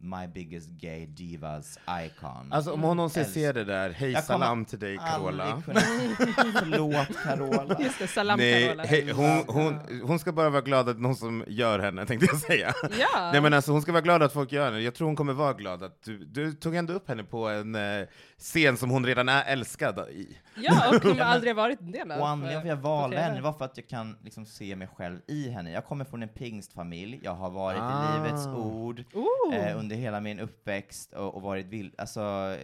my 0.00 0.26
biggest 0.26 0.68
gay 0.70 1.06
divas 1.06 1.78
icon. 2.06 2.52
Alltså 2.52 2.72
om 2.72 2.82
hon 2.82 2.96
någonsin 2.96 3.22
Älsk- 3.22 3.32
ser 3.34 3.52
det 3.52 3.64
där, 3.64 3.90
hej 3.90 4.10
Jag 4.12 4.24
salam 4.24 4.64
till 4.64 4.78
dig 4.78 4.98
Carola. 4.98 5.62
Kunna... 5.64 5.80
Förlåt 6.58 7.22
Carola. 7.24 7.76
Just 7.80 7.98
det, 7.98 8.06
salam 8.06 8.38
Nej, 8.38 8.66
Carola. 8.66 8.82
hej, 8.84 9.10
hon, 9.12 9.44
hon, 9.46 9.80
hon 10.04 10.18
ska 10.18 10.32
bara 10.32 10.50
vara 10.50 10.60
glad 10.62 10.88
att 10.88 10.98
någon 11.00 11.16
som 11.16 11.44
gör 11.46 11.78
henne, 11.78 12.06
tänkte 12.06 12.26
jag 12.30 12.36
säga. 12.40 12.74
Ja, 12.98 13.30
Nej 13.32 13.40
men 13.40 13.54
alltså 13.54 13.72
hon 13.72 13.82
ska 13.82 13.92
vara 13.92 14.02
glad 14.02 14.22
att 14.22 14.32
folk 14.32 14.52
gör 14.52 14.64
henne. 14.64 14.80
Jag 14.80 14.94
tror 14.94 15.06
hon 15.06 15.16
kommer 15.16 15.32
vara 15.32 15.52
glad 15.52 15.82
att 15.82 16.02
du, 16.02 16.24
du 16.24 16.52
tog 16.52 16.74
ändå 16.74 16.92
upp 16.92 17.08
henne 17.08 17.24
på 17.24 17.48
en 17.48 17.74
eh, 17.74 18.06
scen 18.38 18.76
som 18.76 18.90
hon 18.90 19.06
redan 19.06 19.28
är 19.28 19.44
älskad 19.44 19.98
i. 19.98 20.38
ja, 20.56 20.88
och 20.96 21.02
som 21.02 21.20
aldrig 21.20 21.56
varit 21.56 21.80
en 21.80 21.92
del 21.92 22.10
av. 22.10 22.20
Och 22.20 22.28
anledningen 22.28 22.62
till 22.62 22.70
att 22.72 22.76
jag 22.78 22.82
valde 22.82 23.16
på 23.16 23.20
TV. 23.20 23.30
henne 23.32 23.40
var 23.40 23.52
för 23.52 23.64
att 23.64 23.76
jag 23.76 23.88
kan 23.88 24.16
liksom 24.22 24.46
se 24.46 24.76
mig 24.76 24.88
själv 24.96 25.18
i 25.26 25.50
henne. 25.50 25.70
Jag 25.72 25.84
kommer 25.84 26.04
från 26.04 26.22
en 26.22 26.28
pingstfamilj, 26.28 27.20
jag 27.22 27.34
har 27.34 27.50
varit 27.50 27.78
Ah. 27.80 28.16
i 28.16 28.18
Livets 28.18 28.46
Ord 28.46 29.04
Ooh. 29.14 29.56
eh, 29.56 29.78
under 29.88 29.96
hela 29.96 30.20
min 30.20 30.40
uppväxt 30.40 31.12
och, 31.12 31.34
och 31.34 31.42
varit 31.42 31.66
vild, 31.66 31.94
alltså, 31.98 32.56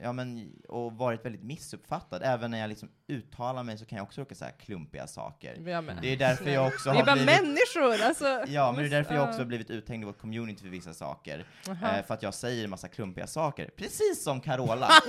ja 0.00 0.12
men, 0.12 0.52
och 0.68 0.92
varit 0.92 1.24
väldigt 1.24 1.42
missuppfattad. 1.42 2.22
Även 2.24 2.50
när 2.50 2.58
jag 2.60 2.68
liksom 2.68 2.88
uttalar 3.08 3.62
mig 3.62 3.78
så 3.78 3.84
kan 3.84 3.96
jag 3.96 4.02
också 4.06 4.20
råka 4.20 4.34
säga 4.34 4.50
klumpiga 4.50 5.06
saker. 5.06 5.56
Ja. 5.66 5.82
Det 6.02 6.12
är 6.12 6.16
därför 6.16 6.50
jag 6.50 6.66
också 6.66 6.90
Vi 6.90 6.96
är 6.98 7.00
har 7.00 7.06
bara 7.06 7.16
blivit... 7.16 7.42
människor! 7.42 8.04
Alltså, 8.06 8.44
Ja, 8.48 8.72
men 8.72 8.80
det 8.82 8.88
är 8.88 8.90
därför 8.90 9.14
jag 9.14 9.22
Ja. 9.24 9.28
också 9.28 9.40
har 9.40 9.46
blivit 9.46 9.70
uthängd 9.70 10.02
i 10.02 10.06
vårt 10.06 10.18
community 10.20 10.62
för 10.62 10.68
vissa 10.68 10.94
saker. 10.94 11.44
Aha. 11.68 11.96
Eh, 11.96 12.04
för 12.06 12.14
att 12.14 12.22
jag 12.22 12.34
säger 12.34 12.64
en 12.64 12.70
massa 12.70 12.88
klumpiga 12.88 13.26
saker. 13.26 13.70
Precis 13.76 14.22
som 14.24 14.40
Carola. 14.40 14.88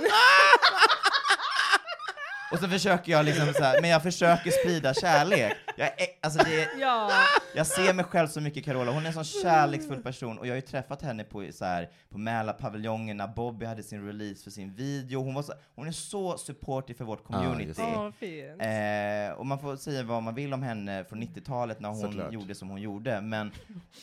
Och 2.52 2.58
så 2.58 2.68
försöker 2.68 3.12
jag 3.12 3.24
liksom 3.24 3.52
så 3.54 3.62
här, 3.64 3.80
men 3.80 3.90
jag 3.90 4.02
försöker 4.02 4.50
sprida 4.50 4.94
kärlek. 4.94 5.52
Jag, 5.76 5.86
är, 5.86 6.06
alltså 6.20 6.44
det, 6.44 6.62
är- 6.62 6.68
Ja, 6.80 7.10
jag 7.54 7.66
ser 7.66 7.92
mig 7.94 8.04
själv 8.04 8.28
så 8.28 8.40
mycket 8.40 8.64
Carola, 8.64 8.92
hon 8.92 9.02
är 9.02 9.06
en 9.06 9.12
sån 9.12 9.24
kärleksfull 9.24 10.02
person 10.02 10.38
och 10.38 10.46
jag 10.46 10.50
har 10.52 10.56
ju 10.56 10.60
träffat 10.60 11.02
henne 11.02 11.24
på, 11.24 11.46
så 11.52 11.64
här, 11.64 11.90
på 12.10 12.18
Mälarpaviljongen 12.18 13.16
när 13.16 13.26
Bobby 13.28 13.66
hade 13.66 13.82
sin 13.82 14.06
release 14.06 14.42
för 14.44 14.50
sin 14.50 14.74
video. 14.74 15.22
Hon, 15.22 15.34
var 15.34 15.42
så, 15.42 15.52
hon 15.74 15.88
är 15.88 15.92
så 15.92 16.38
supportive 16.38 16.96
för 16.96 17.04
vårt 17.04 17.24
community. 17.24 17.72
det. 17.76 17.82
åh 17.96 18.10
fint. 18.20 18.62
Eh, 19.32 19.38
och 19.38 19.46
man 19.46 19.58
får 19.58 19.76
säga 19.76 20.02
vad 20.02 20.22
man 20.22 20.34
vill 20.34 20.54
om 20.54 20.62
henne 20.62 21.04
från 21.04 21.22
90-talet 21.22 21.80
när 21.80 21.88
hon 21.88 22.00
Såklart. 22.00 22.32
gjorde 22.32 22.54
som 22.54 22.68
hon 22.68 22.80
gjorde, 22.80 23.20
men 23.20 23.52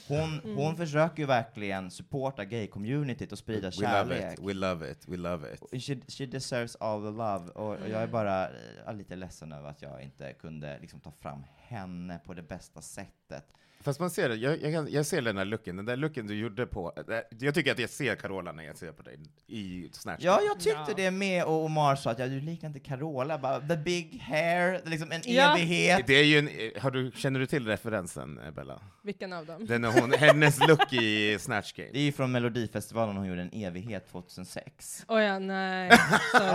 hon, 0.07 0.39
Mm. 0.43 0.57
hon 0.57 0.77
försöker 0.77 1.17
ju 1.19 1.25
verkligen 1.25 1.91
supporta 1.91 2.43
gay-communityt 2.45 3.31
och 3.31 3.37
sprida 3.37 3.69
We 3.69 3.75
love 3.75 3.91
kärlek. 4.19 4.33
it, 4.33 4.45
we 4.49 4.53
love 4.53 4.91
it, 4.91 5.03
we 5.07 5.17
love 5.17 5.47
it. 5.53 5.83
She, 5.83 5.95
she 6.07 6.25
deserves 6.25 6.75
all 6.79 7.01
the 7.01 7.11
love, 7.11 7.49
och, 7.55 7.67
och 7.69 7.89
jag 7.89 8.01
är 8.03 8.07
bara 8.07 8.38
är 8.85 8.93
lite 8.93 9.15
ledsen 9.15 9.51
över 9.51 9.69
att 9.69 9.81
jag 9.81 10.01
inte 10.01 10.33
kunde 10.33 10.79
liksom, 10.79 10.99
ta 10.99 11.11
fram 11.11 11.45
henne 11.57 12.19
på 12.25 12.33
det 12.33 12.41
bästa 12.41 12.81
sättet. 12.81 13.53
Fast 13.83 13.99
man 13.99 14.09
ser 14.09 14.29
det, 14.29 14.35
jag, 14.35 14.61
jag, 14.61 14.89
jag 14.89 15.05
ser 15.05 15.21
den 15.21 15.35
där 15.35 15.45
looken, 15.45 15.75
den 15.75 15.85
där 15.85 15.95
looken 15.95 16.27
du 16.27 16.35
gjorde 16.35 16.65
på, 16.65 16.93
eh, 17.09 17.17
jag 17.39 17.53
tycker 17.53 17.71
att 17.71 17.79
jag 17.79 17.89
ser 17.89 18.15
Carola 18.15 18.51
när 18.51 18.63
jag 18.63 18.77
ser 18.77 18.91
på 18.91 19.03
dig 19.03 19.19
i 19.47 19.89
Snatch. 19.93 20.23
Ja, 20.23 20.41
jag 20.47 20.59
tyckte 20.59 20.83
Ja. 20.87 20.93
det 20.95 21.11
med, 21.11 21.43
och 21.43 21.65
Omar 21.65 21.95
sa 21.95 22.11
att 22.11 22.19
ja, 22.19 22.27
du 22.27 22.41
liknar 22.41 22.67
inte 22.67 22.79
Carola, 22.79 23.37
bara 23.37 23.59
the 23.59 23.77
big 23.77 24.21
hair, 24.21 24.81
liksom 24.85 25.11
en 25.11 25.21
Ja. 25.25 25.53
evighet. 25.57 26.07
Det 26.07 26.13
är 26.13 26.23
ju 26.23 26.39
en, 26.39 26.47
eh, 26.47 26.81
har 26.81 26.91
du, 26.91 27.11
känner 27.15 27.39
du 27.39 27.45
till 27.45 27.67
referensen, 27.67 28.39
eh, 28.45 28.51
Bella? 28.51 28.79
Vilken 29.03 29.33
av 29.33 29.45
dem? 29.45 29.65
Den 29.65 29.83
är 29.83 30.01
hon, 30.01 30.11
hennes 30.13 30.67
look 30.67 30.93
i 30.93 31.37
Snatch 31.39 31.73
Game. 31.73 31.89
Det 31.93 31.99
är 31.99 32.03
ju 32.03 32.11
från 32.11 32.31
Melodifestivalen 32.31 33.17
hon 33.17 33.25
gjorde 33.27 33.41
en 33.41 33.53
evighet 33.53 34.11
2006. 34.11 35.05
Oh 35.07 35.23
ja, 35.23 35.39
nej. 35.39 35.91
Sorry. 36.31 36.45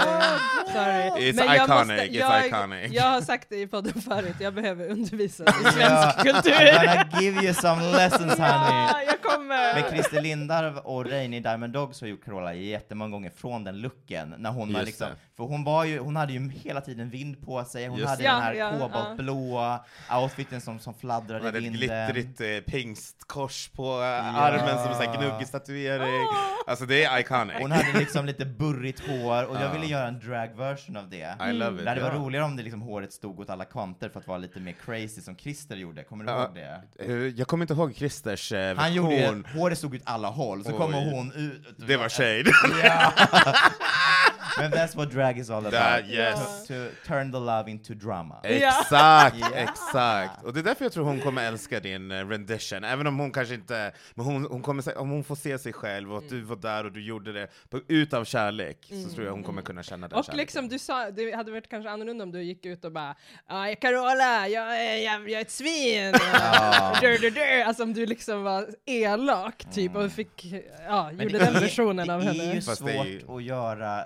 Sorry. 0.72 1.30
It's 1.30 1.36
Men 1.36 1.46
jag 1.46 1.64
iconic, 1.64 2.00
it's 2.00 2.10
jag, 2.10 2.46
iconic. 2.46 2.92
Jag 2.92 3.02
har 3.04 3.20
sagt 3.20 3.48
det 3.48 3.56
i 3.60 3.66
podden 3.66 4.02
förut, 4.02 4.36
jag 4.40 4.54
behöver 4.54 4.88
undervisa 4.90 5.44
i 5.44 5.72
svensk 5.72 6.18
kultur. 6.22 7.13
Give 7.20 7.42
you 7.42 7.54
some 7.54 7.82
lessons 7.92 8.38
honey. 8.38 8.86
Ja, 8.88 9.02
jag 9.06 9.22
kommer! 9.22 9.74
Men 9.74 9.90
Christer 9.92 10.20
Lindarw 10.20 10.80
och 10.80 11.04
Reine 11.06 11.36
i 11.36 11.40
Diamond 11.40 11.72
Dogs 11.72 12.00
har 12.00 12.08
gjort 12.08 12.24
Carola 12.24 12.54
jättemånga 12.54 13.10
gånger 13.10 13.30
från 13.36 13.64
den 13.64 13.80
looken, 13.80 14.34
när 14.38 14.50
hon 14.50 14.74
har 14.74 14.80
Just 14.80 14.86
liksom 14.86 15.08
det. 15.08 15.33
För 15.36 15.44
hon 15.44 15.64
var 15.64 15.84
ju, 15.84 15.98
hon 15.98 16.16
hade 16.16 16.32
ju 16.32 16.50
hela 16.50 16.80
tiden 16.80 17.10
vind 17.10 17.42
på 17.44 17.64
sig, 17.64 17.86
hon 17.86 17.98
Just 17.98 18.10
hade 18.10 18.22
det. 18.22 18.28
den 18.28 18.42
här 18.42 18.54
Ja, 18.54 18.72
ja, 18.72 18.78
kobaltblåa 18.78 19.80
outfiten 20.22 20.60
som, 20.60 20.78
som 20.78 20.92
Hon 20.92 21.00
fladdrade 21.00 21.44
hade 21.44 21.58
i 21.58 21.66
ett 21.66 21.72
vinden. 21.72 22.10
glittrigt 22.12 22.40
eh, 22.66 22.72
pingstkors 22.72 23.68
på 23.68 23.82
eh, 24.02 24.36
armen 24.36 24.78
som 24.78 24.88
en 24.90 24.94
sån 24.96 25.06
här 25.06 25.16
gnuggig 25.18 25.46
statuering. 25.48 26.26
Alltså 26.66 26.86
det 26.86 27.04
är 27.04 27.18
iconic. 27.20 27.56
Hon 27.60 27.70
hade 27.72 27.98
liksom 27.98 28.26
lite 28.26 28.44
burrigt 28.44 29.00
hår, 29.08 29.44
och 29.44 29.56
jag 29.56 29.62
Ja. 29.62 29.72
ville 29.72 29.86
göra 29.86 30.08
en 30.08 30.18
drag 30.20 30.48
version 30.56 30.96
av 30.96 31.10
det. 31.10 31.36
I 31.50 31.52
love 31.52 31.78
it. 31.78 31.84
Det 31.84 31.88
hade 31.90 32.00
varit 32.02 32.14
ja. 32.14 32.20
roligare 32.20 32.44
om 32.44 32.56
det 32.56 32.62
liksom 32.62 32.82
håret 32.82 33.12
stod 33.12 33.40
åt 33.40 33.50
alla 33.50 33.64
kanter 33.64 34.08
för 34.08 34.20
att 34.20 34.26
vara 34.26 34.38
lite 34.38 34.60
mer 34.60 34.74
crazy 34.84 35.20
som 35.20 35.36
Christer 35.36 35.76
gjorde, 35.76 36.02
kommer 36.04 36.24
du 36.24 36.30
Ja. 36.30 36.44
ihåg 36.44 36.54
det? 36.54 36.82
Eh, 36.98 37.12
Jag 37.12 37.48
kommer 37.48 37.64
inte 37.64 37.74
ihåg 37.74 37.94
Christers 37.96 38.52
eh, 38.52 38.76
Han 38.76 38.94
gjorde 38.94 39.16
version. 39.16 39.46
håret 39.54 39.78
stod 39.78 39.94
åt 39.94 40.00
alla 40.04 40.28
håll, 40.28 40.64
så 40.64 40.70
Oj. 40.72 40.76
kommer 40.78 41.10
hon 41.12 41.32
ut. 41.32 41.74
Det 41.88 41.96
var 41.96 42.08
shade. 42.08 42.44
Men 44.58 44.72
that's 44.72 44.96
what 44.96 45.10
drag 45.10 45.38
is 45.38 45.50
all 45.50 45.58
about. 45.66 45.72
That, 45.72 46.08
yes. 46.08 46.66
To, 46.66 46.74
to 46.74 46.90
turn 47.06 47.32
the 47.32 47.38
love 47.38 47.70
into 47.70 47.94
drama. 47.94 48.40
Exakt, 48.42 49.36
Ja. 49.40 49.50
exakt. 49.54 50.44
Och 50.44 50.52
det 50.54 50.60
är 50.60 50.64
därför 50.64 50.84
jag 50.84 50.92
tror 50.92 51.04
hon 51.04 51.20
kommer 51.20 51.44
älska 51.44 51.80
din 51.80 52.10
eh, 52.10 52.28
rendition, 52.28 52.84
även 52.84 53.06
om 53.06 53.18
hon 53.18 53.32
kanske 53.32 53.54
inte, 53.54 53.92
men 54.14 54.26
hon, 54.26 54.44
hon 54.50 54.62
kommer, 54.62 54.98
om 54.98 55.10
hon 55.10 55.24
får 55.24 55.36
se 55.36 55.58
sig 55.58 55.72
själv 55.72 56.12
och 56.12 56.18
att 56.18 56.28
du 56.28 56.40
var 56.40 56.56
där 56.56 56.84
och 56.84 56.92
du 56.92 57.04
gjorde 57.06 57.32
det 57.32 57.48
på, 57.70 57.80
utav 57.88 58.24
kärlek, 58.24 58.78
så 59.04 59.14
tror 59.14 59.24
jag 59.26 59.32
hon 59.32 59.42
kommer 59.42 59.62
kunna 59.62 59.82
känna 59.82 60.08
den 60.08 60.18
Och 60.18 60.24
kärleken. 60.24 60.36
liksom 60.42 60.68
du 60.68 60.78
sa, 60.78 61.10
det 61.10 61.32
hade 61.36 61.50
varit 61.50 61.68
kanske 61.68 61.90
annorlunda 61.90 62.24
om 62.24 62.32
du 62.32 62.42
gick 62.42 62.66
ut 62.66 62.84
och 62.84 62.92
bara 62.92 63.14
ja, 63.48 63.74
Carola, 63.80 64.48
jag 64.48 64.84
är, 64.84 64.96
jag, 64.96 65.20
jag 65.30 65.38
är 65.38 65.40
ett 65.40 65.50
svin. 65.50 66.14
Ja. 66.32 66.96
Dur, 67.00 67.18
dur, 67.18 67.30
dur. 67.30 67.62
Alltså 67.66 67.82
om 67.82 67.92
du 67.94 68.06
liksom 68.06 68.42
var 68.42 68.66
elak 68.86 69.64
typ 69.72 69.96
och 69.96 70.12
fick, 70.12 70.44
ja, 70.86 71.12
gjorde 71.12 71.38
den 71.38 71.52
versionen 71.54 72.10
av 72.10 72.20
Det 72.20 72.26
är 72.26 72.32
henne. 72.34 72.54
ju 72.54 72.60
svårt 72.62 72.86
det 72.86 72.92
är 72.96 73.04
ju- 73.04 73.36
att 73.36 73.42
göra 73.42 74.04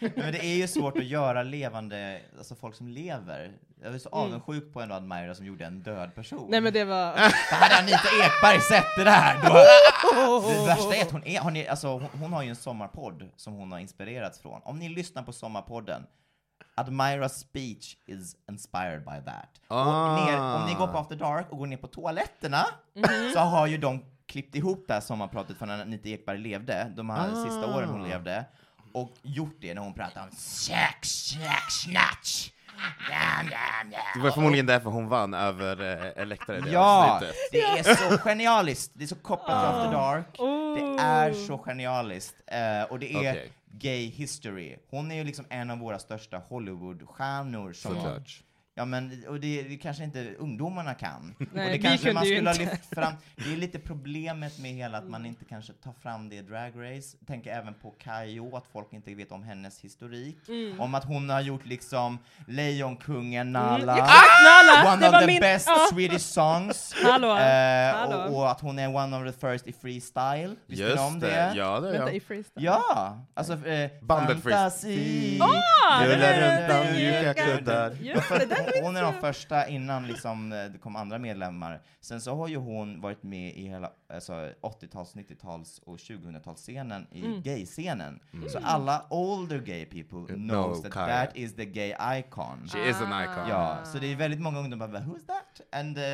men 0.00 0.32
det 0.32 0.44
är 0.44 0.56
ju 0.56 0.68
svårt 0.68 0.98
att 0.98 1.04
göra 1.04 1.42
levande, 1.42 2.20
alltså 2.38 2.54
folk 2.54 2.74
som 2.74 2.88
lever. 2.88 3.52
Jag 3.82 3.94
är 3.94 3.98
så 3.98 4.08
avundsjuk 4.08 4.72
på 4.72 4.80
en 4.80 4.92
Admira 4.92 5.34
som 5.34 5.46
gjorde 5.46 5.64
en 5.64 5.82
död 5.82 6.14
person. 6.14 6.38
Mm. 6.38 6.50
Nej 6.50 6.60
men 6.60 6.72
det 6.72 6.84
var, 6.84 7.14
Det 7.50 7.54
hade 7.54 7.76
Anita 7.78 8.08
Ekberg 8.24 8.60
sett 8.60 8.86
det 8.96 9.04
där! 9.04 9.34
Då. 9.42 9.54
Det 10.50 10.66
värsta 10.66 10.96
är 10.96 11.02
att 11.02 11.10
hon, 11.10 11.24
är, 11.26 11.40
har 11.40 11.50
ni, 11.50 11.68
alltså, 11.68 11.88
hon, 11.88 12.08
hon 12.20 12.32
har 12.32 12.42
ju 12.42 12.48
en 12.48 12.56
sommarpodd 12.56 13.28
som 13.36 13.54
hon 13.54 13.72
har 13.72 13.78
inspirerats 13.78 14.40
från. 14.40 14.60
Om 14.64 14.78
ni 14.78 14.88
lyssnar 14.88 15.22
på 15.22 15.32
sommarpodden, 15.32 16.06
Admira's 16.76 17.28
speech 17.28 17.96
is 18.06 18.36
inspired 18.50 19.00
by 19.04 19.24
that. 19.30 19.48
Ah. 19.68 20.24
Ner, 20.26 20.40
om 20.40 20.66
ni 20.68 20.74
går 20.74 20.86
på 20.86 20.98
After 20.98 21.16
Dark 21.16 21.46
och 21.50 21.58
går 21.58 21.66
ner 21.66 21.76
på 21.76 21.86
toaletterna 21.86 22.66
så 23.34 23.38
har 23.38 23.66
ju 23.66 23.78
de 23.78 24.04
klippt 24.26 24.54
ihop 24.54 24.84
det 24.88 24.94
här 24.94 25.00
sommarpratet 25.00 25.56
från 25.58 25.68
när 25.68 25.80
Anita 25.82 26.08
Ekberg 26.08 26.38
levde, 26.38 26.92
de 26.96 27.10
här 27.10 27.30
Ah. 27.32 27.44
sista 27.44 27.76
åren 27.76 27.88
hon 27.88 28.08
levde, 28.08 28.44
och 28.96 29.10
gjort 29.22 29.56
det 29.60 29.74
när 29.74 29.82
hon 29.82 29.94
pratade 29.94 30.26
om 30.26 30.36
sex, 30.36 31.08
sex, 31.08 31.74
snatch. 31.84 32.50
Det 34.14 34.20
var 34.20 34.30
förmodligen 34.30 34.66
därför 34.66 34.90
hon 34.90 35.08
vann 35.08 35.34
över 35.34 36.04
eh, 36.16 36.22
Elektra 36.22 36.58
i 36.58 36.60
det 36.60 36.70
Ja, 36.70 37.10
avsnittet. 37.14 37.36
det 37.52 37.60
är 37.60 37.94
så 38.10 38.18
genialiskt. 38.28 38.92
Det 38.94 39.04
är 39.04 39.08
så 39.08 39.14
kopplat 39.16 39.46
till 39.48 39.80
After 39.80 39.92
Dark. 39.92 40.26
Det 40.78 41.02
är 41.02 41.32
så 41.46 41.58
genialiskt. 41.58 42.34
Eh, 42.46 42.82
och 42.90 42.98
det 42.98 43.12
är 43.12 43.18
Okej. 43.18 43.52
gay 43.72 44.10
history. 44.10 44.76
Hon 44.90 45.10
är 45.10 45.14
ju 45.16 45.24
liksom 45.24 45.46
en 45.50 45.70
av 45.70 45.78
våra 45.78 45.98
största 45.98 46.38
Hollywood-stjärnor 46.48 47.72
som 47.72 47.94
Såklart. 47.94 48.42
Ja 48.78 48.84
men, 48.84 49.24
och 49.28 49.40
det, 49.40 49.62
det 49.62 49.76
kanske 49.76 50.04
inte 50.04 50.34
ungdomarna 50.38 50.94
kan. 50.94 51.34
och 51.40 51.46
Nej, 51.52 51.66
det 51.66 51.72
vi 51.72 51.82
kanske 51.82 52.12
man 52.12 52.24
skulle 52.24 52.50
ha 52.50 52.56
lyft 52.58 52.94
fram. 52.94 53.12
Det 53.36 53.52
är 53.52 53.56
lite 53.56 53.78
problemet 53.78 54.58
med 54.58 54.70
hela 54.70 54.98
att 54.98 55.08
man 55.08 55.26
inte 55.26 55.44
kanske 55.44 55.72
tar 55.72 55.92
fram 56.02 56.28
det 56.28 56.36
i 56.36 56.42
Drag 56.42 56.72
Race. 56.76 57.16
Tänker 57.26 57.50
även 57.50 57.74
på 57.74 57.90
Kayo, 58.04 58.56
att 58.56 58.64
folk 58.72 58.92
inte 58.92 59.14
vet 59.14 59.32
om 59.32 59.42
hennes 59.42 59.80
historik. 59.80 60.36
Mm. 60.48 60.80
Om 60.80 60.94
att 60.94 61.04
hon 61.04 61.30
har 61.30 61.40
gjort 61.40 61.66
liksom 61.66 62.18
Lejonkungen, 62.48 63.52
Nala. 63.52 63.92
Exakt, 63.92 64.12
Nala! 64.44 64.92
One 64.92 65.00
det 65.02 65.08
of 65.16 65.20
the 65.20 65.26
min, 65.26 65.40
best 65.40 65.66
ja. 65.68 65.88
Swedish 65.92 66.20
songs. 66.26 66.94
Hallå, 67.04 67.36
Eh, 67.36 67.94
hallå. 67.96 68.16
och, 68.16 68.36
och 68.36 68.50
att 68.50 68.60
hon 68.60 68.78
är 68.78 68.94
one 68.94 69.16
of 69.16 69.34
the 69.34 69.40
first 69.46 69.66
i 69.66 69.72
freestyle. 69.72 70.56
Visste 70.66 70.84
ni 70.86 70.92
om 70.92 70.98
Just 71.14 71.20
det? 71.20 71.26
det, 71.26 71.52
ja 71.56 71.80
det 71.80 71.90
Vänta, 71.92 72.06
ja. 72.06 72.10
i 72.16 72.20
freestyle. 72.20 72.64
Ja, 72.64 73.18
alltså 73.34 73.66
eh, 73.66 73.90
Bandet 74.00 74.42
fantasi. 74.42 75.38
Ah, 75.40 76.02
det 76.04 76.16
lär 76.16 76.40
var- 76.40 76.56
runt 76.56 76.66
bland 76.66 76.86
det- 76.88 76.92
mjuka 76.92 77.34
kuddar. 77.34 77.90
Hon, 78.74 78.84
hon 78.84 78.96
är 78.96 79.02
de 79.02 79.12
första 79.14 79.68
innan 79.68 80.06
liksom, 80.06 80.52
eh, 80.52 80.64
det 80.64 80.78
kom 80.78 80.96
andra 80.96 81.18
medlemmar. 81.18 81.82
Sen 82.00 82.20
så 82.20 82.34
har 82.36 82.48
ju 82.48 82.56
hon 82.56 83.00
varit 83.00 83.22
med 83.22 83.54
i 83.56 83.68
hela 83.68 83.90
alltså, 84.14 84.32
80-tals, 84.62 85.14
90-tals 85.14 85.78
och 85.78 85.96
2000-talsscenen 85.96 87.06
i 87.12 87.24
Mm. 87.26 87.42
gay-scenen. 87.42 88.20
Så 88.48 88.58
alla 88.62 89.06
older 89.10 89.58
gay 89.58 89.86
people 89.86 90.34
Mm, 90.34 90.48
knows 90.48 90.72
know 90.80 90.82
that 90.82 90.92
Kaya. 90.92 91.26
that 91.26 91.36
is 91.36 91.56
the 91.56 91.64
gay 91.64 91.94
icon. 92.18 92.68
She 92.68 92.88
is 92.88 92.96
an 93.00 93.22
icon. 93.24 93.48
Ja, 93.48 93.78
så 93.84 93.98
det 93.98 94.12
är 94.12 94.16
väldigt 94.16 94.40
många 94.40 94.58
ungdomar 94.58 94.88
bara 94.88 95.00
who's 95.02 95.26
that? 95.26 95.60
And, 95.80 95.98
eh, 95.98 96.04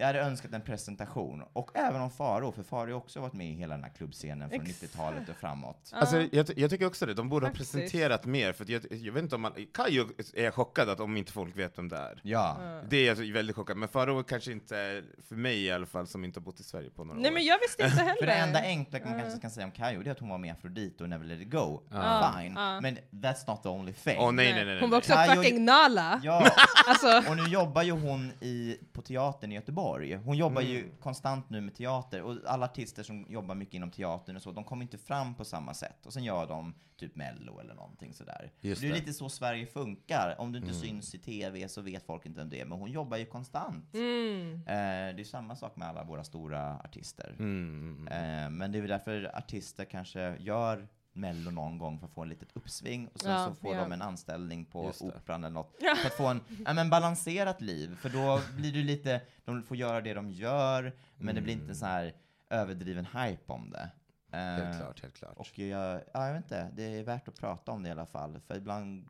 jag 0.00 0.06
hade 0.06 0.20
önskat 0.20 0.52
en 0.52 0.60
presentation. 0.60 1.42
Och 1.52 1.70
även 1.74 2.00
om 2.00 2.10
Faro, 2.10 2.52
för 2.52 2.62
Faro 2.62 2.90
har 2.90 2.96
också 2.96 3.20
varit 3.20 3.32
med 3.32 3.46
i 3.46 3.52
hela 3.54 3.74
den 3.74 3.84
här 3.84 3.90
klubbscenen 3.90 4.50
från 4.50 4.60
Exakt. 4.60 4.82
90-talet 4.82 5.28
och 5.28 5.36
framåt. 5.36 5.90
Alltså, 5.92 6.26
jag, 6.32 6.46
jag 6.56 6.70
tycker 6.70 6.86
också 6.86 7.06
det, 7.06 7.14
de 7.14 7.28
borde 7.28 7.46
Faktiskt. 7.46 7.72
ha 7.74 7.80
presenterat 7.80 8.24
mer, 8.26 8.52
för 8.52 8.70
jag, 8.70 8.82
jag 8.90 9.12
vet 9.12 9.22
inte 9.22 9.34
om 9.34 9.40
man, 9.40 9.52
Kayo 9.74 10.08
är 10.34 10.44
jag 10.44 10.54
chockad 10.54 10.88
att 10.88 11.00
om 11.00 11.16
inte 11.16 11.32
folk 11.32 11.56
vet 11.58 11.78
vem 11.78 11.88
det 11.88 11.96
är. 11.96 12.20
Ja. 12.22 12.56
Det 12.88 12.96
är 12.96 13.06
jag 13.06 13.32
väldigt 13.32 13.56
chockad, 13.56 13.76
men 13.76 13.88
Farao 13.88 14.22
kanske 14.22 14.52
inte, 14.52 15.02
för 15.28 15.34
mig 15.36 15.64
i 15.64 15.70
alla 15.70 15.86
fall, 15.86 16.06
som 16.06 16.24
inte 16.24 16.40
har 16.40 16.44
bott 16.44 16.60
i 16.60 16.64
Sverige 16.64 16.90
på 16.90 17.04
några 17.04 17.20
Nej 17.20 17.30
år. 17.30 17.34
men 17.34 17.44
jag 17.44 17.58
visste 17.58 17.82
inte 17.84 17.96
heller. 18.04 18.14
För 18.20 18.26
det 18.26 18.32
enda 18.32 18.60
enkla 18.60 18.98
man 19.04 19.20
kanske 19.20 19.40
kan 19.40 19.50
säga 19.50 19.66
om 19.66 19.72
Kayo, 19.72 20.02
det 20.02 20.10
är 20.10 20.12
att 20.12 20.20
hon 20.20 20.28
var 20.28 20.38
med 20.38 20.48
i 20.48 20.50
Afrodite 20.50 21.02
och 21.04 21.10
Never 21.10 21.24
Let 21.24 21.40
It 21.40 21.50
Go. 21.50 21.80
Ja. 21.90 22.34
Fine. 22.38 22.52
Ja. 22.56 22.80
Men 22.80 22.98
that's 23.10 23.44
not 23.46 23.62
the 23.62 23.68
only 23.68 23.92
thing. 23.92 24.16
Nej, 24.18 24.32
nej, 24.32 24.52
nej, 24.54 24.64
nej. 24.64 24.80
Hon 24.80 24.90
var 24.90 24.98
också 24.98 25.12
Kayo- 25.12 25.34
fucking 25.34 25.64
Nala. 25.64 26.20
Ja, 26.24 26.48
Alltså, 26.86 27.30
och 27.30 27.36
nu 27.36 27.42
jobbar 27.42 27.82
ju 27.82 27.92
hon 27.92 28.32
i, 28.40 28.76
på 28.92 29.02
teatern 29.02 29.52
i 29.52 29.54
Göteborg. 29.54 29.87
Hon 30.24 30.36
jobbar 30.36 30.62
ju 30.62 30.78
Mm. 30.78 30.90
konstant 31.00 31.50
nu 31.50 31.60
med 31.60 31.74
teater, 31.74 32.22
och 32.22 32.36
alla 32.46 32.64
artister 32.66 33.02
som 33.02 33.26
jobbar 33.28 33.54
mycket 33.54 33.74
inom 33.74 33.90
teatern 33.90 34.36
och 34.36 34.42
så, 34.42 34.52
de 34.52 34.64
kommer 34.64 34.82
inte 34.82 34.98
fram 34.98 35.34
på 35.34 35.44
samma 35.44 35.74
sätt. 35.74 36.06
Och 36.06 36.12
sen 36.12 36.24
gör 36.24 36.46
de 36.46 36.74
typ 36.96 37.16
Mello 37.16 37.58
eller 37.60 37.74
någonting 37.74 38.12
sådär. 38.14 38.52
Just 38.60 38.80
det 38.82 38.86
är 38.88 38.92
det. 38.92 38.98
lite 38.98 39.12
så 39.12 39.28
Sverige 39.28 39.66
funkar. 39.66 40.36
Om 40.38 40.52
du 40.52 40.58
inte 40.58 40.70
Mm. 40.70 40.80
syns 40.80 41.14
i 41.14 41.18
TV 41.18 41.68
så 41.68 41.80
vet 41.82 42.02
folk 42.06 42.26
inte 42.26 42.40
vem 42.40 42.48
det 42.50 42.60
är, 42.60 42.64
men 42.64 42.78
hon 42.78 42.90
jobbar 42.92 43.16
ju 43.16 43.24
konstant. 43.26 43.94
mm. 43.94 44.54
Eh, 44.54 45.16
det 45.16 45.22
är 45.22 45.24
samma 45.24 45.56
sak 45.56 45.76
med 45.76 45.88
alla 45.88 46.04
våra 46.04 46.24
stora 46.24 46.74
artister. 46.84 47.34
Mm. 47.38 48.08
Eh, 48.08 48.50
men 48.50 48.72
det 48.72 48.78
är 48.78 48.80
väl 48.80 48.90
därför 48.90 49.36
artister 49.36 49.84
kanske 49.84 50.36
gör 50.38 50.88
Mello 51.18 51.50
någon 51.50 51.78
gång 51.78 51.98
för 51.98 52.06
att 52.06 52.12
få 52.12 52.22
en 52.22 52.28
litet 52.28 52.48
uppsving 52.52 53.08
och 53.08 53.20
sen 53.20 53.30
Ja, 53.32 53.46
så 53.48 53.54
får 53.54 53.74
ja. 53.74 53.80
de 53.80 53.92
en 53.92 54.02
anställning 54.02 54.64
på. 54.64 54.92
Operan 55.00 55.44
eller 55.44 55.54
något. 55.54 55.76
För 56.02 56.06
att 56.06 56.14
få 56.16 56.26
en 56.26 56.40
ja, 56.66 56.72
men 56.72 56.90
balanserat 56.90 57.60
liv, 57.60 57.96
för 57.96 58.08
då 58.08 58.40
blir 58.56 58.72
det 58.72 58.82
lite, 58.82 59.20
de 59.44 59.62
får 59.62 59.76
göra 59.76 60.00
det 60.00 60.14
de 60.14 60.30
gör, 60.30 60.92
men 61.16 61.34
det 61.34 61.40
blir 61.40 61.54
inte 61.54 61.74
så 61.74 61.86
här 61.86 62.12
överdriven 62.50 63.06
hype 63.06 63.52
om 63.52 63.70
det. 63.70 63.90
Helt 64.32 64.78
klart, 64.80 65.02
helt 65.02 65.14
klart. 65.14 65.36
Och 65.36 65.58
jag, 65.58 66.00
ja, 66.14 66.26
jag 66.26 66.34
vet 66.34 66.44
inte, 66.44 66.70
det 66.76 66.82
är 66.82 67.02
värt 67.04 67.28
att 67.28 67.40
prata 67.40 67.72
om 67.72 67.82
det 67.82 67.88
i 67.88 67.92
alla 67.92 68.06
fall, 68.06 68.40
för 68.46 68.56
ibland 68.56 69.08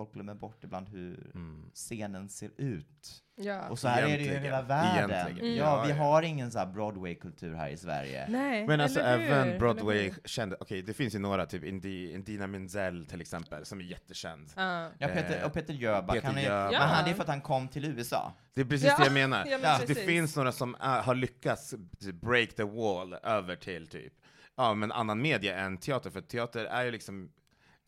folk 0.00 0.12
glömmer 0.14 0.34
bort 0.34 0.64
ibland 0.64 0.88
hur 0.88 1.30
Mm. 1.34 1.70
scenen 1.74 2.28
ser 2.28 2.50
ut. 2.56 3.22
Ja. 3.36 3.68
Och 3.68 3.78
så 3.78 3.88
här 3.88 4.02
är 4.02 4.06
det 4.06 4.08
ju 4.10 4.14
i 4.16 4.20
Egentligen. 4.20 4.42
hela 4.42 4.62
världen. 4.62 5.10
Egentligen. 5.10 5.46
Mm. 5.52 5.56
Ja, 5.58 5.84
vi 5.86 5.92
har 5.92 6.22
ingen 6.22 6.50
så 6.50 6.58
här 6.58 6.66
Broadway-kultur 6.66 7.54
här 7.54 7.68
i 7.68 7.76
Sverige. 7.76 8.26
Nej, 8.28 8.66
Men 8.66 8.80
alltså 8.80 9.00
även 9.00 9.58
Broadway 9.58 10.12
kände, 10.24 10.56
okej 10.60 10.82
det 10.82 10.94
finns 10.94 11.14
ju 11.14 11.18
några, 11.18 11.46
typ 11.46 11.64
Indi, 11.64 12.12
Indina 12.12 12.46
Menzel 12.46 13.06
till 13.06 13.20
exempel, 13.20 13.64
som 13.66 13.80
är 13.80 13.84
jättekänd. 13.84 14.52
Ja. 14.56 14.88
Ja, 14.98 15.08
Peter, 15.08 15.38
Eh, 15.40 15.46
och 15.46 15.52
Peter 15.52 15.74
Jöback, 15.74 16.14
Peter 16.14 16.26
han 16.28 16.38
är, 16.38 16.42
Jöback. 16.42 16.72
men 16.72 16.80
han, 16.88 17.08
är 17.10 17.14
för 17.14 17.22
att 17.22 17.28
han 17.28 17.40
kom 17.40 17.68
till 17.68 17.84
USA. 17.84 18.32
Det 18.54 18.60
är 18.60 18.64
precis 18.64 18.88
Ja. 18.88 18.96
det 18.98 19.04
jag 19.04 19.12
menar. 19.12 19.46
Ja, 19.50 19.58
men 19.62 19.86
det 19.86 19.94
finns 19.94 20.36
några 20.36 20.52
som 20.52 20.76
är, 20.80 21.02
har 21.02 21.14
lyckats 21.14 21.74
break 22.22 22.54
the 22.54 22.64
wall 22.64 23.14
över 23.22 23.56
till 23.56 23.86
typ, 23.88 24.12
ja 24.56 24.74
men 24.74 24.92
annan 24.92 25.22
media 25.22 25.58
än 25.58 25.76
teater, 25.78 26.10
för 26.10 26.20
teater 26.20 26.64
är 26.64 26.84
ju 26.84 26.90
liksom 26.90 27.30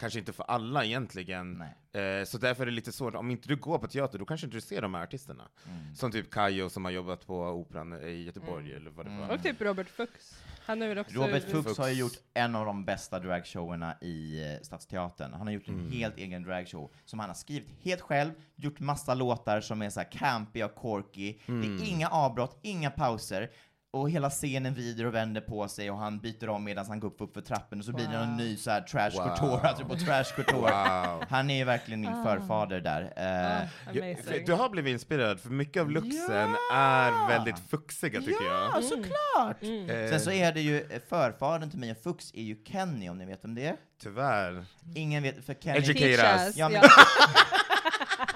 kanske 0.03 0.19
inte 0.19 0.33
för 0.33 0.45
alla 0.49 0.85
egentligen. 0.85 1.61
Eh, 1.63 2.25
så 2.27 2.39
därför 2.39 2.63
är 2.63 2.67
det 2.67 2.73
lite 2.73 2.93
svårt, 2.93 3.15
om 3.15 3.31
inte 3.31 3.49
du 3.49 3.57
går 3.57 3.79
på 3.79 3.87
teater, 3.89 4.19
då 4.19 4.25
kanske 4.25 4.47
inte 4.47 4.57
du 4.57 4.61
ser 4.61 4.83
de 4.83 4.95
här 4.95 5.03
artisterna. 5.03 5.49
Mm. 5.69 5.95
Som 5.95 6.13
typ 6.13 6.31
Kayo 6.35 6.69
som 6.71 6.85
har 6.85 6.93
jobbat 6.93 7.27
på 7.27 7.41
Operan 7.43 7.93
i 8.03 8.23
Göteborg, 8.23 8.65
Mm. 8.65 8.77
eller 8.77 8.91
vad 8.91 9.07
det 9.07 9.11
Mm. 9.11 9.29
var. 9.29 9.35
Och 9.35 9.43
typ 9.43 9.61
Robert 9.61 9.89
Fuchs. 9.89 10.43
Han 10.67 10.83
är 10.83 10.89
väl 10.89 10.99
också... 10.99 11.15
Robert 11.19 11.43
Fuchs 11.51 11.65
Fuchs. 11.67 11.79
har 11.79 11.89
ju 11.89 11.95
gjort 11.95 12.13
en 12.35 12.55
av 12.55 12.67
de 12.67 12.85
bästa 12.85 13.19
dragshowerna 13.19 13.97
i 14.01 14.45
eh, 14.55 14.61
Stadsteatern. 14.63 15.33
Han 15.33 15.47
har 15.47 15.55
gjort 15.55 15.69
en 15.69 15.75
Mm. 15.75 15.93
helt 15.93 16.17
egen 16.19 16.43
dragshow 16.43 16.93
som 17.05 17.19
han 17.19 17.29
har 17.29 17.35
skrivit 17.35 17.69
helt 17.83 18.01
själv, 18.01 18.31
gjort 18.57 18.81
massa 18.81 19.15
låtar 19.15 19.61
som 19.61 19.83
är 19.83 19.91
så 19.91 20.01
här 20.01 20.11
campiga 20.11 20.67
och 20.67 20.75
corky. 20.75 21.39
Det 21.47 21.53
Mm. 21.53 21.77
är 21.83 21.89
inga 21.89 22.09
avbrott, 22.09 22.59
inga 22.63 22.91
pauser. 22.91 23.51
Och 23.95 24.11
hela 24.11 24.31
scenen 24.31 24.75
vrider 24.75 25.07
och 25.07 25.15
vänder 25.15 25.41
på 25.41 25.69
sig 25.69 25.91
och 25.91 25.97
han 25.99 26.19
byter 26.19 26.49
om 26.49 26.65
medan 26.65 26.87
han 26.87 27.01
går 27.01 27.09
upp, 27.09 27.21
upp 27.21 27.35
för 27.35 27.41
trappen 27.41 27.79
och 27.79 27.85
så 27.85 27.93
blir 27.93 28.09
det 28.09 28.19
någon 28.19 28.37
ny 28.37 28.57
så 28.57 28.71
här 28.71 28.81
trash 28.81 29.11
couture, 29.11 29.69
alltså 29.69 29.85
på 29.85 29.97
trash 29.97 30.25
couture. 30.37 30.57
Wow. 30.61 31.25
Han 31.31 31.51
är 31.51 31.55
ju 31.57 31.65
verkligen 31.65 32.01
min 32.01 32.25
förfader 32.25 32.81
där. 32.81 33.03
Eh, 33.17 33.69
Amazing. 33.89 34.17
Ja, 34.37 34.43
Du 34.47 34.53
har 34.53 34.69
blivit 34.69 34.93
inspirerad, 34.93 35.41
för 35.41 35.51
mycket 35.51 35.81
av 35.83 35.91
looksen 35.91 36.55
är 36.75 37.29
väldigt 37.29 37.59
fuxiga 37.71 38.21
tycker 38.21 38.45
ja, 38.45 38.71
jag. 38.75 38.85
såklart! 38.85 39.63
Eh, 39.63 40.11
Sen 40.11 40.21
så 40.21 40.31
är 40.31 40.53
det 40.53 40.61
ju, 40.61 40.81
eh, 40.81 41.01
förfadern 41.09 41.71
till 41.71 41.79
Mia 41.79 41.95
Fuchs 41.95 42.31
är 42.35 42.43
ju 42.43 42.57
Kenny, 42.65 43.09
om 43.09 43.19
ni 43.19 43.25
vet 43.27 43.45
om 43.45 43.55
det 43.55 43.67
är. 43.67 43.77
Tyvärr. 44.03 44.65
Ingen 44.95 45.23
vet, 45.23 45.45
för 45.47 45.55
Kenny... 45.55 45.79
Educate 45.79 46.45
us. 46.47 46.57
Ja, 46.57 46.69
men- 46.69 46.81
Ja. 46.83 46.89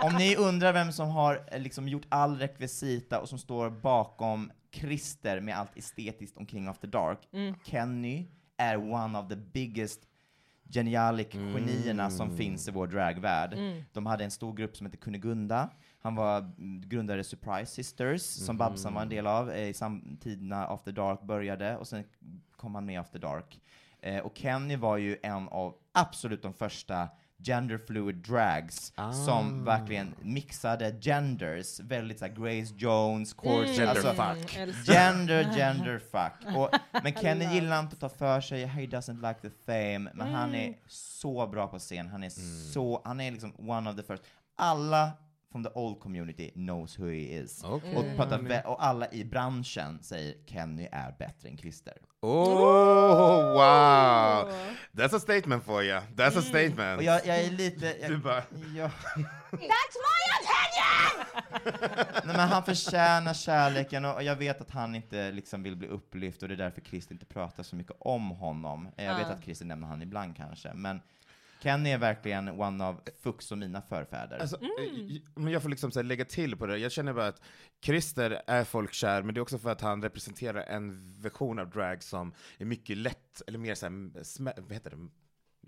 Om 0.06 0.14
ni 0.14 0.36
undrar 0.36 0.72
vem 0.72 0.92
som 0.92 1.08
har 1.08 1.58
liksom 1.58 1.88
gjort 1.88 2.06
all 2.08 2.38
rekvisita 2.38 3.20
och 3.20 3.28
som 3.28 3.38
står 3.38 3.70
bakom 3.70 4.50
Christer 4.76 5.40
med 5.40 5.56
allt 5.56 5.76
estetiskt 5.76 6.36
omkring 6.36 6.66
After 6.68 6.88
Dark, 6.88 7.18
Kenny 7.64 8.26
är 8.56 8.76
one 8.92 9.18
of 9.18 9.28
the 9.28 9.36
biggest 9.36 10.00
genialic 10.68 11.32
genierna 11.32 12.10
som 12.10 12.36
finns 12.36 12.68
i 12.68 12.70
vår 12.70 12.86
dragvärld. 12.86 13.58
De 13.92 14.06
hade 14.06 14.24
en 14.24 14.30
stor 14.30 14.52
grupp 14.52 14.76
som 14.76 14.86
hette 14.86 14.96
Kunigunda. 14.96 15.70
Han 16.00 16.14
var 16.14 16.38
mm, 16.38 16.88
grundare 16.88 17.24
Surprise 17.24 17.72
Sisters, 17.72 18.22
som 18.22 18.56
Babsan 18.56 18.94
var 18.94 19.02
en 19.02 19.08
del 19.08 19.26
av 19.26 19.50
eh, 19.50 19.68
i 19.68 19.74
samtiden 19.74 20.48
när 20.48 20.74
After 20.74 20.92
Dark 20.92 21.22
började, 21.22 21.76
och 21.76 21.88
sen 21.88 22.04
kom 22.56 22.74
han 22.74 22.86
med 22.86 23.00
After 23.00 23.18
Dark. 23.18 23.60
Eh, 24.00 24.18
och 24.18 24.32
Kenny 24.36 24.76
var 24.76 24.96
ju 24.96 25.16
en 25.22 25.48
av 25.48 25.74
absolut 25.92 26.42
de 26.42 26.54
första 26.54 27.08
gender 27.38 27.78
fluid 27.78 28.14
drags 28.16 28.92
som 29.26 29.64
verkligen 29.64 30.14
mixade 30.22 30.90
genders, 31.00 31.80
väldigt 31.80 32.18
såhär 32.18 32.32
Grace 32.32 32.74
Jones, 32.76 33.34
Courtney, 33.34 33.74
Gender 33.74 33.88
alltså, 33.88 34.08
fuck. 34.08 34.56
Älskar. 34.56 34.94
Gender, 34.94 35.54
gender 35.56 35.98
fuck. 35.98 36.56
Och, 36.56 36.70
men 37.02 37.12
Kenny 37.12 37.54
gillar 37.54 37.80
inte 37.80 37.94
att 37.94 38.00
ta 38.00 38.08
för 38.08 38.40
sig, 38.40 38.66
he 38.66 38.82
doesn't 38.82 39.28
like 39.28 39.40
the 39.40 39.50
fame, 39.66 40.10
men 40.14 40.34
han 40.34 40.54
är 40.54 40.74
så 40.88 41.46
bra 41.46 41.66
på 41.68 41.78
scen, 41.78 42.08
han 42.08 42.24
är 42.24 42.30
så, 42.72 43.02
han 43.04 43.20
är 43.20 43.30
liksom 43.30 43.70
one 43.70 43.90
of 43.90 43.96
the 43.96 44.02
first. 44.02 44.22
Alla 44.56 45.12
from 45.56 45.62
the 45.64 45.70
old 45.74 46.00
community 46.00 46.50
knows 46.54 46.98
who 46.98 47.06
he 47.06 47.16
is. 47.42 47.64
Okej. 47.64 47.96
Och, 47.96 48.16
pratar 48.16 48.38
vä- 48.38 48.62
och 48.64 48.84
alla 48.84 49.06
i 49.12 49.24
branschen 49.24 49.98
säger 50.02 50.34
Kenny 50.46 50.88
är 50.92 51.12
bättre 51.18 51.48
än 51.48 51.58
Christer. 51.58 51.94
Oh, 52.20 53.52
wow! 53.52 54.50
That's 54.92 55.16
a 55.16 55.20
statement 55.20 55.64
for 55.64 55.82
you. 55.82 56.00
That's 56.16 56.38
a 56.38 56.42
statement. 56.42 56.78
Mm. 56.80 56.96
Och 56.98 57.02
jag, 57.02 57.26
jag 57.26 57.40
är 57.40 57.50
lite... 57.50 57.94
Jag, 58.00 58.10
Du 58.10 58.16
bara- 58.18 58.42
Ja. 58.76 58.90
That's 59.50 59.96
my 60.06 60.22
opinion! 60.40 61.26
Nej 62.24 62.36
men 62.36 62.48
han 62.48 62.62
förtjänar 62.64 63.34
kärleken 63.34 64.04
och 64.04 64.22
jag 64.22 64.36
vet 64.36 64.60
att 64.60 64.70
han 64.70 64.94
inte 64.94 65.30
liksom 65.32 65.62
vill 65.62 65.76
bli 65.76 65.88
upplyft 65.88 66.42
och 66.42 66.48
det 66.48 66.54
är 66.54 66.58
därför 66.58 66.80
Christer 66.80 67.12
inte 67.14 67.26
pratar 67.26 67.62
så 67.62 67.76
mycket 67.76 67.96
om 68.00 68.30
honom. 68.30 68.88
Jag 68.96 69.14
vet 69.16 69.26
Ja. 69.28 69.34
att 69.34 69.44
Christer 69.44 69.64
nämner 69.66 69.86
han 69.86 70.02
ibland 70.02 70.36
kanske, 70.36 70.72
men 70.74 71.00
Kenny 71.62 71.90
är 71.90 71.98
verkligen 71.98 72.48
one 72.48 72.84
of 72.88 72.96
Fuchs 73.22 73.52
och 73.52 73.58
mina 73.58 73.82
förfäder. 73.82 74.38
Alltså, 74.38 74.56
eh, 74.56 75.20
Men 75.34 75.52
jag 75.52 75.62
får 75.62 75.68
liksom 75.68 75.90
så 75.90 75.98
här 75.98 76.04
lägga 76.04 76.24
till 76.24 76.56
på 76.56 76.66
det. 76.66 76.78
Jag 76.78 76.92
känner 76.92 77.12
bara 77.12 77.26
att 77.26 77.42
Christer 77.84 78.42
är 78.46 78.64
folkkär, 78.64 79.22
men 79.22 79.34
det 79.34 79.38
är 79.38 79.42
också 79.42 79.58
för 79.58 79.70
att 79.70 79.80
han 79.80 80.02
representerar 80.02 80.62
en 80.62 81.14
version 81.22 81.58
av 81.58 81.70
drag 81.70 82.02
som 82.02 82.32
är 82.58 82.64
mycket 82.64 82.96
lätt, 82.96 83.42
eller 83.46 83.58
mer 83.58 83.74
så 83.74 83.86
här, 83.86 84.22
smä, 84.22 84.52
vad 84.56 84.72
heter 84.72 84.90
det? 84.90 85.08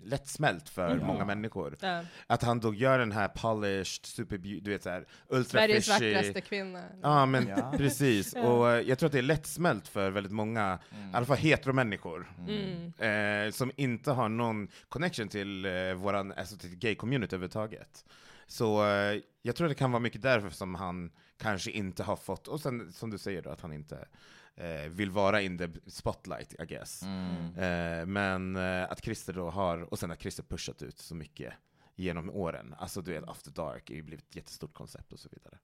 Lättsmält 0.03 0.69
för 0.69 0.95
många 0.99 1.25
människor. 1.25 1.77
Ja. 1.81 2.01
Att 2.27 2.43
han 2.43 2.59
då 2.59 2.73
gör 2.73 2.99
den 2.99 3.11
här 3.11 3.27
polished, 3.27 4.05
super, 4.05 4.37
du 4.37 4.71
vet 4.71 4.83
såhär, 4.83 5.05
ultra 5.27 5.59
Sveriges 5.59 5.85
fishy. 5.93 6.13
vackraste 6.13 6.41
kvinna. 6.41 6.83
Ja, 7.01 7.25
men 7.25 7.47
Ja. 7.47 7.73
precis. 7.77 8.33
Och 8.33 8.69
eh, 8.71 8.81
jag 8.81 8.99
tror 8.99 9.07
att 9.07 9.13
det 9.13 9.17
är 9.19 9.21
lättsmält 9.23 9.87
för 9.87 10.09
väldigt 10.11 10.31
många, 10.33 10.79
i 10.91 11.15
alla 11.15 11.25
fall 11.25 11.37
heteromänniskor, 11.37 12.31
Mm. 12.47 13.45
eh, 13.47 13.51
som 13.51 13.71
inte 13.75 14.11
har 14.11 14.29
någon 14.29 14.67
connection 14.89 15.27
till 15.27 15.65
eh, 15.65 15.93
våran, 15.93 16.31
alltså 16.31 16.57
till 16.57 16.75
gay-community 16.75 17.35
överhuvudtaget. 17.35 18.05
Så 18.47 18.85
eh, 18.87 19.19
jag 19.41 19.55
tror 19.55 19.67
det 19.67 19.75
kan 19.75 19.91
vara 19.91 19.99
mycket 19.99 20.21
därför 20.21 20.49
som 20.49 20.75
han 20.75 21.11
kanske 21.41 21.71
inte 21.71 22.03
har 22.03 22.15
fått, 22.15 22.47
och 22.47 22.61
sen 22.61 22.91
som 22.93 23.09
du 23.09 23.17
säger 23.17 23.41
då, 23.41 23.49
att 23.49 23.61
han 23.61 23.73
inte 23.73 24.07
eh, 24.59 24.89
vill 24.89 25.11
vara 25.11 25.41
in 25.41 25.57
the 25.57 25.69
spotlight, 25.87 26.53
I 26.61 26.65
guess. 26.65 27.03
Eh, 27.57 28.05
men 28.05 28.55
eh, 28.55 28.91
att 28.91 29.03
Christer 29.03 29.33
då 29.33 29.49
har, 29.49 29.93
och 29.93 29.99
sen 29.99 30.11
att 30.11 30.21
Christer 30.21 30.43
pushat 30.43 30.81
ut 30.81 30.99
så 30.99 31.15
mycket 31.15 31.53
genom 31.95 32.29
åren. 32.29 32.75
Alltså 32.77 33.01
du 33.01 33.11
vet, 33.11 33.29
After 33.29 33.51
Dark 33.51 33.89
är 33.89 33.95
ju 33.95 34.01
blivit 34.01 34.29
ett 34.29 34.35
jättestort 34.35 34.73
koncept 34.73 35.13
och 35.13 35.19
så 35.19 35.29
vidare. 35.31 35.57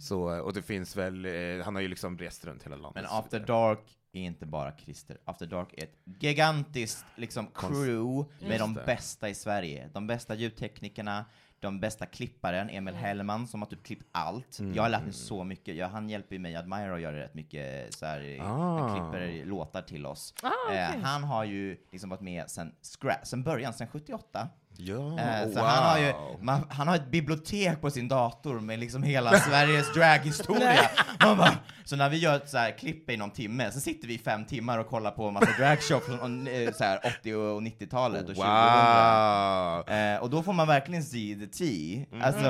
Så, 0.00 0.34
eh, 0.34 0.38
och 0.38 0.52
det 0.52 0.62
finns 0.62 0.96
väl, 0.96 1.24
eh, 1.24 1.64
han 1.64 1.74
har 1.74 1.82
ju 1.82 1.88
liksom 1.88 2.18
rest 2.18 2.44
runt 2.44 2.62
hela 2.62 2.76
landet. 2.76 3.02
Men 3.10 3.18
After. 3.18 3.40
Dark 3.40 3.98
är 4.12 4.20
inte 4.20 4.46
bara 4.46 4.72
Christer. 4.78 5.18
After 5.24 5.46
Dark 5.46 5.72
är 5.76 5.82
ett 5.82 5.98
gigantiskt 6.04 7.04
liksom, 7.16 7.46
crew 7.54 8.30
med 8.40 8.60
de 8.60 8.74
bästa 8.74 9.28
i 9.28 9.34
Sverige. 9.34 9.90
De 9.92 10.06
bästa 10.06 10.34
ljudteknikerna, 10.34 11.24
de 11.64 11.80
bästa 11.80 12.06
klipparen, 12.06 12.70
Emil 12.70 12.94
Hellman, 12.94 13.46
som 13.46 13.62
har 13.62 13.66
typ 13.68 13.82
klippt 13.82 14.06
allt. 14.12 14.58
Jag 14.74 14.82
har 14.82 14.90
lärt 14.90 15.02
mig 15.02 15.12
så 15.12 15.44
mycket. 15.44 15.76
Jag, 15.76 15.88
han 15.88 16.08
hjälper 16.08 16.34
ju 16.34 16.38
mig, 16.38 16.56
Admira, 16.56 16.94
att 16.94 17.00
göra 17.00 17.16
rätt 17.16 17.34
mycket 17.34 17.94
så 17.94 18.06
här, 18.06 18.38
Ah. 18.40 18.44
han 18.78 18.94
klipper 19.10 19.44
låtar 19.44 19.82
till 19.82 20.06
oss. 20.06 20.34
Ah, 20.42 20.48
okej. 20.68 20.78
eh, 20.78 21.00
han 21.02 21.24
har 21.24 21.44
ju 21.44 21.76
liksom 21.92 22.10
varit 22.10 22.20
med 22.20 22.50
sen, 22.50 22.72
scra- 22.82 23.24
sen 23.24 23.42
början, 23.42 23.72
sen 23.74 23.86
78. 23.88 24.48
Ja, 24.76 25.18
Eh, 25.18 25.42
så 25.42 25.54
wow. 25.58 25.64
han, 25.66 25.84
har 25.84 25.98
ju, 25.98 26.12
man, 26.40 26.66
han 26.70 26.88
har 26.88 26.96
ett 26.96 27.10
bibliotek 27.10 27.80
på 27.80 27.90
sin 27.90 28.08
dator 28.08 28.60
med 28.60 28.78
liksom 28.78 29.02
hela 29.02 29.38
Sveriges 29.38 29.92
draghistoria. 29.92 30.90
Så 31.84 31.96
när 31.96 32.08
vi 32.08 32.16
gör 32.18 32.36
ett 32.36 32.50
så 32.50 32.58
här 32.58 32.78
klipp 32.78 33.10
i 33.10 33.16
någon 33.16 33.30
timme, 33.30 33.70
så 33.72 33.80
sitter 33.80 34.08
vi 34.08 34.14
i 34.14 34.18
fem 34.18 34.44
timmar 34.44 34.78
och 34.78 34.88
kollar 34.88 35.10
på 35.10 35.28
en 35.28 35.34
massa 35.34 35.50
dragshows 35.58 36.04
från 36.06 36.46
eh, 36.46 36.72
så 36.72 36.84
här 36.84 37.00
80 37.20 37.34
och 37.34 37.62
90-talet 37.62 38.20
och 38.28 38.34
2000. 38.34 38.46
Wow! 38.46 39.88
Eh, 39.88 40.22
och 40.22 40.30
då 40.30 40.42
får 40.42 40.52
man 40.52 40.66
verkligen 40.66 41.02
see 41.02 41.34
the 41.34 41.46
tea. 41.46 42.06
Alltså, 42.22 42.42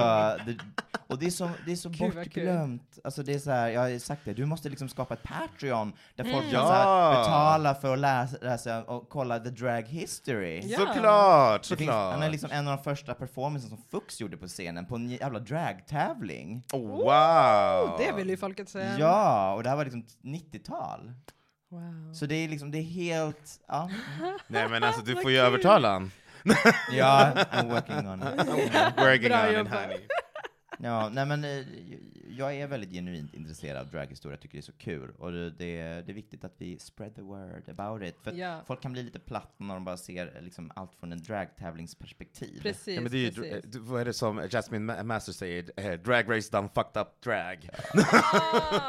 det, 0.47 0.57
och 1.15 1.21
det 1.21 1.27
är 1.27 1.31
så, 1.31 1.51
det 1.67 1.73
är 1.73 1.77
så 1.77 1.89
Gud, 1.93 2.01
vad 2.01 2.13
kul. 2.13 2.25
bortglömt. 2.25 2.99
Alltså 3.05 3.23
det 3.23 3.35
är 3.35 3.39
så 3.39 3.51
här, 3.51 3.69
jag 3.69 3.81
har 3.81 3.89
ju 3.89 4.01
sagt 4.01 4.21
det, 4.25 4.33
du 4.35 4.47
måste 4.47 4.69
liksom 4.69 4.89
skapa 4.89 5.15
ett 5.15 5.23
Patreon 5.23 5.93
där 6.15 6.25
folk 6.25 6.43
kan 6.45 6.53
Ja. 6.53 6.67
så 6.67 6.73
här, 6.73 7.19
betala 7.23 7.75
för 7.75 7.93
att 7.93 7.99
läsa, 7.99 8.37
läsa 8.41 8.83
och 8.85 9.09
kolla 9.09 9.39
the 9.39 9.51
drag 9.51 9.83
history. 9.83 10.61
Ja. 10.65 10.79
Såklart, 10.79 11.69
Det 11.69 11.77
finns, 11.77 11.91
han 11.91 12.23
är 12.23 12.31
liksom 12.31 12.51
en 12.51 12.69
av 12.69 12.77
de 12.77 12.85
första 12.85 13.15
performances 13.15 13.69
som 13.69 13.79
Fux 13.91 14.21
gjorde 14.21 14.37
på 14.37 14.47
scenen, 14.47 14.87
på 14.87 14.95
en 14.97 15.09
jävla 15.11 15.39
dragtävling. 15.39 16.63
Oh, 16.73 16.81
wow! 16.89 17.99
Det 17.99 18.13
vill 18.17 18.31
ju 18.31 18.37
folket 18.37 18.69
säga. 18.69 18.97
Ja, 18.99 19.55
och 19.55 19.63
det 19.63 19.69
här 19.69 19.77
var 19.77 19.85
liksom 19.85 20.07
90-tal. 20.23 21.13
Wow. 21.71 22.15
Så 22.15 22.27
det 22.27 22.35
är 22.35 22.49
liksom, 22.49 22.71
det 22.71 22.79
är 22.79 22.83
helt, 22.83 23.61
ja. 23.69 23.91
Nej 24.47 24.69
men 24.69 24.85
alltså 24.85 25.03
du 25.03 25.15
Vad 25.15 25.23
får 25.23 25.31
ju 25.31 25.37
kul. 25.37 25.47
övertala 25.47 25.93
han. 25.93 26.11
Ja, 26.93 27.33
I'm 27.53 27.71
working 27.71 28.09
on 28.09 28.23
it. 28.23 28.47
Working 28.99 29.29
Bra 29.29 29.43
on 29.43 29.51
it 29.51 29.57
jobbat. 29.59 29.73
honey. 29.83 29.99
Ja, 30.79 31.09
nej 31.09 31.27
men 31.27 31.45
eh, 31.45 31.65
jag 32.29 32.55
är 32.55 32.67
väldigt 32.67 32.91
genuint 32.91 33.35
intresserad 33.35 33.81
av 33.81 33.91
draghistoria, 33.91 34.33
jag 34.33 34.41
tycker 34.41 34.59
det 34.59 34.61
är 34.61 34.63
så 34.63 34.73
kul. 34.73 35.11
Och 35.19 35.33
det, 35.33 35.51
det, 35.51 35.79
är, 35.79 36.03
det 36.03 36.13
är 36.13 36.15
viktigt 36.15 36.45
att 36.45 36.55
vi 36.59 36.79
spread 36.79 37.15
the 37.15 37.23
word 37.23 37.69
about 37.69 38.03
it. 38.03 38.15
För 38.23 38.33
Ja. 38.33 38.61
folk 38.67 38.81
kan 38.83 38.93
bli 38.93 39.03
lite 39.03 39.19
platt 39.19 39.55
när 39.57 39.75
de 39.75 39.85
bara 39.85 39.97
ser 39.97 40.37
eh, 40.37 40.43
liksom 40.43 40.73
allt 40.77 40.95
från 40.95 41.13
en 41.13 41.23
dragtävlingsperspektiv. 41.23 42.63
Precis, 42.63 42.95
Ja, 42.97 43.01
men 43.01 43.13
det 43.13 43.19
är 43.19 43.21
ju, 43.21 43.31
precis. 43.33 43.65
dr- 43.65 43.79
vad 43.79 44.01
är 44.01 44.05
det 44.05 44.13
som 44.13 44.39
Jasmine 44.51 44.93
Ma- 44.93 45.03
Master 45.03 45.33
säger? 45.33 45.71
Eh, 45.77 45.93
Drag 45.93 46.37
race 46.37 46.49
done 46.53 46.69
fucked 46.75 47.03
up 47.03 47.21
drag. 47.21 47.69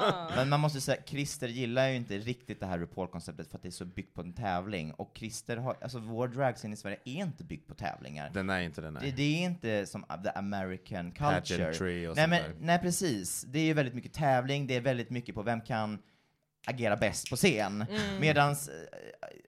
Ah. 0.01 0.31
Men 0.35 0.49
man 0.49 0.59
måste 0.59 0.81
säga, 0.81 1.01
Christer 1.05 1.47
gillar 1.47 1.87
ju 1.89 1.95
inte 1.95 2.17
riktigt 2.17 2.59
det 2.59 2.65
här 2.65 2.79
RuPaul-konceptet 2.79 3.47
för 3.47 3.57
att 3.57 3.61
det 3.61 3.69
är 3.69 3.71
så 3.71 3.85
byggt 3.85 4.13
på 4.13 4.21
en 4.21 4.33
tävling. 4.33 4.91
Och 4.93 5.11
Christer 5.15 5.57
har, 5.57 5.77
alltså 5.81 5.99
vår 5.99 6.27
dragscen 6.27 6.73
i 6.73 6.75
Sverige 6.75 6.97
är 7.05 7.21
inte 7.21 7.43
byggd 7.43 7.67
på 7.67 7.73
tävlingar. 7.73 8.29
Den 8.33 8.49
är 8.49 8.59
inte 8.61 8.81
den 8.81 8.93
Det, 8.93 8.99
nej. 8.99 9.13
det 9.17 9.23
är 9.23 9.45
inte 9.45 9.85
som 9.85 10.05
the 10.23 10.29
American 10.29 11.11
culture. 11.11 11.73
Pageantry 11.79 12.07
och 12.07 12.15
nej, 12.15 12.23
sånt 12.23 12.29
men, 12.29 12.41
där. 12.41 12.65
nej, 12.65 12.79
precis. 12.79 13.41
Det 13.41 13.59
är 13.59 13.63
ju 13.63 13.73
väldigt 13.73 13.95
mycket 13.95 14.13
tävling, 14.13 14.67
det 14.67 14.75
är 14.75 14.81
väldigt 14.81 15.09
mycket 15.09 15.35
på 15.35 15.43
vem 15.43 15.61
kan 15.61 15.99
agera 16.67 16.97
bäst 16.97 17.29
på 17.29 17.35
scen. 17.35 17.81
Mm. 17.81 18.19
Medans 18.19 18.67
eh, 18.67 18.73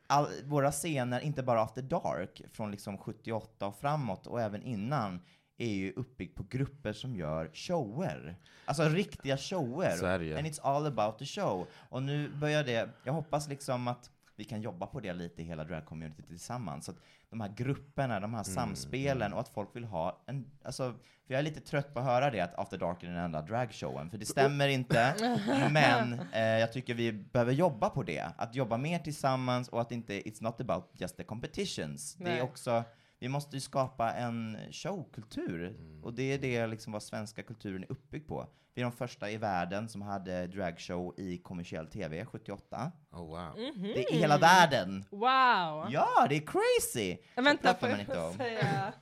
all, 0.07 0.27
våra 0.43 0.71
scener, 0.71 1.19
inte 1.19 1.43
bara 1.43 1.61
After 1.61 1.81
Dark, 1.81 2.41
från 2.51 2.71
liksom 2.71 2.97
78 2.97 3.67
och 3.67 3.79
framåt 3.79 4.27
och 4.27 4.41
även 4.41 4.63
innan, 4.63 5.21
är 5.57 5.73
ju 5.73 5.91
uppbyggt 5.91 6.35
på 6.35 6.43
grupper 6.49 6.93
som 6.93 7.15
gör 7.15 7.51
shower. 7.53 8.35
Alltså 8.65 8.89
riktiga 8.89 9.37
shower. 9.37 10.23
Ju. 10.23 10.37
And 10.37 10.47
it's 10.47 10.59
all 10.61 10.85
about 10.85 11.19
the 11.19 11.25
show. 11.25 11.67
Och 11.89 12.03
nu 12.03 12.29
börjar 12.29 12.63
det, 12.63 12.89
jag 13.03 13.13
hoppas 13.13 13.47
liksom 13.47 13.87
att 13.87 14.09
vi 14.37 14.43
kan 14.43 14.61
jobba 14.61 14.85
på 14.85 14.99
det 14.99 15.13
lite 15.13 15.41
i 15.41 15.45
hela 15.45 15.63
drag-community 15.63 16.21
tillsammans. 16.27 16.85
Så 16.85 16.91
att 16.91 16.97
de 17.29 17.41
här 17.41 17.53
grupperna, 17.57 18.19
de 18.19 18.33
här 18.33 18.43
Mm, 18.43 18.55
samspelen 18.55 19.33
och 19.33 19.39
att 19.39 19.49
folk 19.49 19.75
vill 19.75 19.83
ha 19.83 20.23
en, 20.25 20.51
alltså, 20.63 20.93
för 21.27 21.33
jag 21.33 21.39
är 21.39 21.43
lite 21.43 21.59
trött 21.59 21.93
på 21.93 21.99
att 21.99 22.05
höra 22.05 22.31
det 22.31 22.41
att 22.41 22.59
After 22.59 22.77
Dark 22.77 23.03
är 23.03 23.07
den 23.07 23.17
enda 23.17 23.41
dragshowen, 23.41 24.09
för 24.09 24.17
det 24.17 24.25
stämmer 24.25 24.67
inte. 24.67 25.15
Men 25.71 26.19
eh, 26.33 26.41
jag 26.41 26.73
tycker 26.73 26.93
vi 26.93 27.13
behöver 27.13 27.53
jobba 27.53 27.89
på 27.89 28.03
det, 28.03 28.31
att 28.37 28.55
jobba 28.55 28.77
mer 28.77 28.99
tillsammans 28.99 29.69
och 29.69 29.81
att 29.81 29.91
inte, 29.91 30.13
it's 30.13 30.43
not 30.43 30.61
about 30.61 30.91
just 30.93 31.17
the 31.17 31.23
competitions. 31.23 32.15
Det 32.15 32.23
Nej. 32.23 32.37
är 32.39 32.43
också 32.43 32.83
vi 33.19 33.29
måste 33.29 33.55
ju 33.55 33.59
skapa 33.59 34.13
en 34.13 34.57
showkultur. 34.71 35.77
Och 36.03 36.13
det 36.13 36.33
är 36.33 36.37
det 36.37 36.67
liksom 36.67 36.93
vad 36.93 37.03
svenska 37.03 37.43
kulturen 37.43 37.83
är 37.83 37.91
uppbyggd 37.91 38.27
på. 38.27 38.47
Vi 38.73 38.81
är 38.81 38.85
de 38.85 38.91
första 38.91 39.31
i 39.31 39.37
världen 39.37 39.89
som 39.89 40.01
hade 40.01 40.47
dragshow 40.47 41.13
i 41.17 41.37
kommersiell 41.37 41.87
tv 41.87 42.25
78. 42.25 42.91
Oh, 43.11 43.19
wow. 43.19 43.53
Det 43.55 44.03
är 44.03 44.13
i 44.13 44.17
hela 44.17 44.37
världen! 44.37 45.05
Wow! 45.09 45.87
Ja, 45.91 46.27
det 46.29 46.35
är 46.35 46.45
crazy! 46.45 47.17
Men 47.35 47.43
Vänta, 47.43 47.73
får 47.73 47.87
man 47.87 47.99
jag 48.07 48.33
säga... 48.33 48.93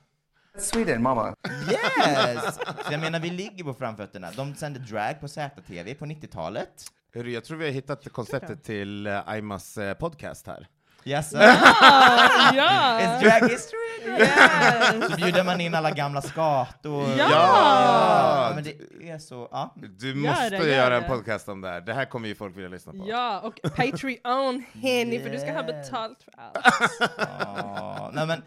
Sweden, 0.57 1.01
mama. 1.01 1.35
Yes! 1.71 2.55
Så 2.55 2.93
jag 2.93 3.01
menar, 3.01 3.19
vi 3.19 3.29
ligger 3.29 3.63
på 3.63 3.73
framfötterna. 3.73 4.31
De 4.31 4.55
sände 4.55 4.79
drag 4.79 5.19
på 5.19 5.27
ZTV 5.27 5.93
på 5.93 6.05
90-talet. 6.05 6.85
Hörru, 7.13 7.31
jag 7.31 7.43
tror 7.43 7.57
vi 7.57 7.65
har 7.65 7.71
hittat 7.71 8.11
konceptet 8.11 8.63
till 8.63 9.07
uh, 9.07 9.29
Aimas 9.29 9.77
eh, 9.77 9.93
podcast 9.93 10.47
här. 10.47 10.67
Yes, 11.07 11.29
sir. 11.29 11.37
ja! 11.39 12.97
It's 12.99 13.19
drag 13.21 13.49
history! 13.49 13.79
Yes. 14.19 15.11
Så 15.11 15.15
bjuder 15.17 15.43
man 15.43 15.61
in 15.61 15.75
alla 15.75 15.91
gamla 15.91 16.21
skator. 16.21 17.07
Ja! 17.17 17.27
Ja, 17.29 18.51
men 18.55 18.63
det 18.63 19.09
är 19.09 19.17
så, 19.17 19.47
ja. 19.51 19.73
Du 19.99 20.07
Gör 20.09 20.15
måste 20.29 20.49
det, 20.49 20.57
gör 20.57 20.65
göra 20.65 20.95
en 20.95 21.01
det. 21.03 21.07
podcast 21.09 21.49
om 21.49 21.61
det 21.61 21.69
här. 21.69 21.81
Det 21.81 21.93
här 21.93 22.05
kommer 22.05 22.27
ju 22.27 22.35
folk 22.35 22.57
vilja 22.57 22.69
lyssna 22.69 22.91
på. 22.91 23.05
Ja, 23.07 23.39
och 23.39 23.59
Patreon, 23.75 24.63
Henny, 24.73 25.19
för 25.23 25.29
du 25.29 25.39
ska 25.39 25.53
ha 25.53 25.63
betalt 25.63 26.17
för 26.23 26.33
allt. 26.37 27.11
Ja, 27.17 28.11
nej 28.13 28.27
men, 28.27 28.41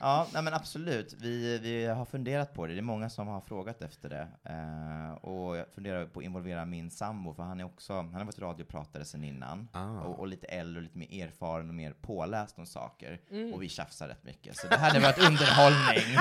ja, 0.00 0.26
nej 0.32 0.42
men 0.42 0.54
absolut. 0.54 1.12
Vi, 1.20 1.58
vi 1.58 1.86
har 1.86 2.04
funderat 2.04 2.54
på 2.54 2.66
det. 2.66 2.72
Det 2.72 2.80
är 2.80 2.82
många 2.82 3.10
som 3.10 3.28
har 3.28 3.40
frågat 3.40 3.82
efter 3.82 4.08
det. 4.08 4.28
Eh, 4.44 5.12
och 5.14 5.56
jag 5.56 5.66
funderar 5.74 6.06
på 6.06 6.20
att 6.20 6.24
involvera 6.24 6.64
min 6.64 6.90
sambo, 6.90 7.34
för 7.34 7.42
han 7.42 7.60
är 7.60 7.64
också, 7.64 7.92
han 7.92 8.14
har 8.14 8.24
varit 8.24 8.38
radiopratare 8.38 9.04
sedan 9.04 9.24
innan. 9.24 9.68
Ah. 9.72 10.00
Och, 10.00 10.18
och 10.18 10.26
lite 10.28 10.46
äldre 10.46 10.76
och 10.78 10.82
lite 10.82 10.98
mer 10.98 11.24
erfaren 11.26 11.68
och 11.68 11.74
mer 11.74 11.92
påläst 12.00 12.58
om 12.58 12.66
saker. 12.66 13.20
Mm. 13.30 13.54
Och 13.54 13.62
vi 13.62 13.68
tjafsar 13.68 14.08
rätt 14.08 14.24
mycket. 14.24 14.56
Så 14.56 14.66
det 14.68 14.76
hade 14.76 15.00
varit 15.00 15.18
underhållning. 15.18 16.16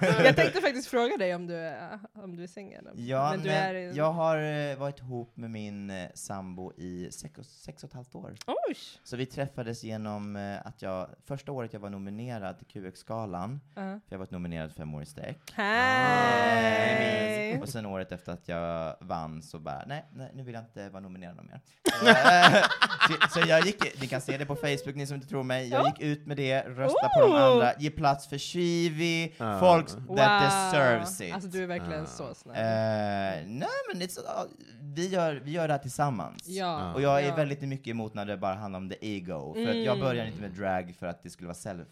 Jag 0.24 0.36
tänkte 0.36 0.60
faktiskt 0.60 0.88
fråga 0.88 1.16
dig 1.16 1.34
om 1.34 1.46
du 1.46 1.54
är, 1.54 1.98
om 2.14 2.36
du 2.36 2.42
är 2.42 2.46
singel. 2.46 2.88
Ja, 2.94 3.30
men 3.30 3.40
du 3.40 3.48
nej, 3.48 3.58
är 3.58 3.74
i- 3.74 3.96
jag 3.96 4.12
har 4.12 4.38
eh, 4.70 4.76
varit 4.78 4.98
ihop 4.98 5.36
med 5.36 5.50
min 5.50 5.90
eh, 5.90 6.08
sambo 6.14 6.72
i 6.76 7.08
sex 7.12 7.38
och, 7.38 7.46
sex 7.46 7.84
och 7.84 7.88
ett 7.90 7.94
halvt 7.94 8.14
år. 8.14 8.34
Oj! 8.46 8.76
Så 9.04 9.16
vi 9.16 9.26
träffades 9.26 9.84
genom 9.84 10.36
eh, 10.36 10.66
att 10.66 10.82
jag, 10.82 11.08
första 11.24 11.52
året 11.52 11.72
jag 11.72 11.80
var 11.80 11.90
nominerad 11.90 12.58
till 12.58 12.66
QX-galan, 12.90 13.60
Ja. 13.74 13.80
för 13.82 14.00
jag 14.08 14.16
har 14.16 14.18
varit 14.18 14.30
nominerad 14.30 14.72
fem 14.72 14.94
år 14.94 15.02
i 15.02 15.06
sträck. 15.06 15.38
Hej! 15.54 17.58
Och 17.62 17.68
sen 17.68 17.86
året 17.86 18.12
efter 18.12 18.32
att 18.32 18.48
jag 18.48 18.96
vann 19.00 19.42
så 19.42 19.58
bara, 19.58 19.82
nej, 19.86 20.04
nej 20.14 20.30
nu 20.34 20.42
vill 20.42 20.54
jag 20.54 20.62
inte 20.64 20.88
vara 20.88 21.00
nominerad 21.02 21.36
mer. 21.36 21.60
Eh, 22.06 22.62
så, 23.08 23.40
så 23.40 23.48
jag 23.48 23.66
gick, 23.66 24.00
ni 24.00 24.06
kan 24.06 24.20
se 24.20 24.38
det 24.38 24.46
på 24.46 24.56
Facebook, 24.56 24.94
ni 24.94 25.06
som 25.06 25.14
inte 25.14 25.28
tror 25.28 25.42
mig, 25.42 25.68
jag 25.68 25.86
gick 25.86 26.00
ut 26.00 26.26
med 26.26 26.36
det, 26.36 26.60
rösta 26.62 27.08
på 27.08 27.20
de 27.20 27.32
Oh! 27.32 27.52
andra, 27.52 27.72
ge 27.78 27.90
plats 27.90 28.26
för 28.28 28.38
Shivi, 28.38 29.34
Ah. 29.38 29.60
folk 29.60 29.86
that 30.16 30.42
deserves 30.42 31.20
it. 31.20 31.34
Alltså 31.34 31.48
du 31.48 31.62
är 31.62 31.66
verkligen 31.66 32.02
Ah. 32.02 32.06
så 32.06 32.34
snäll. 32.34 32.56
Eh, 32.56 33.46
nej 33.46 33.68
men 33.92 34.02
it's, 34.02 34.18
uh, 34.18 34.50
vi, 34.80 35.08
gör, 35.08 35.34
vi 35.44 35.50
gör 35.50 35.68
det 35.68 35.74
här 35.74 35.78
tillsammans. 35.78 36.48
ja. 36.48 36.94
Och 36.94 37.02
jag 37.02 37.22
är 37.22 37.28
ja. 37.28 37.34
väldigt 37.34 37.60
mycket 37.62 37.88
emot 37.88 38.14
när 38.14 38.24
det 38.24 38.36
bara 38.36 38.54
handlar 38.54 38.78
om 38.78 38.88
the 38.90 38.96
ego. 39.16 39.54
För 39.54 39.68
att 39.70 39.76
jag 39.76 39.86
Mm. 39.96 40.00
började 40.00 40.28
inte 40.28 40.40
med 40.40 40.50
drag 40.50 40.94
för 40.98 41.06
att 41.06 41.22
det 41.22 41.30
skulle 41.30 41.46
vara 41.46 41.54
self... 41.54 41.86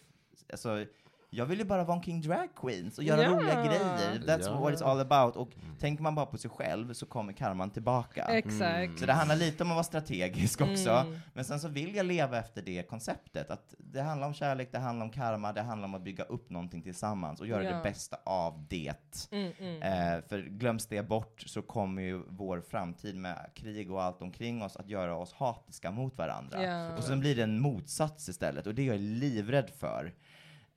Alltså, 0.51 0.85
jag 1.29 1.45
ville 1.45 1.65
bara 1.65 1.83
vara 1.83 1.97
en 1.97 2.03
king 2.03 2.21
drag 2.21 2.49
queens 2.55 2.97
och 2.97 3.03
göra 3.03 3.21
Ja. 3.23 3.29
roliga 3.29 3.65
grejer. 3.65 4.19
That's 4.19 4.45
Ja. 4.45 4.59
what 4.59 4.73
it's 4.73 4.83
all 4.83 4.99
about. 4.99 5.35
Och 5.35 5.49
tänker 5.79 6.03
man 6.03 6.15
bara 6.15 6.25
på 6.25 6.37
sig 6.37 6.49
själv 6.51 6.93
så 6.93 7.05
kommer 7.05 7.33
karman 7.33 7.69
tillbaka. 7.69 8.23
Exakt. 8.23 8.99
Så 8.99 9.05
det 9.05 9.13
handlar 9.13 9.35
lite 9.35 9.63
om 9.63 9.69
att 9.71 9.75
vara 9.75 9.83
strategisk 9.83 10.61
också. 10.61 10.89
Mm. 10.89 11.19
Men 11.33 11.45
sen 11.45 11.59
så 11.59 11.67
vill 11.67 11.95
jag 11.95 12.05
leva 12.05 12.37
efter 12.39 12.61
det 12.61 12.83
konceptet. 12.89 13.49
Att 13.51 13.73
det 13.77 14.01
handlar 14.01 14.27
om 14.27 14.33
kärlek, 14.33 14.69
det 14.71 14.79
handlar 14.79 15.05
om 15.05 15.11
karma, 15.11 15.53
det 15.53 15.61
handlar 15.61 15.87
om 15.87 15.95
att 15.95 16.01
bygga 16.03 16.23
upp 16.23 16.49
någonting 16.49 16.81
tillsammans 16.81 17.41
och 17.41 17.47
göra 17.47 17.63
Ja. 17.63 17.75
det 17.77 17.83
bästa 17.83 18.17
av 18.25 18.65
det. 18.69 19.27
Mm, 19.31 19.51
mm. 19.59 19.81
Eh, 19.81 20.23
för 20.29 20.39
glöms 20.41 20.85
det 20.87 21.03
bort 21.03 21.43
så 21.47 21.61
kommer 21.61 22.01
ju 22.01 22.23
vår 22.27 22.61
framtid 22.61 23.15
med 23.15 23.49
krig 23.55 23.91
och 23.91 24.03
allt 24.03 24.21
omkring 24.21 24.63
oss 24.63 24.75
att 24.75 24.89
göra 24.89 25.15
oss 25.17 25.33
hatiska 25.33 25.91
mot 25.91 26.17
varandra. 26.17 26.91
Och 26.97 27.03
sen 27.03 27.19
blir 27.19 27.35
det 27.35 27.43
en 27.43 27.59
motsats 27.59 28.29
istället, 28.29 28.67
och 28.67 28.75
det 28.75 28.81
är 28.81 28.85
jag 28.87 28.99
livrädd 28.99 29.69
för. 29.79 30.13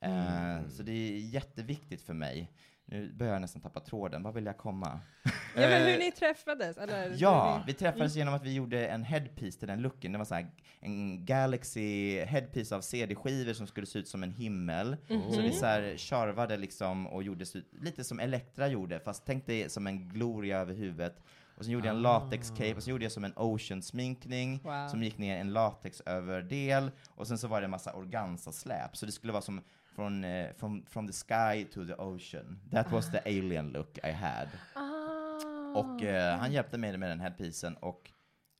Eh, 0.00 0.68
Så 0.68 0.82
det 0.82 0.92
är 0.92 1.18
jätteviktigt 1.18 2.02
för 2.02 2.14
mig. 2.14 2.52
Nu 2.90 3.12
börjar 3.12 3.32
jag 3.32 3.40
nästan 3.42 3.62
tappa 3.62 3.80
tråden, 3.80 4.22
vad 4.22 4.34
vill 4.34 4.46
jag 4.46 4.56
komma? 4.56 5.00
Ja, 5.54 5.68
men 5.68 5.82
hur 5.82 5.92
Eh, 5.92 5.98
ni 5.98 6.12
träffades? 6.12 6.76
Eller, 6.78 7.14
Ja, 7.16 7.62
vi 7.66 7.72
träffades 7.74 8.16
genom 8.16 8.34
att 8.34 8.44
vi 8.44 8.54
gjorde 8.54 8.86
en 8.88 9.04
headpiece 9.04 9.58
till 9.58 9.68
den 9.68 9.82
looken. 9.82 10.12
Det 10.12 10.18
var 10.18 10.24
så 10.24 10.34
här, 10.34 10.50
en 10.80 11.24
Galaxy 11.24 12.18
headpiece 12.24 12.72
av 12.72 12.80
CD-skivor 12.80 13.52
som 13.52 13.66
skulle 13.66 13.86
se 13.86 13.98
ut 13.98 14.08
som 14.08 14.22
en 14.22 14.30
himmel. 14.30 14.96
Så 15.08 15.42
vi 15.42 15.52
så 15.52 15.66
här 15.66 15.96
charvade 15.96 16.56
liksom 16.56 17.06
och 17.06 17.22
gjorde 17.22 17.44
lite 17.80 18.04
som 18.04 18.20
Elektra 18.20 18.68
gjorde, 18.68 19.00
fast 19.00 19.26
tänk 19.26 19.46
dig 19.46 19.70
som 19.70 19.86
en 19.86 20.08
gloria 20.08 20.58
över 20.58 20.74
huvudet. 20.74 21.22
Och 21.56 21.64
sen 21.64 21.72
gjorde 21.72 21.86
jag 21.86 21.96
en 21.96 22.02
latex-cape, 22.02 22.74
och 22.76 22.82
sen 22.82 22.90
gjorde 22.90 23.04
jag 23.04 23.12
som 23.12 23.24
en 23.24 23.32
ocean-sminkning, 23.36 24.60
Wow. 24.64 24.88
som 24.88 25.02
gick 25.02 25.18
ner 25.18 25.36
en 25.36 25.52
latex-överdel, 25.52 26.90
och 27.14 27.26
sen 27.26 27.38
så 27.38 27.48
var 27.48 27.60
det 27.60 27.64
en 27.64 27.70
massa 27.70 27.92
organza-släp. 27.94 28.96
Så 28.96 29.06
det 29.06 29.12
skulle 29.12 29.32
vara 29.32 29.42
som 29.42 29.60
från, 29.98 30.24
eh, 30.24 30.52
from, 30.56 30.86
from 30.86 31.06
the 31.06 31.12
sky 31.12 31.64
to 31.74 31.84
the 31.84 31.94
ocean. 31.94 32.60
That 32.70 32.92
was 32.92 33.10
the 33.10 33.20
alien 33.24 33.72
look 33.72 33.98
I 34.04 34.10
had. 34.10 34.48
Ah. 34.74 35.80
Och 35.80 36.02
eh, 36.02 36.38
han 36.38 36.52
hjälpte 36.52 36.78
mig 36.78 36.96
med 36.96 37.10
den 37.10 37.20
här 37.20 37.30
pisen 37.30 37.76
och 37.76 38.10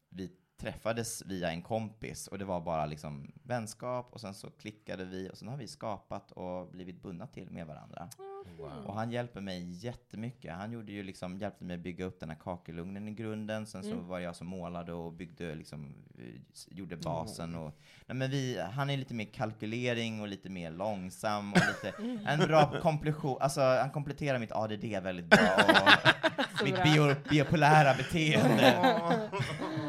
vi 0.08 0.30
träffades 0.60 1.22
via 1.26 1.50
en 1.50 1.62
kompis 1.62 2.26
och 2.26 2.38
det 2.38 2.44
var 2.44 2.60
bara 2.60 2.86
liksom 2.86 3.32
vänskap 3.42 4.08
och 4.12 4.20
sen 4.20 4.34
så 4.34 4.50
klickade 4.50 5.04
vi 5.04 5.30
och 5.30 5.38
sen 5.38 5.48
har 5.48 5.56
vi 5.56 5.68
skapat 5.68 6.32
och 6.32 6.70
blivit 6.70 7.02
bundna 7.02 7.26
till 7.26 7.50
med 7.50 7.66
varandra. 7.66 8.08
Och 8.86 8.94
han 8.94 9.10
hjälper 9.10 9.40
mig 9.40 9.70
jättemycket. 9.84 10.54
Han 10.54 10.72
gjorde 10.72 10.92
ju 10.92 11.02
liksom, 11.02 11.38
hjälpte 11.38 11.64
mig 11.64 11.78
bygga 11.78 12.04
upp 12.04 12.20
den 12.20 12.30
här 12.30 12.36
kakelugnen 12.36 13.08
i 13.08 13.10
grunden. 13.10 13.66
Sen 13.66 13.82
så 13.82 13.96
var 13.96 14.18
jag 14.18 14.36
som 14.36 14.46
målade 14.46 14.92
och 14.92 15.12
byggde 15.12 15.54
liksom, 15.54 15.94
eh, 16.18 16.24
gjorde 16.68 16.96
basen 16.96 17.54
och... 17.54 17.72
Nej 18.06 18.16
men 18.16 18.30
vi, 18.30 18.60
han 18.72 18.90
är 18.90 18.96
lite 18.96 19.14
mer 19.14 19.24
kalkylering 19.24 20.20
och 20.20 20.28
lite 20.28 20.50
mer 20.50 20.70
långsam 20.70 21.52
och 21.52 21.58
lite, 21.58 21.96
en 22.26 22.38
bra 22.38 22.80
kompletion, 22.80 23.38
alltså 23.40 23.60
han 23.60 23.90
kompletterar 23.90 24.38
mitt 24.38 24.52
ADD 24.52 24.84
väldigt 24.84 25.26
bra 25.26 25.48
och 26.58 26.64
mitt 26.64 26.74
bra. 26.74 26.84
bio, 26.84 27.14
biopolära 27.30 27.94
beteende. 27.94 28.74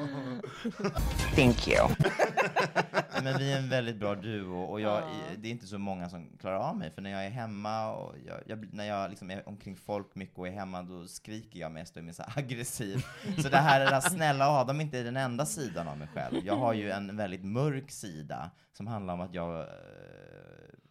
Thank 1.36 1.68
you. 1.68 1.88
Men 3.24 3.38
vi 3.38 3.54
är 3.54 3.58
en 3.58 3.70
väldigt 3.70 3.96
bra 3.96 4.16
duo 4.16 4.64
och 4.64 4.82
jag, 4.82 5.04
det 5.38 5.48
är 5.48 5.52
inte 5.52 5.68
så 5.68 5.78
många 5.78 6.10
som 6.10 6.38
klarar 6.40 6.58
av 6.58 6.78
mig 6.78 6.92
för 6.92 7.02
när 7.02 7.10
jag 7.10 7.26
är 7.26 7.30
hemma 7.30 7.92
och 7.92 8.16
jag, 8.26 8.38
jag, 8.46 8.74
när 8.74 8.86
jag 8.86 9.10
liksom 9.10 9.32
är 9.32 9.50
omkring 9.50 9.76
folk 9.76 10.16
mycket 10.16 10.38
och 10.38 10.48
är 10.48 10.52
hemma 10.52 10.82
då 10.82 11.08
skriker 11.08 11.60
jag 11.60 11.72
mest 11.72 11.96
och 11.96 12.02
är 12.02 12.06
mer 12.06 12.14
så 12.14 12.24
aggressiv. 12.36 13.06
Så 13.38 13.50
det 13.50 13.58
här, 13.58 13.92
det 13.92 14.02
snälla 14.02 14.48
Adam 14.50 14.80
är 14.80 14.84
inte 14.84 15.04
den 15.04 15.18
enda 15.18 15.46
sidan 15.46 15.88
av 15.88 15.98
mig 15.98 16.08
själv. 16.14 16.36
Jag 16.46 16.56
har 16.56 16.74
ju 16.74 16.92
en 16.92 17.18
väldigt 17.18 17.44
mörk 17.44 17.92
sida 17.92 18.52
som 18.74 18.88
handlar 18.88 19.14
om 19.14 19.22
att 19.22 19.34
jag 19.34 19.60
eh, 19.60 19.66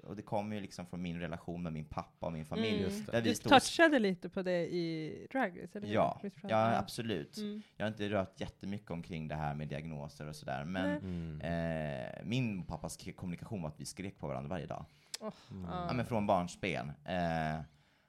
och 0.09 0.17
det 0.17 0.23
kommer 0.23 0.57
ju 0.57 0.63
liksom 0.63 0.87
från 0.87 1.03
min 1.03 1.21
relation 1.21 1.63
med 1.63 1.73
min 1.73 1.85
pappa 1.85 2.27
och 2.27 2.33
min 2.33 2.47
familj. 2.47 2.85
Mm. 2.85 3.05
Där 3.07 3.23
vi 3.23 3.29
Du 3.29 3.35
stod 3.35 3.53
touchade 3.53 3.99
lite 3.99 4.29
på 4.29 4.43
det 4.43 4.67
i 4.67 5.27
Drag 5.33 5.63
Race, 5.63 5.79
eller? 5.79 5.89
Ja, 5.89 6.21
ja 6.43 6.49
det? 6.69 6.79
absolut. 6.79 7.37
Mm. 7.37 7.63
Jag 7.77 7.87
har 7.87 7.89
inte 7.91 8.09
rört 8.09 8.41
jättemycket 8.41 8.91
omkring 8.91 9.29
det 9.29 9.35
här 9.35 9.55
med 9.55 9.69
diagnoser 9.69 10.29
och 10.29 10.37
sådär, 10.37 10.65
men 10.65 11.39
Nej. 11.39 12.09
eh, 12.19 12.25
min 12.25 12.61
och 12.61 12.67
pappas 12.67 12.99
kommunikation 13.17 13.63
var 13.63 13.69
att 13.69 13.81
vi 13.81 13.85
skrek 13.85 14.19
på 14.19 14.27
varandra 14.27 14.49
varje 14.49 14.67
dag. 14.67 14.85
Åh, 15.21 15.33
Ja, 15.51 15.87
ja. 15.89 15.93
men 15.95 16.07
från 16.07 16.27
barnsben. 16.27 16.93
Eh, 17.05 17.59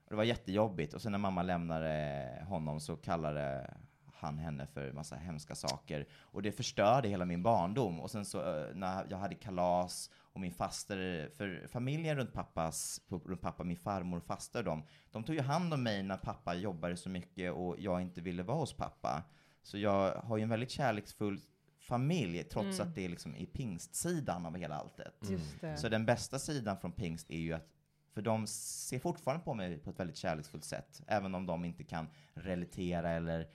och 0.06 0.10
det 0.10 0.16
var 0.16 0.24
jättejobbigt, 0.24 0.94
och 0.94 1.02
sen 1.02 1.12
när 1.12 1.20
mamma 1.20 1.44
lämnade 1.44 2.46
honom 2.48 2.80
så 2.80 2.96
kallade 2.98 3.74
han 4.20 4.38
henne 4.38 4.68
för 4.68 4.91
massa 4.91 5.16
hemska 5.16 5.56
saker. 5.56 6.08
Och 6.20 6.41
det 6.41 6.52
förstörde 6.52 7.08
hela 7.08 7.26
min 7.26 7.44
barndom. 7.44 8.00
Och 8.00 8.12
sen 8.12 8.26
så 8.26 8.40
eh, 8.40 8.76
när 8.76 9.08
jag 9.10 9.18
hade 9.18 9.36
kalas 9.36 10.12
och 10.16 10.40
min 10.40 10.54
faster, 10.54 11.30
för 11.38 11.68
familjen 11.68 12.16
runt 12.16 12.34
pappas, 12.34 13.02
runt 13.10 13.41
pappa, 13.41 13.64
min 13.64 13.78
farmor 13.78 14.18
och 14.18 14.24
faster, 14.24 14.64
de, 14.64 14.84
de 15.12 15.24
tog 15.24 15.36
ju 15.36 15.41
hand 15.41 15.74
om 15.74 15.84
mig 15.84 16.04
när 16.04 16.18
pappa 16.18 16.56
jobbade 16.56 16.98
så 16.98 17.10
mycket 17.10 17.54
och 17.54 17.76
jag 17.80 18.02
inte 18.02 18.22
ville 18.22 18.44
vara 18.44 18.58
hos 18.58 18.74
pappa. 18.74 19.24
Så 19.62 19.78
jag 19.78 20.16
har 20.16 20.38
ju 20.38 20.44
en 20.44 20.50
väldigt 20.50 20.72
kärleksfull 20.72 21.41
familj, 21.80 22.44
trots 22.44 22.80
att 22.80 22.96
det 22.96 23.06
är 23.06 23.10
liksom 23.10 23.36
i 23.36 23.46
pingstsidan 23.46 24.46
av 24.46 24.58
hela 24.58 24.76
alltet. 24.76 25.16
Det. 25.62 25.78
Så 25.78 25.90
den 25.90 26.06
bästa 26.06 26.40
sidan 26.40 26.78
från 26.78 26.91
pingst 26.91 27.32
är 27.32 27.38
ju 27.38 27.54
att 27.54 27.68
för 28.14 28.22
de 28.22 28.48
ser 28.48 29.00
fortfarande 29.00 29.44
på 29.44 29.54
mig 29.54 29.78
på 29.78 29.90
ett 29.90 30.00
väldigt 30.00 30.18
kärleksfullt 30.18 30.64
sätt, 30.64 31.02
även 31.08 31.36
om 31.36 31.46
de 31.46 31.66
inte 31.66 31.84
kan 31.84 32.08
relatera 32.34 33.10
eller... 33.10 33.48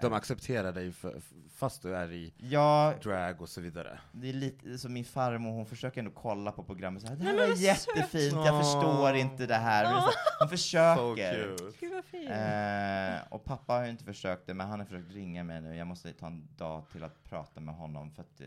De 0.00 0.12
accepterar 0.12 0.72
dig 0.72 0.92
för, 0.92 1.20
fast 1.54 1.82
du 1.82 1.96
är 1.96 2.12
i 2.12 2.32
Ja, 2.38 2.94
drag 3.02 3.42
och 3.42 3.48
så 3.48 3.60
vidare. 3.60 3.98
det 4.12 4.28
är 4.28 4.32
lite 4.32 4.78
som 4.78 4.92
min 4.92 5.04
farmor, 5.04 5.50
hon 5.52 5.66
försöker 5.66 5.98
ändå 5.98 6.10
kolla 6.10 6.52
på 6.52 6.64
programmet 6.64 7.02
så 7.02 7.08
här, 7.08 7.16
det 7.16 7.24
här 7.24 7.34
Nej, 7.36 7.48
var 7.48 7.56
jättefint, 7.56 8.34
jag 8.34 8.64
förstår 8.64 9.14
inte 9.14 9.46
det 9.46 9.54
här. 9.54 9.92
Men 9.92 10.02
så, 10.02 10.08
hon 10.38 10.48
So 10.48 10.56
försöker. 10.56 12.02
fint. 12.02 12.30
Eh, 12.30 13.32
och 13.32 13.44
pappa 13.44 13.72
har 13.72 13.84
ju 13.84 13.90
inte 13.90 14.04
försökt 14.04 14.46
det, 14.46 14.54
men 14.54 14.68
han 14.68 14.78
har 14.78 14.86
försökt 14.86 15.12
ringa 15.12 15.44
mig 15.44 15.60
nu. 15.60 15.76
Jag 15.76 15.86
måste 15.86 16.12
ta 16.12 16.26
en 16.26 16.48
dag 16.56 16.88
till 16.92 17.04
att 17.04 17.24
prata 17.24 17.60
med 17.60 17.74
honom, 17.74 18.10
för 18.10 18.22
att 18.22 18.40
eh, 18.40 18.46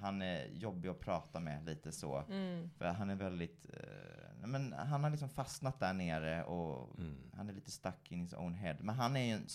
han 0.00 0.22
är 0.22 0.46
jobbig 0.52 0.88
att 0.88 1.00
prata 1.00 1.40
med 1.40 1.64
lite 1.66 1.92
så. 1.92 2.24
Mm. 2.30 2.70
För 2.78 2.84
han 2.84 3.10
är 3.10 3.14
väldigt, 3.14 3.66
eh, 3.72 4.46
men 4.46 4.72
han 4.72 5.04
har 5.04 5.10
liksom 5.10 5.28
fastnat 5.28 5.80
där 5.80 5.92
nere 5.92 6.44
och 6.44 6.98
Mm. 6.98 7.16
han 7.36 7.48
är 7.48 7.52
lite 7.52 7.70
stuck 7.70 8.12
in 8.12 8.20
his 8.20 8.34
own 8.34 8.54
head. 8.54 8.76
Men 8.80 8.94
han 8.94 9.16
är 9.16 9.20
ju 9.24 9.32
en 9.32 9.48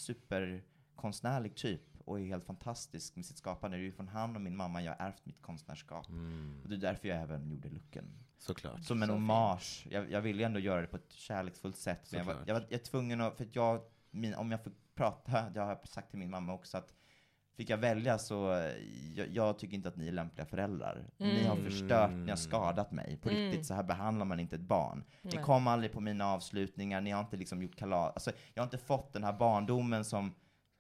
superkonstnärlig 1.00 1.56
typ 1.56 1.82
och 2.06 2.20
är 2.20 2.26
helt 2.26 2.46
fantastisk 2.46 3.16
med 3.16 3.26
sitt 3.26 3.38
skapande. 3.38 3.78
Det 3.78 3.82
är 3.84 3.86
ju 3.86 3.92
från 3.92 4.08
han 4.08 4.36
och 4.36 4.42
min 4.42 4.56
mamma 4.56 4.82
jag 4.82 4.96
har 4.96 5.06
ärvt 5.08 5.26
mitt 5.26 5.42
konstnärskap. 5.42 6.10
Mm. 6.10 6.62
Och 6.64 6.70
det 6.70 6.76
är 6.76 6.80
därför 6.80 7.08
jag 7.08 7.18
även 7.22 7.50
gjorde 7.50 7.70
looken. 7.70 8.06
Såklart. 8.38 8.84
Som 8.84 9.04
en 9.04 9.08
Så 9.10 9.14
hommage. 9.14 9.88
Jag, 9.90 10.12
jag 10.12 10.22
ville 10.22 10.40
ju 10.40 10.46
ändå 10.46 10.60
göra 10.60 10.82
det 10.82 10.88
på 10.88 10.98
ett 10.98 11.12
kärleksfullt 11.14 11.78
sätt. 11.78 12.12
Men 12.12 12.20
jag 12.20 12.26
var, 12.26 12.36
jag, 12.46 12.54
var, 12.54 12.62
jag 12.62 12.74
är 12.80 12.84
tvungen 12.84 13.22
att, 13.22 13.38
för 13.38 13.44
att 13.46 13.56
jag, 13.56 13.82
min, 14.12 14.34
om 14.36 14.52
jag 14.52 14.64
får 14.64 14.72
prata, 14.96 15.50
det 15.54 15.60
har 15.60 15.68
jag 15.70 15.88
sagt 15.88 16.10
till 16.10 16.20
min 16.20 16.30
mamma 16.30 16.54
också, 16.54 16.78
att 16.78 16.94
fick 17.56 17.70
jag 17.70 17.78
välja 17.78 18.18
så, 18.18 18.36
jag, 19.16 19.28
jag 19.28 19.60
tycker 19.60 19.76
inte 19.76 19.90
att 19.90 19.96
ni 19.96 20.08
är 20.08 20.12
lämpliga 20.12 20.46
föräldrar. 20.46 21.10
Ni 21.18 21.44
har 21.44 21.56
Mm. 21.56 21.66
förstört, 21.66 22.12
ni 22.12 22.30
har 22.30 22.36
skadat 22.38 22.92
mig. 22.92 23.18
På 23.18 23.30
Mm. 23.30 23.42
riktigt, 23.42 23.66
så 23.66 23.74
här 23.74 23.84
behandlar 23.84 24.26
man 24.26 24.40
inte 24.40 24.56
ett 24.56 24.62
barn. 24.62 25.04
Ni 25.22 25.32
Nej. 25.36 25.44
kom 25.44 25.68
aldrig 25.68 25.92
på 25.92 26.00
mina 26.02 26.26
avslutningar, 26.28 27.02
ni 27.02 27.12
har 27.12 27.20
inte 27.22 27.38
liksom 27.38 27.62
gjort 27.62 27.76
kalas. 27.76 28.14
Alltså, 28.14 28.32
jag 28.54 28.62
har 28.64 28.66
inte 28.68 28.78
fått 28.78 29.14
den 29.14 29.24
här 29.24 29.34
barndomen 29.34 30.06
som, 30.06 30.34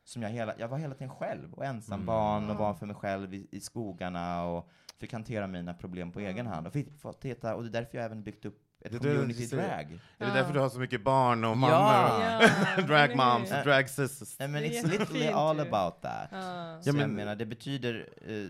som 0.09 0.21
jag 0.21 0.29
hela, 0.29 0.53
jag 0.57 0.67
var 0.67 0.77
hela 0.77 0.93
tiden 0.93 1.09
själv 1.15 1.53
och 1.53 1.65
ensam 1.65 1.93
Mm. 1.93 2.05
barn 2.05 2.49
och 2.49 2.55
var 2.55 2.73
för 2.73 2.85
mig 2.85 2.95
själv 2.95 3.33
i, 3.33 3.47
i 3.51 3.59
skogarna 3.59 4.43
och 4.43 4.69
fick 4.99 5.13
hantera 5.13 5.47
mina 5.47 5.73
problem 5.73 6.11
på 6.11 6.19
egen 6.19 6.47
hand. 6.47 6.67
Och, 6.67 6.73
fick, 6.73 6.99
fått 7.01 7.25
hitta, 7.25 7.55
och 7.55 7.63
det 7.63 7.69
är 7.69 7.81
därför 7.81 7.97
jag 7.97 8.05
även 8.05 8.23
byggt 8.23 8.45
upp 8.45 8.57
ett 8.85 8.91
Det 8.91 8.97
community 8.99 9.45
drag. 9.45 9.99
Är 10.17 10.25
det 10.25 10.33
därför 10.33 10.53
du 10.53 10.59
har 10.59 10.69
så 10.69 10.79
mycket 10.79 11.03
barn 11.03 11.43
och 11.45 11.57
mammor? 11.57 11.75
Ja. 11.75 12.41
och 12.77 12.83
drag 12.87 13.15
moms, 13.15 13.49
Ja. 13.51 13.63
drag 13.63 13.89
sisters? 13.89 14.35
Nej 14.39 14.47
men 14.47 14.61
Det 14.61 14.77
är 14.77 14.83
it's 14.83 14.87
literally 14.91 15.27
all 15.27 15.59
about 15.59 16.01
that. 16.01 16.27
Ja. 16.31 16.79
Så 16.81 16.89
Ja, 16.89 16.93
men- 16.93 17.01
jag 17.01 17.09
menar, 17.09 17.35
det 17.35 17.45
betyder, 17.45 18.09
uh, 18.29 18.49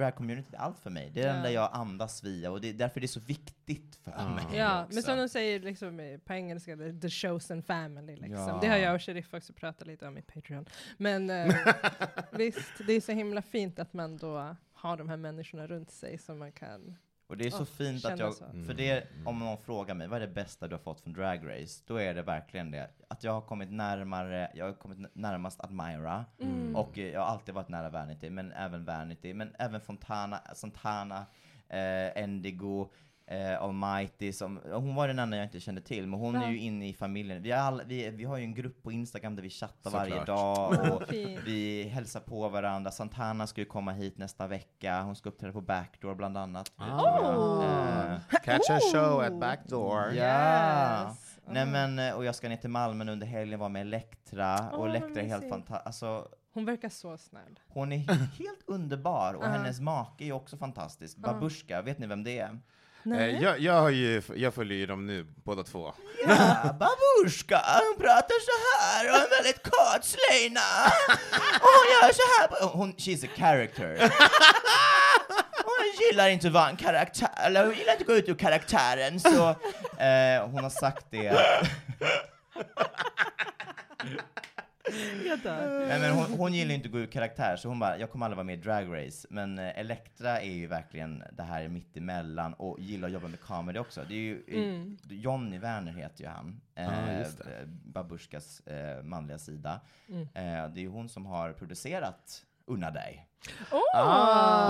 drag-community 0.00 0.54
är 0.54 0.58
allt 0.58 0.78
för 0.78 0.90
mig. 0.90 1.10
Det 1.14 1.20
är 1.20 1.24
det 1.24 1.30
Ja. 1.30 1.36
enda 1.36 1.50
jag 1.50 1.70
andas 1.72 2.24
via 2.24 2.50
och 2.50 2.60
det 2.60 2.68
är 2.68 2.72
därför 2.74 3.00
det 3.00 3.06
är 3.06 3.08
så 3.08 3.20
viktigt 3.20 3.96
för 4.04 4.10
Ja. 4.16 4.28
mig. 4.34 4.44
Ja, 4.58 4.82
också. 4.84 4.94
men 4.94 5.02
som 5.02 5.18
de 5.18 5.28
säger 5.28 5.60
liksom 5.60 6.18
på 6.24 6.32
engelska, 6.32 6.76
the 7.02 7.10
chosen 7.10 7.62
family 7.62 8.16
liksom. 8.16 8.34
Ja. 8.48 8.58
Det 8.62 8.68
har 8.68 8.76
jag 8.76 8.94
och 8.94 9.02
Sheriff 9.02 9.34
också 9.34 9.52
pratat 9.52 9.86
lite 9.86 10.06
om 10.08 10.18
i 10.18 10.22
Patreon. 10.22 10.66
Men 10.96 11.30
eh, 11.30 11.54
visst, 12.32 12.72
det 12.86 12.92
är 12.92 13.00
så 13.00 13.12
himla 13.12 13.42
fint 13.42 13.78
att 13.78 13.92
man 13.92 14.16
då 14.16 14.56
har 14.72 14.96
de 14.96 15.08
här 15.08 15.16
människorna 15.16 15.66
runt 15.66 15.90
sig 15.90 16.18
som 16.18 16.38
man 16.38 16.52
kan... 16.52 16.96
Och 17.30 17.36
det 17.36 17.46
är 17.46 17.50
så 17.50 17.60
Ja, 17.62 17.64
fint 17.64 18.04
att 18.04 18.18
jag, 18.18 18.34
så. 18.34 18.44
för 18.66 18.74
det, 18.74 19.06
om 19.24 19.38
någon 19.38 19.58
frågar 19.58 19.94
mig, 19.94 20.08
vad 20.08 20.22
är 20.22 20.26
det 20.26 20.32
bästa 20.34 20.68
du 20.68 20.74
har 20.74 20.80
fått 20.80 21.00
från 21.00 21.12
Drag 21.12 21.40
Race? 21.48 21.82
Då 21.86 21.96
är 21.96 22.14
det 22.14 22.22
verkligen 22.22 22.70
det, 22.70 22.90
att 23.08 23.24
jag 23.24 23.32
har 23.32 23.40
kommit 23.40 23.70
närmare, 23.70 24.50
jag 24.54 24.64
har 24.66 24.72
kommit 24.72 24.98
närmast 25.14 25.60
Admira, 25.64 26.24
Mm. 26.40 26.76
och 26.76 26.98
eh, 26.98 27.04
jag 27.08 27.20
har 27.20 27.26
alltid 27.26 27.54
varit 27.54 27.68
nära 27.68 27.90
Vanity, 27.90 28.30
men 28.30 28.52
även 28.52 28.84
Vanity, 28.84 29.34
men 29.34 29.54
även 29.58 29.80
Fontana, 29.80 30.40
Santana, 30.54 31.26
eh, 31.68 32.22
Endigo, 32.22 32.88
eh, 33.30 33.62
Almighty, 33.62 34.32
som, 34.32 34.60
hon 34.72 34.94
var 34.94 35.08
den 35.08 35.18
enda 35.18 35.36
jag 35.36 35.46
inte 35.46 35.60
kände 35.60 35.80
till, 35.80 36.06
men 36.06 36.20
hon 36.20 36.34
Ja. 36.34 36.42
är 36.44 36.50
ju 36.50 36.58
inne 36.58 36.88
i 36.88 36.94
familjen. 36.94 37.42
Vi, 37.42 37.52
all, 37.52 37.82
vi, 37.86 38.10
vi 38.10 38.24
har 38.24 38.36
ju 38.36 38.44
en 38.44 38.54
grupp 38.54 38.82
på 38.82 38.92
Instagram 38.92 39.36
där 39.36 39.42
vi 39.42 39.50
chattar 39.50 39.90
varje 39.90 40.10
Såklart. 40.18 40.26
dag, 40.26 40.92
och 40.96 41.02
vi 41.46 41.82
hälsar 41.92 42.20
på 42.20 42.48
varandra. 42.48 42.90
Santana 42.90 43.46
ska 43.46 43.60
ju 43.60 43.64
komma 43.64 43.92
hit 43.92 44.18
nästa 44.18 44.46
vecka, 44.46 45.02
hon 45.02 45.16
ska 45.16 45.28
uppträda 45.28 45.52
på 45.52 45.60
Backdoor 45.60 46.14
bland 46.14 46.36
annat. 46.36 46.72
Ah. 46.76 47.20
Oh. 47.20 47.64
Eh, 47.64 48.20
Catch 48.44 48.70
a 48.70 48.78
show 48.92 49.20
at 49.20 49.40
backdoor. 49.40 50.12
Ja. 50.14 51.06
Yes. 51.08 51.26
Nej 51.46 51.66
men, 51.66 51.98
eh, 51.98 52.14
och 52.14 52.24
jag 52.24 52.34
ska 52.34 52.48
ner 52.48 52.56
till 52.56 52.70
Malmö 52.70 53.12
under 53.12 53.26
helgen, 53.26 53.58
vara 53.58 53.68
med 53.68 53.82
Elektra, 53.82 54.54
och 54.70 54.72
Åh, 54.74 54.78
vad 54.78 54.90
Elektra 54.96 55.22
är 55.22 55.26
helt 55.26 55.48
fantastisk. 55.48 55.86
Alltså, 55.86 56.28
Hon 56.54 56.64
verkar 56.64 56.88
så 56.88 57.16
snäll. 57.18 57.58
hon 57.68 57.92
är 57.92 57.98
helt 58.38 58.62
underbar, 58.66 59.34
och 59.34 59.44
Ja. 59.44 59.48
hennes 59.48 59.80
make 59.80 60.24
är 60.24 60.26
ju 60.26 60.32
också 60.32 60.56
fantastisk. 60.56 61.16
Babushka, 61.18 61.82
vet 61.82 61.98
ni 61.98 62.06
vem 62.06 62.24
det 62.24 62.38
är? 62.38 62.58
Eh, 63.06 63.42
jag, 63.42 63.60
jag, 63.60 63.80
har 63.80 63.90
ju, 63.90 64.22
jag 64.36 64.54
följer 64.54 64.78
ju 64.78 64.86
dem 64.86 65.06
nu, 65.06 65.26
båda 65.44 65.62
två. 65.62 65.92
Ja, 66.28 66.56
Babushka, 66.78 67.62
hon 67.86 67.96
pratar 68.04 68.34
så 68.40 68.56
här 68.78 69.10
och 69.10 69.16
en 69.16 69.30
väldigt 69.30 69.62
kort 69.62 70.04
släna. 70.04 70.60
Och 71.60 71.68
hon 71.76 71.86
gör 71.92 72.12
så 72.12 72.22
här. 72.38 72.68
Hon, 72.76 72.92
she's 72.92 73.24
a 73.26 73.28
character. 73.36 74.12
Hon 75.64 76.06
gillar 76.10 76.28
inte 76.28 76.46
att 76.46 76.52
vara 76.52 76.68
en 76.68 76.76
karaktär, 76.76 77.28
eller 77.36 77.64
hon 77.66 77.74
gillar 77.74 77.92
inte 77.92 78.02
att 78.02 78.06
gå 78.06 78.14
ut 78.14 78.28
ur 78.28 78.34
karaktären, 78.34 79.20
så 79.20 79.48
eh, 80.02 80.46
hon 80.50 80.62
har 80.62 80.70
sagt 80.70 81.06
det. 81.10 81.46
Jag 85.28 85.38
dör. 85.38 85.86
Nej, 85.88 86.00
men 86.00 86.10
hon, 86.10 86.38
hon 86.38 86.54
gillar 86.54 86.74
inte 86.74 86.86
att 86.88 86.92
gå 86.92 86.98
ur 86.98 87.06
karaktär, 87.06 87.56
så 87.56 87.68
hon 87.68 87.78
bara, 87.78 87.98
jag 87.98 88.10
kommer 88.10 88.26
aldrig 88.26 88.36
vara 88.36 88.44
med 88.44 88.58
i 88.58 88.62
Drag 88.62 88.96
Race. 89.06 89.26
Men 89.30 89.58
eh, 89.58 89.78
Elektra 89.78 90.40
är 90.40 90.52
ju 90.52 90.66
verkligen 90.66 91.24
det 91.32 91.42
här 91.42 91.68
mitt 91.68 91.96
emellan 91.96 92.54
och 92.54 92.80
gillar 92.80 93.08
att 93.08 93.14
jobba 93.14 93.28
med 93.28 93.40
comedy 93.40 93.78
också. 93.78 94.04
Det 94.08 94.14
är 94.14 94.18
ju, 94.18 94.44
Mm. 94.48 94.96
Johnny 95.10 95.58
Werner 95.58 95.92
heter 95.92 96.24
ju 96.24 96.30
han, 96.30 96.60
Ja, 96.74 96.82
eh, 96.82 97.18
just 97.18 97.38
det. 97.38 97.44
eh, 97.44 97.66
Babushkas 97.66 98.60
eh, 98.60 99.02
manliga 99.02 99.38
sida. 99.38 99.80
Mm. 100.08 100.22
Eh, 100.22 100.72
det 100.74 100.80
är 100.80 100.82
ju 100.82 100.88
hon 100.88 101.08
som 101.08 101.26
har 101.26 101.52
producerat 101.52 102.42
Unna 102.66 102.90
dig. 102.90 103.26
Åh! 103.72 103.80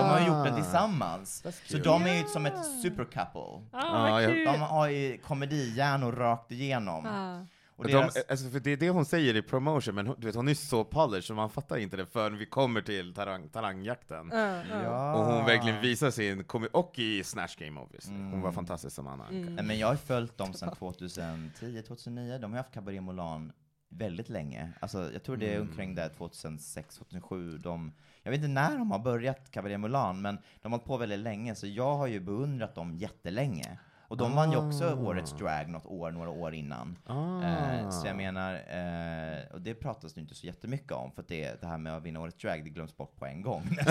De 0.01 0.09
har 0.09 0.21
ju 0.21 0.27
gjort 0.27 0.37
Ah. 0.37 0.45
den 0.45 0.55
tillsammans. 0.55 1.43
Så 1.43 1.53
cute. 1.53 1.79
de 1.89 2.03
är 2.07 2.15
ju 2.19 2.25
som 2.25 2.47
ett 2.47 2.67
supercouple. 2.83 3.41
Ah, 3.73 4.07
Ja, 4.07 4.11
vad 4.11 4.23
jag- 4.23 4.31
kul! 4.31 4.45
De 4.45 4.61
har 4.61 4.89
ju 4.89 5.19
komedihjärnor 5.19 6.13
rakt 6.13 6.53
igenom. 6.53 7.07
Ah. 7.07 7.47
Och 7.81 7.87
De, 7.87 7.93
deras, 7.93 8.17
alltså, 8.29 8.51
för 8.51 8.61
det 8.61 8.71
är 8.71 8.77
det 8.77 8.91
hon 8.91 9.05
säger 9.05 9.37
i 9.37 9.43
promotion, 9.43 9.95
men 9.95 10.15
du 10.19 10.27
vet, 10.27 10.35
hon 10.35 10.49
är 10.49 10.55
så 10.55 10.85
polished 10.85 11.25
så 11.25 11.35
man 11.35 11.51
fattar 11.51 11.77
inte 11.77 11.97
det 11.97 12.07
förrän 12.07 12.39
vi 12.39 12.47
kommer 12.47 12.83
till 12.83 13.15
tarang, 13.15 13.49
talangjakten. 13.49 14.33
Ah. 14.33 14.63
ja. 14.83 15.15
Och 15.15 15.25
hon 15.25 15.45
verkligen 15.45 15.81
visar 15.81 16.11
sin 16.11 16.45
och 16.73 16.99
i 16.99 17.25
Snatch 17.25 17.57
Game 17.57 17.81
obviously. 17.81 18.15
Hon 18.15 18.27
Mm. 18.29 18.41
var 18.41 18.53
fantastisk 18.53 18.97
som 18.97 19.07
Anna. 19.07 19.29
Mm. 19.29 19.67
Men 19.67 19.79
jag 19.79 19.87
har 19.89 19.97
följt 19.97 20.39
dem 20.39 20.53
sedan 20.55 20.75
2010, 20.79 21.83
2009. 21.83 22.39
De 22.39 22.51
har 22.53 22.59
haft 22.59 22.73
Cabaret 22.75 23.03
Moulin 23.03 23.53
väldigt 23.89 24.29
länge. 24.29 24.73
Alltså, 24.81 25.13
jag 25.13 25.23
tror 25.23 25.37
det 25.37 25.47
är 25.53 25.57
Mm. 25.57 25.69
omkring 25.69 25.95
där 25.95 26.09
2006, 26.09 26.97
2007. 26.97 27.59
De, 27.59 27.93
jag 28.23 28.31
vet 28.31 28.39
inte 28.39 28.49
när 28.49 28.79
de 28.79 28.91
har 28.91 28.99
börjat 28.99 29.51
Cabaret 29.51 29.81
Moulin, 29.81 30.23
men 30.23 30.39
de 30.63 30.73
har 30.73 30.79
hållit 30.79 30.87
på 30.87 30.97
väldigt 30.97 31.19
länge, 31.19 31.55
så 31.55 31.67
jag 31.67 31.97
har 31.97 32.07
ju 32.07 32.21
beundrat 32.21 32.75
dem 32.75 32.95
jättelänge. 32.97 33.79
Och 34.11 34.17
de 34.17 34.35
vann 34.35 34.53
ju 34.53 34.59
också 34.59 34.85
Ah. 34.85 34.95
årets 34.95 35.33
drag 35.33 35.69
något 35.69 35.87
år, 35.87 36.11
några 36.11 36.31
år 36.31 36.55
innan. 36.55 36.99
Ah. 37.07 37.43
Eh, 37.43 37.91
så 37.91 38.07
jag 38.07 38.17
menar, 38.17 38.55
eh, 38.55 39.53
och 39.53 39.61
det 39.61 39.75
pratas 39.75 40.15
det 40.15 40.21
inte 40.21 40.35
så 40.35 40.47
jättemycket 40.47 40.93
om, 40.93 41.13
för 41.13 41.23
att 41.23 41.29
det, 41.29 41.61
det 41.61 41.67
här 41.67 41.79
med 41.79 41.97
att 41.97 42.03
vinna 42.03 42.21
årets 42.21 42.37
drag, 42.37 42.65
det 42.65 42.71
glöms 42.71 42.97
bort 42.97 43.17
på 43.17 43.27
en 43.27 43.43
gång. 43.43 43.63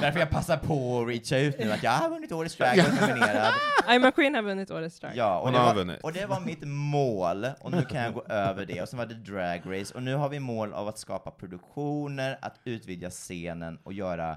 Därför 0.00 0.18
jag 0.20 0.30
passar 0.30 0.56
på 0.56 1.00
att 1.00 1.08
reacha 1.08 1.38
ut 1.38 1.58
nu 1.58 1.72
att 1.72 1.82
jag 1.82 1.90
har 1.90 2.10
vunnit 2.10 2.32
årets 2.32 2.56
drag, 2.56 2.76
jag 2.76 2.86
är 2.86 3.08
nominerad. 3.08 3.52
I'm 3.86 4.08
a 4.08 4.12
Queen 4.14 4.34
har 4.34 4.42
vunnit 4.42 4.70
årets 4.70 5.00
drag. 5.00 5.12
Ja, 5.14 5.38
och 5.38 5.52
det, 5.52 5.58
har 5.58 5.74
var, 5.74 5.98
och 6.02 6.12
det 6.12 6.26
var 6.26 6.40
mitt 6.40 6.62
mål, 6.66 7.46
och 7.60 7.70
nu 7.70 7.82
kan 7.82 8.02
jag 8.02 8.14
gå 8.14 8.22
över 8.28 8.66
det. 8.66 8.82
Och 8.82 8.88
sen 8.88 8.98
var 8.98 9.06
det 9.06 9.14
drag 9.14 9.80
race, 9.80 9.94
och 9.94 10.02
nu 10.02 10.14
har 10.14 10.28
vi 10.28 10.40
mål 10.40 10.72
av 10.72 10.88
att 10.88 10.98
skapa 10.98 11.30
produktioner, 11.30 12.38
att 12.42 12.60
utvidga 12.64 13.10
scenen 13.10 13.78
och 13.82 13.92
göra 13.92 14.36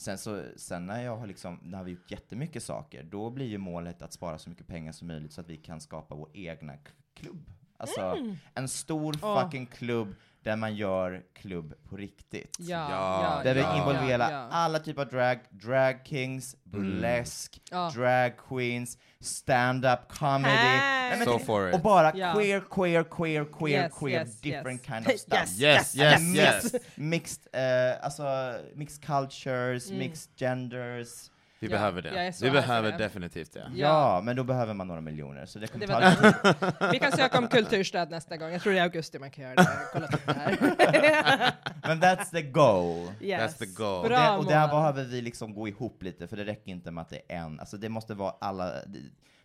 Sen, 0.00 0.18
så, 0.18 0.42
sen 0.56 0.86
när, 0.86 1.02
jag 1.02 1.16
har 1.16 1.26
liksom, 1.26 1.58
när 1.62 1.84
vi 1.84 1.90
gjort 1.90 2.10
jättemycket 2.10 2.62
saker, 2.62 3.02
då 3.02 3.30
blir 3.30 3.46
ju 3.46 3.58
målet 3.58 4.02
att 4.02 4.12
spara 4.12 4.38
så 4.38 4.50
mycket 4.50 4.66
pengar 4.66 4.92
som 4.92 5.08
möjligt 5.08 5.32
så 5.32 5.40
att 5.40 5.48
vi 5.48 5.56
kan 5.56 5.80
skapa 5.80 6.14
vår 6.14 6.30
egna 6.34 6.72
klubb. 7.14 7.50
Alltså 7.76 8.16
en 8.54 8.68
stor 8.68 9.16
Åh. 9.22 9.42
fucking 9.42 9.66
klubb 9.66 10.14
där 10.42 10.56
man 10.56 10.74
gör 10.76 11.22
klubb 11.34 11.74
på 11.88 11.96
riktigt. 11.96 12.56
Ja, 12.58 12.90
Ja, 12.90 13.36
ja, 13.36 13.42
Där 13.44 13.54
vi 13.54 13.60
Ja. 13.60 13.76
involverar 13.76 14.30
ja. 14.32 14.48
alla 14.50 14.78
typer 14.78 15.02
av 15.02 15.08
drag, 15.08 15.38
drag 15.50 16.00
kings, 16.04 16.56
burlesque, 16.64 17.58
Ja. 17.70 17.90
drag 17.94 18.32
queens, 18.48 18.98
stand-up 19.20 19.98
comedy. 20.18 20.54
Hey. 20.54 20.78
Nej, 20.78 21.18
men 21.18 21.24
So 21.26 21.38
det- 21.38 21.44
for. 21.44 21.74
Och 21.74 21.80
bara 21.80 22.12
queer, 22.12 22.60
queer, 22.70 23.02
queer, 23.04 23.44
queer, 23.44 23.82
Yes, 23.84 23.92
queer, 23.98 24.20
yes, 24.20 24.40
different 24.40 24.80
yes. 24.80 24.86
kind 24.86 25.06
of 25.14 25.20
stuff. 25.20 25.38
Yes, 25.60 25.60
Yes, 25.60 25.96
yes, 25.96 26.20
yes. 26.36 26.62
Mixed, 26.72 26.80
mixed, 26.94 27.46
eh, 27.52 28.04
alltså, 28.04 28.22
mixed 28.74 29.04
cultures, 29.04 29.86
Mm. 29.90 29.98
mixed 29.98 30.30
genders. 30.38 31.30
Vi 31.60 31.66
Ja, 31.66 31.70
behöver 31.72 32.02
det. 32.02 32.34
Vi 32.42 32.50
behöver 32.50 32.92
det. 32.92 32.98
definitivt 32.98 33.52
det. 33.52 33.70
Ja. 33.74 33.88
Ja. 34.16 34.20
men 34.24 34.36
då 34.36 34.44
behöver 34.44 34.74
man 34.74 34.86
några 34.88 35.00
miljoner, 35.00 35.46
så 35.46 35.58
det 35.58 35.66
kommer 35.66 35.86
Det 35.86 35.92
ta 35.92 36.00
lite 36.00 36.54
tid. 36.80 36.90
Vi 36.92 36.98
kan 36.98 37.12
söka 37.12 37.38
om 37.38 37.48
kulturstöd 37.48 38.10
nästa 38.10 38.36
gång. 38.36 38.50
Jag 38.52 38.62
tror 38.62 38.72
det 38.72 38.78
är 38.78 38.82
augusti 38.82 39.18
man 39.18 39.30
kan 39.30 39.44
göra 39.44 39.54
det. 39.54 39.68
Kolla 39.92 40.06
upp 40.06 40.26
det 40.26 40.32
här. 40.32 41.52
Men 41.88 42.00
that's 42.02 42.30
the 42.30 42.42
goal. 42.42 43.08
yes. 43.20 43.42
That's 43.42 43.58
the 43.58 43.66
goal. 43.66 44.08
Bra 44.08 44.18
det, 44.32 44.36
och 44.38 44.46
där 44.46 44.68
behöver 44.68 45.04
vi 45.04 45.20
liksom 45.22 45.54
gå 45.54 45.68
ihop 45.68 46.02
lite, 46.02 46.28
för 46.28 46.36
det 46.36 46.44
räcker 46.44 46.70
inte 46.70 46.90
med 46.90 47.02
att 47.02 47.08
det 47.08 47.20
är 47.28 47.36
en. 47.38 47.60
Alltså 47.60 47.76
det 47.76 47.88
måste 47.88 48.14
vara 48.14 48.34
alla, 48.40 48.72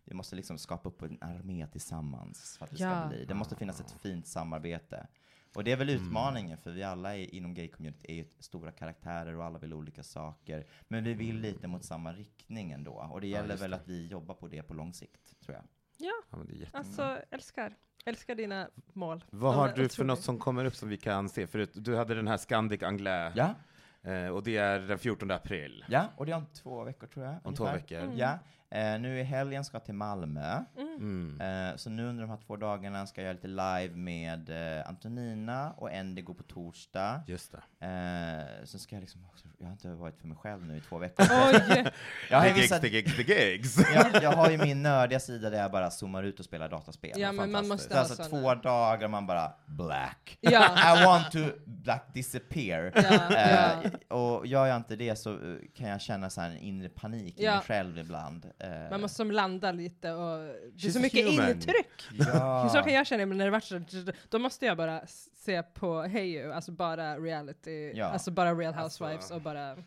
vi 0.05 0.13
måste 0.13 0.35
liksom 0.35 0.57
skapa 0.57 0.89
upp 0.89 1.01
en 1.01 1.17
armé 1.21 1.67
tillsammans 1.71 2.55
för 2.57 2.65
att 2.65 2.71
det 2.71 2.77
ska 2.77 2.85
Ja. 2.85 3.07
bli. 3.09 3.25
Det 3.25 3.33
måste 3.33 3.55
finnas 3.55 3.79
ett 3.79 3.95
fint 4.03 4.27
samarbete. 4.27 5.07
Och 5.55 5.63
det 5.63 5.71
är 5.71 5.75
väl 5.77 5.89
utmaningen, 5.89 6.57
för 6.57 6.71
vi 6.71 6.83
alla 6.83 7.15
är, 7.17 7.35
inom 7.35 7.53
gay-community 7.55 8.05
är 8.11 8.13
ju 8.15 8.25
stora 8.39 8.71
karaktärer 8.71 9.35
och 9.35 9.43
alla 9.45 9.59
vill 9.59 9.73
olika 9.73 10.03
saker. 10.03 10.65
Men 10.87 11.03
vi 11.03 11.13
vill 11.13 11.39
lite 11.39 11.67
mot 11.67 11.83
samma 11.85 12.13
riktning 12.13 12.71
ändå. 12.71 13.09
Och 13.11 13.21
det 13.21 13.27
gäller 13.27 13.49
just 13.49 13.63
väl 13.63 13.71
det. 13.71 13.77
att 13.77 13.87
vi 13.87 14.07
jobbar 14.07 14.35
på 14.35 14.47
det 14.47 14.63
på 14.63 14.73
lång 14.73 14.93
sikt, 14.93 15.39
tror 15.45 15.55
jag. 15.55 15.65
Ja, 15.97 16.11
Ja, 16.31 16.37
men 16.37 16.47
det 16.47 16.53
är 16.53 16.57
jätte... 16.57 16.77
alltså 16.77 17.19
älskar. 17.31 17.75
Älskar 18.05 18.35
dina 18.35 18.69
mål. 18.93 19.23
Vad 19.29 19.53
De 19.53 19.57
har 19.59 19.67
du 19.75 19.89
för 19.89 20.03
något 20.03 20.21
som 20.21 20.39
kommer 20.39 20.65
upp 20.65 20.75
som 20.75 20.89
vi 20.89 20.97
kan 20.97 21.29
se? 21.29 21.47
Förut, 21.47 21.71
du 21.73 21.95
hade 21.95 22.15
den 22.15 22.27
här 22.27 22.37
Scandic 22.37 22.83
Anglais, 22.83 23.33
Ja, 23.35 23.55
eh, 24.11 24.27
och 24.27 24.43
det 24.43 24.57
är 24.57 24.79
den 24.79 24.99
14 24.99 25.31
april. 25.31 25.85
ja, 25.89 26.07
och 26.17 26.25
det 26.25 26.31
är 26.31 26.35
om 26.35 26.45
två 26.45 26.83
veckor 26.83 27.07
tror 27.07 27.25
jag. 27.25 27.35
Om 27.43 27.55
två 27.55 27.63
ungefär. 27.63 27.79
veckor. 27.81 27.99
Mm. 27.99 28.17
Ja, 28.17 28.39
Eh, 28.75 28.99
nu 28.99 29.19
i 29.19 29.23
helgen 29.23 29.63
ska 29.63 29.75
jag 29.75 29.85
till 29.85 29.93
Malmö. 29.93 30.63
Mm. 30.77 31.41
Eh, 31.41 31.75
så 31.75 31.89
nu 31.89 32.05
under 32.05 32.21
de 32.23 32.29
här 32.29 32.39
två 32.47 32.55
dagarna 32.55 33.07
ska 33.07 33.21
jag 33.21 33.25
göra 33.25 33.33
lite 33.33 33.47
live 33.47 33.95
med 33.95 34.49
eh, 34.79 34.89
Antonina 34.89 35.71
och 35.71 35.89
går 36.23 36.33
på 36.33 36.43
torsdag. 36.43 37.21
Just 37.27 37.51
det. 37.51 37.85
Eh, 37.85 38.65
sen 38.65 38.79
ska 38.79 38.95
jag 38.95 39.01
liksom 39.01 39.25
också, 39.25 39.47
jag 39.57 39.65
har 39.65 39.71
inte 39.71 39.87
varit 39.87 40.19
för 40.19 40.27
mig 40.27 40.37
själv 40.37 40.67
nu 40.67 40.77
i 40.77 40.81
två 40.81 40.97
veckor. 40.97 41.25
Oj! 41.29 41.85
jag, 42.29 42.37
har 42.39 42.43
The 42.43 42.49
ju 42.49 42.61
gigs, 42.61 42.79
the 42.81 42.87
gigs, 42.87 43.15
the 43.15 43.33
gigs. 43.33 43.77
jag, 43.93 44.23
jag 44.23 44.31
har 44.31 44.49
ju 44.51 44.57
min 44.57 44.83
nördiga 44.83 45.19
sida 45.19 45.49
där 45.49 45.61
jag 45.61 45.71
bara 45.71 45.91
zoomar 45.91 46.23
ut 46.23 46.39
och 46.39 46.45
spelar 46.45 46.69
dataspel. 46.69 47.13
Ja, 47.15 47.31
men 47.31 47.51
man 47.51 47.67
måste 47.67 47.93
Så 47.93 47.99
alltså 47.99 48.23
två 48.23 48.55
dagar 48.55 49.07
man 49.07 49.27
bara 49.27 49.51
black. 49.65 50.37
Ja. 50.41 50.99
I 50.99 51.05
want 51.05 51.31
to 51.31 51.39
black 51.65 52.13
disappear. 52.13 52.91
Ja, 52.95 53.35
Eh, 53.35 53.89
ja. 54.09 54.15
och 54.15 54.47
gör 54.47 54.65
jag 54.65 54.77
inte 54.77 54.95
det 54.95 55.15
så 55.15 55.31
eh, 55.33 55.57
kan 55.75 55.89
jag 55.89 56.01
känna 56.01 56.29
så 56.29 56.41
här 56.41 56.49
en 56.49 56.57
inre 56.57 56.89
panik 56.89 57.39
i 57.39 57.45
mig 57.45 57.59
själv 57.59 57.97
ibland. 57.97 58.45
Eh, 58.65 58.89
Man 58.91 59.01
måste 59.01 59.15
som 59.17 59.31
landa 59.31 59.71
lite 59.71 60.11
och 60.13 60.37
det 60.73 60.87
är 60.87 60.91
så 60.91 60.99
mycket 60.99 61.25
human. 61.31 61.49
intryck. 61.51 62.03
ja. 62.33 62.69
Så 62.73 62.81
kan 62.81 62.93
jag 62.93 63.07
känna 63.07 63.23
ibland 63.23 63.37
när 63.37 63.45
det 63.45 63.51
varit 63.51 63.63
så, 63.63 63.81
då 64.29 64.39
måste 64.39 64.65
jag 64.65 64.77
bara 64.77 65.01
se 65.35 65.63
på 65.63 66.01
Hey 66.01 66.25
You, 66.37 66.51
alltså 66.53 66.71
bara 66.71 67.17
reality, 67.19 67.91
Ja. 67.95 68.05
alltså 68.05 68.31
bara 68.31 68.53
Real 68.53 68.73
Housewives 68.73 69.31
och 69.31 69.41
bara... 69.41 69.77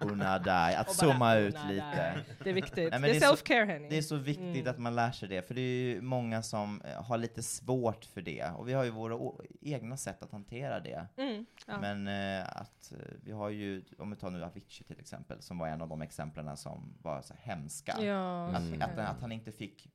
Unadai, 0.00 0.74
att 0.74 0.88
och 0.88 0.94
bara 1.00 1.12
zooma 1.12 1.36
ut 1.36 1.56
lite. 1.68 2.24
Det 2.44 2.50
är 2.50 2.54
viktigt. 2.54 2.90
Nej, 2.90 3.00
det 3.00 3.08
är 3.08 3.12
det 3.12 3.16
är 3.16 3.20
så- 3.20 3.34
self-care 3.34 3.66
hörni. 3.66 3.88
Det 3.90 3.98
är 3.98 4.02
så 4.02 4.16
viktigt 4.16 4.66
att 4.66 4.78
man 4.78 4.94
lär 4.94 5.10
sig 5.12 5.28
det, 5.28 5.42
för 5.46 5.54
det 5.54 5.60
är 5.60 5.94
ju 5.94 6.00
många 6.00 6.42
som 6.42 6.80
eh, 6.82 7.02
har 7.04 7.18
lite 7.18 7.42
svårt 7.42 8.04
för 8.04 8.22
det. 8.22 8.44
Och 8.56 8.68
vi 8.68 8.72
har 8.72 8.84
ju 8.84 8.90
våra 8.90 9.32
egna 9.60 9.96
sätt 9.96 10.22
att 10.22 10.32
hantera 10.32 10.80
det. 10.80 11.06
Mm, 11.16 11.46
ja. 11.66 11.80
Men 11.80 12.08
eh, 12.08 12.46
att 12.48 12.92
eh, 12.92 12.98
vi 13.22 13.32
har 13.32 13.48
ju, 13.50 13.84
om 13.98 14.10
vi 14.10 14.16
tar 14.16 14.30
nu 14.30 14.44
Avicii 14.44 14.84
till 14.86 15.00
exempel, 15.00 15.42
som 15.42 15.58
var 15.58 15.68
en 15.68 15.82
av 15.82 15.88
de 15.88 16.02
exemplen 16.02 16.56
som 16.56 16.94
var 17.02 17.22
så 17.22 17.34
hemska. 17.38 17.96
ja. 18.02 18.46
Att, 18.48 18.60
Mm. 18.60 18.82
att, 18.82 18.98
att 18.98 19.20
han 19.20 19.32
inte 19.32 19.52
fick 19.52 19.88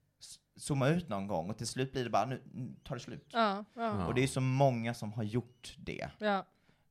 zooma 0.58 0.88
ut 0.88 1.10
någon 1.10 1.28
gång, 1.28 1.50
och 1.50 1.58
till 1.58 1.68
slut 1.68 1.92
blir 1.92 2.04
det 2.04 2.10
bara, 2.10 2.26
nu 2.26 2.42
nu 2.54 2.76
tar 2.84 2.96
det 2.96 3.02
slut. 3.02 3.30
Ja, 3.34 3.66
ja, 3.76 4.06
Och 4.06 4.14
det 4.14 4.24
är 4.24 4.28
så 4.28 4.42
många 4.42 4.94
som 4.94 5.14
har 5.14 5.24
gjort 5.24 5.76
det. 5.78 6.10
ja. 6.20 6.46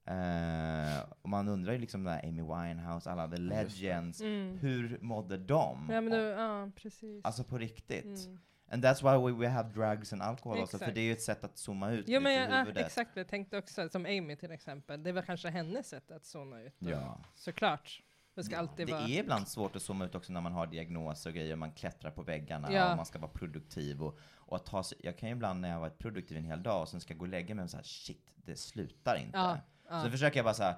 Eh, 0.06 1.02
och 1.22 1.28
man 1.28 1.48
undrar 1.48 1.72
ju 1.72 1.78
liksom 1.78 2.04
där 2.04 2.20
Amy 2.28 2.42
Winehouse, 2.42 3.10
alla 3.10 3.28
the 3.28 3.36
legends, 3.36 4.20
Mm. 4.20 4.58
hur 4.58 4.98
mådde 5.00 5.36
de? 5.36 5.88
Ja, 5.90 6.00
men 6.00 6.10
du, 6.12 6.18
ja, 6.18 6.70
precis. 6.76 7.24
Alltså 7.24 7.44
på 7.44 7.58
riktigt. 7.58 8.26
Mm. 8.26 8.38
And 8.70 8.84
that's 8.84 9.02
why 9.02 9.32
we, 9.32 9.38
we 9.40 9.48
have 9.48 9.72
drugs 9.72 10.12
and 10.12 10.22
alcohol 10.22 10.58
också, 10.58 10.78
för 10.78 10.84
Exakt. 10.84 10.94
det 10.94 11.00
är 11.00 11.04
ju 11.04 11.12
ett 11.12 11.22
sätt 11.22 11.44
att 11.44 11.58
zooma 11.58 11.90
ut 11.90 12.04
Jo 12.08 12.20
men 12.20 12.32
lite 12.32 12.42
jag, 12.42 12.52
ja, 12.60 12.62
huvudet. 12.62 12.86
exakt, 12.86 13.16
jag 13.16 13.28
tänkte 13.28 13.58
också, 13.58 13.88
som 13.88 14.06
Amy 14.06 14.36
till 14.36 14.50
exempel, 14.50 15.02
det 15.02 15.12
var 15.12 15.22
kanske 15.22 15.48
hennes 15.48 15.88
sätt 15.88 16.10
att 16.10 16.24
zona 16.24 16.60
ut. 16.62 16.74
Ja. 16.78 17.18
Såklart. 17.34 18.02
Det 18.34 18.44
ska 18.44 18.58
alltid 18.58 18.86
Det 18.86 18.92
vara... 18.92 19.02
är 19.04 19.20
ibland 19.20 19.48
svårt 19.48 19.76
att 19.76 19.82
zooma 19.82 20.04
ut 20.04 20.14
också 20.14 20.32
när 20.32 20.40
man 20.40 20.52
har 20.52 20.66
diagnoser 20.66 21.30
och 21.30 21.36
grejer, 21.36 21.56
man 21.56 21.72
klättrar 21.72 22.10
på 22.10 22.22
väggarna 22.22 22.72
Ja. 22.72 22.90
och 22.90 22.96
man 22.96 23.06
ska 23.06 23.18
vara 23.18 23.30
produktiv 23.30 24.02
och, 24.02 24.18
och 24.34 24.56
att 24.56 24.66
ta 24.66 24.82
sig, 24.82 24.98
jag 25.02 25.18
kan 25.18 25.28
ju 25.28 25.34
ibland 25.34 25.60
när 25.60 25.68
jag 25.68 25.76
har 25.76 25.80
varit 25.80 25.98
produktiv 25.98 26.36
en 26.36 26.44
hel 26.44 26.62
dag 26.62 26.82
och 26.82 26.88
sen 26.88 27.00
ska 27.00 27.12
jag 27.12 27.18
gå 27.18 27.24
och 27.24 27.28
lägga 27.28 27.54
mig 27.54 27.62
och 27.62 27.70
så 27.70 27.76
här, 27.76 27.84
shit, 27.84 28.30
det 28.36 28.56
slutar 28.56 29.16
inte. 29.16 29.38
Ja, 29.38 29.58
ja. 29.88 30.02
Så 30.02 30.10
försöker 30.10 30.38
jag 30.38 30.44
bara 30.44 30.54
så 30.54 30.62
här, 30.62 30.76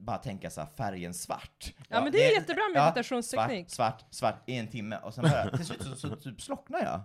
bara 0.00 0.18
tänka 0.18 0.50
så 0.50 0.60
här, 0.60 0.68
färgen 0.68 1.14
svart. 1.14 1.74
Ja, 1.88 2.02
men 2.02 2.12
det 2.12 2.26
är 2.26 2.34
jättebra 2.34 2.62
meditationsteknik. 2.74 3.70
svart, 3.70 4.00
svart, 4.00 4.14
svart 4.14 4.48
i 4.48 4.56
en 4.56 4.68
timme 4.68 4.98
och 5.02 5.14
sen 5.14 5.24
bara, 5.24 5.50
till 5.56 5.66
slut 5.66 5.82
så, 5.82 5.96
så, 5.96 6.16
typ 6.16 6.42
slocknar 6.42 6.80
jag. 6.82 7.00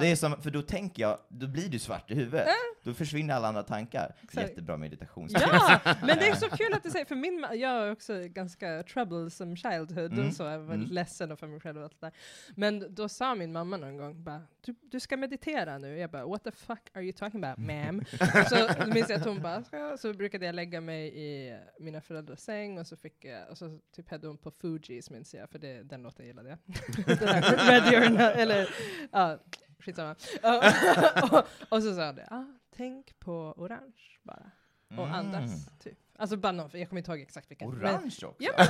Det 0.00 0.06
är 0.10 0.16
som, 0.16 0.42
för 0.42 0.50
då 0.50 0.62
tänker 0.62 1.02
jag, 1.02 1.18
då 1.28 1.46
blir 1.46 1.68
du 1.68 1.78
svart 1.78 2.10
i 2.10 2.14
huvudet. 2.14 2.48
Då 2.84 2.94
försvinner 2.94 3.34
alla 3.34 3.48
andra 3.48 3.62
tankar. 3.62 4.14
Exakt. 4.22 4.48
Jättebra 4.48 4.76
meditation. 4.76 5.28
Ja, 5.30 5.80
men 6.00 6.18
det 6.18 6.28
är 6.28 6.34
så 6.34 6.48
kul 6.48 6.74
att 6.74 6.82
du 6.82 6.90
säger, 6.90 7.04
för 7.04 7.14
min, 7.16 7.46
jag 7.52 7.72
är 7.86 7.92
också 7.92 8.14
ganska 8.28 8.82
troublesome 8.82 9.56
childhood 9.56 10.12
Mm. 10.12 10.28
och 10.28 10.34
så, 10.34 10.42
jag 10.42 10.58
var 10.58 10.74
Mm. 10.74 10.86
ledsen 10.90 11.36
för 11.36 11.46
mig 11.46 11.60
själv 11.60 11.78
och 11.78 11.84
allt 11.84 12.00
det 12.00 12.06
där. 12.06 12.12
Men 12.56 12.94
då 12.94 13.08
sa 13.08 13.34
min 13.34 13.52
mamma 13.52 13.76
någon 13.76 13.96
gång 13.96 14.24
bara, 14.24 14.42
du, 14.60 14.74
du 14.90 15.00
ska 15.00 15.16
meditera 15.16 15.78
nu. 15.78 15.98
Jag 15.98 16.10
bara, 16.10 16.26
what 16.26 16.44
the 16.44 16.50
fuck 16.50 16.90
are 16.92 17.02
you 17.02 17.12
talking 17.12 17.44
about 17.44 17.58
ma'am? 17.58 18.04
så 18.84 18.86
minns 18.94 19.08
jag 19.10 19.20
att 19.20 19.26
hon 19.26 19.42
bara, 19.42 19.96
så 19.96 20.12
brukade 20.12 20.46
jag 20.46 20.54
lägga 20.54 20.80
mig 20.80 21.18
i 21.18 21.58
mina 21.80 22.00
föräldrars 22.00 22.38
säng 22.38 22.78
och 22.78 22.86
så 22.86 22.96
fick 22.96 23.24
jag, 23.24 23.50
och 23.50 23.58
så 23.58 23.78
typ 23.96 24.10
hade 24.10 24.26
hon 24.26 24.36
på 24.38 24.50
Fugees 24.50 25.10
minns 25.10 25.34
jag, 25.34 25.50
för 25.50 25.58
det, 25.58 25.82
den 25.82 26.02
låten 26.02 26.26
gillade 26.26 26.48
jag. 26.48 26.58
Not, 28.10 28.20
eller 28.20 28.68
ja, 29.12 29.38
skitsamma. 29.82 30.14
och, 31.32 31.46
och 31.68 31.82
så 31.82 31.94
sa 31.94 32.06
hon 32.06 32.14
det, 32.16 32.28
ah, 32.30 32.44
tänk 32.76 33.18
på 33.20 33.54
orange 33.56 34.18
bara. 34.22 34.50
Och 34.88 35.06
Mm. 35.06 35.14
andas, 35.14 35.68
typ. 35.78 35.98
Alltså 36.18 36.36
någon, 36.36 36.70
jag 36.72 36.88
kommer 36.88 37.00
inte 37.00 37.10
ihåg 37.10 37.20
exakt 37.20 37.50
vilken. 37.50 37.70
Men, 37.70 37.78
Orange 37.80 38.06
också? 38.06 38.34
ja, 38.38 38.52
men 38.56 38.66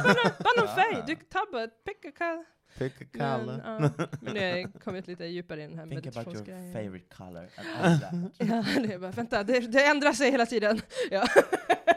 någon 0.56 0.66
Ja. 0.68 0.74
färg. 0.74 1.02
Du 1.06 1.14
tar 1.16 1.52
bara, 1.52 1.66
pick 1.68 2.05
a 2.05 2.10
color. 2.18 2.44
Pick 2.78 3.02
a 3.02 3.05
Men, 3.12 3.40
color. 3.40 3.62
ja, 3.64 3.78
men 4.20 4.34
nu 4.34 4.40
har 4.40 4.47
jag 4.47 4.72
kommit 4.84 5.06
lite 5.06 5.24
djupare 5.24 5.62
i 5.64 5.66
den 5.66 5.78
här 5.78 5.86
Think 5.86 6.06
about 6.06 6.16
your 6.16 6.24
meditationsgrejen. 6.26 6.72
favorite 6.72 7.14
color 7.16 7.48
and 7.56 7.68
all 7.82 8.01
that. 8.01 8.12
Ja, 8.76 8.80
det 8.82 8.94
är 8.94 8.98
bara, 8.98 9.10
vänta, 9.10 9.43
det, 9.43 9.60
det 9.60 9.84
ändrar 9.86 10.12
sig 10.12 10.30
hela 10.30 10.47
tiden. 10.47 10.80
Ja. 11.10 11.26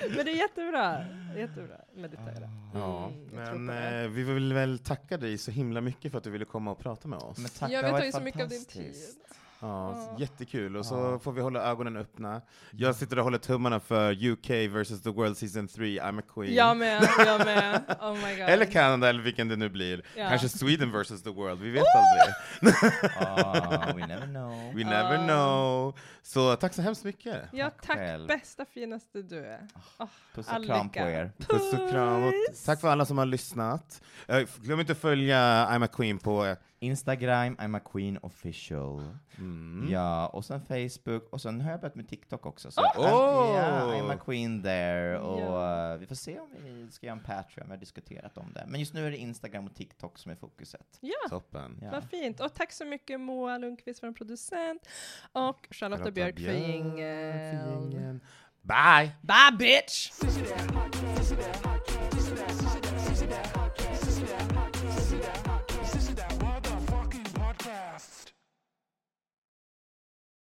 men 0.00 0.24
det 0.26 0.32
är 0.32 0.36
jättebra. 0.36 1.04
Jättebra. 1.36 1.76
Meditera. 1.94 2.50
Ja, 2.74 3.06
Mm, 3.06 3.26
men 3.32 3.66
det. 3.66 4.02
eh, 4.02 4.08
vi 4.08 4.22
vill 4.22 4.52
väl 4.52 4.78
tacka 4.78 5.16
dig 5.16 5.38
så 5.38 5.50
himla 5.50 5.80
mycket 5.80 6.10
för 6.12 6.18
att 6.18 6.24
du 6.24 6.30
ville 6.30 6.44
komma 6.44 6.70
och 6.70 6.78
prata 6.78 7.08
med 7.08 7.18
oss. 7.18 7.38
Men 7.38 7.48
tack, 7.50 7.70
Jag 7.70 7.84
det 7.84 7.86
vet 7.86 7.92
varit 7.92 8.06
ju 8.06 8.12
så 8.12 8.20
mycket 8.20 8.42
av 8.42 8.48
din 8.48 8.64
tid. 8.64 8.82
fantastiskt. 8.82 9.18
Ja. 9.60 10.16
jättekul. 10.18 10.76
Och 10.76 10.86
så 10.86 10.94
Ja. 10.94 11.18
får 11.18 11.32
vi 11.32 11.40
hålla 11.40 11.62
ögonen 11.62 11.96
öppna. 11.96 12.42
Jag 12.70 12.94
sitter 12.94 13.18
och 13.18 13.24
håller 13.24 13.38
tummarna 13.38 13.80
för 13.80 14.24
UK 14.26 14.50
versus 14.68 15.02
the 15.02 15.10
World 15.10 15.36
Season 15.36 15.68
3, 15.68 16.00
I'm 16.00 16.18
a 16.18 16.22
Queen. 16.34 16.54
Jag 16.54 16.76
med, 16.76 17.08
jag 17.18 17.44
med. 17.46 17.96
Oh 18.00 18.12
my 18.14 18.20
god. 18.36 18.48
Eller 18.48 18.64
Kanada, 18.64 19.08
eller 19.08 19.22
vilken 19.22 19.48
det 19.48 19.56
nu 19.56 19.68
blir. 19.68 20.02
Ja. 20.16 20.28
Kanske 20.28 20.48
Sweden 20.48 20.92
versus 20.92 21.22
the 21.22 21.30
World, 21.30 21.60
vi 21.60 21.70
vet 21.70 21.84
aldrig. 21.96 22.74
Ah, 23.20 23.92
we 23.94 24.06
never 24.06 24.26
know. 24.36 24.74
We 24.74 24.84
never 24.84 25.14
Ja. 25.14 25.26
know. 25.26 25.98
Så 26.22 26.56
tack 26.56 26.74
så 26.74 26.82
hemskt 26.82 27.04
mycket. 27.04 27.42
Ja, 27.52 27.70
Tack 27.70 27.86
tack. 27.86 27.96
själv. 27.96 28.28
Bästa, 28.28 28.64
finaste 28.64 29.22
du 29.22 29.46
är. 29.46 29.60
Oh, 29.98 30.06
Puss 30.34 30.48
och 30.48 30.64
kram 30.64 30.88
på 30.88 30.98
er. 30.98 31.32
Puss 31.38 31.72
och 31.72 31.90
kram. 31.90 32.24
Och 32.24 32.32
tack 32.66 32.80
för 32.80 32.88
alla 32.88 33.04
som 33.04 33.18
har 33.18 33.26
lyssnat. 33.26 34.02
Eh, 34.28 34.40
Glöm 34.60 34.80
inte 34.80 34.92
att 34.92 34.98
följa 34.98 35.38
I'm 35.70 35.84
a 35.84 35.88
Queen 35.92 36.18
på... 36.18 36.56
Instagram, 36.78 37.56
I'm 37.56 37.76
a 37.76 37.80
queen 37.92 38.18
official. 38.22 39.02
Mm. 39.38 39.88
Ja, 39.90 40.26
och 40.26 40.44
sen 40.44 40.60
Facebook, 40.60 41.32
och 41.32 41.40
sen 41.40 41.60
har 41.60 41.70
jag 41.70 41.80
börjat 41.80 41.94
med 41.94 42.08
TikTok 42.08 42.46
också. 42.46 42.70
Så 42.70 42.80
oh! 42.80 42.86
I'm, 42.86 43.54
yeah, 43.54 44.02
I'm 44.02 44.14
a 44.14 44.18
queen 44.24 44.62
there. 44.62 45.18
Och 45.18 45.38
yeah. 45.38 45.98
vi 45.98 46.06
får 46.06 46.14
se 46.14 46.40
om 46.40 46.48
vi 46.64 46.90
ska 46.90 47.06
göra 47.06 47.16
en 47.16 47.24
Patreon, 47.24 47.66
vi 47.66 47.70
har 47.70 47.76
diskuterat 47.76 48.38
om 48.38 48.52
det. 48.52 48.64
Men 48.68 48.80
just 48.80 48.94
nu 48.94 49.06
är 49.06 49.10
det 49.10 49.16
Instagram 49.16 49.66
och 49.66 49.74
TikTok 49.74 50.18
som 50.18 50.32
är 50.32 50.36
fokuset. 50.36 50.98
Ja, 51.00 51.28
Toppen. 51.28 51.78
ja. 51.82 51.90
vad 51.90 52.04
fint. 52.04 52.40
Och 52.40 52.54
tack 52.54 52.72
så 52.72 52.84
mycket 52.84 53.20
Moa 53.20 53.58
Lundqvist, 53.58 54.02
vår 54.02 54.12
producent, 54.12 54.88
och 55.32 55.68
Charlotta 55.70 56.10
Björk 56.10 56.38
för 56.38 56.52
ingen. 56.52 58.20
Bye! 58.62 59.12
Bye 59.22 59.56
bitch! 59.58 60.10